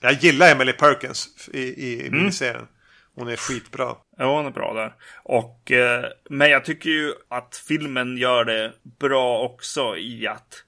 Jag 0.01 0.13
gillar 0.13 0.51
Emily 0.51 0.73
Perkins 0.73 1.49
i, 1.53 1.59
i 1.59 2.07
mm. 2.07 2.19
miniserien. 2.19 2.67
Hon 3.15 3.27
är 3.27 3.35
skitbra. 3.35 3.95
Ja, 4.17 4.35
hon 4.35 4.45
är 4.45 4.51
bra 4.51 4.73
där. 4.73 4.93
Och, 5.23 5.71
eh, 5.71 6.05
men 6.29 6.49
jag 6.49 6.65
tycker 6.65 6.89
ju 6.89 7.13
att 7.29 7.63
filmen 7.67 8.17
gör 8.17 8.45
det 8.45 8.73
bra 8.99 9.39
också 9.39 9.97
i 9.97 10.27
att 10.27 10.65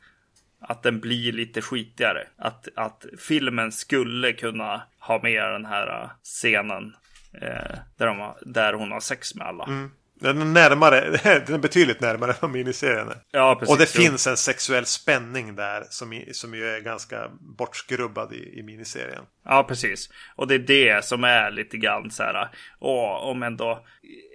att 0.59 0.83
den 0.83 0.99
blir 0.99 1.31
lite 1.31 1.61
skitigare. 1.61 2.27
Att, 2.37 2.67
att 2.75 3.05
filmen 3.17 3.71
skulle 3.71 4.33
kunna 4.33 4.81
ha 4.99 5.21
med 5.23 5.51
den 5.51 5.65
här 5.65 6.01
äh, 6.03 6.09
scenen 6.23 6.95
eh, 7.33 7.77
där, 7.97 8.05
de 8.05 8.19
har, 8.19 8.37
där 8.41 8.73
hon 8.73 8.91
har 8.91 8.99
sex 8.99 9.35
med 9.35 9.47
alla. 9.47 9.63
Mm. 9.63 9.91
Den 10.19 10.41
är 10.41 10.45
närmare, 10.45 11.01
den 11.45 11.55
är 11.55 11.57
betydligt 11.57 12.01
närmare 12.01 12.33
än 12.41 12.51
miniserien. 12.51 13.07
Ja, 13.31 13.55
precis. 13.55 13.73
Och 13.73 13.79
det 13.79 13.95
jo. 13.95 14.01
finns 14.01 14.27
en 14.27 14.37
sexuell 14.37 14.85
spänning 14.85 15.55
där 15.55 15.83
som, 15.89 16.23
som 16.31 16.53
ju 16.53 16.65
är 16.65 16.79
ganska 16.79 17.29
bortskrubbad 17.57 18.33
i, 18.33 18.59
i 18.59 18.63
miniserien. 18.63 19.23
Ja, 19.45 19.63
precis. 19.63 20.09
Och 20.35 20.47
det 20.47 20.55
är 20.55 20.59
det 20.59 21.05
som 21.05 21.23
är 21.23 21.51
lite 21.51 21.77
grann 21.77 22.11
så 22.11 22.23
här, 22.23 22.49
åh, 22.79 23.29
om 23.29 23.43
ändå 23.43 23.85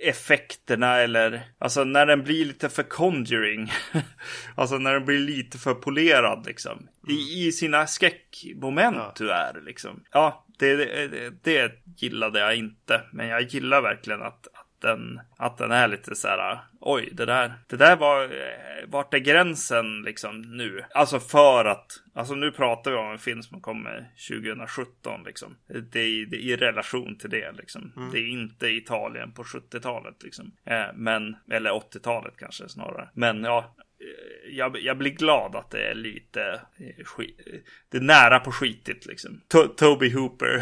effekterna 0.05 0.97
eller, 0.97 1.43
alltså 1.59 1.85
när 1.85 2.07
den 2.07 2.23
blir 2.23 2.45
lite 2.45 2.69
för 2.69 2.83
conjuring. 2.83 3.73
alltså 4.55 4.79
när 4.79 4.93
den 4.93 5.05
blir 5.05 5.19
lite 5.19 5.59
för 5.59 5.75
polerad 5.75 6.47
liksom. 6.47 6.79
Mm. 6.79 6.89
I, 7.09 7.47
I 7.47 7.53
sina 7.53 7.87
skräckmoment 7.87 8.97
ja. 8.97 9.13
tyvärr 9.15 9.61
liksom. 9.65 10.03
Ja, 10.13 10.47
det, 10.59 10.77
det, 10.77 11.31
det 11.43 11.73
gillade 11.97 12.41
jag 12.41 12.57
inte. 12.57 13.01
Men 13.13 13.29
jag 13.29 13.43
gillar 13.43 13.83
verkligen 13.83 14.23
att, 14.23 14.47
den, 14.83 15.21
att 15.37 15.59
den 15.59 15.71
är 15.71 15.89
lite 15.89 16.15
så 16.15 16.29
här, 16.29 16.59
oj, 16.81 17.09
det 17.13 17.27
där, 17.27 17.53
det 17.67 17.77
där 17.77 17.97
var, 17.97 18.25
eh, 18.25 18.89
vart 18.89 19.15
är 19.15 19.19
gränsen 19.19 20.03
liksom 20.03 20.43
nu? 20.43 20.85
Alltså 20.95 21.21
för 21.21 21.65
att, 21.65 21.87
alltså 22.15 22.35
nu 22.35 22.53
pratar 22.53 22.91
vi 22.91 22.97
om 22.97 23.13
en 23.13 23.19
film 23.19 23.43
som 23.43 23.61
kommer 23.61 24.11
2017 24.29 25.23
liksom. 25.25 25.57
Det 25.69 26.01
är, 26.01 26.27
det 26.27 26.37
är 26.37 26.41
i 26.41 26.57
relation 26.57 27.19
till 27.19 27.31
det 27.31 27.53
liksom. 27.53 27.93
Mm. 27.97 28.11
Det 28.11 28.19
är 28.19 28.29
inte 28.29 28.67
Italien 28.67 29.33
på 29.33 29.43
70-talet 29.43 30.23
liksom. 30.23 30.53
Eh, 30.67 30.87
men, 30.95 31.37
eller 31.51 31.71
80-talet 31.71 32.35
kanske 32.37 32.69
snarare. 32.69 33.09
Men 33.15 33.45
ja, 33.45 33.77
eh, 34.01 34.57
jag, 34.57 34.79
jag, 34.81 34.99
blir 34.99 35.11
glad 35.11 35.57
att 35.57 35.71
det 35.71 35.91
är 35.91 35.95
lite 35.95 36.61
skit, 37.05 37.41
det 37.89 37.97
är 37.97 38.01
nära 38.01 38.41
på 38.41 38.53
skitigt 38.53 39.07
liksom. 39.07 39.41
To 39.49 39.69
Toby 39.69 40.11
Hooper. 40.11 40.61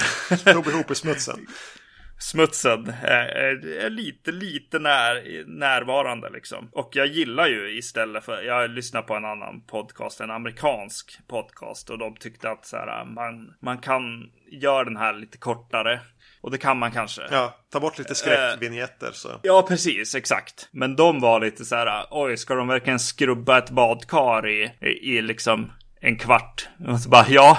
Toby 0.52 0.70
Hooper-smutsen. 0.70 1.46
smutsen 2.20 2.92
är, 3.02 3.26
är, 3.26 3.84
är, 3.84 3.90
lite, 3.90 4.32
lite 4.32 4.78
när, 4.78 5.44
närvarande 5.46 6.30
liksom. 6.30 6.68
Och 6.72 6.90
jag 6.92 7.06
gillar 7.06 7.46
ju 7.46 7.78
istället 7.78 8.24
för, 8.24 8.42
jag 8.42 8.70
lyssnar 8.70 9.02
på 9.02 9.14
en 9.14 9.24
annan 9.24 9.60
podcast, 9.60 10.20
en 10.20 10.30
amerikansk 10.30 11.18
podcast 11.28 11.90
och 11.90 11.98
de 11.98 12.16
tyckte 12.16 12.50
att 12.50 12.66
så 12.66 12.76
här, 12.76 13.04
man, 13.04 13.54
man 13.60 13.78
kan 13.78 14.02
göra 14.50 14.84
den 14.84 14.96
här 14.96 15.12
lite 15.12 15.38
kortare. 15.38 16.00
Och 16.42 16.50
det 16.50 16.58
kan 16.58 16.78
man 16.78 16.92
kanske. 16.92 17.22
Ja, 17.30 17.54
ta 17.72 17.80
bort 17.80 17.98
lite 17.98 18.14
skräckvinjetter 18.14 19.10
så. 19.12 19.28
Ja, 19.42 19.64
precis, 19.68 20.14
exakt. 20.14 20.68
Men 20.72 20.96
de 20.96 21.20
var 21.20 21.40
lite 21.40 21.64
så 21.64 21.76
här, 21.76 22.06
oj, 22.10 22.36
ska 22.36 22.54
de 22.54 22.68
verkligen 22.68 22.98
skrubba 22.98 23.58
ett 23.58 23.70
badkar 23.70 24.48
i, 24.48 24.72
i, 24.80 24.88
i 24.88 25.22
liksom 25.22 25.72
en 26.00 26.18
kvart? 26.18 26.68
Och 26.88 27.00
så 27.00 27.08
bara, 27.08 27.26
ja, 27.28 27.58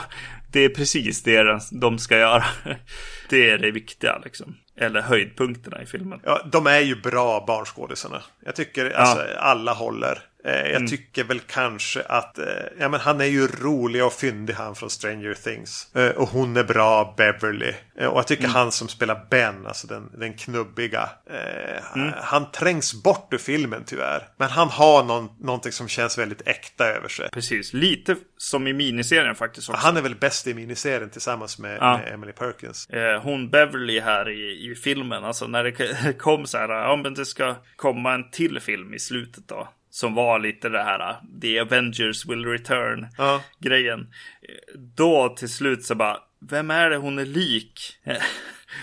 det 0.52 0.60
är 0.60 0.69
precis 0.69 1.23
det 1.23 1.60
de 1.72 1.99
ska 1.99 2.18
göra. 2.18 2.44
Det 3.30 3.49
är 3.49 3.57
det 3.57 3.72
viktiga 3.72 4.22
liksom. 4.23 4.56
Eller 4.77 5.02
höjdpunkterna 5.02 5.81
i 5.81 5.85
filmen. 5.85 6.19
Ja, 6.23 6.41
de 6.52 6.68
är 6.68 6.80
ju 6.80 6.95
bra 6.95 7.43
barnskådisarna. 7.48 8.22
Jag 8.45 8.56
tycker 8.56 8.85
ja. 8.85 8.98
alltså, 8.98 9.23
alla 9.38 9.73
håller. 9.73 10.23
Eh, 10.45 10.53
jag 10.53 10.76
mm. 10.76 10.88
tycker 10.88 11.23
väl 11.23 11.39
kanske 11.39 12.02
att 12.02 12.38
eh, 12.38 12.45
ja, 12.80 12.89
men 12.89 12.99
han 12.99 13.22
är 13.22 13.26
ju 13.26 13.48
rolig 13.48 14.06
och 14.06 14.14
fyndig 14.14 14.53
han 14.53 14.76
från 14.76 14.89
Stranger 14.89 15.34
Things. 15.34 15.95
Eh, 15.95 16.10
och 16.10 16.30
hon 16.30 16.57
är 16.57 16.64
bra, 16.64 17.14
Beverly. 17.18 17.73
och 17.95 18.18
jag 18.18 18.27
tycker 18.27 18.43
mm. 18.43 18.56
han 18.56 18.72
som 18.72 18.88
spelar 18.88 19.27
Ben, 19.30 19.65
alltså 19.68 19.88
den, 19.88 20.11
den 20.19 20.34
knubbiga. 20.34 21.10
Mm. 21.95 22.14
Han 22.22 22.52
trängs 22.52 23.03
bort 23.03 23.34
ur 23.34 23.38
filmen 23.38 23.84
tyvärr. 23.85 24.27
Men 24.38 24.49
han 24.49 24.69
har 24.69 25.03
någon, 25.03 25.30
någonting 25.39 25.72
som 25.72 25.88
känns 25.88 26.18
väldigt 26.18 26.48
äkta 26.48 26.85
över 26.85 27.07
sig. 27.07 27.30
Precis, 27.30 27.73
lite 27.73 28.15
som 28.38 28.68
i 28.68 28.73
miniserien 28.73 29.35
faktiskt 29.35 29.69
också. 29.69 29.81
Han 29.81 29.98
är 29.98 30.02
väl 30.02 30.15
bäst 30.15 30.48
i 30.48 30.53
miniserien 30.53 31.10
tillsammans 31.10 31.60
med, 31.60 31.77
ja. 31.81 31.98
med 31.98 32.14
Emily 32.14 32.31
Perkins. 32.31 32.88
hon 33.23 33.49
Beverly 33.49 33.99
här 33.99 34.30
i, 34.30 34.61
i 34.62 34.76
filmen, 34.76 35.24
alltså 35.24 35.48
när 35.48 35.64
det 35.64 36.14
kom 36.18 36.46
så 36.46 36.58
här, 36.58 36.70
ja 36.70 36.96
men 36.96 37.14
det 37.14 37.26
ska 37.26 37.56
komma 37.76 38.14
en 38.14 38.32
till 38.32 38.60
film 38.60 38.94
i 38.94 39.00
slutet 39.00 39.48
då. 39.48 39.70
Som 39.90 40.14
var 40.14 40.40
lite 40.40 40.70
det 40.70 40.84
här 40.84 41.16
The 41.42 41.60
Avengers 41.60 42.26
will 42.26 42.46
return 42.46 43.08
ja. 43.18 43.42
grejen. 43.60 44.14
Då 44.96 45.30
till 45.30 45.50
slut 45.50 45.86
så 45.86 45.96
bara, 45.96 46.18
vem 46.50 46.72
är 46.72 46.90
det 46.90 46.98
hon 46.98 47.20
är 47.20 47.26
lik? 47.26 48.00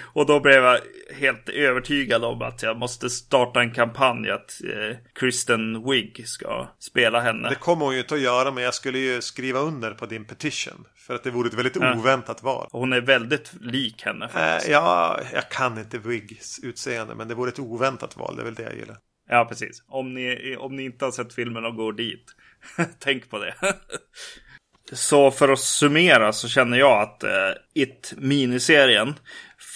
Och 0.02 0.26
då 0.26 0.40
blev 0.40 0.64
jag 0.64 0.80
helt 1.14 1.48
övertygad 1.48 2.24
om 2.24 2.42
att 2.42 2.62
jag 2.62 2.78
måste 2.78 3.10
starta 3.10 3.60
en 3.60 3.70
kampanj 3.70 4.30
att 4.30 4.60
eh, 4.64 4.96
Kristen 5.14 5.90
Wiig 5.90 6.28
ska 6.28 6.68
spela 6.78 7.20
henne. 7.20 7.48
Det 7.48 7.54
kommer 7.54 7.84
hon 7.84 7.94
ju 7.94 8.00
inte 8.00 8.14
att 8.14 8.20
göra, 8.20 8.50
men 8.50 8.64
jag 8.64 8.74
skulle 8.74 8.98
ju 8.98 9.20
skriva 9.20 9.60
under 9.60 9.90
på 9.90 10.06
din 10.06 10.24
petition. 10.24 10.84
För 11.08 11.14
att 11.14 11.24
det 11.24 11.30
vore 11.30 11.48
ett 11.48 11.54
väldigt 11.54 11.76
ja. 11.76 11.94
oväntat 11.94 12.42
val. 12.42 12.68
hon 12.72 12.92
är 12.92 13.00
väldigt 13.00 13.52
lik 13.60 14.02
henne 14.02 14.28
faktiskt. 14.28 14.68
Äh, 14.68 14.72
ja, 14.72 15.20
jag 15.32 15.48
kan 15.48 15.78
inte 15.78 15.98
Wiggs 15.98 16.58
utseende, 16.62 17.14
men 17.14 17.28
det 17.28 17.34
vore 17.34 17.48
ett 17.48 17.58
oväntat 17.58 18.16
val. 18.16 18.36
Det 18.36 18.42
är 18.42 18.44
väl 18.44 18.54
det 18.54 18.62
jag 18.62 18.74
gillar. 18.74 18.96
Ja, 19.28 19.46
precis. 19.48 19.82
Om 19.86 20.14
ni, 20.14 20.56
om 20.58 20.76
ni 20.76 20.84
inte 20.84 21.04
har 21.04 21.12
sett 21.12 21.34
filmen 21.34 21.64
och 21.64 21.76
går 21.76 21.92
dit, 21.92 22.24
tänk 22.98 23.30
på 23.30 23.38
det. 23.38 23.54
så 24.92 25.30
för 25.30 25.48
att 25.48 25.58
summera 25.58 26.32
så 26.32 26.48
känner 26.48 26.78
jag 26.78 27.02
att 27.02 27.24
uh, 27.24 27.30
It 27.74 28.14
miniserien 28.16 29.14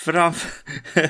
framför 0.05 0.51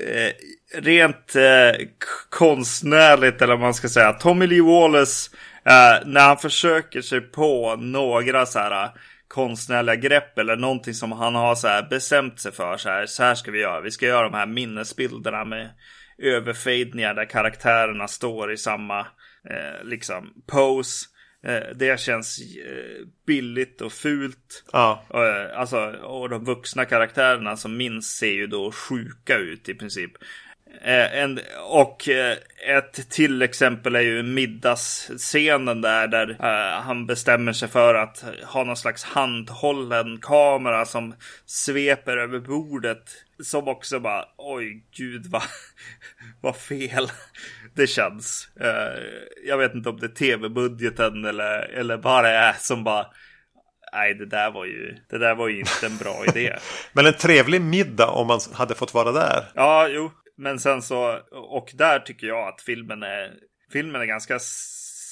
eh, 0.00 0.32
rent 0.74 1.36
uh, 1.36 1.86
konstnärligt 2.30 3.42
eller 3.42 3.52
vad 3.52 3.60
man 3.60 3.74
ska 3.74 3.88
säga. 3.88 4.12
Tommy 4.12 4.46
Lee 4.46 4.62
Wallace 4.62 5.30
uh, 5.66 6.08
när 6.08 6.20
han 6.20 6.38
försöker 6.38 7.02
sig 7.02 7.20
på 7.20 7.76
några 7.76 8.46
så 8.46 8.58
här 8.58 8.90
konstnärliga 9.32 9.96
grepp 9.96 10.38
eller 10.38 10.56
någonting 10.56 10.94
som 10.94 11.12
han 11.12 11.34
har 11.34 11.54
så 11.54 11.68
här 11.68 11.82
bestämt 11.90 12.40
sig 12.40 12.52
för. 12.52 12.76
Så 12.76 12.88
här, 12.88 13.06
så 13.06 13.22
här 13.22 13.34
ska 13.34 13.50
vi 13.50 13.60
göra. 13.60 13.80
Vi 13.80 13.90
ska 13.90 14.06
göra 14.06 14.28
de 14.28 14.34
här 14.34 14.46
minnesbilderna 14.46 15.44
med 15.44 15.70
överfejdningar 16.18 17.14
där 17.14 17.24
karaktärerna 17.24 18.08
står 18.08 18.52
i 18.52 18.56
samma 18.56 19.00
eh, 19.50 19.84
liksom 19.84 20.42
pose. 20.46 21.06
Eh, 21.46 21.76
det 21.76 22.00
känns 22.00 22.38
eh, 22.40 23.06
billigt 23.26 23.80
och 23.80 23.92
fult. 23.92 24.64
Ja. 24.72 25.04
Eh, 25.14 25.58
alltså, 25.58 25.78
och 25.90 26.28
de 26.28 26.44
vuxna 26.44 26.84
karaktärerna 26.84 27.56
som 27.56 27.76
minns 27.76 28.06
ser 28.06 28.32
ju 28.32 28.46
då 28.46 28.72
sjuka 28.72 29.36
ut 29.36 29.68
i 29.68 29.74
princip. 29.74 30.12
Eh, 30.80 31.16
en, 31.22 31.40
och 31.68 32.08
eh, 32.08 32.36
ett 32.68 33.10
till 33.10 33.42
exempel 33.42 33.96
är 33.96 34.00
ju 34.00 34.22
middagsscenen 34.22 35.80
där, 35.80 36.08
där 36.08 36.30
uh, 36.30 36.82
han 36.82 37.06
bestämmer 37.06 37.52
sig 37.52 37.68
för 37.68 37.94
att 37.94 38.24
ha 38.44 38.64
någon 38.64 38.76
slags 38.76 39.04
handhållen 39.04 40.18
kamera 40.22 40.84
som 40.84 41.14
sveper 41.46 42.16
över 42.16 42.38
bordet. 42.38 43.02
Som 43.42 43.68
också 43.68 44.00
bara, 44.00 44.24
oj 44.36 44.84
gud 44.96 45.26
vad, 45.26 45.42
vad 46.40 46.56
fel 46.56 47.10
det 47.74 47.86
känns. 47.86 48.48
Jag 49.46 49.58
vet 49.58 49.74
inte 49.74 49.88
om 49.88 50.00
det 50.00 50.06
är 50.06 50.08
tv-budgeten 50.08 51.24
eller, 51.24 51.58
eller 51.58 51.96
vad 51.96 52.24
det 52.24 52.30
är 52.30 52.52
som 52.58 52.84
bara 52.84 53.06
nej, 53.92 54.14
det 54.14 54.26
där 54.26 54.50
var 54.50 54.64
ju, 54.64 54.96
det 55.10 55.18
där 55.18 55.34
var 55.34 55.48
ju 55.48 55.58
inte 55.58 55.86
en 55.86 55.96
bra 55.96 56.24
idé. 56.26 56.56
Men 56.92 57.06
en 57.06 57.12
trevlig 57.12 57.60
middag 57.60 58.08
om 58.08 58.26
man 58.26 58.40
hade 58.52 58.74
fått 58.74 58.94
vara 58.94 59.12
där. 59.12 59.44
Ja, 59.54 59.88
jo, 59.88 60.10
men 60.42 60.58
sen 60.58 60.82
så, 60.82 61.20
och 61.30 61.72
där 61.74 61.98
tycker 61.98 62.26
jag 62.26 62.48
att 62.48 62.62
filmen 62.62 63.02
är, 63.02 63.34
filmen 63.72 64.00
är 64.00 64.06
ganska 64.06 64.38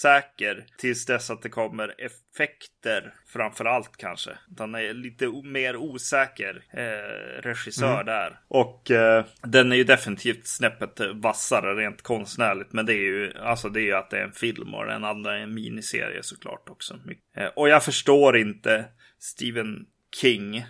säker 0.00 0.66
tills 0.78 1.06
dess 1.06 1.30
att 1.30 1.42
det 1.42 1.48
kommer 1.48 1.94
effekter 1.98 3.14
framför 3.26 3.64
allt 3.64 3.96
kanske. 3.96 4.30
Den 4.48 4.74
är 4.74 4.94
lite 4.94 5.28
mer 5.44 5.76
osäker 5.76 6.62
eh, 6.72 7.42
regissör 7.42 7.94
mm. 7.94 8.06
där. 8.06 8.40
Och 8.48 8.90
eh, 8.90 9.24
den 9.42 9.72
är 9.72 9.76
ju 9.76 9.84
definitivt 9.84 10.46
snäppet 10.46 11.00
vassare 11.14 11.74
rent 11.74 12.02
konstnärligt. 12.02 12.72
Men 12.72 12.86
det 12.86 12.92
är 12.92 13.04
ju 13.04 13.32
alltså 13.38 13.68
det 13.68 13.80
är 13.80 13.84
ju 13.84 13.94
att 13.94 14.10
det 14.10 14.18
är 14.18 14.24
en 14.24 14.32
film 14.32 14.74
och 14.74 14.86
den 14.86 15.04
andra 15.04 15.38
är 15.38 15.42
en 15.42 15.54
miniserie 15.54 16.22
såklart 16.22 16.68
också. 16.70 16.98
Eh, 17.36 17.46
och 17.56 17.68
jag 17.68 17.84
förstår 17.84 18.36
inte 18.36 18.84
Stephen 19.18 19.86
King. 20.20 20.64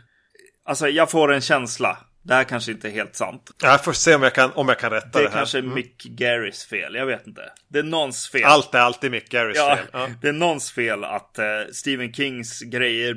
Alltså 0.65 0.89
jag 0.89 1.11
får 1.11 1.33
en 1.33 1.41
känsla 1.41 1.99
det 2.23 2.35
här 2.35 2.45
kanske 2.45 2.73
inte 2.73 2.89
är 2.89 2.93
helt 2.93 3.17
sant. 3.17 3.51
Jag 3.63 3.85
får 3.85 3.93
se 3.93 4.15
om 4.15 4.23
jag 4.23 4.35
kan, 4.35 4.53
om 4.53 4.69
jag 4.69 4.79
kan 4.79 4.91
rätta 4.91 5.19
det, 5.19 5.19
det 5.19 5.19
här. 5.19 5.25
Det 5.25 5.37
kanske 5.37 5.59
är 5.59 5.63
mm. 5.63 5.75
Mick 5.75 6.03
Garris 6.05 6.65
fel. 6.65 6.95
Jag 6.95 7.07
vet 7.07 7.27
inte. 7.27 7.43
Det 7.69 7.79
är 7.79 7.83
någons 7.83 8.29
fel. 8.29 8.45
Allt 8.45 8.75
är 8.75 8.79
alltid 8.79 9.11
Mick 9.11 9.29
Garris 9.29 9.57
ja, 9.57 9.77
fel. 9.77 9.87
Ja. 9.93 10.09
Det 10.23 10.29
är 10.29 10.33
någons 10.33 10.73
fel 10.73 11.05
att 11.05 11.39
uh, 11.39 11.73
Stephen 11.73 12.13
Kings 12.13 12.61
grejer 12.61 13.15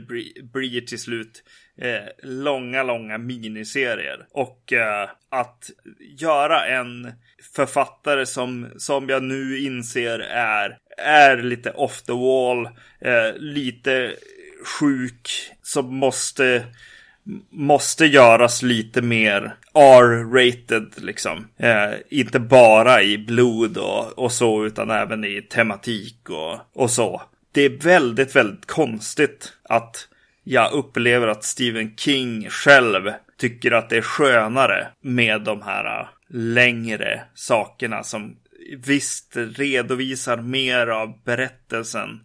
blir 0.53 0.81
till 0.81 0.99
slut 0.99 1.43
uh, 1.84 2.30
långa, 2.30 2.84
långa 2.84 3.17
miniserier. 3.17 4.25
Och 4.31 4.73
uh, 4.73 5.09
att 5.31 5.69
göra 6.19 6.65
en 6.65 7.13
författare 7.55 8.25
som, 8.25 8.71
som 8.77 9.09
jag 9.09 9.23
nu 9.23 9.59
inser 9.59 10.19
är, 10.19 10.77
är 10.97 11.38
lite 11.38 11.71
off 11.71 12.01
the 12.01 12.11
wall, 12.11 12.69
lite 13.35 14.15
sjuk, 14.80 15.30
som 15.61 15.95
måste 15.95 16.65
måste 17.50 18.06
göras 18.06 18.62
lite 18.62 19.02
mer 19.02 19.56
R-rated 19.74 20.94
liksom. 20.98 21.48
Eh, 21.58 21.94
inte 22.10 22.40
bara 22.40 23.02
i 23.04 23.18
blod 23.18 23.78
och, 23.78 24.20
och 24.20 24.32
så 24.32 24.66
utan 24.66 24.91
även 24.91 25.26
i 25.26 25.41
tematik 25.41 26.30
och, 26.30 26.60
och 26.74 26.91
så. 26.91 27.22
Det 27.52 27.62
är 27.62 27.70
väldigt, 27.70 28.36
väldigt 28.36 28.66
konstigt 28.66 29.54
att 29.64 30.08
jag 30.44 30.72
upplever 30.74 31.28
att 31.28 31.44
Stephen 31.44 31.95
King 31.95 32.50
själv 32.50 33.12
tycker 33.38 33.72
att 33.72 33.90
det 33.90 33.98
är 33.98 34.02
skönare 34.02 34.88
med 35.02 35.41
de 35.41 35.62
här 35.62 36.00
eh, 36.00 36.08
längre 36.30 37.24
sakerna 37.34 38.04
som 38.04 38.36
visst 38.78 39.38
redovisar 39.38 40.38
mer 40.38 40.88
av 40.88 41.24
berättelsen. 41.24 42.20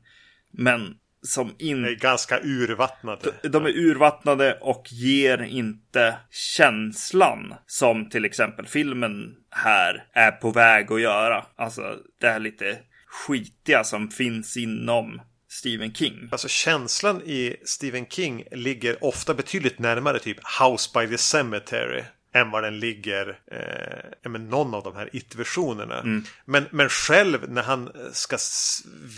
Men 0.50 0.94
som 1.22 1.54
inte... 1.58 1.90
Är 1.90 1.94
ganska 1.94 2.40
urvattnade. 2.42 3.32
De 3.42 3.66
är 3.66 3.70
urvattnade 3.70 4.58
och 4.60 4.86
ger 4.90 5.42
inte 5.42 6.16
känslan 6.30 7.54
som 7.66 8.08
till 8.08 8.24
exempel 8.24 8.66
filmen 8.66 9.34
här 9.50 10.06
är 10.12 10.30
på 10.30 10.50
väg 10.50 10.92
att 10.92 11.00
göra. 11.00 11.44
Alltså 11.56 11.82
det 12.20 12.28
här 12.28 12.38
lite 12.38 12.78
skitiga 13.06 13.84
som 13.84 14.10
finns 14.10 14.56
inom 14.56 15.20
Stephen 15.48 15.94
King. 15.94 16.28
Alltså 16.32 16.48
känslan 16.48 17.22
i 17.22 17.56
Stephen 17.64 18.06
King 18.06 18.44
ligger 18.50 19.04
ofta 19.04 19.34
betydligt 19.34 19.78
närmare 19.78 20.18
typ 20.18 20.38
House 20.60 20.90
by 20.94 21.06
the 21.06 21.18
Cemetery 21.18 22.02
än 22.40 22.50
vad 22.50 22.62
den 22.62 22.80
ligger 22.80 23.38
eh, 23.52 24.30
med 24.30 24.40
någon 24.40 24.74
av 24.74 24.82
de 24.82 24.96
här 24.96 25.10
it-versionerna. 25.12 26.00
Mm. 26.00 26.24
Men, 26.44 26.66
men 26.70 26.88
själv 26.88 27.50
när 27.50 27.62
han 27.62 27.92
ska 28.12 28.38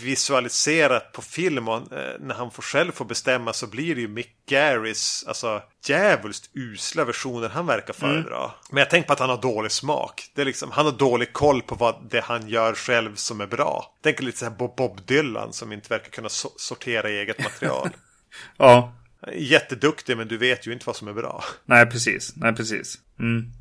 visualisera 0.03 0.99
på 0.99 1.21
film 1.21 1.67
och 1.67 1.93
eh, 1.93 2.15
när 2.19 2.35
han 2.35 2.51
får 2.51 2.63
själv 2.63 2.91
få 2.91 3.03
bestämma 3.03 3.53
så 3.53 3.67
blir 3.67 3.95
det 3.95 4.01
ju 4.01 4.07
Mick 4.07 4.45
Garris, 4.45 5.23
alltså 5.27 5.61
djävulskt 5.85 6.49
usla 6.53 7.05
versioner 7.05 7.49
han 7.49 7.65
verkar 7.65 7.95
mm. 8.03 8.23
föredra. 8.23 8.37
Mm. 8.37 8.51
Men 8.69 8.77
jag 8.77 8.89
tänker 8.89 9.07
på 9.07 9.13
att 9.13 9.19
han 9.19 9.29
har 9.29 9.41
dålig 9.41 9.71
smak. 9.71 10.31
Det 10.35 10.41
är 10.41 10.45
liksom, 10.45 10.71
han 10.71 10.85
har 10.85 10.93
dålig 10.93 11.33
koll 11.33 11.61
på 11.61 11.75
vad 11.75 12.07
det 12.09 12.21
han 12.21 12.47
gör 12.47 12.73
själv 12.73 13.15
som 13.15 13.41
är 13.41 13.47
bra. 13.47 13.95
Tänker 14.03 14.23
lite 14.23 14.37
så 14.37 14.45
här 14.45 14.51
på 14.51 14.67
Bob 14.67 15.05
Dylan 15.05 15.53
som 15.53 15.71
inte 15.71 15.89
verkar 15.89 16.09
kunna 16.09 16.29
so 16.29 16.49
sortera 16.57 17.09
eget 17.09 17.43
material. 17.43 17.89
ja. 18.57 18.93
Jätteduktig 19.33 20.17
men 20.17 20.27
du 20.27 20.37
vet 20.37 20.67
ju 20.67 20.73
inte 20.73 20.85
vad 20.85 20.95
som 20.95 21.07
är 21.07 21.13
bra. 21.13 21.43
Nej, 21.65 21.85
precis. 21.85 22.33
Nej, 22.35 22.55
precis. 22.55 22.97
Mm. 23.19 23.51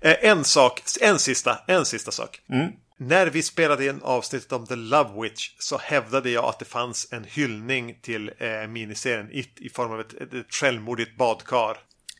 Eh, 0.00 0.16
en 0.20 0.44
sak, 0.44 0.82
en 1.00 1.18
sista, 1.18 1.58
en 1.66 1.84
sista 1.84 2.10
sak. 2.10 2.40
Mm. 2.48 2.72
När 3.00 3.26
vi 3.26 3.42
spelade 3.42 3.86
in 3.86 4.00
avsnittet 4.02 4.52
om 4.52 4.66
The 4.66 4.76
Love 4.76 5.22
Witch 5.22 5.50
så 5.58 5.78
hävdade 5.78 6.30
jag 6.30 6.44
att 6.44 6.58
det 6.58 6.64
fanns 6.64 7.12
en 7.12 7.24
hyllning 7.24 7.98
till 8.02 8.30
eh, 8.38 8.66
miniserien 8.68 9.28
It 9.32 9.60
i 9.60 9.68
form 9.68 9.92
av 9.92 10.00
ett, 10.00 10.14
ett, 10.14 10.34
ett 10.34 10.54
självmordigt 10.54 11.16
badkar. 11.16 11.76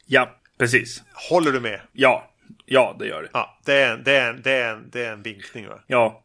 Ja, 0.07 0.37
precis. 0.59 1.03
Håller 1.31 1.53
du 1.53 1.61
med? 1.61 1.81
Ja, 1.93 2.31
ja 2.67 2.97
det 2.99 3.07
gör 3.07 3.23
det. 3.23 3.29
Ja, 3.33 3.59
det 3.65 3.75
är 3.75 3.95
en, 3.95 4.05
det 4.05 4.17
är 4.17 4.31
en, 4.31 4.43
det 4.43 4.53
är 4.53 4.73
en, 4.73 4.91
det 4.91 5.05
är 5.05 5.13
en 5.13 5.23
vinkning 5.23 5.69
va? 5.69 5.81
Ja. 5.87 6.25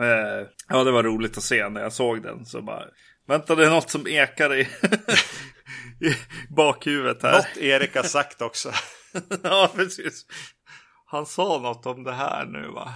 Eh, 0.00 0.46
ja, 0.68 0.84
det 0.84 0.90
var 0.90 1.02
roligt 1.02 1.36
att 1.36 1.44
se 1.44 1.68
när 1.68 1.80
jag 1.82 1.92
såg 1.92 2.22
den. 2.22 2.46
Så 2.46 2.62
bara, 2.62 2.84
vänta 3.26 3.54
det 3.54 3.66
är 3.66 3.70
något 3.70 3.90
som 3.90 4.06
ekar 4.06 4.54
i, 4.54 4.68
i 6.00 6.14
bakhuvudet 6.54 7.22
här. 7.22 7.32
Något 7.32 7.56
Erik 7.56 7.96
har 7.96 8.02
sagt 8.02 8.42
också. 8.42 8.72
ja, 9.42 9.70
precis. 9.74 10.26
Han 11.06 11.26
sa 11.26 11.58
något 11.58 11.86
om 11.86 12.04
det 12.04 12.12
här 12.12 12.46
nu 12.46 12.68
va? 12.68 12.94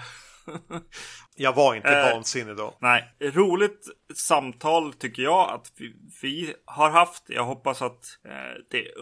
Jag 1.36 1.52
var 1.54 1.74
inte 1.74 1.88
Eh. 1.88 2.14
vansinnig 2.14 2.56
då. 2.56 2.76
Nej, 2.80 3.14
roligt 3.20 3.86
samtal 4.14 4.92
tycker 4.92 5.22
jag 5.22 5.50
att 5.50 5.72
vi, 5.76 5.94
vi 6.22 6.54
har 6.64 6.90
haft. 6.90 7.22
Jag 7.26 7.44
hoppas 7.44 7.82
att 7.82 8.04
eh, 8.24 8.62
det 8.70 8.78
eh, 8.78 8.92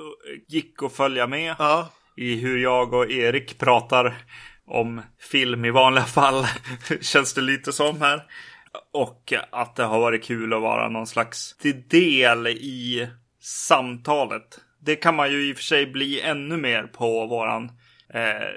gick 0.49 0.83
att 0.83 0.93
följa 0.93 1.27
med 1.27 1.55
Ja, 1.59 1.89
i 2.17 2.37
hur 2.37 2.59
jag 2.59 2.95
och 2.95 3.11
Erik 3.11 3.59
pratar 3.59 4.25
om 4.67 5.03
film 5.21 5.65
i 5.65 5.71
vanliga 5.71 6.05
fall. 6.05 6.47
Känns 7.01 7.35
det 7.35 7.41
lite 7.41 7.73
som 7.73 8.01
här. 8.01 8.23
Och 8.93 9.33
att 9.53 9.77
det 9.77 9.85
har 9.85 10.01
varit 10.01 10.25
kul 10.25 10.53
att 10.53 10.63
vara 10.63 10.89
någon 10.89 11.07
slags 11.07 11.57
del 11.91 12.47
i 12.47 13.09
samtalet. 13.49 14.61
Det 14.81 14.97
kan 14.97 15.15
man 15.17 15.31
ju 15.31 15.49
i 15.49 15.53
och 15.53 15.57
för 15.57 15.65
sig 15.65 15.87
bli 15.87 16.21
ännu 16.21 16.57
mer 16.57 16.83
på 16.83 17.27
våran 17.27 17.73
eh, 18.15 18.49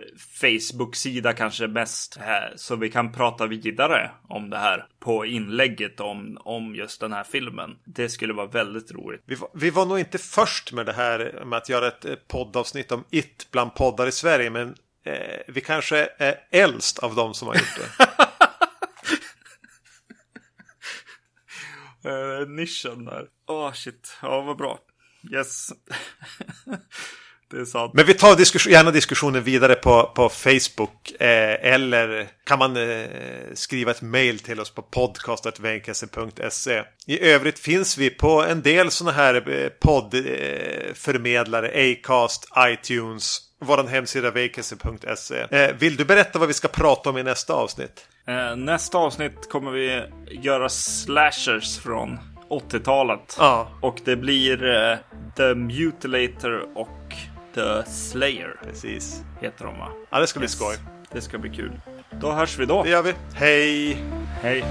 Facebook-sida 0.41 1.33
kanske 1.33 1.67
mest. 1.67 2.17
Eh, 2.17 2.55
så 2.55 2.75
vi 2.75 2.89
kan 2.89 3.11
prata 3.11 3.47
vidare 3.47 4.11
om 4.27 4.49
det 4.49 4.57
här 4.57 4.85
på 4.99 5.25
inlägget 5.25 5.99
om, 5.99 6.37
om 6.41 6.75
just 6.75 6.99
den 6.99 7.13
här 7.13 7.23
filmen. 7.23 7.77
Det 7.85 8.09
skulle 8.09 8.33
vara 8.33 8.47
väldigt 8.47 8.91
roligt. 8.91 9.21
vi 9.25 9.35
var, 9.35 9.49
vi 9.53 9.69
var 9.69 9.85
nog 9.85 9.99
inte 9.99 10.17
först 10.17 10.73
med 10.73 10.85
det 10.85 10.93
här 10.93 11.43
med 11.45 11.57
att 11.57 11.69
göra 11.69 11.87
ett 11.87 12.27
poddavsnitt 12.27 12.91
om 12.91 13.03
It 13.09 13.47
bland 13.51 13.75
poddar 13.75 14.07
i 14.07 14.11
Sverige. 14.11 14.49
Men 14.49 14.75
eh, 15.05 15.39
vi 15.47 15.61
kanske 15.61 16.09
är 16.17 16.35
äldst 16.51 16.99
av 16.99 17.15
de 17.15 17.33
som 17.33 17.47
har 17.47 17.55
gjort 17.55 17.79
det. 17.97 18.05
eh, 22.05 22.47
nischen 22.47 23.05
där. 23.05 23.25
Åh 23.47 23.67
oh, 23.67 23.73
shit, 23.73 24.17
ja 24.21 24.41
vad 24.41 24.57
bra. 24.57 24.79
Yes. 25.33 25.69
det 27.51 27.57
är 27.57 27.65
sant. 27.65 27.93
Men 27.93 28.05
vi 28.05 28.13
tar 28.13 28.35
diskus 28.35 28.67
gärna 28.67 28.91
diskussionen 28.91 29.43
vidare 29.43 29.75
på, 29.75 30.11
på 30.15 30.29
Facebook. 30.29 31.21
Eh, 31.21 31.73
eller 31.73 32.27
kan 32.43 32.59
man 32.59 32.77
eh, 32.77 33.07
skriva 33.53 33.91
ett 33.91 34.01
mail 34.01 34.39
till 34.39 34.59
oss 34.59 34.69
på 34.69 34.81
podcast.venkese.se. 34.81 36.83
I 37.05 37.19
övrigt 37.19 37.59
finns 37.59 37.97
vi 37.97 38.09
på 38.09 38.43
en 38.43 38.61
del 38.61 38.91
sådana 38.91 39.17
här 39.17 39.49
eh, 39.49 39.69
poddförmedlare. 39.69 41.91
Acast, 41.91 42.47
iTunes, 42.57 43.39
vår 43.59 43.87
hemsida 43.87 44.31
vacancy.se. 44.31 45.45
Eh, 45.51 45.75
vill 45.75 45.95
du 45.95 46.05
berätta 46.05 46.39
vad 46.39 46.47
vi 46.47 46.53
ska 46.53 46.67
prata 46.67 47.09
om 47.09 47.17
i 47.17 47.23
nästa 47.23 47.53
avsnitt? 47.53 48.07
Eh, 48.27 48.55
nästa 48.55 48.97
avsnitt 48.97 49.49
kommer 49.49 49.71
vi 49.71 50.03
göra 50.29 50.69
slashers 50.69 51.79
från 51.79 52.19
80-talet. 52.49 53.35
Ja, 53.39 53.67
Och 53.81 54.01
det 54.05 54.15
blir 54.15 54.65
eh, 54.91 54.97
The 55.35 55.55
Mutilator 55.55 56.65
och 56.75 57.13
The 57.55 57.83
Slayer. 57.91 58.55
precis. 58.63 59.21
Heter 59.41 59.65
de 59.65 59.79
va? 59.79 59.87
Ja, 60.09 60.19
det 60.19 60.27
ska 60.27 60.39
bli 60.39 60.45
Yes. 60.45 60.51
skoj. 60.55 60.75
Det 61.11 61.21
ska 61.21 61.37
bli 61.37 61.49
kul. 61.49 61.71
Då 62.21 62.31
hörs 62.31 62.59
vi 62.59 62.65
då. 62.65 62.83
Det 62.83 62.89
gör 62.89 63.03
vi. 63.03 63.13
Hej! 63.35 63.97
Hej. 64.41 64.63